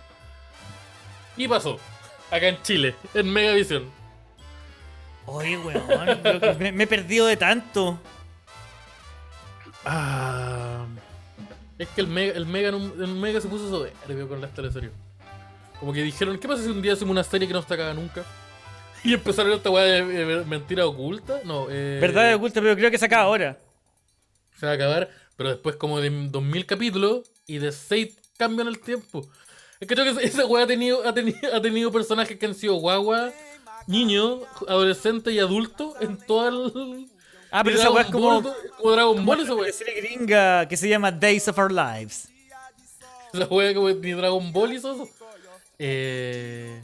Y 1.36 1.50
pasó. 1.50 1.78
Acá 2.30 2.48
en 2.48 2.62
Chile, 2.62 2.96
en 3.14 3.34
Megavisión. 3.34 4.00
Oye, 5.34 5.58
weón, 5.58 6.22
que 6.22 6.56
me, 6.60 6.72
me 6.74 6.84
he 6.84 6.88
perdido 6.88 7.26
de 7.26 7.38
tanto. 7.38 8.00
Ah. 9.86 10.86
Es 11.80 11.88
que 11.90 12.02
el 12.02 12.08
Mega, 12.08 12.34
el 12.34 12.46
Mega, 12.46 12.70
el 12.70 13.08
Mega 13.08 13.40
se 13.40 13.48
puso 13.48 13.70
soberbio 13.70 14.28
con 14.28 14.42
las 14.42 14.54
teleseries. 14.54 14.92
Como 15.80 15.94
que 15.94 16.04
dijeron, 16.04 16.38
¿qué 16.38 16.48
pasa 16.48 16.64
si 16.64 16.70
un 16.70 16.82
día 16.82 16.94
hacemos 16.94 17.12
una 17.12 17.24
serie 17.24 17.48
que 17.48 17.54
no 17.54 17.60
está 17.60 17.76
acá 17.76 17.94
nunca? 17.94 18.24
Y 19.04 19.16
empezaron 19.16 19.52
esta 19.54 19.72
weá 19.72 19.84
de, 19.84 20.04
de 20.04 20.46
mentira 20.46 20.86
oculta. 20.86 21.40
No, 21.44 21.66
eh. 21.72 21.98
Verdad 22.00 22.28
de 22.28 22.36
oculta, 22.36 22.62
pero 22.62 22.76
creo 22.76 22.92
que 22.92 23.00
se 23.00 23.06
acaba 23.06 23.24
ahora. 23.24 23.58
Se 24.60 24.68
va 24.68 24.74
a 24.74 24.76
acabar, 24.76 25.10
pero 25.36 25.50
después 25.50 25.76
como 25.78 26.00
de 26.00 26.12
2000 26.30 26.66
capítulos 26.68 27.32
y 27.48 27.58
de 27.58 27.72
6 27.72 28.16
cambian 28.38 28.68
el 28.68 28.80
tiempo. 28.80 29.28
Es 29.80 29.88
que 29.88 29.96
creo 29.96 30.16
que 30.16 30.24
esa 30.24 30.46
weá 30.46 30.66
ha 30.66 30.68
tenido, 30.68 31.08
ha, 31.08 31.16
tenido, 31.16 31.40
ha 31.52 31.60
tenido 31.60 31.92
personajes 31.92 32.38
que 32.38 32.46
han 32.46 32.54
sido 32.54 32.76
guagua, 32.76 33.32
niños, 33.88 34.42
adolescentes 34.68 35.34
y 35.34 35.40
adultos 35.40 35.94
en 36.00 36.18
toda 36.18 36.50
el... 36.50 37.08
Ah, 37.52 37.64
pero 37.64 37.78
esa 37.78 37.92
weá 37.92 38.04
es 38.04 38.10
como, 38.12 38.42
Ball, 38.42 38.54
como 38.78 38.92
Dragon 38.92 39.26
Ball 39.26 39.42
esa 39.42 39.54
weá. 39.56 39.72
serie 39.74 40.02
gringa 40.02 40.68
que 40.68 40.78
se 40.78 40.88
llama 40.88 41.12
Days 41.12 41.48
of 41.50 41.58
Our 41.58 41.72
Lives. 41.72 42.30
Esa 43.34 43.46
weá 43.48 43.74
como 43.74 43.90
ni 43.90 44.12
Dragon 44.12 44.54
Ball 44.54 44.74
hizo 44.74 44.94
eso. 44.94 45.10
Eh, 45.78 46.82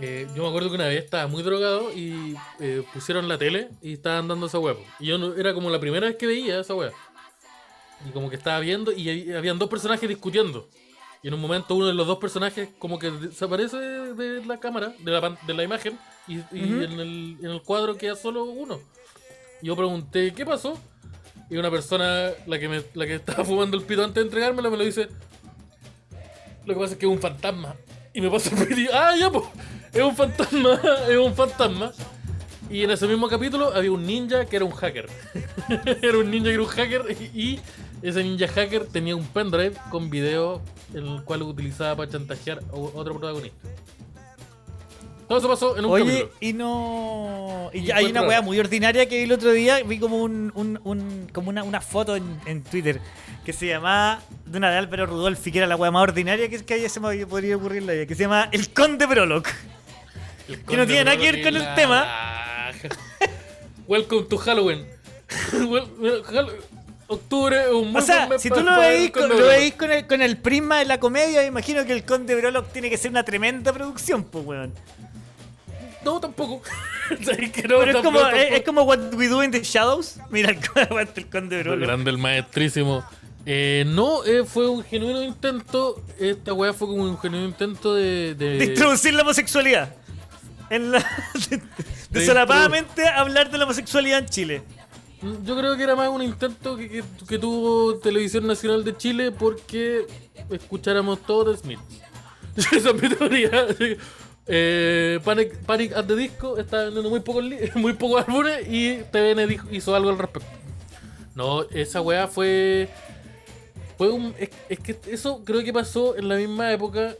eh, 0.00 0.26
yo 0.34 0.42
me 0.42 0.48
acuerdo 0.48 0.68
que 0.70 0.76
una 0.76 0.86
vez 0.86 1.04
estaba 1.04 1.26
muy 1.26 1.42
drogado 1.42 1.92
y 1.92 2.36
eh, 2.60 2.82
pusieron 2.94 3.28
la 3.28 3.36
tele 3.36 3.68
y 3.82 3.94
estaban 3.94 4.28
dando 4.28 4.46
esa 4.46 4.58
weá. 4.58 4.76
Y 4.98 5.06
yo 5.06 5.18
no, 5.18 5.34
era 5.34 5.52
como 5.52 5.68
la 5.70 5.80
primera 5.80 6.06
vez 6.06 6.16
que 6.16 6.26
veía 6.26 6.60
esa 6.60 6.74
weá. 6.74 6.92
Y 8.06 8.10
como 8.12 8.30
que 8.30 8.36
estaba 8.36 8.60
viendo 8.60 8.92
y 8.92 9.06
hab- 9.06 9.36
habían 9.38 9.58
dos 9.58 9.68
personajes 9.68 10.08
discutiendo. 10.08 10.68
Y 11.22 11.28
en 11.28 11.34
un 11.34 11.40
momento 11.40 11.74
uno 11.74 11.86
de 11.86 11.94
los 11.94 12.06
dos 12.06 12.18
personajes 12.18 12.68
como 12.78 12.98
que 12.98 13.10
desaparece 13.10 13.76
de 13.76 14.44
la 14.44 14.58
cámara, 14.58 14.94
de 14.98 15.10
la, 15.10 15.36
de 15.46 15.54
la 15.54 15.64
imagen, 15.64 15.98
y, 16.28 16.34
en, 16.52 17.00
el, 17.00 17.36
en 17.40 17.50
el 17.50 17.62
cuadro 17.62 17.96
queda 17.96 18.16
solo 18.16 18.44
uno. 18.44 18.80
Y 19.62 19.66
yo 19.66 19.76
pregunté, 19.76 20.32
¿qué 20.34 20.44
pasó? 20.44 20.78
Y 21.48 21.56
una 21.56 21.70
persona, 21.70 22.30
la 22.46 22.58
que, 22.58 22.68
me, 22.68 22.82
la 22.94 23.06
que 23.06 23.14
estaba 23.16 23.44
fumando 23.44 23.76
el 23.76 23.84
pito 23.84 24.02
antes 24.02 24.16
de 24.16 24.22
entregármelo, 24.22 24.70
me 24.70 24.76
lo 24.76 24.84
dice, 24.84 25.08
lo 26.64 26.74
que 26.74 26.80
pasa 26.80 26.92
es 26.94 26.98
que 26.98 27.06
es 27.06 27.12
un 27.12 27.20
fantasma. 27.20 27.76
Y 28.12 28.20
me 28.20 28.30
pasa 28.30 28.50
el 28.54 28.66
pito 28.66 28.90
ah, 28.92 29.14
ya, 29.18 29.30
pues, 29.30 29.44
es 29.92 30.02
un 30.02 30.16
fantasma, 30.16 30.80
es 31.08 31.16
un 31.16 31.34
fantasma. 31.34 31.92
Y 32.70 32.82
en 32.82 32.90
ese 32.90 33.06
mismo 33.06 33.28
capítulo 33.28 33.72
había 33.74 33.92
un 33.92 34.04
ninja 34.06 34.44
que 34.46 34.56
era 34.56 34.64
un 34.64 34.72
hacker. 34.72 35.08
era 36.02 36.18
un 36.18 36.30
ninja 36.30 36.48
que 36.48 36.54
era 36.54 36.62
un 36.62 36.68
hacker 36.68 37.16
y, 37.34 37.60
ese 38.02 38.22
ninja 38.22 38.46
hacker 38.48 38.86
tenía 38.86 39.16
un 39.16 39.26
pendrive 39.26 39.72
con 39.90 40.10
video 40.10 40.60
en 40.92 41.06
el 41.06 41.22
cual 41.24 41.42
utilizaba 41.42 41.96
para 41.96 42.10
chantajear 42.10 42.58
a 42.72 42.76
otro 42.76 43.18
protagonista. 43.18 43.68
Todo 45.28 45.38
eso 45.38 45.48
pasó 45.48 45.76
en 45.76 45.84
un 45.84 45.90
Oye, 45.92 46.04
capítulo. 46.04 46.30
y 46.40 46.52
no. 46.52 47.70
Y 47.72 47.78
Y 47.86 47.90
hay 47.90 48.06
una 48.06 48.22
weá 48.22 48.42
muy 48.42 48.60
ordinaria 48.60 49.08
que 49.08 49.16
vi 49.18 49.22
el 49.24 49.32
otro 49.32 49.50
día. 49.50 49.82
Vi 49.82 49.98
como 49.98 50.18
un, 50.22 50.52
un- 50.54 50.78
un- 50.84 51.28
como 51.32 51.48
una, 51.48 51.64
una 51.64 51.80
foto 51.80 52.14
en, 52.14 52.38
en 52.46 52.62
Twitter 52.62 53.00
que 53.44 53.52
se 53.52 53.66
llamaba 53.66 54.20
de 54.44 54.58
una 54.58 54.70
de 54.70 54.76
Álvaro 54.78 55.06
Rudolfi, 55.06 55.50
que 55.50 55.58
era 55.58 55.66
la 55.66 55.74
weá 55.76 55.90
más 55.90 56.02
ordinaria 56.02 56.48
que, 56.48 56.64
que 56.64 56.74
haya 56.74 56.88
se 56.88 57.00
me 57.00 57.26
podría 57.26 57.56
ocurrir 57.56 57.78
en 57.78 57.86
la 57.88 57.92
vida, 57.94 58.06
que 58.06 58.14
se 58.14 58.22
llama 58.24 58.48
El 58.52 58.70
Conde 58.72 59.06
Prologue. 59.08 59.50
El 60.48 60.60
que 60.62 60.76
no 60.76 60.86
tiene 60.86 61.04
nada 61.04 61.16
que 61.16 61.32
ver 61.32 61.42
con 61.42 61.56
el 61.56 61.74
tema. 61.74 62.06
Welcome 63.88 64.26
to 64.28 64.36
Halloween. 64.38 64.86
Octubre 67.08 67.60
es 67.62 67.68
un 67.72 67.92
muy 67.92 68.00
O 68.02 68.04
sea, 68.04 68.28
si 68.38 68.50
tú 68.50 68.60
lo 68.62 68.78
veis 68.80 69.12
con 69.12 69.28
lo 69.28 69.36
veis 69.46 69.74
con 69.74 69.92
el, 69.92 70.06
con 70.08 70.20
el 70.22 70.36
prisma 70.38 70.78
de 70.80 70.86
la 70.86 70.98
comedia, 70.98 71.40
me 71.42 71.46
imagino 71.46 71.84
que 71.86 71.92
el 71.92 72.04
Conde 72.04 72.36
Prologue 72.36 72.66
tiene 72.72 72.90
que 72.90 72.96
ser 72.96 73.12
una 73.12 73.22
tremenda 73.24 73.72
producción, 73.72 74.24
pues 74.24 74.44
weón. 74.44 74.72
No, 76.04 76.18
tampoco. 76.20 76.62
¿Sabes 77.24 77.50
que 77.52 77.62
no, 77.62 77.78
Pero 77.78 77.84
es 77.84 77.92
tampoco, 77.92 78.02
como, 78.02 78.18
es, 78.18 78.32
tampoco. 78.34 78.54
es 78.56 78.62
como 78.64 78.82
What 78.82 79.14
We 79.14 79.28
Do 79.28 79.44
in 79.44 79.52
the 79.52 79.62
Shadows. 79.62 80.16
Mira 80.30 80.50
el, 80.50 80.58
el 81.14 81.26
Conde 81.28 81.56
El 81.58 81.62
Prologue. 81.62 81.86
grande, 81.86 82.10
el 82.10 82.18
maestrísimo. 82.18 83.04
Eh, 83.44 83.84
no, 83.86 84.24
eh, 84.24 84.44
fue 84.44 84.68
un 84.68 84.82
genuino 84.82 85.22
intento. 85.22 86.02
Esta 86.18 86.52
weá 86.52 86.72
fue 86.72 86.88
como 86.88 87.04
un 87.04 87.16
genuino 87.18 87.46
intento 87.46 87.94
de. 87.94 88.34
de- 88.34 88.58
de 88.58 88.64
introducir 88.64 89.14
la 89.14 89.22
homosexualidad. 89.22 89.94
En 90.70 90.90
la, 90.92 90.98
de, 91.50 91.60
De 92.10 92.26
solapadamente 92.26 93.06
hablar 93.06 93.50
de 93.50 93.58
la 93.58 93.64
homosexualidad 93.64 94.18
en 94.20 94.26
Chile. 94.26 94.62
Yo 95.44 95.56
creo 95.56 95.76
que 95.76 95.82
era 95.82 95.96
más 95.96 96.08
un 96.08 96.22
intento 96.22 96.76
que, 96.76 96.88
que- 96.88 97.04
que 97.28 97.38
tuvo 97.38 97.96
Televisión 97.98 98.46
Nacional 98.46 98.84
de 98.84 98.96
Chile 98.96 99.32
porque 99.32 100.06
escucháramos 100.50 101.20
todo 101.22 101.52
de 101.52 101.58
Smith. 101.58 101.80
Esa 102.56 102.90
es 102.90 102.94
mi 103.02 103.08
teoría. 103.08 103.66
Eh, 104.48 105.18
Panic, 105.24 105.56
Panic 105.64 105.92
at 105.96 106.04
the 106.06 106.14
Disco 106.14 106.56
está 106.58 106.84
vendiendo 106.84 107.10
muy 107.10 107.20
pocos 107.20 107.42
li- 107.44 107.58
muy 107.74 107.94
pocos 107.94 108.24
álbumes 108.26 108.66
y 108.68 108.98
TVN 109.10 109.48
dijo- 109.48 109.68
hizo 109.72 109.94
algo 109.94 110.10
al 110.10 110.18
respecto. 110.18 110.48
No, 111.34 111.62
esa 111.70 112.00
weá 112.00 112.28
fue. 112.28 112.88
Fue 113.98 114.10
un. 114.10 114.34
Es, 114.38 114.50
es 114.68 114.78
que 114.78 114.96
eso 115.10 115.42
creo 115.44 115.64
que 115.64 115.72
pasó 115.72 116.16
en 116.16 116.28
la 116.28 116.36
misma 116.36 116.72
época 116.72 117.14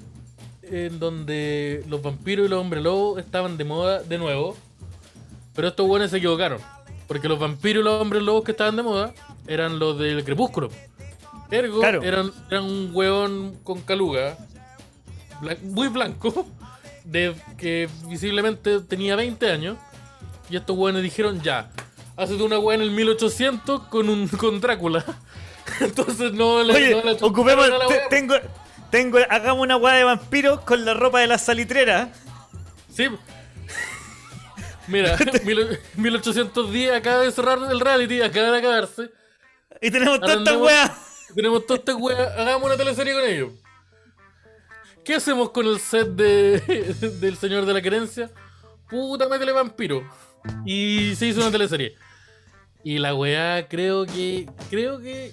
en 0.71 0.99
donde 0.99 1.85
los 1.89 2.03
vampiros 2.03 2.47
y 2.47 2.49
los 2.49 2.61
hombres 2.61 2.83
lobos 2.83 3.19
estaban 3.19 3.57
de 3.57 3.65
moda 3.65 4.03
de 4.03 4.19
nuevo. 4.19 4.57
Pero 5.55 5.69
estos 5.69 5.87
buenos 5.87 6.11
se 6.11 6.19
equivocaron. 6.19 6.59
Porque 7.09 7.29
los 7.29 7.39
vampiros 7.39 7.81
y 7.81 7.85
los 7.85 8.01
hombres 8.01 8.23
lobos 8.23 8.45
que 8.45 8.51
estaban 8.53 8.77
de 8.77 8.83
moda 8.83 9.15
eran 9.47 9.79
los 9.79 9.99
del 9.99 10.25
crepúsculo. 10.25 10.71
Ergo, 11.51 11.81
Claro. 11.81 12.03
eran, 12.03 12.33
eran 12.51 12.65
un 12.65 12.91
hueón 12.93 13.57
con 13.63 13.81
caluga, 13.83 14.37
blan- 15.41 15.63
muy 15.63 15.87
blanco, 15.89 16.47
de 17.05 17.35
que 17.57 17.89
visiblemente 18.09 18.81
tenía 18.81 19.15
20 19.15 19.51
años. 19.51 19.77
Y 20.51 20.57
estos 20.57 20.77
hueones 20.77 21.03
dijeron, 21.05 21.41
ya, 21.43 21.71
hazte 22.17 22.35
una 22.43 22.59
hueá 22.59 22.75
en 22.77 22.83
el 22.83 22.91
1800 22.91 23.83
con, 23.85 24.09
un, 24.09 24.27
con 24.29 24.61
Drácula. 24.61 25.05
Entonces 25.81 26.33
no 26.33 26.63
le, 26.65 26.75
Oye, 26.75 27.03
no 27.05 27.27
ocupemos. 27.29 27.69
la 27.69 27.87
hueá. 27.87 28.09
tengo, 28.09 28.35
tengo, 28.91 29.19
hagamos 29.29 29.63
una 29.63 29.77
weá 29.77 29.95
de 29.95 30.05
vampiros 30.05 30.61
con 30.63 30.85
la 30.85 30.95
ropa 30.95 31.21
de 31.21 31.27
la 31.27 31.39
salitrera. 31.39 32.11
Sí. 32.95 33.09
Mira, 34.89 35.17
mil- 35.45 35.79
1810 35.97 36.93
acaba 36.93 37.23
de 37.23 37.33
cerrar 37.33 37.59
el 37.71 37.81
reality, 37.81 38.23
acaba 38.23 38.53
de 38.53 38.59
acabarse. 38.59 39.11
Y 39.81 39.91
tenemos 39.91 40.21
tantas 40.21 40.37
Arrendemos- 40.55 40.63
weas. 40.67 40.93
Tenemos 41.35 41.67
todas 41.67 41.81
estas 41.81 41.97
weas, 41.97 42.39
hagamos 42.39 42.65
una 42.65 42.77
teleserie 42.77 43.13
con 43.13 43.25
ellos. 43.25 43.53
¿Qué 45.05 45.17
hacemos 45.17 45.51
con 45.51 45.67
el 45.67 45.79
set 45.81 46.09
de, 46.09 46.61
del 47.21 47.37
Señor 47.37 47.67
de 47.67 47.75
la 47.75 47.83
Querencia? 47.83 48.31
Puta, 48.89 49.29
métele 49.29 49.53
vampiro. 49.53 50.09
Y 50.65 51.15
se 51.17 51.27
hizo 51.27 51.41
una 51.41 51.51
teleserie. 51.51 51.97
Y 52.85 52.99
la 52.99 53.15
weá, 53.15 53.67
creo 53.69 54.07
que. 54.07 54.49
Creo 54.71 55.01
que 55.01 55.33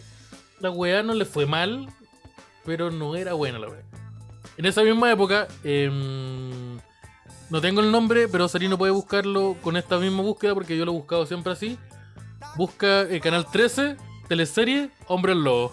la 0.60 0.72
weá 0.72 1.04
no 1.04 1.14
le 1.14 1.26
fue 1.26 1.46
mal, 1.46 1.88
pero 2.66 2.92
no 2.92 3.16
era 3.16 3.34
buena 3.34 3.60
la 3.60 3.70
weá. 3.70 3.84
En 4.58 4.66
esa 4.66 4.84
misma 4.84 5.12
época, 5.12 5.48
em, 5.64 6.78
no 7.50 7.62
tengo 7.62 7.82
el 7.82 7.92
nombre, 7.92 8.28
pero 8.28 8.48
Sarino 8.48 8.78
puede 8.78 8.92
buscarlo 8.92 9.56
con 9.62 9.78
esta 9.78 9.98
misma 9.98 10.22
búsqueda 10.22 10.54
porque 10.54 10.78
yo 10.78 10.86
lo 10.86 10.92
he 10.92 10.96
buscado 10.96 11.26
siempre 11.26 11.54
así. 11.54 11.78
Busca 12.56 13.02
el 13.02 13.22
canal 13.22 13.46
13, 13.52 13.98
teleserie, 14.28 14.92
Hombre 15.08 15.36
Lobo. 15.36 15.72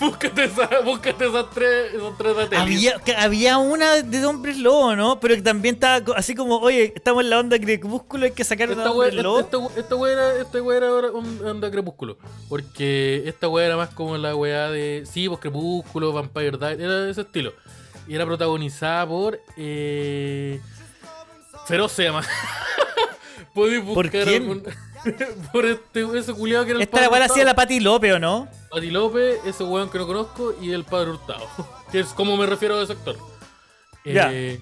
Búscate, 0.00 0.44
esa, 0.44 0.68
búscate 0.84 1.26
esas 1.26 1.50
tres, 1.50 1.94
esos 1.94 2.16
tres. 2.16 2.36
Había, 2.56 3.00
había 3.18 3.58
una 3.58 3.96
de 4.02 4.26
hombres 4.26 4.56
lobo, 4.58 4.94
¿no? 4.94 5.18
Pero 5.18 5.34
que 5.34 5.42
también 5.42 5.74
estaba 5.74 6.16
así 6.16 6.34
como, 6.34 6.58
oye, 6.58 6.92
estamos 6.94 7.24
en 7.24 7.30
la 7.30 7.40
onda 7.40 7.58
crepúsculo, 7.58 8.24
hay 8.26 8.30
que 8.32 8.44
sacar 8.44 8.70
Esta 8.70 8.90
hombre 8.92 9.10
wea, 9.14 9.22
lobo. 9.22 9.40
esta, 9.40 9.56
esta, 9.58 9.80
esta 9.80 9.96
wea 9.96 10.12
era, 10.12 10.36
esta 10.40 10.62
wea 10.62 10.76
era 10.78 10.92
onda 10.92 11.70
crepúsculo. 11.70 12.16
Porque 12.48 13.24
esta 13.26 13.48
wea 13.48 13.66
era 13.66 13.76
más 13.76 13.88
como 13.90 14.16
la 14.16 14.36
wea 14.36 14.70
de. 14.70 15.04
Sí, 15.10 15.28
pues 15.28 15.40
crepúsculo, 15.40 16.12
Vampire 16.12 16.56
Diaries, 16.58 16.80
era 16.80 16.94
de 17.00 17.10
ese 17.10 17.22
estilo. 17.22 17.52
Y 18.06 18.14
era 18.14 18.24
protagonizada 18.24 19.06
por. 19.06 19.40
Eh, 19.56 20.60
Feroz 21.66 21.92
se 21.92 22.04
llama. 22.04 22.22
Podéis 23.54 23.80
¿Por 23.82 24.04
buscar 24.04 24.24
quién? 24.24 24.42
algún- 24.42 24.62
por 25.52 25.66
este, 25.66 26.06
ese 26.18 26.32
culiado 26.32 26.64
que 26.64 26.70
era 26.72 26.78
el 26.78 26.82
Esta 26.82 27.00
la 27.00 27.08
cual 27.08 27.22
hacía 27.22 27.44
la. 27.44 27.54
Pati 27.54 27.80
López, 27.80 28.14
¿o 28.14 28.18
no? 28.18 28.48
Pati 28.70 28.90
López, 28.90 29.40
ese 29.44 29.64
weón 29.64 29.90
que 29.90 29.98
no 29.98 30.06
conozco, 30.06 30.54
y 30.60 30.72
el 30.72 30.84
padre 30.84 31.10
Hurtado. 31.10 31.46
Que 31.90 32.00
es 32.00 32.08
como 32.08 32.36
me 32.36 32.44
refiero 32.44 32.78
a 32.78 32.82
ese 32.82 32.92
actor. 32.92 33.16
Ya. 34.04 34.30
Eh, 34.30 34.60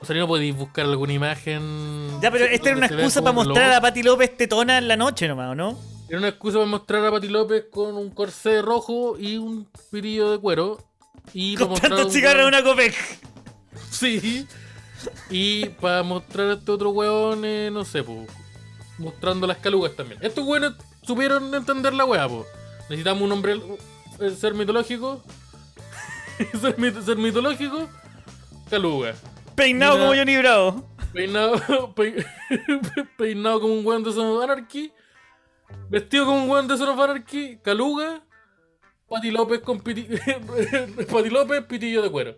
o 0.00 0.04
sea, 0.04 0.16
no 0.16 0.26
podéis 0.26 0.56
buscar 0.56 0.84
alguna 0.84 1.12
imagen. 1.12 2.20
Ya, 2.20 2.32
pero 2.32 2.46
esta 2.46 2.70
era 2.70 2.78
una 2.78 2.86
excusa 2.86 3.22
para 3.22 3.32
mostrar 3.32 3.70
a 3.70 3.74
lobo. 3.74 3.82
Pati 3.82 4.02
López 4.02 4.36
tetona 4.36 4.78
en 4.78 4.88
la 4.88 4.96
noche 4.96 5.28
nomás, 5.28 5.52
¿o 5.52 5.54
no? 5.54 5.78
Era 6.08 6.18
una 6.18 6.28
excusa 6.28 6.58
para 6.58 6.68
mostrar 6.68 7.06
a 7.06 7.12
Pati 7.12 7.28
López 7.28 7.66
con 7.70 7.96
un 7.96 8.10
corsé 8.10 8.60
rojo 8.60 9.16
y 9.16 9.36
un 9.36 9.68
pirillo 9.92 10.32
de 10.32 10.38
cuero. 10.38 10.78
Y 11.32 11.54
Comprando 11.54 12.06
un 12.06 12.10
cigarros 12.10 12.42
en 12.42 12.48
una 12.48 12.62
Copec. 12.64 12.94
Sí. 13.90 14.46
Y 15.30 15.66
para 15.66 16.02
mostrar 16.02 16.50
a 16.50 16.52
este 16.54 16.72
otro 16.72 16.90
weón, 16.90 17.44
eh, 17.44 17.70
no 17.72 17.84
sé, 17.84 18.02
pues. 18.02 18.28
Mostrando 18.98 19.46
las 19.46 19.58
calugas 19.58 19.94
también. 19.96 20.20
Estos 20.22 20.44
weones 20.46 20.72
supieron 21.02 21.54
entender 21.54 21.92
la 21.94 22.04
weá, 22.04 22.28
pues. 22.28 22.46
Necesitamos 22.88 23.22
un 23.22 23.32
hombre. 23.32 23.60
eh, 24.20 24.30
ser 24.30 24.54
mitológico. 24.54 25.22
ser, 26.60 26.76
mit- 26.76 27.02
ser 27.02 27.16
mitológico. 27.16 27.88
Caluga. 28.70 29.14
Peinado 29.54 29.94
Mira. 29.94 30.06
como 30.06 30.18
Johnny 30.18 30.36
Bravo. 30.38 30.88
Peinado, 31.12 31.94
pe- 31.94 32.24
peinado 33.18 33.60
como 33.60 33.74
un 33.74 33.86
weón 33.86 34.02
de 34.04 34.12
Son 34.12 34.26
of 34.36 34.42
Anarchy. 34.44 34.92
Vestido 35.88 36.26
como 36.26 36.44
un 36.44 36.50
weón 36.50 36.68
de 36.68 36.76
Son 36.76 36.88
of 36.88 36.98
Anarchy. 37.00 37.58
Caluga. 37.62 38.22
Pati 39.08 39.30
López 39.30 39.60
con 39.60 39.80
piti... 39.80 40.08
Pati 41.10 41.28
López, 41.28 41.64
pitillo 41.66 42.00
de 42.02 42.10
cuero. 42.10 42.34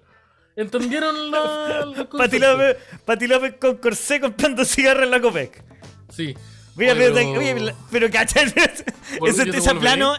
¿Entendieron 0.56 1.30
la, 1.30 1.86
Pati? 2.16 2.38
López, 2.40 2.76
Pati 3.04 3.26
López 3.28 3.54
con 3.60 3.76
corsé 3.76 4.20
comprando 4.20 4.64
cigarros 4.64 5.04
en 5.04 5.10
la 5.12 5.20
Copec. 5.20 5.62
Sí. 6.10 6.34
Mira, 6.76 6.94
pero, 6.94 7.14
pero- 7.14 7.30
oye, 7.38 7.60
la- 7.60 7.74
pero 7.90 8.10
cacha, 8.10 8.40
ese, 8.42 8.84
Bueno, 9.20 9.42
ese 9.42 9.46
¿y 9.48 9.50
ese 9.58 9.74
plano, 9.76 10.14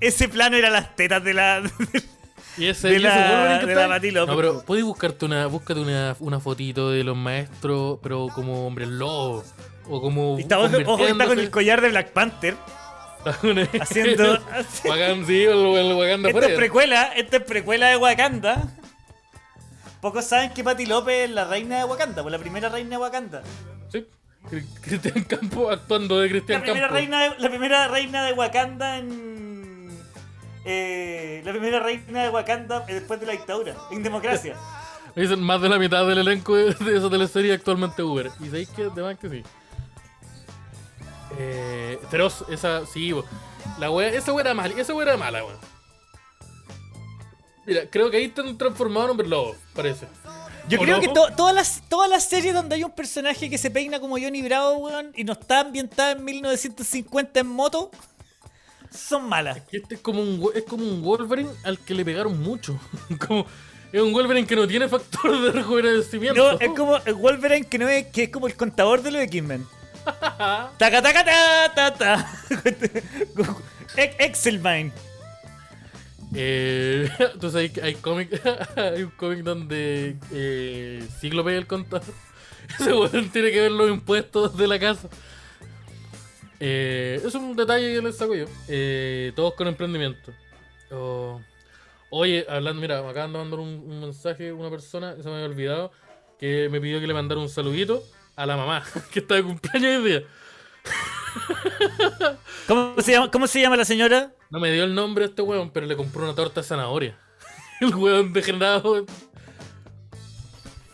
ese 0.00 0.28
plano 0.28 0.56
era 0.56 0.70
las 0.70 0.94
tetas 0.96 1.22
de 1.24 1.34
la. 1.34 1.62
Y 2.56 2.66
ese, 2.68 2.86
de 2.86 2.94
y 2.94 2.96
ese 2.98 3.02
la- 3.04 3.58
de 3.66 3.74
la 3.74 3.82
ahí. 3.82 3.88
Pati 3.88 4.10
López, 4.12 4.30
No, 4.32 4.36
pero 4.40 4.62
puedes 4.64 4.84
buscarte 4.84 5.24
una, 5.24 5.46
búscate 5.46 5.80
una, 5.80 6.14
una 6.20 6.38
fotito 6.38 6.90
de 6.92 7.02
los 7.02 7.16
maestros, 7.16 7.98
pero 8.00 8.28
como 8.32 8.64
hombre 8.66 8.86
lobo. 8.86 9.42
O 9.88 10.00
como. 10.00 10.38
Está, 10.38 10.60
ojo, 10.60 11.04
está 11.04 11.26
con 11.26 11.38
el 11.40 11.50
collar 11.50 11.80
de 11.80 11.88
Black 11.88 12.12
Panther. 12.12 12.56
Haciendo. 13.80 14.38
Wakanda, 14.84 15.26
sí, 15.26 15.42
el, 15.44 15.94
Wakanda 15.96 16.28
es 16.30 16.54
precuela, 16.54 17.04
esta 17.16 17.38
es 17.38 17.42
precuela 17.42 17.88
de 17.88 17.96
Wakanda. 17.96 18.62
Pocos 20.00 20.24
saben 20.26 20.50
que 20.50 20.62
Pati 20.62 20.86
López 20.86 21.24
es 21.24 21.30
la 21.30 21.46
reina 21.46 21.78
de 21.78 21.84
Wakanda, 21.84 22.22
pues 22.22 22.30
la 22.30 22.38
primera 22.38 22.68
reina 22.68 22.90
de 22.90 22.96
Wakanda. 22.98 23.42
Sí. 23.90 24.06
Cri- 24.50 24.66
Cristian 24.82 25.24
Campo 25.24 25.70
actuando 25.70 26.18
de 26.18 26.26
La 26.26 26.30
Cristian 26.32 26.60
primera, 26.62 26.86
Campo. 26.88 26.94
reina 26.96 27.20
de, 27.22 27.38
la 27.38 27.48
primera 27.48 27.88
reina 27.88 28.24
de 28.24 28.32
Wakanda 28.34 28.98
en. 28.98 29.90
eh, 30.64 31.42
la 31.44 31.50
primera 31.52 31.80
reina 31.80 32.22
de 32.24 32.28
Wakanda 32.30 32.80
después 32.80 33.20
de 33.20 33.26
la 33.26 33.32
dictadura, 33.32 33.74
en 33.90 34.02
democracia. 34.02 34.54
Me 35.14 35.22
dicen 35.22 35.40
más 35.40 35.60
de 35.62 35.68
la 35.68 35.78
mitad 35.78 36.06
del 36.06 36.18
elenco 36.18 36.54
de, 36.56 36.70
esa 36.70 37.08
teleserie 37.10 37.52
actualmente 37.54 38.02
Uber. 38.02 38.30
Y 38.40 38.46
sabéis 38.46 38.68
que 38.70 38.82
además 38.84 39.16
que 39.18 39.28
sí. 39.30 39.42
Eh, 41.38 41.98
feroz, 42.10 42.44
esa, 42.48 42.86
sí, 42.86 43.12
bo. 43.12 43.24
la 43.78 43.90
wea, 43.90 44.08
esa 44.10 44.32
wea 44.32 44.44
era 44.44 44.54
mala, 44.54 44.74
esa 44.80 44.94
wea 44.94 45.06
era 45.08 45.16
mala, 45.16 45.44
weón. 45.44 45.58
Mira, 47.66 47.82
creo 47.90 48.10
que 48.10 48.18
ahí 48.18 48.24
están 48.26 48.56
transformados 48.58 49.06
en 49.06 49.10
hombre 49.12 49.26
lobo, 49.26 49.56
parece. 49.74 50.06
Yo 50.68 50.80
¿O 50.80 50.82
creo 50.82 51.00
que 51.00 51.08
to- 51.08 51.28
todas 51.36 51.54
las 51.54 51.82
todas 51.88 52.08
las 52.08 52.24
series 52.24 52.54
donde 52.54 52.76
hay 52.76 52.84
un 52.84 52.90
personaje 52.90 53.50
que 53.50 53.58
se 53.58 53.70
peina 53.70 54.00
como 54.00 54.18
Johnny 54.18 54.42
Bravo, 54.42 54.76
weón, 54.78 55.12
y 55.14 55.24
no 55.24 55.34
está 55.34 55.60
ambientada 55.60 56.12
en 56.12 56.24
1950 56.24 57.40
en 57.40 57.46
moto, 57.46 57.90
son 58.90 59.28
malas. 59.28 59.60
Que 59.70 59.76
Este 59.78 59.96
es 59.96 60.00
como 60.00 60.22
un 60.22 60.50
es 60.54 60.62
como 60.64 60.84
un 60.84 61.02
Wolverine 61.02 61.50
al 61.64 61.78
que 61.78 61.94
le 61.94 62.04
pegaron 62.04 62.40
mucho. 62.42 62.78
como, 63.26 63.44
es 63.92 64.00
un 64.00 64.12
Wolverine 64.12 64.46
que 64.46 64.56
no 64.56 64.66
tiene 64.66 64.88
factor 64.88 65.38
de 65.42 65.52
rejuvenecimiento. 65.52 66.52
No, 66.52 66.58
es 66.58 66.70
como 66.70 66.96
el 66.96 67.14
Wolverine 67.14 67.66
que 67.66 67.78
no 67.78 67.88
es, 67.88 68.06
que 68.06 68.24
es 68.24 68.28
como 68.30 68.46
el 68.46 68.56
contador 68.56 69.02
de 69.02 69.10
los 69.10 69.22
X-Men. 69.22 69.66
Taca 70.04 71.02
taca 71.02 71.24
ta 71.24 71.72
ta 71.74 71.94
ta. 71.94 72.32
Ex- 73.96 74.16
Excelmine. 74.18 74.92
Eh, 76.34 77.08
entonces 77.34 77.54
hay, 77.54 77.82
hay 77.82 77.94
cómic, 77.94 78.40
hay 78.76 79.02
un 79.02 79.10
cómic 79.10 79.40
donde 79.40 80.16
eh, 80.32 81.06
Cíclope 81.20 81.56
el 81.56 81.66
contador. 81.66 82.14
Ese 82.80 82.92
weón 82.92 83.30
tiene 83.30 83.50
que 83.50 83.60
ver 83.60 83.72
los 83.72 83.90
impuestos 83.90 84.56
de 84.56 84.66
la 84.66 84.78
casa. 84.78 85.08
Eh, 86.60 87.20
es 87.24 87.34
un 87.34 87.54
detalle 87.54 87.92
que 87.94 88.00
les 88.00 88.16
saco 88.16 88.34
yo. 88.34 88.46
Eh, 88.68 89.32
todos 89.36 89.54
con 89.54 89.68
emprendimiento. 89.68 90.32
Oh, 90.90 91.40
Oye, 92.10 92.46
hablando, 92.48 92.80
mira, 92.80 93.02
me 93.02 93.08
acaban 93.08 93.32
de 93.32 93.38
mandar 93.38 93.58
un, 93.58 93.68
un 93.68 94.00
mensaje 94.00 94.52
una 94.52 94.70
persona, 94.70 95.16
se 95.16 95.28
me 95.28 95.34
había 95.34 95.46
olvidado, 95.46 95.90
que 96.38 96.68
me 96.70 96.80
pidió 96.80 97.00
que 97.00 97.08
le 97.08 97.14
mandara 97.14 97.40
un 97.40 97.48
saludito 97.48 98.04
a 98.36 98.46
la 98.46 98.56
mamá, 98.56 98.84
que 99.12 99.18
está 99.18 99.34
de 99.34 99.42
cumpleaños 99.42 100.02
hoy 100.02 100.10
día. 100.10 100.22
¿Cómo 102.68 102.94
se 103.00 103.12
llama, 103.12 103.30
cómo 103.30 103.46
se 103.46 103.60
llama 103.60 103.76
la 103.76 103.84
señora? 103.84 104.32
No 104.50 104.60
me 104.60 104.70
dio 104.72 104.84
el 104.84 104.94
nombre 104.94 105.24
a 105.24 105.28
este 105.28 105.42
weón, 105.42 105.70
pero 105.70 105.86
le 105.86 105.96
compró 105.96 106.22
una 106.24 106.34
torta 106.34 106.60
de 106.60 106.66
zanahoria. 106.66 107.18
El 107.80 107.94
weón 107.94 108.32
degenerado. 108.32 109.04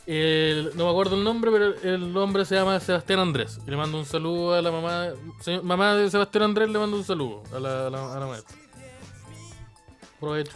el- 0.07 0.71
no 0.75 0.85
me 0.87 0.91
acuerdo 0.91 1.17
el 1.17 1.23
nombre, 1.25 1.51
pero 1.51 1.75
el 1.95 2.17
hombre 2.17 2.45
se 2.45 2.55
llama 2.55 2.81
Sebastián 2.81 3.21
Andrés. 3.21 3.59
Y 3.67 3.71
le 3.71 3.77
mando 3.77 3.99
un 3.99 4.07
saludo 4.07 4.55
a 4.55 4.63
la 4.63 4.71
mamá. 4.73 5.09
señor- 5.41 5.63
mamá 5.63 5.95
de 5.95 6.11
Sebastián 6.11 6.45
Andrés 6.45 6.69
le 6.71 6.79
mando 6.79 6.97
un 6.97 7.05
saludo 7.05 7.43
a 7.55 7.61
la, 7.61 7.87
a 7.87 7.91
la, 7.91 8.17
a 8.17 8.21
la 8.21 8.27
maestra. 8.27 8.57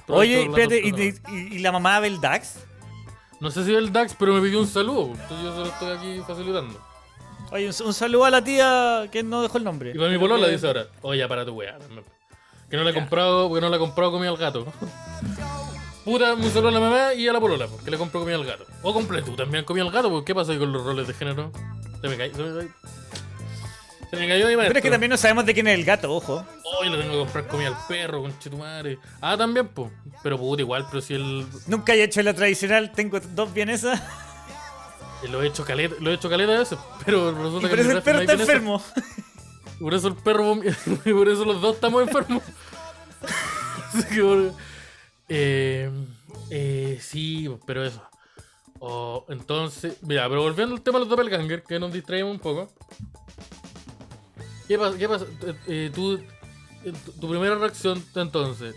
Oye, 0.09 0.43
espérate, 0.44 0.78
¿y, 0.78 0.90
tontería. 0.90 1.20
y- 1.31 1.56
y 1.56 1.59
la 1.61 1.73
mamá 1.73 2.01
del 2.01 2.20
Dax? 2.20 2.56
No 3.40 3.51
sé 3.51 3.65
si 3.65 3.73
es 3.73 3.78
el 3.78 3.93
Dax, 3.93 4.15
pero 4.19 4.32
me 4.35 4.40
pidió 4.40 4.59
un 4.61 4.66
saludo. 4.66 5.06
Entonces 5.12 5.39
yo 5.43 5.52
se 5.52 5.59
lo 5.61 5.66
estoy 5.66 5.93
aquí 5.97 6.23
facilitando. 6.27 6.81
Oye, 7.50 7.68
un, 7.68 7.86
un 7.86 7.94
saludo 7.94 8.24
a 8.24 8.30
la 8.30 8.42
tía 8.42 9.08
que 9.12 9.22
no 9.22 9.42
dejó 9.42 9.58
el 9.58 9.64
nombre. 9.64 9.92
Y 9.94 9.98
para 9.98 10.10
mi 10.10 10.18
polola 10.18 10.48
dice 10.48 10.66
ahora, 10.66 10.86
oye, 11.02 11.26
para 11.28 11.44
tu 11.44 11.52
weá. 11.52 11.78
Que 12.70 12.76
no 12.76 12.84
le 12.84 12.90
he 12.90 12.94
comprado, 12.94 13.48
porque 13.48 13.60
no 13.60 13.68
le 13.70 13.76
he 13.76 13.78
comprado 13.78 14.10
comida 14.10 14.30
al 14.30 14.36
gato. 14.36 14.66
Puta, 16.04 16.34
un 16.34 16.42
saludo 16.50 16.68
a 16.68 16.72
la 16.72 16.80
mamá 16.80 17.14
y 17.14 17.26
a 17.28 17.32
la 17.32 17.40
polola, 17.40 17.66
porque 17.66 17.90
le 17.90 17.96
compro 17.96 18.20
comida 18.20 18.36
al 18.36 18.44
gato. 18.44 18.66
O 18.82 18.92
compré 18.92 19.22
tú 19.22 19.34
también 19.36 19.64
comida 19.64 19.84
al 19.84 19.90
gato, 19.90 20.10
porque 20.10 20.26
¿qué 20.26 20.34
pasa 20.34 20.52
ahí 20.52 20.58
con 20.58 20.70
los 20.72 20.84
roles 20.84 21.06
de 21.06 21.14
género? 21.14 21.50
Se 22.00 22.08
me 22.08 22.16
cayó, 22.16 22.34
se 22.34 22.42
me 22.42 22.54
cayó. 22.58 22.68
Se 24.10 24.16
me 24.16 24.28
cayó 24.28 24.46
mi. 24.48 24.56
Pero 24.56 24.76
es 24.76 24.82
que 24.82 24.90
también 24.90 25.10
no 25.10 25.16
sabemos 25.16 25.46
de 25.46 25.54
quién 25.54 25.66
es 25.66 25.78
el 25.78 25.84
gato, 25.84 26.12
ojo. 26.14 26.44
Hoy 26.78 26.90
le 26.90 26.98
tengo 26.98 27.12
que 27.12 27.18
comprar 27.18 27.46
comida 27.46 27.68
al 27.68 27.76
perro, 27.88 28.20
con 28.20 28.38
chetumare. 28.38 28.98
Ah, 29.20 29.36
también, 29.36 29.68
pues. 29.68 29.90
Pero 30.22 30.38
puta, 30.38 30.60
igual, 30.60 30.86
pero 30.90 31.00
si 31.00 31.14
él 31.14 31.46
Nunca 31.68 31.94
he 31.94 32.02
hecho 32.02 32.22
la 32.22 32.34
tradicional, 32.34 32.92
tengo 32.92 33.18
dos 33.20 33.52
vienesas. 33.54 34.02
lo 35.28 35.42
he 35.42 35.46
hecho 35.46 35.64
caleta, 35.64 35.94
lo 36.01 36.10
he 36.10 36.14
hecho 36.14 36.28
caleta 36.28 36.55
a 36.55 36.59
veces, 36.59 36.78
pero 37.05 37.32
resulta 37.32 37.68
Y 37.68 37.70
que 37.74 37.80
en 37.80 37.90
el 37.90 38.02
perro 38.02 38.20
está 38.20 38.32
enfermo. 38.34 38.82
Por 39.80 39.92
eso 39.92 40.09
el 40.09 40.14
perro 40.14 40.55
por 41.05 41.28
eso 41.28 41.44
los 41.44 41.60
dos 41.60 41.74
estamos 41.74 42.02
enfermos. 42.02 42.42
Así 43.92 44.05
que, 44.05 44.22
bueno, 44.22 44.56
eh, 45.28 45.90
eh, 46.48 46.98
sí, 47.02 47.51
pero 47.66 47.84
eso. 47.84 48.01
Oh, 48.78 49.26
entonces, 49.28 49.96
mira, 50.02 50.28
pero 50.28 50.42
volviendo 50.42 50.76
al 50.76 50.80
tema 50.80 50.98
de 50.98 51.06
los 51.06 51.09
doppelganger, 51.09 51.64
que 51.64 51.80
nos 51.80 51.92
distraemos 51.92 52.32
un 52.32 52.38
poco. 52.38 52.72
¿Qué 54.68 54.78
pasa? 54.78 54.96
¿Qué 54.96 55.09
pasa? 55.09 55.26
Eh, 55.42 55.55
eh, 55.66 55.90
tú, 55.92 56.20
tu 57.20 57.28
primera 57.28 57.56
reacción 57.56 58.02
entonces 58.14 58.76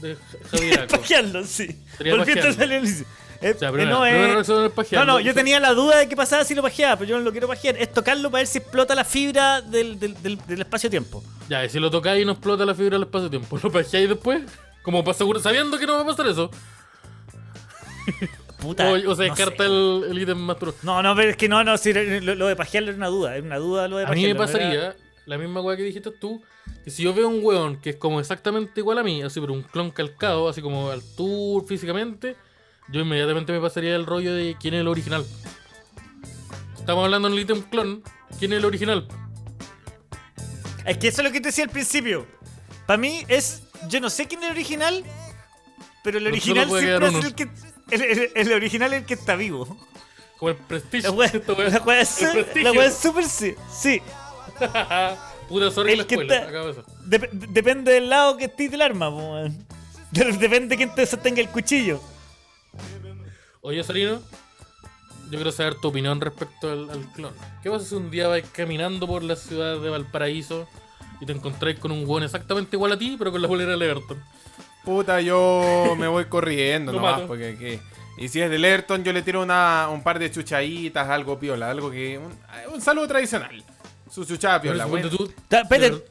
de 0.00 0.16
Ja- 0.16 0.20
Javieraco. 0.50 0.96
Pajearlo, 0.98 1.44
sí. 1.44 1.66
Volviendo 1.98 2.22
a 2.22 2.26
pajearlo. 2.26 2.52
salir. 2.54 3.06
Eh, 3.40 3.52
O 3.54 3.58
sea, 3.58 3.68
eh, 3.68 3.86
no, 3.86 4.06
eh, 4.06 4.40
es 4.40 4.48
no, 4.48 4.70
pajearlo. 4.70 5.12
no, 5.14 5.20
yo 5.20 5.34
tenía 5.34 5.60
la 5.60 5.74
duda 5.74 5.98
de 5.98 6.08
qué 6.08 6.16
pasaba 6.16 6.44
si 6.44 6.54
lo 6.54 6.62
pajeaba, 6.62 6.96
pero 6.96 7.10
yo 7.10 7.18
no 7.18 7.24
lo 7.24 7.32
quiero 7.32 7.46
pajear. 7.46 7.76
Es 7.76 7.92
tocarlo 7.92 8.30
para 8.30 8.40
ver 8.40 8.46
si 8.46 8.58
explota 8.58 8.94
la 8.94 9.04
fibra 9.04 9.60
del, 9.60 9.98
del, 9.98 10.20
del, 10.22 10.38
del 10.46 10.60
espacio-tiempo. 10.62 11.22
Ya, 11.48 11.64
y 11.64 11.68
si 11.68 11.78
lo 11.78 11.90
tocáis 11.90 12.22
y 12.22 12.24
no 12.24 12.32
explota 12.32 12.64
la 12.64 12.74
fibra 12.74 12.92
del 12.96 13.02
espacio-tiempo, 13.02 13.58
¿lo 13.62 13.70
pajeáis 13.70 14.08
después? 14.08 14.42
Como 14.82 15.02
para 15.04 15.14
asegurar, 15.14 15.42
sabiendo 15.42 15.78
que 15.78 15.86
no 15.86 15.94
va 15.94 16.02
a 16.02 16.06
pasar 16.06 16.26
eso. 16.28 16.50
Puta. 18.58 18.88
O, 18.90 18.94
o 18.94 18.98
se 19.00 19.06
no 19.06 19.14
descarta 19.34 19.64
sé. 19.64 19.66
el, 19.66 20.18
ítem 20.18 20.38
más 20.38 20.56
No, 20.82 21.02
no, 21.02 21.14
pero 21.14 21.30
es 21.30 21.36
que 21.36 21.48
no, 21.48 21.62
no, 21.64 21.76
sí, 21.76 21.92
lo, 21.92 22.34
lo 22.34 22.46
de 22.46 22.56
pajearlo 22.56 22.90
era 22.90 22.96
una 22.96 23.08
duda, 23.08 23.36
era 23.36 23.44
una 23.44 23.58
duda 23.58 23.88
lo 23.88 23.98
de 23.98 24.04
A 24.04 24.10
mí 24.10 24.26
me 24.26 24.34
pajearlo, 24.34 24.68
no 24.68 24.78
pasaría 24.80 24.96
la 25.26 25.38
misma 25.38 25.60
weá 25.60 25.76
que 25.76 25.82
dijiste 25.82 26.10
tú, 26.10 26.42
que 26.84 26.90
si 26.90 27.02
yo 27.02 27.14
veo 27.14 27.28
un 27.28 27.40
weón 27.42 27.80
que 27.80 27.90
es 27.90 27.96
como 27.96 28.20
exactamente 28.20 28.80
igual 28.80 28.98
a 28.98 29.02
mí, 29.02 29.22
así 29.22 29.40
pero 29.40 29.52
un 29.52 29.62
clon 29.62 29.90
calcado, 29.90 30.48
así 30.48 30.60
como 30.62 30.90
al 30.90 31.02
tour 31.16 31.66
físicamente, 31.66 32.36
yo 32.88 33.00
inmediatamente 33.00 33.52
me 33.52 33.60
pasaría 33.60 33.96
el 33.96 34.06
rollo 34.06 34.34
de 34.34 34.56
quién 34.60 34.74
es 34.74 34.80
el 34.80 34.88
original. 34.88 35.24
Estamos 36.78 37.04
hablando 37.04 37.28
en 37.28 37.34
el 37.34 37.40
ítem 37.40 37.62
clon, 37.62 38.02
¿quién 38.38 38.52
es 38.52 38.58
el 38.58 38.64
original? 38.66 39.08
Es 40.84 40.98
que 40.98 41.08
eso 41.08 41.22
es 41.22 41.26
lo 41.28 41.32
que 41.32 41.40
te 41.40 41.48
decía 41.48 41.64
al 41.64 41.70
principio. 41.70 42.26
Para 42.86 42.98
mí 42.98 43.24
es. 43.28 43.62
Yo 43.88 44.00
no 44.00 44.10
sé 44.10 44.26
quién 44.26 44.40
es 44.42 44.46
el 44.48 44.52
original, 44.52 45.02
pero 46.02 46.18
el 46.18 46.26
original 46.26 46.68
siempre 46.68 47.06
es 47.08 47.24
el 47.24 47.34
que. 47.34 47.48
El, 47.90 48.02
el- 48.02 48.30
el 48.34 48.52
original 48.52 48.92
es 48.92 49.00
el 49.00 49.06
que 49.06 49.14
está 49.14 49.34
vivo. 49.36 49.78
Como 50.38 50.50
el 50.50 50.56
Prestige. 50.56 51.04
La 51.04 51.10
wea, 51.12 51.32
la 51.32 52.00
es, 52.00 52.20
El 52.22 52.26
la 52.28 52.32
Prestigio. 52.34 52.72
wea 52.72 52.86
es 52.86 52.96
súper 52.96 53.24
sí. 53.24 53.54
Sí. 53.74 54.02
Puta, 55.48 55.70
sorry 55.70 55.92
El 55.92 55.98
la 55.98 56.06
que 56.06 56.14
escuela, 56.14 56.70
está- 56.70 56.82
depende 57.32 57.92
del 57.92 58.08
lado 58.08 58.36
que 58.36 58.44
esté 58.46 58.68
del 58.68 58.82
arma. 58.82 59.10
De- 60.10 60.32
Depende 60.32 60.68
de 60.68 60.76
quién 60.76 60.94
te 60.94 61.04
sostenga 61.06 61.40
el 61.40 61.48
cuchillo. 61.48 62.00
Oye, 63.62 63.82
Sarino, 63.82 64.20
yo 65.30 65.30
quiero 65.30 65.50
saber 65.52 65.74
tu 65.76 65.88
opinión 65.88 66.20
respecto 66.20 66.70
al, 66.70 66.90
al 66.90 67.12
clon. 67.12 67.32
¿Qué 67.62 67.70
pasa 67.70 67.84
si 67.84 67.94
un 67.94 68.10
día 68.10 68.28
vais 68.28 68.44
caminando 68.52 69.06
por 69.06 69.22
la 69.22 69.36
ciudad 69.36 69.78
de 69.80 69.90
Valparaíso 69.90 70.68
y 71.20 71.26
te 71.26 71.32
encontráis 71.32 71.78
con 71.78 71.90
un 71.92 72.04
weón 72.06 72.22
exactamente 72.24 72.76
igual 72.76 72.92
a 72.92 72.98
ti, 72.98 73.16
pero 73.18 73.32
con 73.32 73.40
la 73.42 73.48
bolera 73.48 73.76
de 73.76 73.84
Everton? 73.90 74.22
Puta, 74.84 75.20
yo 75.20 75.94
me 75.98 76.06
voy 76.08 76.26
corriendo 76.26 76.92
nomás, 76.92 77.14
mato. 77.14 77.26
porque 77.28 77.56
¿qué? 77.58 77.80
Y 78.16 78.28
si 78.28 78.40
es 78.40 78.48
del 78.50 78.62
Ayrton, 78.64 79.02
yo 79.02 79.12
le 79.12 79.22
tiro 79.22 79.42
una, 79.42 79.88
un 79.90 80.02
par 80.04 80.18
de 80.20 80.30
chuchaditas, 80.30 81.08
algo 81.08 81.38
piola, 81.40 81.70
algo 81.70 81.90
que. 81.90 82.18
Un, 82.18 82.32
un 82.72 82.80
saludo 82.80 83.08
tradicional. 83.08 83.64
Su 84.10 84.24
chuchada 84.24 84.60
piola, 84.60 84.86
Ta- 85.48 85.60
Espérate, 85.62 85.68
Pero- 85.68 86.04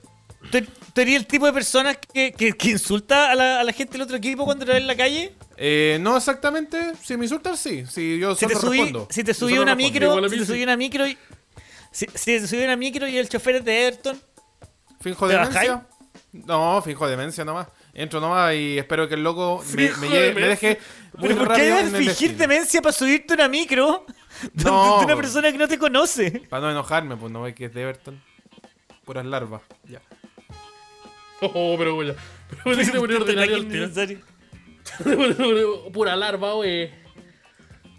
¿tú, 0.52 0.72
tú 0.94 1.02
eres 1.02 1.16
el 1.16 1.26
tipo 1.28 1.46
de 1.46 1.54
personas 1.54 1.98
que, 2.14 2.34
que, 2.34 2.54
que 2.54 2.70
insulta 2.72 3.32
a 3.32 3.36
la, 3.36 3.60
a 3.62 3.64
la 3.64 3.72
gente 3.72 3.94
del 3.94 4.02
otro 4.02 4.18
equipo 4.18 4.46
cuando 4.46 4.66
lo 4.66 4.74
ve 4.74 4.80
en 4.80 4.88
la 4.88 4.96
calle? 4.96 5.34
Eh, 5.58 5.98
no 6.02 6.18
exactamente. 6.18 6.94
Si 7.02 7.16
me 7.16 7.26
insultan, 7.26 7.56
sí. 7.58 7.86
Si 7.90 8.20
yo 8.20 8.36
Si 8.36 8.42
solo 8.46 8.56
te 8.56 8.60
subí, 8.62 8.78
respondo. 8.80 9.08
si 9.10 9.24
te 9.24 9.34
subí 9.34 9.58
una 9.58 9.76
micro, 9.76 10.28
si 10.30 10.38
te 10.40 10.46
subí 10.46 10.64
una 10.64 10.76
micro 10.78 11.08
y. 11.08 11.18
Si, 11.92 12.08
si 12.16 12.40
te 12.40 12.48
subí 12.48 12.64
una 12.64 12.76
micro 12.76 13.08
y 13.08 13.18
el 13.18 13.30
chofer 13.30 13.58
es 13.58 13.66
de 13.66 13.88
Everton, 13.88 14.20
¿Finjo 15.00 15.28
¿Te 15.28 15.34
demencia? 15.34 15.86
No, 16.32 16.82
finjo 16.82 17.08
demencia 17.08 17.46
nomás. 17.46 17.68
Entro 17.94 18.20
nomás 18.20 18.56
y 18.56 18.80
espero 18.80 19.08
que 19.08 19.14
el 19.14 19.24
loco 19.24 19.64
me, 19.76 19.92
me 19.98 20.10
llegue- 20.10 20.34
me 20.34 20.42
deje 20.48 20.80
muy 21.18 21.28
¿pero 21.30 21.46
por 21.46 21.54
qué 21.56 21.62
debes 21.62 21.92
fingir 21.96 22.36
demencia 22.36 22.82
para 22.82 22.92
subirte 22.94 23.36
una 23.36 23.48
micro 23.48 24.06
de, 24.54 24.64
No. 24.66 25.00
una 25.02 25.16
persona 25.16 25.52
que 25.52 25.58
no 25.58 25.68
te 25.68 25.78
conoce? 25.78 26.44
Para 26.50 26.64
no 26.66 26.72
enojarme, 26.72 27.16
pues 27.18 27.32
no 27.32 27.42
ve 27.42 27.54
que 27.56 27.66
es 27.66 27.74
de 27.74 27.82
Everton. 27.84 28.22
Puras 29.06 29.26
larvas. 29.26 29.62
Ya. 29.90 30.02
Oh, 31.42 31.76
pero 31.78 31.96
bueno. 31.96 32.14
Pero 32.64 32.78
que 32.78 32.86
te 32.86 33.00
ponía 33.00 33.18
ordinario 33.18 33.56
al 33.56 33.68
tiro. 33.68 33.90
Pura 35.94 36.16
larva, 36.16 36.56
wey. 36.56 36.92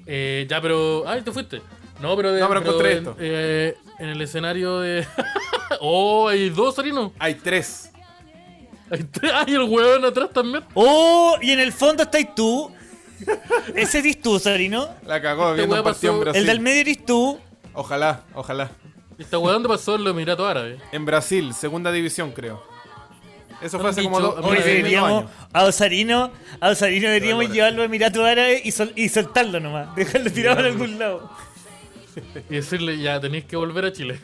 Eh, 0.07 0.47
ya, 0.49 0.61
pero. 0.61 1.05
Ay, 1.07 1.23
te 1.23 1.33
fuiste. 1.33 1.61
No, 2.01 2.17
pero. 2.17 2.33
de- 2.33 2.41
No, 2.41 2.49
pero 2.49 2.61
encontré 2.61 2.93
en, 2.93 2.99
esto. 2.99 3.17
eh, 3.19 3.77
en 3.99 4.09
el 4.11 4.21
escenario 4.21 4.81
de. 4.81 5.07
oh, 5.81 6.29
hay 6.29 6.51
dos, 6.51 6.75
Sarino. 6.77 7.13
Hay 7.19 7.35
tres. 7.37 7.91
Hay 8.91 9.03
tres. 9.05 9.33
Ay, 9.35 9.55
el 9.55 9.63
weón 9.63 10.05
atrás 10.05 10.31
también. 10.33 10.65
Oh, 10.75 11.37
y 11.41 11.51
en 11.53 11.61
el 11.61 11.73
fondo 11.73 12.03
estáis 12.03 12.35
tú. 12.35 12.71
Ese 13.75 13.99
eres 14.01 14.21
tú, 14.21 14.39
Sarino. 14.39 14.89
La 15.07 15.21
cagó 15.23 15.55
viendo 15.55 15.73
weá 15.75 15.83
un 15.83 15.85
partido 15.85 16.15
en 16.15 16.21
Brasil. 16.21 16.41
El 16.41 16.47
del 16.47 16.61
medio 16.61 16.81
eres 16.83 17.05
tú. 17.07 17.39
Ojalá, 17.73 18.23
ojalá. 18.35 18.71
Esta 19.19 19.39
weón 19.39 19.55
dónde 19.63 19.69
pasó 19.69 19.95
en 19.97 20.05
los 20.05 20.13
Emiratos 20.13 20.49
Árabes. 20.49 20.81
En 20.93 21.05
Brasil, 21.05 21.55
segunda 21.55 21.91
división, 21.93 22.33
creo. 22.33 22.63
Eso 23.63 23.79
fue 23.79 23.91
hace 23.91 24.03
como 24.03 24.19
dicho- 24.19 24.33
dos 24.33 24.45
Hoy 24.45 24.51
dicho- 24.57 24.65
medio 24.67 24.77
deberíamos, 24.77 25.25
a 25.53 25.63
Osarino, 25.65 26.33
a 26.61 26.69
Osarino 26.71 27.07
deberíamos 27.09 27.49
Llevarlo 27.51 27.83
a 27.83 27.85
Emiratos 27.87 28.25
Árabes 28.27 28.67
y, 28.67 28.71
sol- 28.73 28.93
y 28.97 29.09
soltarlo 29.09 29.61
nomás. 29.61 29.95
Dejarlo 29.97 30.31
tirado 30.31 30.61
en 30.61 30.67
algún 30.67 30.99
lado. 30.99 31.31
Y 32.51 32.55
decirle, 32.57 32.99
ya, 32.99 33.21
tenéis 33.21 33.45
que 33.45 33.57
volver 33.57 33.87
a 33.87 33.93
Chile. 33.93 34.19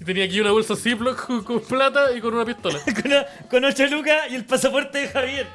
Y 0.00 0.04
tenía 0.04 0.24
aquí 0.24 0.40
una 0.40 0.50
bolsa 0.52 0.74
Ziploc 0.74 1.26
con, 1.26 1.44
con 1.44 1.60
plata 1.60 2.12
y 2.16 2.20
con 2.20 2.34
una 2.34 2.44
pistola. 2.44 2.78
Con, 2.84 3.12
con 3.50 3.64
8 3.64 3.86
lucas 3.86 4.22
y 4.30 4.34
el 4.36 4.44
pasaporte 4.44 4.98
de 4.98 5.08
Javier. 5.08 5.46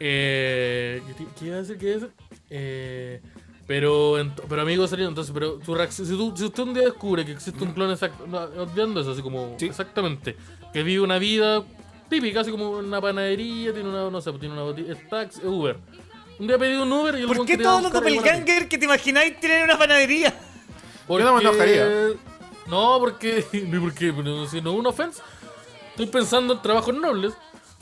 Eh, 0.00 1.02
¿qué, 1.38 1.44
iba 1.46 1.56
a 1.56 1.58
decir? 1.60 1.78
¿Qué 1.78 1.84
iba 1.86 1.96
a 1.96 1.98
decir? 2.00 2.12
Eh, 2.50 3.20
pero, 3.66 4.14
pero 4.48 4.62
amigo 4.62 4.84
entonces, 4.90 5.32
pero 5.32 5.54
tu 5.54 5.74
reacción, 5.74 6.06
si, 6.06 6.16
tú- 6.16 6.34
si 6.36 6.44
usted 6.44 6.62
un 6.62 6.74
día 6.74 6.84
descubre 6.84 7.24
que 7.24 7.32
existe 7.32 7.62
un 7.64 7.72
clon 7.72 7.90
exacto, 7.90 8.26
no, 8.26 8.38
olvidando 8.38 9.00
eso, 9.00 9.12
así 9.12 9.22
como, 9.22 9.56
Sí. 9.58 9.66
exactamente, 9.66 10.36
que 10.72 10.82
vive 10.82 11.02
una 11.02 11.18
vida 11.18 11.62
típica, 12.10 12.40
así 12.40 12.50
como 12.50 12.70
una 12.70 13.00
panadería, 13.00 13.72
tiene 13.72 13.88
una, 13.88 14.10
no 14.10 14.20
sé, 14.20 14.32
tiene 14.32 14.54
una 14.54 14.64
botella, 14.64 14.92
es 14.92 15.08
taxi, 15.08 15.40
es 15.40 15.46
Uber. 15.46 15.78
Un 16.38 16.46
día 16.46 16.58
pedí 16.58 16.74
un 16.74 16.92
Uber 16.92 17.14
y 17.14 17.22
el 17.22 17.26
¿Por 17.26 17.46
qué 17.46 17.56
todos 17.56 17.82
los 17.82 17.92
doppelganger 17.92 18.68
que 18.68 18.76
te 18.76 18.84
imagináis 18.84 19.38
tienen 19.40 19.64
una 19.64 19.78
panadería? 19.78 20.34
Porque... 21.06 21.24
Yo 21.24 21.30
no 21.30 21.36
me 21.36 21.42
enojaría. 21.42 21.86
No, 22.66 22.98
porque. 22.98 23.44
No, 23.68 23.80
porque 23.82 24.12
no, 24.12 24.22
no 24.22 24.44
es 24.44 24.52
una 24.54 24.88
ofensa. 24.88 25.22
Estoy 25.90 26.06
pensando 26.06 26.54
en 26.54 26.62
trabajos 26.62 26.94
nobles. 26.94 27.34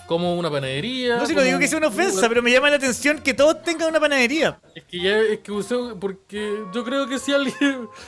Como 0.07 0.37
una 0.37 0.51
panadería. 0.51 1.17
No, 1.17 1.27
si 1.27 1.33
no 1.33 1.37
como 1.39 1.47
digo 1.47 1.59
que 1.59 1.69
sea 1.69 1.79
una 1.79 1.89
un 1.89 1.93
ofensa, 1.95 2.29
pero 2.29 2.43
me 2.43 2.51
llama 2.51 2.69
la 2.71 2.77
atención 2.77 3.19
que 3.21 3.33
todos 3.35 3.63
tengan 3.63 3.89
una 3.91 4.01
panadería. 4.01 4.61
Es 4.75 4.85
que 4.85 5.01
ya. 5.01 5.19
Es 5.19 5.39
que 5.41 5.53
usé. 5.53 5.77
Porque 6.01 6.65
yo 6.75 6.85
creo 6.85 7.07
que 7.09 7.19
si 7.19 7.33
alguien. 7.33 7.89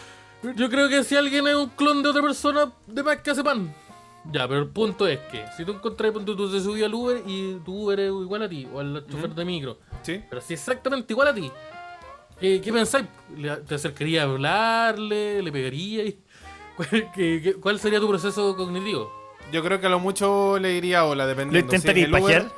Yo 0.57 0.69
creo 0.69 0.91
que 0.91 1.03
si 1.05 1.17
alguien 1.17 1.47
es 1.49 1.55
un 1.55 1.71
clon 1.71 2.03
de 2.03 2.11
otra 2.11 2.21
persona, 2.21 2.71
de 2.87 3.03
más 3.03 3.17
que 3.23 3.31
hace 3.31 3.43
pan. 3.43 3.75
Ya, 4.31 4.47
pero 4.47 4.61
el 4.61 4.69
punto 4.69 5.07
es 5.09 5.19
que 5.33 5.43
si 5.57 5.65
tú 5.65 5.73
encontrás, 5.73 6.13
punto, 6.13 6.37
tú 6.37 6.53
te 6.53 6.61
subí 6.61 6.83
al 6.83 6.93
Uber 6.93 7.23
y 7.27 7.55
tu 7.65 7.85
Uber 7.85 7.99
es 8.01 8.09
igual 8.11 8.43
a 8.43 8.49
ti, 8.51 8.69
o 8.71 8.79
al 8.81 9.07
chofer 9.07 9.31
de 9.35 9.43
micro, 9.47 9.79
Sí. 10.03 10.21
pero 10.29 10.43
si 10.43 10.53
exactamente 10.53 11.15
igual 11.15 11.29
a 11.29 11.35
ti, 11.35 11.51
¿qué, 12.39 12.61
qué 12.61 12.71
pensáis? 12.75 13.07
¿Le- 13.39 13.57
¿Te 13.57 13.75
acercaría 13.77 14.21
a 14.21 14.25
hablarle? 14.25 15.41
¿Le 15.43 15.51
pegaría? 15.51 16.13
¿Cuál, 16.77 17.11
qué- 17.15 17.57
cuál 17.59 17.81
sería 17.81 17.99
tu 17.99 18.09
proceso 18.09 18.55
cognitivo? 18.55 19.11
Yo 19.55 19.63
creo 19.63 19.81
que 19.81 19.87
a 19.87 19.91
lo 19.91 20.01
mucho 20.01 20.59
le 20.59 20.71
diría 20.71 21.05
hola, 21.05 21.27
dependiendo. 21.27 21.71
¿Lo 21.71 21.77
intentaría 21.77 22.07
Si? 22.41 22.49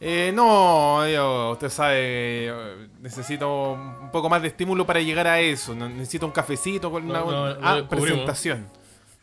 Eh, 0.00 0.32
no, 0.34 1.06
yo, 1.06 1.50
usted 1.50 1.68
sabe, 1.68 2.88
necesito 3.02 3.72
un 3.72 4.10
poco 4.10 4.30
más 4.30 4.40
de 4.40 4.48
estímulo 4.48 4.86
para 4.86 5.00
llegar 5.02 5.26
a 5.26 5.38
eso. 5.38 5.74
Necesito 5.74 6.24
un 6.24 6.32
cafecito 6.32 6.90
con 6.90 7.04
una 7.10 7.20
No, 7.20 7.44
ah, 7.62 7.82
presentación. 7.86 8.66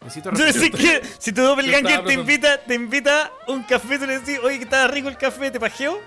Necesito 0.02 0.30
representación. 0.30 1.02
que 1.02 1.08
si 1.18 1.34
tu 1.34 1.42
doppelganger 1.42 2.04
te 2.04 2.14
invita, 2.14 2.60
te 2.62 2.76
invita 2.76 3.32
un 3.48 3.64
café, 3.64 3.98
tú 3.98 4.06
le 4.06 4.20
decís, 4.20 4.40
oye, 4.44 4.58
que 4.60 4.66
estaba 4.66 4.88
rico 4.88 5.10
el 5.10 5.18
café, 5.18 5.50
¿te 5.50 5.60
pajeo? 5.60 6.00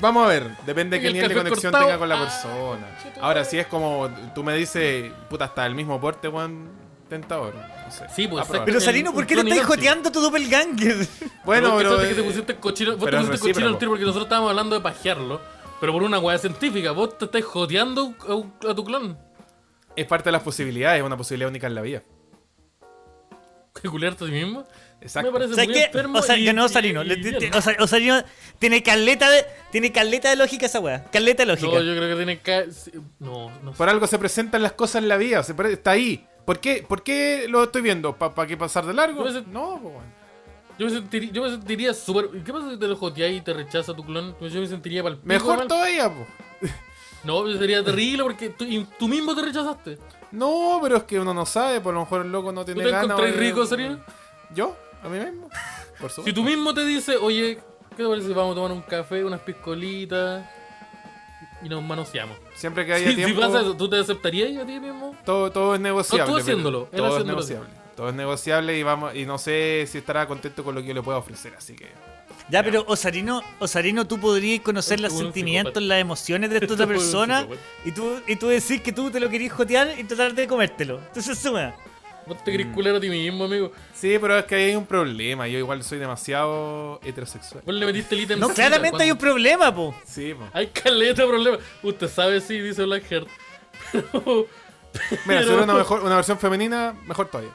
Vamos 0.00 0.24
a 0.24 0.28
ver, 0.28 0.48
depende 0.66 0.96
de 0.96 1.00
qué 1.02 1.06
El 1.06 1.12
nivel 1.14 1.28
de 1.28 1.34
conexión 1.36 1.70
cortado. 1.70 1.86
tenga 1.86 1.98
con 2.00 2.08
la 2.08 2.16
Ah, 2.16 2.22
persona. 2.22 2.98
Ahora, 3.20 3.44
si 3.44 3.56
es 3.60 3.68
como 3.68 4.08
tú 4.34 4.42
me 4.42 4.56
dices, 4.56 5.12
puta, 5.28 5.44
hasta 5.44 5.64
el 5.64 5.76
mismo 5.76 6.00
porte, 6.00 6.26
weón, 6.26 6.68
tentador. 7.08 7.54
No 7.90 7.96
sé. 7.96 8.04
Sí, 8.14 8.28
pues, 8.28 8.42
A 8.44 8.46
probar. 8.48 8.64
Pero 8.66 8.78
El- 8.78 8.84
Salino, 8.84 9.12
¿por 9.12 9.26
qué 9.26 9.34
estás 9.34 9.46
idéntico. 9.46 9.66
joteando 9.74 10.08
a 10.08 10.12
tu 10.12 10.20
doppelganger? 10.20 10.96
Bueno, 11.44 11.74
Pero 11.76 11.76
pero. 11.76 11.90
cachaste 11.90 12.08
que 12.08 12.14
te 12.14 12.20
eh, 12.20 12.24
pusiste 12.24 12.56
cochino, 12.56 12.96
vos 12.96 13.10
te 13.10 13.16
pusiste 13.16 13.38
cochino 13.38 13.66
al 13.68 13.78
tiro 13.78 13.90
porque 13.90 14.04
nosotros 14.04 14.24
estábamos 14.26 14.50
hablando 14.50 14.76
de 14.76 14.82
pajearlo, 14.82 15.40
pero 15.80 15.92
por 15.92 16.02
una 16.02 16.18
weá 16.18 16.38
científica, 16.38 16.92
vos 16.92 17.18
te 17.18 17.24
estás 17.24 17.42
joteando 17.44 18.14
a, 18.68 18.74
tu 18.74 18.84
clon. 18.84 19.18
es 19.96 20.06
parte 20.06 20.26
de 20.26 20.32
las 20.32 20.42
posibilidades, 20.42 21.00
es 21.00 21.06
una 21.06 21.16
posibilidad 21.16 21.48
única 21.48 21.66
en 21.66 21.74
la 21.74 21.82
vida. 21.82 22.02
Que 23.80 23.88
culiarte 23.88 24.24
a 24.24 24.26
ti 24.26 24.32
mismo. 24.32 24.64
Exacto. 25.00 25.30
Me 25.32 25.38
parece 25.38 25.54
¿Sabes 25.54 25.68
muy 25.68 25.74
qué? 25.78 25.84
enfermo. 25.84 26.18
O 26.18 26.22
sea, 26.22 26.36
y- 26.36 26.44
que 26.44 26.52
no, 26.52 26.68
Salino. 26.68 27.02
y 27.02 27.06
le- 27.06 27.50
o 27.80 27.86
sea, 27.86 28.24
tiene 28.58 28.82
caleta 28.82 29.30
de, 29.30 29.46
tiene 29.72 29.90
caleta 29.92 30.28
de 30.28 30.36
lógica 30.36 30.66
esa 30.66 30.80
weá. 30.80 31.04
Caleta 31.04 31.44
de 31.44 31.46
lógica. 31.46 31.68
No, 31.68 31.80
yo 31.80 31.96
creo 31.96 32.08
que 32.16 32.16
tiene 32.24 32.40
No, 33.18 33.50
no 33.62 33.72
sé. 33.72 33.78
Por 33.78 33.88
algo 33.88 34.06
se 34.06 34.18
presentan 34.18 34.62
las 34.62 34.72
cosas 34.72 35.02
en 35.02 35.08
la 35.08 35.16
vida, 35.16 35.42
se 35.42 35.54
pre- 35.54 35.72
está 35.72 35.92
ahí. 35.92 36.26
¿Por 36.50 36.58
qué, 36.58 36.84
¿Por 36.88 37.04
qué 37.04 37.46
lo 37.48 37.62
estoy 37.62 37.80
viendo? 37.80 38.16
¿Para 38.16 38.44
qué 38.48 38.56
pasar 38.56 38.84
de 38.84 38.92
largo? 38.92 39.24
Yo 39.24 39.40
No, 39.52 39.78
pues. 39.80 39.94
Yo 40.80 40.86
me 40.86 40.90
sentiría, 40.90 41.30
yo 41.30 41.42
me 41.44 41.50
sentiría 41.50 41.94
súper. 41.94 42.42
¿Qué 42.42 42.52
pasa 42.52 42.72
si 42.72 42.76
te 42.76 42.88
lo 42.88 42.96
joteas 42.96 43.30
y 43.30 43.40
te 43.40 43.52
rechaza 43.52 43.94
tu 43.94 44.04
clon? 44.04 44.34
Pues 44.36 44.52
Yo 44.52 44.60
me 44.60 44.66
sentiría 44.66 45.00
pal 45.04 45.14
pico 45.14 45.28
Mejor 45.28 45.58
mal. 45.58 45.68
todavía, 45.68 46.12
pues. 46.12 46.72
No, 47.22 47.46
sería 47.56 47.84
terrible 47.84 48.24
porque 48.24 48.48
tú, 48.48 48.64
y 48.64 48.84
tú 48.98 49.06
mismo 49.06 49.32
te 49.36 49.42
rechazaste. 49.42 49.98
No, 50.32 50.80
pero 50.82 50.96
es 50.96 51.04
que 51.04 51.20
uno 51.20 51.32
no 51.32 51.46
sabe, 51.46 51.80
por 51.80 51.94
lo 51.94 52.00
mejor 52.00 52.22
el 52.26 52.32
loco 52.32 52.50
no 52.50 52.62
¿Tú 52.64 52.72
tiene 52.72 52.82
te 52.82 52.90
ganas. 52.90 53.04
encontrás 53.04 53.32
o- 53.32 53.38
rico, 53.38 53.64
serio? 53.66 54.00
¿Yo? 54.52 54.76
¿A 55.04 55.08
mí 55.08 55.20
mismo? 55.20 55.48
Por 56.00 56.10
Si 56.10 56.16
supuesto. 56.16 56.34
tú 56.34 56.42
mismo 56.44 56.74
te 56.74 56.84
dices, 56.84 57.16
oye, 57.22 57.60
¿qué 57.90 58.02
te 58.02 58.08
parece 58.08 58.26
si 58.26 58.32
vamos 58.32 58.52
a 58.52 58.54
tomar 58.56 58.72
un 58.72 58.82
café, 58.82 59.24
unas 59.24 59.38
piscolitas 59.42 60.44
y 61.62 61.68
nos 61.68 61.80
manoseamos? 61.80 62.36
Siempre 62.60 62.84
que 62.84 62.92
haya 62.92 63.26
Si, 63.26 63.32
pasa 63.32 63.60
eso, 63.62 63.74
¿tú 63.74 63.88
te 63.88 63.98
aceptarías 63.98 64.54
a 64.62 64.66
ti 64.66 64.78
mismo? 64.78 65.16
todo, 65.24 65.50
todo 65.50 65.74
es 65.74 65.80
negociable. 65.80 66.26
No, 66.26 66.32
tú 66.36 66.40
haciéndolo, 66.42 66.78
Todo 66.94 67.06
es 67.06 67.12
haciéndolo. 67.12 67.24
negociable. 67.38 67.68
Todo 67.96 68.08
es 68.10 68.14
negociable 68.14 68.78
y 68.78 68.82
vamos 68.82 69.14
y 69.14 69.24
no 69.24 69.38
sé 69.38 69.86
si 69.90 69.96
estará 69.98 70.26
contento 70.26 70.62
con 70.62 70.74
lo 70.74 70.82
que 70.82 70.88
yo 70.88 70.94
le 70.94 71.02
pueda 71.02 71.16
ofrecer, 71.18 71.54
así 71.56 71.74
que... 71.74 71.88
Ya, 72.50 72.62
pero 72.62 72.84
Osarino, 72.86 73.42
Osarino, 73.60 74.06
tú 74.06 74.18
podrías 74.18 74.60
conocer 74.60 74.96
Es 74.96 75.02
los 75.02 75.12
sentimientos, 75.16 75.70
psicópata. 75.72 75.86
las 75.86 76.00
emociones 76.00 76.50
de 76.50 76.56
esta 76.58 76.74
otra 76.74 76.86
persona 76.94 77.46
y 77.84 77.92
tú, 77.92 78.20
y 78.26 78.36
tú 78.36 78.48
decís 78.48 78.80
que 78.82 78.92
tú 78.92 79.10
te 79.10 79.20
lo 79.20 79.30
querías 79.30 79.52
jotear 79.52 79.98
y 79.98 80.04
tratar 80.04 80.34
de 80.34 80.46
comértelo. 80.46 80.98
Entonces, 81.08 81.38
suma. 81.38 81.74
Vos 82.30 82.44
te 82.44 82.56
Mm. 82.64 82.72
cular 82.72 82.94
a 82.94 83.00
ti 83.00 83.08
mismo, 83.10 83.42
amigo. 83.44 83.72
Sí, 83.92 84.16
pero 84.20 84.38
es 84.38 84.44
que 84.44 84.54
hay 84.54 84.76
un 84.76 84.86
problema. 84.86 85.48
Yo 85.48 85.58
igual 85.58 85.82
soy 85.82 85.98
demasiado 85.98 87.00
heterosexual. 87.02 87.64
Vos 87.66 87.74
le 87.74 87.84
metiste 87.86 88.14
el 88.14 88.20
ítem 88.20 88.38
No, 88.38 88.48
claramente 88.50 89.02
hay 89.02 89.10
un 89.10 89.18
problema, 89.18 89.74
po. 89.74 89.92
Sí, 90.06 90.32
po. 90.34 90.48
Hay 90.52 90.68
caleta 90.68 91.22
de 91.22 91.28
problema. 91.28 91.58
Usted 91.82 92.08
sabe 92.08 92.40
si 92.40 92.60
dice 92.60 92.84
Blackheart. 92.84 93.26
Pero. 93.92 94.46
Mira, 95.26 95.40
si 95.42 95.46
hubiera 95.48 95.64
una, 95.64 95.74
mejor, 95.74 96.04
una 96.04 96.14
versión 96.16 96.38
femenina, 96.38 96.94
mejor 97.04 97.26
todavía. 97.28 97.52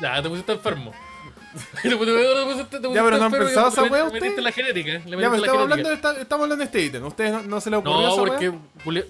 Ya, 0.00 0.22
te 0.22 0.28
pusiste 0.30 0.52
enfermo. 0.52 0.94
Te 1.82 1.90
pusiste- 1.96 1.98
te 1.98 2.44
pusiste 2.44 2.78
pero 2.80 3.18
no 3.18 3.24
han 3.24 3.32
pensado 3.32 3.68
esa 3.68 3.82
le 3.82 3.88
ustedes. 3.88 4.12
metiste 4.12 4.40
la 4.42 4.52
genética. 4.52 4.90
Le 4.92 4.98
Ya, 4.98 5.02
pero 5.02 5.18
la 5.18 5.26
estamos 5.36 5.36
genética. 5.36 5.62
hablando, 5.62 5.88
de 5.88 5.94
esta- 5.94 6.20
estamos 6.20 6.42
hablando 6.44 6.56
de 6.62 6.64
este 6.66 6.82
ítem. 6.82 7.04
¿Ustedes 7.06 7.32
no, 7.32 7.42
no 7.42 7.60
se 7.60 7.70
le 7.70 7.76
ocurrió 7.76 8.00
No, 8.00 8.08
esa 8.08 8.16
porque 8.16 8.52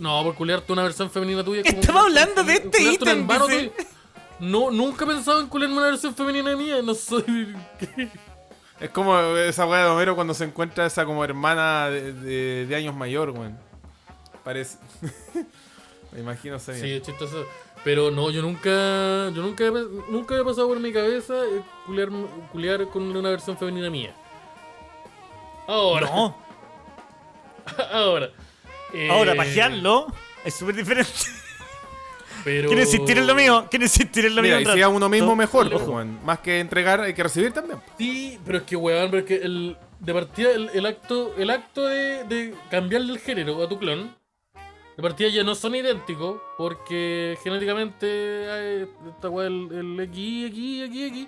no, 0.01 0.23
por 0.25 0.35
culiarte 0.35 0.73
una 0.73 0.83
versión 0.85 1.11
femenina 1.11 1.45
tuya. 1.45 1.63
como- 1.63 1.81
Estamos 1.81 2.03
hablando 2.03 2.43
de 2.45 2.53
este 2.55 2.83
ítem. 2.83 3.27
No, 4.41 4.71
nunca 4.71 5.05
he 5.05 5.09
pensado 5.09 5.41
en 5.41 5.49
culiarme 5.49 5.77
una 5.79 5.87
versión 5.87 6.15
femenina 6.15 6.55
mía. 6.57 6.81
No 6.83 6.95
soy. 6.95 7.57
Es 8.81 8.91
como 8.91 9.19
esa 9.37 9.67
weá 9.67 9.85
de 9.85 9.91
Homero 9.91 10.15
cuando 10.15 10.35
se 10.35 10.45
encuentra 10.45 10.87
esa 10.87 11.05
como 11.05 11.25
hermana 11.25 11.89
de, 11.91 12.13
de- 12.13 12.67
de 12.67 12.77
años 12.77 12.95
mayor, 12.95 13.31
weón. 13.31 13.59
Parece. 14.45 14.79
Me 16.13 16.21
imagino 16.21 16.57
ese 16.57 16.79
Sí, 16.81 16.93
es 16.93 17.03
chistoso. 17.03 17.45
Pero 17.85 18.11
no, 18.11 18.31
yo 18.31 18.41
nunca. 18.43 18.71
Yo 19.35 19.43
nunca 19.43 19.65
nunca 20.09 20.37
he 20.37 20.45
pasado 20.45 20.69
por 20.69 20.79
mi 20.81 20.93
cabeza 20.93 21.35
eh, 21.35 21.63
culiar, 21.87 22.09
culiar 22.53 22.89
con 22.89 23.03
una 23.17 23.31
versión 23.31 23.59
femenina 23.59 23.91
mía. 23.91 24.15
Ahora, 25.67 26.07
No. 26.07 26.37
ahora. 27.93 28.31
eh, 28.95 29.09
Ahora, 29.11 29.35
pajearlo 29.35 30.07
es 30.45 30.55
súper 30.55 30.77
diferente. 30.77 31.11
Pero... 32.45 32.69
¿Quiere 32.69 32.83
insistir 32.83 33.19
en 33.19 33.27
lo 33.27 33.35
mío? 33.35 33.67
¿Quiere 33.71 33.85
insistir 33.87 34.27
en 34.27 34.35
lo 34.37 34.43
Mira, 34.43 34.59
mío? 34.59 34.67
y 34.67 34.71
un 34.71 34.75
si 34.77 34.83
a 34.83 34.89
uno 34.89 35.09
mismo 35.09 35.29
No. 35.29 35.37
mejor, 35.37 35.71
pues, 35.71 35.87
weón. 35.87 36.19
Más 36.25 36.39
que 36.41 36.61
entregar, 36.61 37.01
hay 37.01 37.15
que 37.15 37.23
recibir 37.23 37.53
también. 37.53 37.81
Sí, 37.99 38.39
pero 38.45 38.59
es 38.59 38.65
que 38.65 38.77
weón, 38.77 39.11
pero 39.11 39.21
es 39.23 39.27
que 39.27 39.37
el, 39.37 39.77
de 40.01 40.15
partida 40.15 40.51
el, 40.53 40.71
el 40.75 40.87
acto, 40.87 41.35
el 41.37 41.51
acto 41.51 41.87
de, 41.87 42.25
de 42.25 42.55
cambiarle 42.71 43.13
el 43.13 43.19
género 43.19 43.63
a 43.63 43.69
tu 43.69 43.79
clon, 43.79 44.15
de 44.97 45.03
partida 45.03 45.29
ya 45.29 45.45
no 45.45 45.55
son 45.55 45.75
idénticos, 45.75 46.41
porque 46.57 47.37
genéticamente 47.45 48.83
esta 48.83 49.29
weá 49.29 49.47
el, 49.47 49.69
el 49.73 50.01
X, 50.01 50.47
X, 50.47 50.83
X, 50.87 51.07
X, 51.13 51.27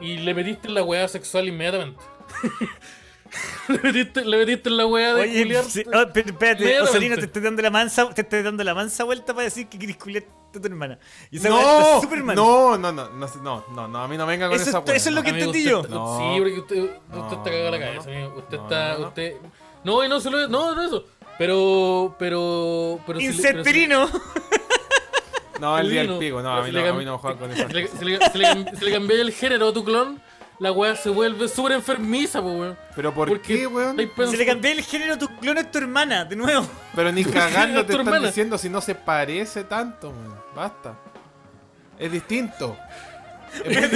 y 0.00 0.18
le 0.18 0.34
metiste 0.34 0.68
la 0.68 0.82
weá 0.82 1.08
sexual 1.08 1.48
inmediatamente. 1.48 2.00
le, 3.68 3.78
metiste, 3.78 4.24
le 4.24 4.36
metiste 4.38 4.68
en 4.68 4.76
la 4.76 4.86
weá 4.86 5.14
de 5.14 5.22
Oye, 5.22 5.44
culiar- 5.44 5.64
sí, 5.64 5.82
oh, 5.86 5.90
pero 6.12 6.28
espérate, 6.30 6.62
Inmediatamente. 6.62 6.80
Osorino, 6.82 7.14
te 7.16 7.24
estoy 7.26 7.42
dando 7.42 7.62
la 7.62 7.70
mansa, 7.70 8.08
te 8.10 8.22
estoy 8.22 8.42
dando 8.42 8.64
la 8.64 8.74
mansa 8.74 9.04
vuelta 9.04 9.34
para 9.34 9.44
decir 9.44 9.66
que 9.68 9.78
querés 9.78 9.96
culiar 9.96 10.24
a 10.54 10.58
tu 10.60 10.66
hermana. 10.66 10.98
Y 11.30 11.36
esa 11.38 11.48
No, 11.50 12.00
súper 12.00 12.22
mal. 12.24 12.34
no, 12.36 12.78
no, 12.78 12.90
no, 12.92 13.08
no, 13.10 13.26
no, 13.42 13.64
no, 13.74 13.88
no, 13.88 13.98
a 14.02 14.08
mí 14.08 14.16
no 14.16 14.26
venga 14.26 14.46
con 14.48 14.56
Eso 14.56 14.70
esa 14.70 14.78
es- 14.78 14.84
weá. 14.86 14.96
eso 14.96 15.08
es 15.10 15.14
lo 15.14 15.22
que 15.22 15.30
Amigo, 15.30 15.46
entendí 15.46 15.58
usted 15.60 15.70
yo. 15.70 15.80
está- 15.82 15.94
No. 15.94 16.18
Sí, 16.18 16.38
porque 16.38 16.58
usted, 16.60 16.76
usted 16.82 17.00
No, 17.16 17.28
está 17.32 17.42
cagado 17.50 17.70
la 17.70 17.78
no, 17.78 17.84
cabeza, 17.84 18.10
no. 18.10 18.16
amigo. 18.16 18.34
Usted 18.38 18.56
No, 18.56 18.62
está. 18.64 18.92
no, 18.94 18.98
no. 19.00 19.06
Usted. 19.08 19.32
No, 19.84 20.04
y 20.04 20.08
no 20.08 20.20
se 20.20 20.30
lo. 20.30 20.48
No, 20.48 20.74
no 20.74 20.82
eso. 20.86 21.04
Pero. 21.38 22.16
Pero. 22.18 22.98
pero. 23.06 23.18
No, 25.60 25.76
el 25.78 25.90
día 25.90 26.02
del 26.02 26.18
pico, 26.18 26.40
no, 26.40 26.52
a 26.52 26.62
mí 26.62 26.70
no, 26.70 26.78
a 26.86 26.92
mí 26.92 27.04
no 27.04 27.12
me 27.12 27.18
juegan 27.18 27.38
con 27.38 27.50
esas 27.50 27.66
Si 27.68 27.74
le, 27.74 27.82
cosas. 27.88 27.98
si 27.98 28.04
le- 28.04 28.18
si 28.30 28.38
le 28.38 28.44
cam- 28.48 28.78
si 28.78 28.84
le 28.84 28.92
cambié 28.92 29.20
el 29.20 29.32
género 29.32 29.68
a 29.68 29.72
tu 29.72 29.84
clon, 29.84 30.22
la 30.60 30.72
weá 30.72 30.96
se 30.96 31.08
vuelve 31.10 31.46
súper 31.48 31.72
enfermiza, 31.72 32.40
po, 32.40 32.48
weón. 32.52 32.76
Pero 32.96 33.14
¿por 33.14 33.28
Porque 33.28 33.58
qué, 33.58 33.66
weón? 33.66 33.96
Si 34.30 34.36
le 34.36 34.46
cambié 34.46 34.72
el 34.72 34.82
género, 34.82 35.16
tu 35.18 35.28
clon 35.38 35.58
es 35.58 35.70
tu 35.70 35.78
hermana, 35.78 36.24
de 36.24 36.34
nuevo. 36.36 36.66
Pero 36.94 37.12
ni 37.12 37.24
cagando 37.24 37.80
te 37.86 37.92
Tu 37.92 37.98
están 37.98 38.06
hermana. 38.08 38.26
diciendo 38.28 38.58
si 38.58 38.68
no 38.68 38.80
se 38.80 38.94
parece 38.94 39.64
tanto, 39.64 40.10
weón. 40.10 40.36
Basta. 40.54 40.94
Es 41.98 42.10
distinto. 42.10 42.76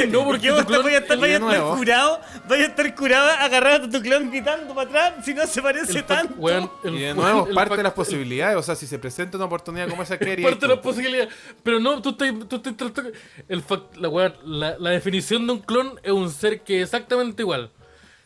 No, 0.08 0.24
porque 0.24 0.50
vos 0.50 0.62
clon- 0.66 0.82
vaya 0.82 0.98
a 0.98 1.00
estar, 1.00 1.18
vaya 1.18 1.36
a 1.36 1.40
estar 1.40 1.76
curado, 1.76 2.20
vaya 2.48 2.62
a 2.64 2.66
estar 2.68 2.94
curado 2.94 3.30
agarrado 3.30 3.86
a 3.86 3.90
tu 3.90 4.00
clon 4.02 4.30
gritando 4.30 4.74
para 4.74 4.88
atrás 4.88 5.24
si 5.24 5.34
no 5.34 5.46
se 5.46 5.62
parece 5.62 5.98
el 5.98 6.04
tanto. 6.04 6.34
weón, 6.36 6.70
el- 6.84 6.94
Y 6.94 7.00
de 7.02 7.14
nuevo, 7.14 7.46
el 7.46 7.54
parte 7.54 7.76
de 7.76 7.82
las 7.82 7.92
posibilidades. 7.92 8.56
O 8.56 8.62
sea, 8.62 8.74
si 8.74 8.86
se 8.86 8.98
presenta 8.98 9.36
una 9.36 9.46
oportunidad 9.46 9.88
como 9.88 10.02
esa, 10.02 10.18
¿qué 10.18 10.32
harías 10.32 10.50
Parte 10.50 10.66
de 10.66 10.74
las 10.74 10.82
posibilidades. 10.82 11.32
Pero 11.62 11.80
no, 11.80 12.00
tú 12.02 12.10
estás. 12.10 12.32
Tú 12.48 12.56
estás 12.56 12.76
tratando- 12.76 13.12
el 13.48 13.64
la, 13.98 14.34
la, 14.44 14.78
la 14.78 14.90
definición 14.90 15.46
de 15.46 15.52
un 15.54 15.58
clon 15.60 15.98
es 16.02 16.12
un 16.12 16.30
ser 16.30 16.60
que 16.60 16.78
es 16.78 16.84
exactamente 16.84 17.42
igual. 17.42 17.70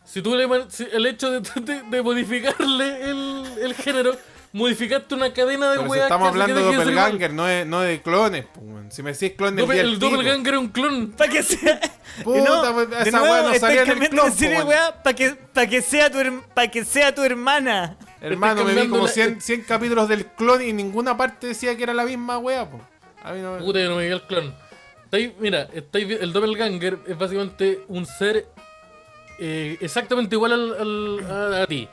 Si 0.04 0.22
tú 0.22 0.34
le. 0.36 0.48
si 0.70 0.86
el 0.92 1.06
hecho 1.06 1.30
de, 1.30 1.40
de- 1.60 1.82
de 1.82 2.02
modificarle 2.02 3.10
el, 3.10 3.44
el 3.62 3.74
género, 3.74 4.16
modificaste 4.52 5.14
una 5.14 5.32
cadena 5.32 5.70
de 5.70 5.76
Pero 5.78 5.84
si 5.84 5.90
weas. 5.90 6.02
estamos 6.04 6.28
hablando 6.28 6.54
de 6.54 6.62
doppelganger, 6.76 7.32
no 7.32 7.44
de, 7.44 7.64
no 7.64 7.80
de 7.80 8.00
clones. 8.02 8.46
Si 8.90 9.02
me 9.02 9.12
decís 9.12 9.32
clon 9.36 9.56
del 9.56 9.70
el 9.70 9.98
doppelganger 9.98 10.54
es 10.54 10.60
un 10.60 10.68
clon. 10.68 11.12
Para 11.12 11.30
que 11.30 11.42
sea. 11.42 11.80
Puta, 12.24 12.72
pues, 12.72 12.88
esa 13.06 13.22
weá 13.22 13.42
no 13.42 13.54
salía 13.54 13.80
del 13.84 13.88
cambiando 13.88 14.22
clon, 14.22 14.32
para 15.02 15.14
que, 15.16 15.30
pa' 15.52 15.66
que, 15.66 15.82
sea 15.82 16.10
tu 16.10 16.18
pa' 16.54 16.68
que 16.68 16.84
sea 16.84 17.14
tu 17.14 17.22
hermana. 17.22 17.96
Hermano, 18.20 18.64
me 18.64 18.74
vi 18.74 18.88
como 18.88 19.04
la- 19.04 19.10
100, 19.12 19.40
100 19.40 19.62
capítulos 19.64 20.08
del 20.08 20.26
clon 20.26 20.62
y 20.62 20.70
en 20.70 20.76
ninguna 20.76 21.16
parte 21.16 21.48
decía 21.48 21.76
que 21.76 21.82
era 21.82 21.92
la 21.94 22.04
misma 22.04 22.38
wea, 22.38 22.70
po. 22.70 22.80
A 23.22 23.32
mí 23.32 23.40
no 23.42 23.54
me- 23.54 23.58
Puta, 23.60 23.80
yo 23.80 23.90
no 23.90 23.96
me 23.96 24.06
vi 24.06 24.12
el 24.12 24.22
clon. 24.22 24.54
Estáis- 25.04 25.32
mira, 25.38 25.68
estáis 25.74 26.10
el 26.20 26.32
doppelganger 26.32 26.98
es 27.06 27.18
básicamente 27.18 27.84
un 27.88 28.06
ser 28.06 28.46
eh, 29.38 29.76
exactamente 29.80 30.34
igual 30.34 30.52
al, 30.52 30.74
al- 30.80 31.30
a, 31.30 31.62
a 31.62 31.66
ti, 31.66 31.86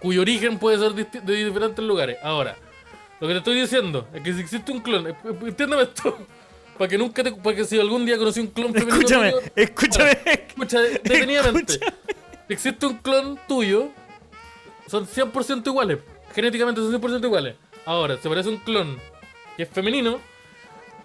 cuyo 0.00 0.20
origen 0.22 0.58
puede 0.58 0.78
ser 0.78 0.92
de 0.94 1.44
diferentes 1.44 1.84
lugares. 1.84 2.18
Ahora, 2.22 2.56
lo 3.20 3.26
que 3.28 3.34
te 3.34 3.38
estoy 3.38 3.60
diciendo 3.60 4.08
es 4.14 4.22
que 4.22 4.32
si 4.32 4.40
existe 4.40 4.72
un 4.72 4.80
clon, 4.80 5.06
entiéndeme 5.46 5.82
esto, 5.82 6.16
para 6.78 6.88
que 6.88 6.96
nunca 6.98 7.22
te, 7.22 7.32
para 7.32 7.54
que 7.56 7.64
si 7.64 7.78
algún 7.78 8.04
día 8.06 8.16
conocí 8.18 8.40
un 8.40 8.46
clon 8.48 8.72
femenino 8.72 8.96
Escúchame, 8.96 9.30
tuyo- 9.32 9.52
escúchame. 9.56 10.18
Escucha, 10.24 10.80
detenidamente. 11.04 11.74
Si 11.74 12.52
existe 12.54 12.86
un 12.86 12.96
clon 12.96 13.38
tuyo, 13.46 13.88
son 14.86 15.06
100% 15.06 15.66
iguales. 15.66 15.98
Genéticamente 16.34 16.80
son 16.80 16.92
100% 17.00 17.24
iguales. 17.24 17.56
Ahora, 17.84 18.16
se 18.16 18.28
parece 18.28 18.48
un 18.48 18.56
clon 18.58 18.96
que 19.56 19.64
es 19.64 19.68
femenino, 19.68 20.18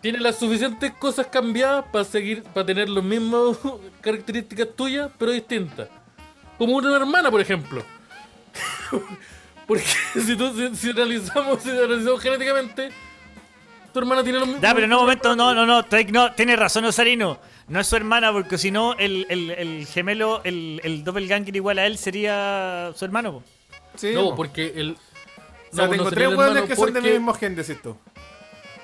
tiene 0.02 0.20
las 0.20 0.38
suficientes 0.38 0.92
cosas 0.94 1.28
cambiadas 1.28 1.86
para 1.92 2.06
seguir, 2.06 2.44
para 2.44 2.66
tener 2.66 2.88
las 2.90 3.04
mismas 3.04 3.58
características 4.02 4.70
tuyas, 4.76 5.10
pero 5.18 5.32
distintas. 5.32 5.90
como 6.58 6.76
una 6.78 6.96
hermana, 6.96 7.30
por 7.32 7.42
ejemplo. 7.42 7.84
Porque 9.68 9.84
si, 10.14 10.36
tú, 10.36 10.54
si, 10.56 10.76
si 10.76 10.90
analizamos, 10.92 11.62
si 11.64 11.70
analizamos 11.72 12.22
genéticamente, 12.22 12.90
tu 13.92 14.00
hermana 14.00 14.24
tiene 14.24 14.38
los 14.40 14.48
mismos. 14.48 14.62
Ya, 14.64 14.76
pero 14.76 14.88
no, 14.88 15.00
momento, 15.02 15.36
no, 15.36 15.54
no, 15.56 15.66
no, 15.66 15.84
no, 16.12 16.32
tienes 16.34 16.60
razón, 16.60 16.86
Osarino. 16.86 17.40
No 17.68 17.80
es 17.80 17.88
su 17.88 17.96
hermana, 17.96 18.32
porque 18.32 18.60
si 18.60 18.70
no, 18.70 18.94
el, 18.94 19.26
el, 19.28 19.50
el 19.50 19.88
gemelo, 19.88 20.42
el, 20.44 20.80
el 20.84 21.04
doppelganger 21.04 21.56
igual 21.56 21.80
a 21.80 21.88
él 21.88 21.98
sería 21.98 22.92
su 22.96 23.06
hermano. 23.06 23.34
po. 23.34 23.44
Sí, 23.96 24.12
No, 24.14 24.30
po. 24.30 24.36
porque 24.36 24.72
el. 24.76 24.92
O 25.72 25.76
sea, 25.76 25.86
no, 25.86 25.92
no 25.92 25.92
tengo 25.98 26.10
sería 26.12 26.28
tres 26.28 26.30
el 26.32 26.38
hueones 26.38 26.64
que 26.66 26.76
son 26.76 26.86
de 26.94 27.02
mi 27.02 27.08
porque- 27.08 27.12
mismo 27.20 27.34
gen, 27.34 27.56
decís 27.56 27.82
tú. 27.82 27.98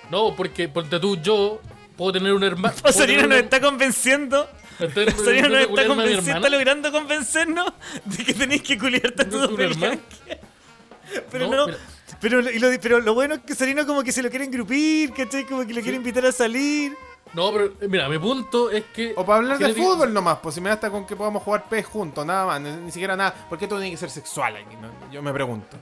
No, 0.10 0.35
porque 0.35 0.68
ponte 0.68 0.99
tú, 0.99 1.15
yo 1.22 1.61
puedo 1.95 2.14
tener 2.14 2.34
un 2.34 2.43
hermano. 2.43 2.73
Osarino 2.84 3.27
nos 3.27 3.38
está 3.38 3.61
convenciendo. 3.61 4.49
Osarino 4.80 5.49
nos 5.49 5.60
está 5.61 5.88
convenciendo, 5.88 6.31
está 6.35 6.49
logrando 6.49 6.91
convencernos 6.91 7.73
de 8.06 8.23
que 8.23 8.34
tenéis 8.34 8.61
que 8.61 8.77
culiarte 8.77 9.23
a 9.23 9.30
tu 9.30 9.38
¿No 9.38 9.48
doppelganger. 9.48 9.99
Pero 11.31 11.48
No, 11.49 11.68
no, 11.68 11.73
pero, 12.22 12.39
y 12.39 12.60
lo, 12.60 12.69
pero 12.81 12.99
lo 12.99 13.14
bueno 13.14 13.35
es 13.35 13.41
que 13.41 13.53
Osarino 13.53 13.85
como 13.85 14.03
que 14.03 14.11
se 14.11 14.22
lo 14.22 14.30
quiere 14.30 14.45
engrupir, 14.45 15.11
¿cachai? 15.11 15.45
Como 15.45 15.65
que 15.65 15.73
lo 15.73 15.81
quiere 15.81 15.98
invitar 15.98 16.26
a 16.26 16.31
salir. 16.31 16.93
No, 17.34 17.52
pero 17.52 17.65
eh, 17.81 17.88
mira, 17.88 18.07
mi 18.10 18.19
punto 18.19 18.69
es 18.69 18.84
que. 18.93 19.14
O 19.15 19.26
para 19.26 19.39
hablar 19.39 19.57
de 19.57 19.73
fútbol 19.73 20.14
nomás, 20.14 20.38
pues 20.41 20.56
si 20.56 20.61
me 20.61 20.69
basta 20.69 20.89
con 20.89 21.06
que 21.06 21.15
podamos 21.15 21.41
jugar 21.43 21.65
PES 21.69 21.85
juntos, 21.85 22.26
nada 22.26 22.45
más, 22.45 22.61
ni, 22.61 22.69
ni 22.72 22.91
siquiera 22.91 23.15
nada. 23.15 23.34
¿Por 23.49 23.57
qué 23.57 23.68
todo 23.68 23.80
tiene 23.80 23.91
que 23.91 23.98
ser 23.98 24.10
sexual 24.10 24.56
aquí? 24.56 24.76
no? 24.76 24.89
Yo 25.11 25.22
me 25.22 25.34
pregunto. 25.34 25.77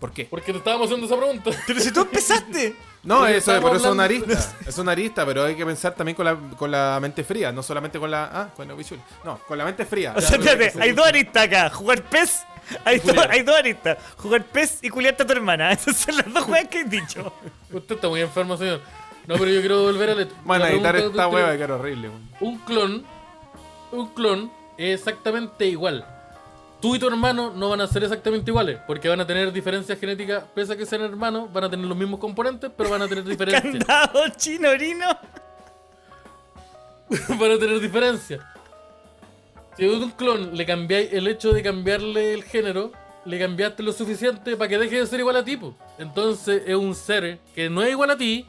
¿Por 0.00 0.12
qué? 0.12 0.24
Porque 0.26 0.52
te 0.52 0.58
estábamos 0.58 0.86
haciendo 0.86 1.06
esa 1.06 1.16
pregunta. 1.16 1.50
Pero 1.66 1.80
si 1.80 1.92
tú 1.92 2.02
empezaste. 2.02 2.76
No, 3.02 3.18
Porque 3.20 3.36
eso, 3.36 3.52
pero 3.52 3.76
eso 3.76 3.86
es 3.86 3.92
una 3.92 4.04
arista. 4.04 4.52
Es 4.66 4.78
una 4.78 4.92
arista, 4.92 5.24
pero 5.24 5.44
hay 5.44 5.54
que 5.54 5.64
pensar 5.64 5.94
también 5.94 6.16
con 6.16 6.24
la, 6.24 6.34
con 6.34 6.70
la 6.70 6.98
mente 7.00 7.22
fría, 7.22 7.52
no 7.52 7.62
solamente 7.62 7.98
con 7.98 8.10
la. 8.10 8.24
Ah, 8.24 8.48
con 8.54 8.66
la 8.66 8.74
visual. 8.74 9.00
No, 9.24 9.38
con 9.46 9.56
la 9.56 9.64
mente 9.64 9.86
fría. 9.86 10.14
O 10.16 10.20
sea, 10.20 10.36
Ya, 10.36 10.50
espérate, 10.52 10.82
hay 10.82 10.92
dos 10.92 11.06
aristas 11.06 11.44
acá. 11.44 11.70
Jugar 11.70 12.02
PES. 12.02 12.40
Hay, 12.84 12.98
dos, 12.98 13.06
culiar. 13.10 13.30
hay 13.30 13.42
dos 13.42 13.56
aristas. 13.56 13.98
Jugar 14.16 14.44
PES 14.44 14.80
y 14.82 14.90
culiarte 14.90 15.22
a 15.22 15.26
tu 15.26 15.32
hermana. 15.32 15.72
Esas 15.72 15.96
son 15.96 16.16
las 16.16 16.32
dos 16.34 16.44
juegas 16.44 16.68
que 16.68 16.80
he 16.80 16.84
dicho. 16.84 17.32
Usted 17.72 17.94
está 17.94 18.08
muy 18.08 18.20
enfermo, 18.20 18.56
señor. 18.56 18.80
No, 19.26 19.36
pero 19.36 19.50
yo 19.50 19.60
quiero 19.60 19.82
volver 19.82 20.10
a 20.10 20.14
la. 20.16 20.26
Van 20.44 20.62
a 20.62 20.70
editar 20.70 20.96
esta 20.96 21.22
de 21.22 21.26
hueva 21.34 21.56
que 21.56 21.62
era 21.62 21.76
horrible. 21.76 22.10
Un 22.40 22.58
clon. 22.58 23.04
Un 23.92 24.08
clon 24.08 24.52
es 24.76 24.98
exactamente 24.98 25.66
igual. 25.66 26.04
Tú 26.80 26.94
y 26.94 26.98
tu 26.98 27.08
hermano 27.08 27.52
no 27.54 27.68
van 27.68 27.80
a 27.80 27.86
ser 27.88 28.04
exactamente 28.04 28.50
iguales, 28.50 28.78
porque 28.86 29.08
van 29.08 29.20
a 29.20 29.26
tener 29.26 29.52
diferencias 29.52 29.98
genéticas, 29.98 30.44
pese 30.54 30.74
a 30.74 30.76
que 30.76 30.86
sean 30.86 31.02
hermanos, 31.02 31.52
van 31.52 31.64
a 31.64 31.70
tener 31.70 31.86
los 31.86 31.96
mismos 31.96 32.20
componentes, 32.20 32.70
pero 32.76 32.90
van 32.90 33.02
a 33.02 33.08
tener 33.08 33.24
diferencias. 33.28 33.84
Candado 33.84 34.28
chinorino. 34.36 35.06
van 37.40 37.52
a 37.52 37.58
tener 37.58 37.80
diferencias. 37.80 38.40
Si 39.76 39.84
a 39.84 39.90
un 39.90 40.10
clon 40.12 40.56
le 40.56 40.66
cambiáis 40.66 41.12
el 41.12 41.26
hecho 41.26 41.52
de 41.52 41.62
cambiarle 41.62 42.34
el 42.34 42.44
género, 42.44 42.92
le 43.24 43.38
cambiaste 43.38 43.82
lo 43.82 43.92
suficiente 43.92 44.56
para 44.56 44.68
que 44.68 44.78
deje 44.78 45.00
de 45.00 45.06
ser 45.06 45.20
igual 45.20 45.36
a 45.36 45.44
ti. 45.44 45.56
po. 45.56 45.74
Entonces 45.98 46.62
es 46.66 46.74
un 46.76 46.94
ser 46.94 47.38
que 47.54 47.68
no 47.68 47.82
es 47.82 47.90
igual 47.90 48.10
a 48.10 48.16
ti 48.16 48.46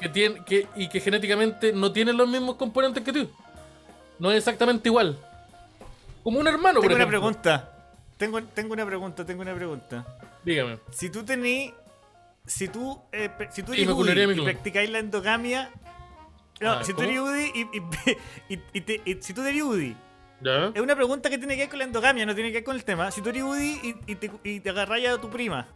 que 0.00 0.08
tiene, 0.08 0.44
que, 0.44 0.66
y 0.76 0.88
que 0.88 1.00
genéticamente 1.00 1.72
no 1.72 1.92
tiene 1.92 2.12
los 2.12 2.28
mismos 2.28 2.56
componentes 2.56 3.02
que 3.02 3.12
tú. 3.12 3.30
No 4.18 4.30
es 4.30 4.38
exactamente 4.38 4.88
igual. 4.88 5.18
Como 6.28 6.40
un 6.40 6.46
hermano, 6.46 6.80
por 6.80 6.88
Tengo 6.90 6.96
una 6.96 7.08
pregunta. 7.08 7.72
Tengo, 8.18 8.42
tengo 8.42 8.74
una 8.74 8.84
pregunta, 8.84 9.24
tengo 9.24 9.40
una 9.40 9.54
pregunta. 9.54 10.04
Dígame. 10.44 10.78
Si 10.90 11.08
tú 11.08 11.24
tenés. 11.24 11.72
Si 12.44 12.68
tú, 12.68 13.00
eh, 13.12 13.30
si 13.50 13.62
tú 13.62 13.72
eres 13.72 13.86
me 13.86 13.94
UDI 13.94 14.38
y 14.38 14.44
practicáis 14.44 14.90
la 14.90 14.98
endogamia. 14.98 15.70
No, 16.60 16.72
Ah, 16.72 16.84
si 16.84 16.92
tú 16.92 17.00
eres 17.00 17.18
UDI 17.18 17.50
y, 17.54 17.60
y, 17.62 18.54
y- 18.56 18.62
y 18.74 18.80
te- 18.82 19.00
y 19.06 19.14
si 19.22 19.32
tú 19.32 19.40
eres 19.42 19.62
UDI, 19.62 19.96
¿Ya? 20.42 20.66
es 20.74 20.82
una 20.82 20.94
pregunta 20.94 21.30
que 21.30 21.38
tiene 21.38 21.54
que 21.54 21.62
ver 21.62 21.70
con 21.70 21.78
la 21.78 21.86
endogamia, 21.86 22.26
no 22.26 22.34
tiene 22.34 22.50
que 22.50 22.56
ver 22.58 22.64
con 22.64 22.76
el 22.76 22.84
tema. 22.84 23.10
Si 23.10 23.22
tú 23.22 23.30
eres 23.30 23.42
UDI 23.44 23.80
y, 23.82 24.12
y 24.12 24.14
te, 24.16 24.30
y 24.44 24.60
te 24.60 24.68
a 24.68 25.18
tu 25.18 25.30
prima, 25.30 25.66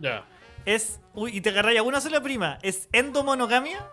Ya. 0.00 0.26
es 0.66 1.00
uy, 1.14 1.34
y 1.34 1.40
te 1.40 1.48
agarráis 1.48 1.78
a 1.78 1.82
una 1.82 2.02
sola 2.02 2.20
prima, 2.20 2.58
¿es 2.60 2.90
endomonogamia? 2.92 3.88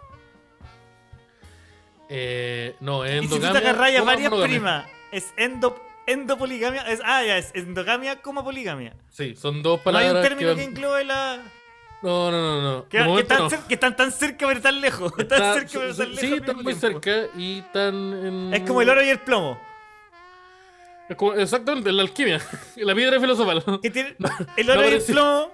Eh, 2.10 2.76
no, 2.82 3.06
es 3.06 3.24
Y 3.24 3.28
si 3.28 3.30
tú 3.30 3.40
te 3.40 3.48
endogamia 3.48 3.70
agarráis 3.70 3.98
a 4.00 4.04
varias 4.04 4.30
monogamia. 4.30 4.58
primas, 4.58 4.86
¿es 5.14 5.34
endo, 5.38 5.82
endopoligamia? 6.08 6.82
Es, 6.84 7.02
ah, 7.04 7.24
ya, 7.24 7.38
es 7.38 7.52
endogamia 7.54 8.22
como 8.22 8.44
poligamia. 8.44 8.96
Sí, 9.10 9.36
son 9.36 9.62
dos 9.62 9.80
No 9.86 9.92
hay 9.98 10.06
palabras 10.06 10.16
un 10.16 10.22
término 10.30 10.56
que, 10.56 10.64
englobe 10.64 11.04
la. 11.06 11.42
No, 12.02 12.32
no, 12.32 12.42
no, 12.42 12.62
no. 12.62 12.90
Que, 12.90 12.98
que 12.98 13.20
están 13.20 13.40
no. 13.44 13.68
que 13.68 13.74
están 13.76 13.96
tan 13.96 14.12
cerca 14.12 14.48
pero 14.48 14.62
tan 14.62 14.82
lejos. 14.82 15.14
Está- 15.18 15.54
cerca 15.54 15.70
pero 15.74 15.96
tan 15.96 16.10
lejos. 16.10 16.20
sí, 16.20 16.34
están 16.34 16.56
muy 16.56 16.74
tiempo. 16.76 16.80
cerca 17.02 17.28
y 17.38 17.60
están 17.60 17.94
en... 17.96 18.54
Es 18.54 18.62
como 18.62 18.82
el 18.82 18.90
oro 18.90 19.04
y 19.04 19.10
el 19.10 19.20
plomo. 19.20 19.60
Es 21.10 21.16
como- 21.16 21.34
exactamente, 21.34 21.92
la 21.92 22.02
alquimia. 22.02 22.42
la 22.78 22.96
piedra 22.96 23.20
filosofal. 23.20 23.64
Que 23.82 23.90
tiene 23.92 24.16
No, 24.20 24.30
el 24.58 24.66
no 24.68 24.74
oro 24.74 24.90
y 24.90 24.94
el 24.94 25.02
plomo 25.04 25.52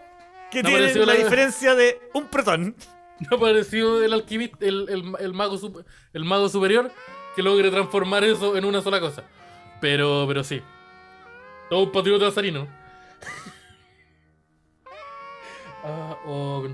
que 0.51 0.63
no 0.63 0.69
tienen 0.69 0.99
la 0.99 1.05
la- 1.05 1.13
diferencia 1.15 1.75
de 1.75 1.99
un 2.13 2.27
protón. 2.27 2.75
Me 3.19 3.35
ha 3.35 3.39
parecido 3.39 4.03
el 4.03 4.13
alquimista, 4.13 4.57
el, 4.65 4.87
el, 4.89 5.13
el 5.19 5.33
mago 5.33 5.59
el 6.13 6.23
mago 6.23 6.47
superior 6.49 6.91
que 7.35 7.41
logre 7.43 7.69
transformar 7.71 8.23
eso 8.23 8.55
en 8.55 8.63
una 8.63 8.81
sola 8.81 8.99
cosa. 8.99 9.23
Pero, 9.81 10.25
pero 10.27 10.43
sí. 10.43 10.61
Todo 11.69 11.83
un 11.83 11.91
patriota 11.91 12.31
zarino. 12.31 12.67
ah, 15.83 16.17
oh, 16.25 16.67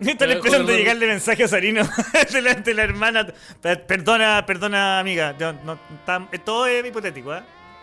Están 0.00 0.30
Eh, 0.30 0.32
empezando 0.34 0.64
a 0.64 0.66
joder, 0.66 0.78
llegarle 0.80 1.06
mensajes 1.06 1.46
a 1.46 1.48
Sarino 1.56 1.82
de 2.32 2.42
la, 2.42 2.54
de 2.54 2.74
la 2.74 2.82
hermana. 2.82 3.26
Per- 3.62 3.86
Perdona, 3.86 4.44
perdona, 4.44 4.98
amiga. 4.98 5.34
No, 5.64 5.78
tam- 6.04 6.28
todo 6.44 6.66
es 6.66 6.84
hipotético, 6.84 7.32
¿eh? 7.34 7.42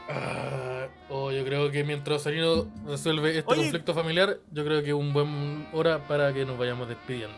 Ah, 0.09 0.87
oh, 1.09 1.31
yo 1.31 1.43
creo 1.45 1.71
que 1.71 1.83
mientras 1.85 2.23
Sarino 2.23 2.67
resuelve 2.85 3.37
este 3.39 3.49
Oye. 3.51 3.61
conflicto 3.61 3.93
familiar, 3.93 4.37
yo 4.51 4.65
creo 4.65 4.81
que 4.83 4.89
es 4.89 4.93
un 4.93 5.13
buen 5.13 5.67
hora 5.71 6.05
para 6.07 6.33
que 6.33 6.45
nos 6.45 6.57
vayamos 6.57 6.89
despidiendo. 6.89 7.35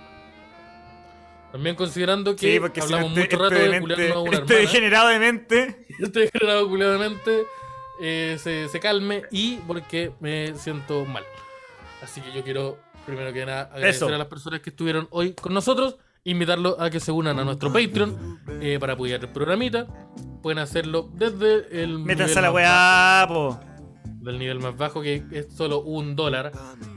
También 1.54 1.76
considerando 1.78 2.36
que 2.36 2.54
Sí, 2.54 2.60
porque 2.60 2.82
si 2.82 2.90
no 2.90 2.96
hablamos 2.98 3.18
este, 3.18 3.36
mucho 3.38 3.44
rato 3.44 3.56
este 3.56 3.64
de 3.70 3.72
demente- 3.80 3.94
culiarnos 3.94 4.18
a 4.18 4.20
una 4.22 4.32
este 4.40 4.54
hermana. 4.54 4.60
degenerado 4.72 5.08
de 5.10 5.20
mente. 5.20 5.86
este 6.00 6.20
degenerado 6.20 6.68
culiadamente 6.70 7.44
eh, 8.02 8.38
se, 8.42 8.68
se 8.70 8.80
calme 8.82 9.22
y 9.32 9.58
porque 9.68 10.12
me 10.20 10.56
siento 10.56 11.06
mal. 11.06 11.24
Así 12.02 12.20
que 12.22 12.34
yo 12.34 12.44
quiero, 12.44 12.80
primero 13.06 13.32
que 13.32 13.46
nada, 13.46 13.62
agradecer 13.72 14.08
Eso. 14.08 14.08
a 14.08 14.18
las 14.18 14.28
personas 14.28 14.60
que 14.60 14.72
estuvieron 14.72 15.08
hoy 15.12 15.34
con 15.34 15.54
nosotros, 15.54 15.96
invitarlos 16.26 16.76
a 16.80 16.90
que 16.90 17.00
se 17.00 17.12
unan 17.12 17.38
a 17.40 17.46
nuestro 17.46 17.72
Patreon 17.72 18.40
eh, 18.60 18.78
para 18.80 18.94
apoyar 18.94 19.22
el 19.22 19.30
programita. 19.30 19.86
Pueden 20.42 20.58
hacerlo 20.60 21.10
desde 21.14 21.84
el 21.84 22.00
Métanse 22.00 22.40
a 22.40 22.42
la 22.42 22.52
weá, 22.52 23.26
po. 23.30 23.60
Del 24.24 24.40
nivel 24.40 24.60
más 24.60 24.78
bajo, 24.78 25.02
que 25.02 25.24
es 25.32 25.48
solo 25.54 25.82
un 25.82 26.16
dólar. 26.16 26.52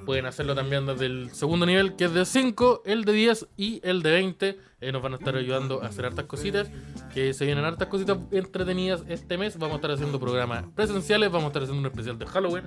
Pueden 0.04 0.26
hacerlo 0.26 0.54
también 0.54 0.86
desde 0.86 1.06
el 1.06 1.30
segundo 1.30 1.66
nivel, 1.66 1.96
que 1.96 2.04
es 2.04 2.14
de 2.14 2.24
5, 2.24 2.82
el 2.84 3.04
de 3.04 3.12
10 3.12 3.48
y 3.56 3.80
el 3.82 4.02
de 4.02 4.10
20. 4.12 4.58
Eh, 4.80 4.92
nos 4.92 5.02
van 5.02 5.14
a 5.14 5.16
estar 5.16 5.34
ayudando 5.34 5.82
a 5.82 5.86
hacer 5.86 6.06
hartas 6.06 6.26
cositas, 6.26 6.70
que 7.12 7.34
se 7.34 7.44
vienen 7.44 7.64
hartas 7.64 7.88
cositas 7.88 8.18
entretenidas 8.30 9.02
este 9.08 9.36
mes. 9.36 9.58
Vamos 9.58 9.74
a 9.74 9.76
estar 9.76 9.90
haciendo 9.90 10.20
programas 10.20 10.64
presenciales, 10.74 11.30
vamos 11.30 11.46
a 11.46 11.48
estar 11.48 11.62
haciendo 11.64 11.80
un 11.80 11.86
especial 11.86 12.18
de 12.18 12.26
Halloween. 12.26 12.64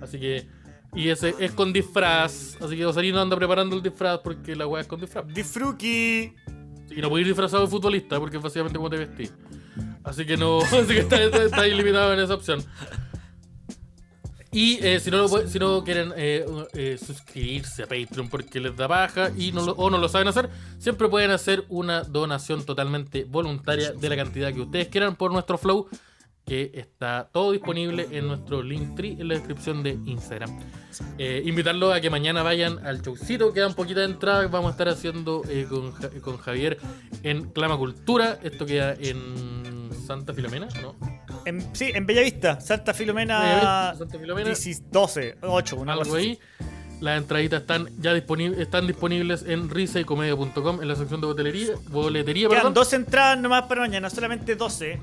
Así 0.00 0.20
que... 0.20 0.46
Y 0.96 1.08
ese 1.08 1.34
es 1.40 1.50
con 1.50 1.72
disfraz. 1.72 2.56
Así 2.62 2.76
que 2.76 2.86
Osarino 2.86 3.20
anda 3.20 3.34
preparando 3.34 3.74
el 3.74 3.82
disfraz 3.82 4.20
porque 4.20 4.54
la 4.54 4.68
weá 4.68 4.80
es 4.80 4.86
con 4.86 5.00
disfraz. 5.00 5.26
Disfruki. 5.26 6.32
Y 6.90 7.00
no 7.00 7.08
puedo 7.08 7.18
ir 7.20 7.26
disfrazado 7.26 7.64
de 7.64 7.68
futbolista 7.68 8.20
porque 8.20 8.36
es 8.36 8.42
básicamente 8.42 8.78
como 8.78 8.90
te. 8.90 9.08
Así 10.04 10.24
que 10.24 10.36
no, 10.36 10.58
así 10.62 10.86
que 10.86 11.00
está, 11.00 11.20
está, 11.20 11.42
está 11.42 11.66
ilimitado 11.66 12.12
en 12.12 12.20
esa 12.20 12.34
opción. 12.34 12.64
Y 14.54 14.78
eh, 14.86 15.00
si, 15.00 15.10
no 15.10 15.18
lo, 15.18 15.28
si 15.48 15.58
no 15.58 15.82
quieren 15.82 16.12
eh, 16.16 16.46
eh, 16.74 16.96
suscribirse 17.04 17.82
a 17.82 17.86
Patreon 17.86 18.28
porque 18.28 18.60
les 18.60 18.76
da 18.76 18.86
baja 18.86 19.30
y 19.36 19.50
no 19.50 19.66
lo- 19.66 19.72
o 19.72 19.90
no 19.90 19.98
lo 19.98 20.08
saben 20.08 20.28
hacer, 20.28 20.48
siempre 20.78 21.08
pueden 21.08 21.32
hacer 21.32 21.64
una 21.68 22.02
donación 22.04 22.64
totalmente 22.64 23.24
voluntaria 23.24 23.90
de 23.92 24.08
la 24.08 24.16
cantidad 24.16 24.52
que 24.54 24.60
ustedes 24.60 24.88
quieran 24.88 25.16
por 25.16 25.32
nuestro 25.32 25.58
flow, 25.58 25.88
que 26.44 26.70
está 26.74 27.28
todo 27.32 27.52
disponible 27.52 28.06
en 28.10 28.26
nuestro 28.26 28.62
Linktree 28.62 29.12
en 29.18 29.28
la 29.28 29.34
descripción 29.34 29.82
de 29.82 29.92
Instagram. 30.04 30.50
Eh, 31.18 31.42
invitarlos 31.46 31.94
a 31.94 32.00
que 32.00 32.10
mañana 32.10 32.42
vayan 32.42 32.84
al 32.86 33.00
showcito, 33.02 33.52
quedan 33.52 33.74
poquitas 33.74 34.04
entradas, 34.08 34.50
vamos 34.50 34.68
a 34.68 34.70
estar 34.72 34.88
haciendo 34.88 35.42
eh, 35.48 35.66
con, 35.68 35.92
Ja- 35.92 36.10
con 36.20 36.36
Javier 36.36 36.78
en 37.22 37.50
Clama 37.50 37.76
Cultura, 37.78 38.38
esto 38.42 38.66
queda 38.66 38.94
en 38.98 39.88
Santa 40.06 40.34
Filomena, 40.34 40.68
¿no? 40.82 40.94
En, 41.46 41.74
sí, 41.74 41.90
en 41.94 42.04
Bellavista. 42.06 42.60
Santa 42.60 42.92
Filomena. 42.92 43.38
Bellavista, 43.40 43.94
Santa 43.96 44.18
Filomena. 44.18 44.48
10, 44.50 44.90
12, 44.90 45.36
8, 45.40 45.76
una 45.76 45.92
algo 45.94 46.04
cosa 46.04 46.18
así. 46.18 46.28
ahí. 46.28 46.38
Las 47.00 47.18
entraditas 47.20 47.60
están 47.62 47.88
ya 48.00 48.14
disponibles, 48.14 48.60
están 48.60 48.86
disponibles 48.86 49.42
en 49.46 49.68
risaycomedia.com 49.68 50.80
en 50.80 50.88
la 50.88 50.94
sección 50.94 51.20
de 51.20 51.26
boletería, 51.26 51.72
boletería 51.90 52.48
Quedan 52.48 52.60
perdón, 52.60 52.74
dos 52.74 52.92
entradas 52.92 53.38
nomás 53.40 53.62
para 53.64 53.80
mañana, 53.80 54.08
solamente 54.08 54.54
12. 54.54 55.00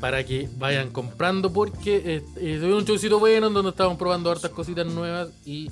Para 0.00 0.24
que 0.24 0.48
vayan 0.58 0.90
comprando 0.90 1.52
porque 1.52 1.96
eh, 1.96 2.24
eh, 2.36 2.58
se 2.60 2.66
ve 2.66 2.74
un 2.74 2.84
showcito 2.84 3.18
bueno 3.18 3.48
en 3.48 3.54
donde 3.54 3.70
estamos 3.70 3.98
probando 3.98 4.30
hartas 4.30 4.50
cositas 4.50 4.86
nuevas 4.86 5.30
y 5.44 5.70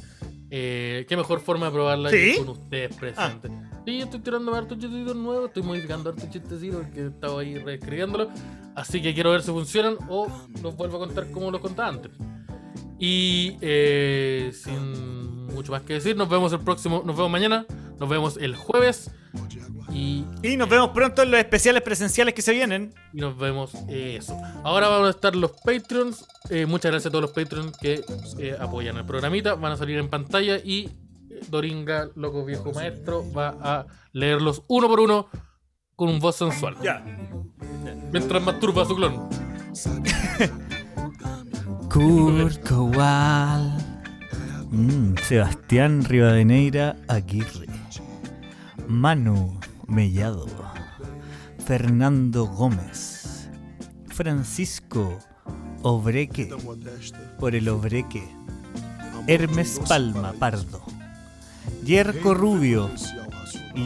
eh, 0.50 1.04
qué 1.08 1.16
mejor 1.16 1.40
forma 1.40 1.66
de 1.66 1.72
probarla 1.72 2.10
¿Sí? 2.10 2.16
que 2.16 2.36
con 2.38 2.50
ustedes 2.50 2.94
presentes. 2.94 3.50
Sí, 3.84 4.00
estoy 4.00 4.20
tirando 4.20 4.54
hartos 4.54 4.78
chistecitos 4.78 5.16
nuevos, 5.16 5.48
estoy 5.48 5.62
modificando 5.62 6.10
hartos 6.10 6.30
chistecitos 6.30 6.82
porque 6.84 7.06
estaba 7.06 7.40
ahí 7.40 7.58
reescribiéndolos. 7.58 8.28
Así 8.74 9.02
que 9.02 9.14
quiero 9.14 9.32
ver 9.32 9.42
si 9.42 9.50
funcionan 9.50 9.96
o 10.08 10.28
los 10.62 10.76
vuelvo 10.76 10.96
a 10.96 11.00
contar 11.00 11.30
como 11.30 11.50
los 11.50 11.60
contaba 11.60 11.88
antes. 11.88 12.12
Y 12.98 13.56
eh, 13.60 14.52
sin 14.54 15.46
mucho 15.46 15.72
más 15.72 15.82
que 15.82 15.94
decir, 15.94 16.16
nos 16.16 16.28
vemos 16.28 16.52
el 16.52 16.60
próximo, 16.60 17.02
nos 17.04 17.16
vemos 17.16 17.30
mañana, 17.30 17.66
nos 17.98 18.08
vemos 18.08 18.36
el 18.36 18.54
jueves 18.54 19.10
y, 19.96 20.24
Y 20.42 20.56
nos 20.56 20.68
vemos 20.68 20.90
pronto 20.90 21.22
en 21.22 21.30
los 21.30 21.40
especiales 21.40 21.82
presenciales 21.82 22.34
que 22.34 22.42
se 22.42 22.52
vienen. 22.52 22.92
y 23.12 23.20
nos 23.20 23.36
vemos 23.38 23.72
eso. 23.88 24.36
Ahora 24.62 24.88
van 24.88 25.04
a 25.04 25.10
estar 25.10 25.34
los 25.34 25.52
Patreons. 25.64 26.24
eh, 26.50 26.66
muchas 26.66 26.90
gracias 26.92 27.06
a 27.06 27.10
todos 27.10 27.22
los 27.22 27.32
Patreons 27.32 27.76
que 27.78 28.02
eh, 28.38 28.56
apoyan 28.58 28.96
el 28.96 29.06
programita. 29.06 29.54
Van 29.54 29.72
a 29.72 29.76
salir 29.76 29.98
en 29.98 30.08
pantalla 30.08 30.58
y 30.58 30.90
eh, 31.30 31.40
Doringa, 31.48 32.08
loco 32.14 32.44
viejo 32.44 32.72
maestro, 32.72 33.24
va 33.32 33.56
a 33.62 33.86
leerlos 34.12 34.62
uno 34.68 34.88
por 34.88 35.00
uno 35.00 35.28
con 35.94 36.08
un 36.08 36.18
voz 36.20 36.36
sensual. 36.36 36.76
Ya. 36.82 37.02
Mientras 38.12 38.42
masturba 38.42 38.82
a 38.82 38.86
su 38.86 38.96
clon. 38.96 39.28
Kurt 41.92 42.68
Kowal. 42.68 43.72
Mm, 44.70 45.14
Sebastián 45.22 46.04
Rivadeneira 46.04 46.96
Aguirre. 47.08 47.66
Manu 48.88 49.58
Mellado. 49.86 50.46
Fernando 51.64 52.46
Gómez. 52.46 53.48
Francisco 54.08 55.18
Obreque. 55.82 56.54
Por 57.38 57.54
el 57.54 57.68
Obreque. 57.68 58.26
Hermes 59.26 59.80
Palma 59.88 60.32
Pardo. 60.32 60.82
Yerko 61.84 62.34
Rubio. 62.34 62.90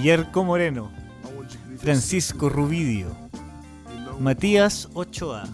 Yerko 0.02 0.44
Moreno. 0.44 0.90
Francisco 1.78 2.48
Rubidio. 2.48 3.16
Matías 4.18 4.88
Ochoa. 4.94 5.44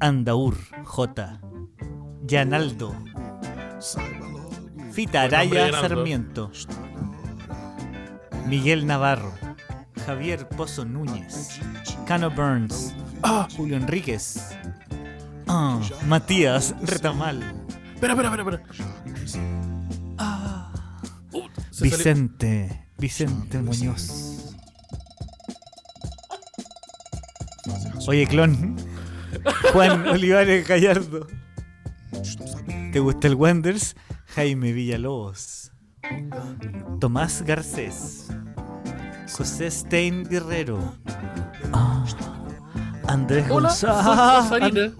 Andaur 0.00 0.56
J. 0.84 1.40
Yanaldo. 2.26 2.94
Fita 4.92 5.22
Araya. 5.22 5.72
Sarmiento. 5.72 6.50
Miguel 8.46 8.86
Navarro. 8.86 9.32
Javier 10.06 10.48
Pozo 10.48 10.84
Núñez. 10.84 11.60
Cano 12.06 12.30
Burns. 12.30 12.94
Julio 13.56 13.76
Enríquez. 13.76 14.54
Ah, 15.46 15.80
Matías 16.06 16.74
Retamal. 16.82 17.42
Espera, 17.94 18.12
espera, 18.14 18.28
espera, 18.36 18.56
espera. 18.56 18.84
Uh, 21.32 21.48
salió- 21.70 21.96
Vicente. 21.96 22.86
Vicente 22.98 23.58
Muñoz. 23.60 24.54
Oye, 28.06 28.26
clon. 28.26 28.76
Juan 29.72 30.06
Olivares 30.08 30.68
Gallardo. 30.68 31.26
¿Te 32.92 33.00
gusta 33.00 33.26
el 33.26 33.34
Wonders? 33.34 33.96
Jaime 34.34 34.72
Villalobos. 34.72 35.72
Tomás 37.00 37.42
Garcés. 37.42 38.28
José 39.30 39.70
Stein 39.70 40.24
Guerrero. 40.24 40.78
Ah, 41.72 42.04
Andrés 43.06 43.46
Hola, 43.50 43.70
soy 43.70 43.90
González. 43.90 44.48
Sarina. 44.48 44.92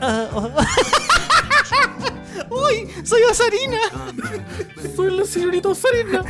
Ah, 0.00 0.28
oh. 0.34 0.50
¡Uy! 2.50 2.88
¡Soy 3.04 3.22
Osarina! 3.22 3.78
Soy 4.96 5.16
la 5.16 5.24
señorita 5.24 5.74
Sarina. 5.74 6.22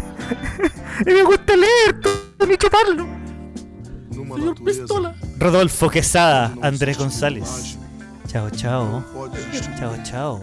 ¡Y 1.07 1.11
me 1.11 1.23
gusta 1.23 1.57
leer! 1.57 2.01
¡Ni 2.49 2.57
chuparlo! 2.57 3.07
Señor 4.11 4.65
Pistola. 4.65 5.15
Rodolfo 5.39 5.91
Quesada, 5.91 6.55
Andrés 6.63 6.99
González. 6.99 7.77
Chao, 8.27 8.51
chao. 8.51 9.05
Chao, 9.79 9.97
chao. 10.03 10.43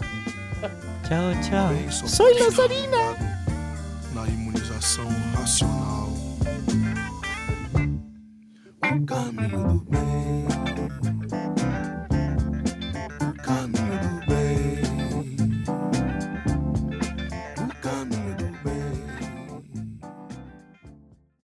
Chao, 1.07 1.33
chao. 1.41 1.73
Soy 1.89 2.33
la 2.39 2.51
Sarina. 2.51 3.15
Na 4.13 4.27
imunização 4.27 5.07
racional. 5.33 6.10
O 8.83 9.05
caminho 9.05 9.49
do 9.49 9.85
bem 9.89 10.50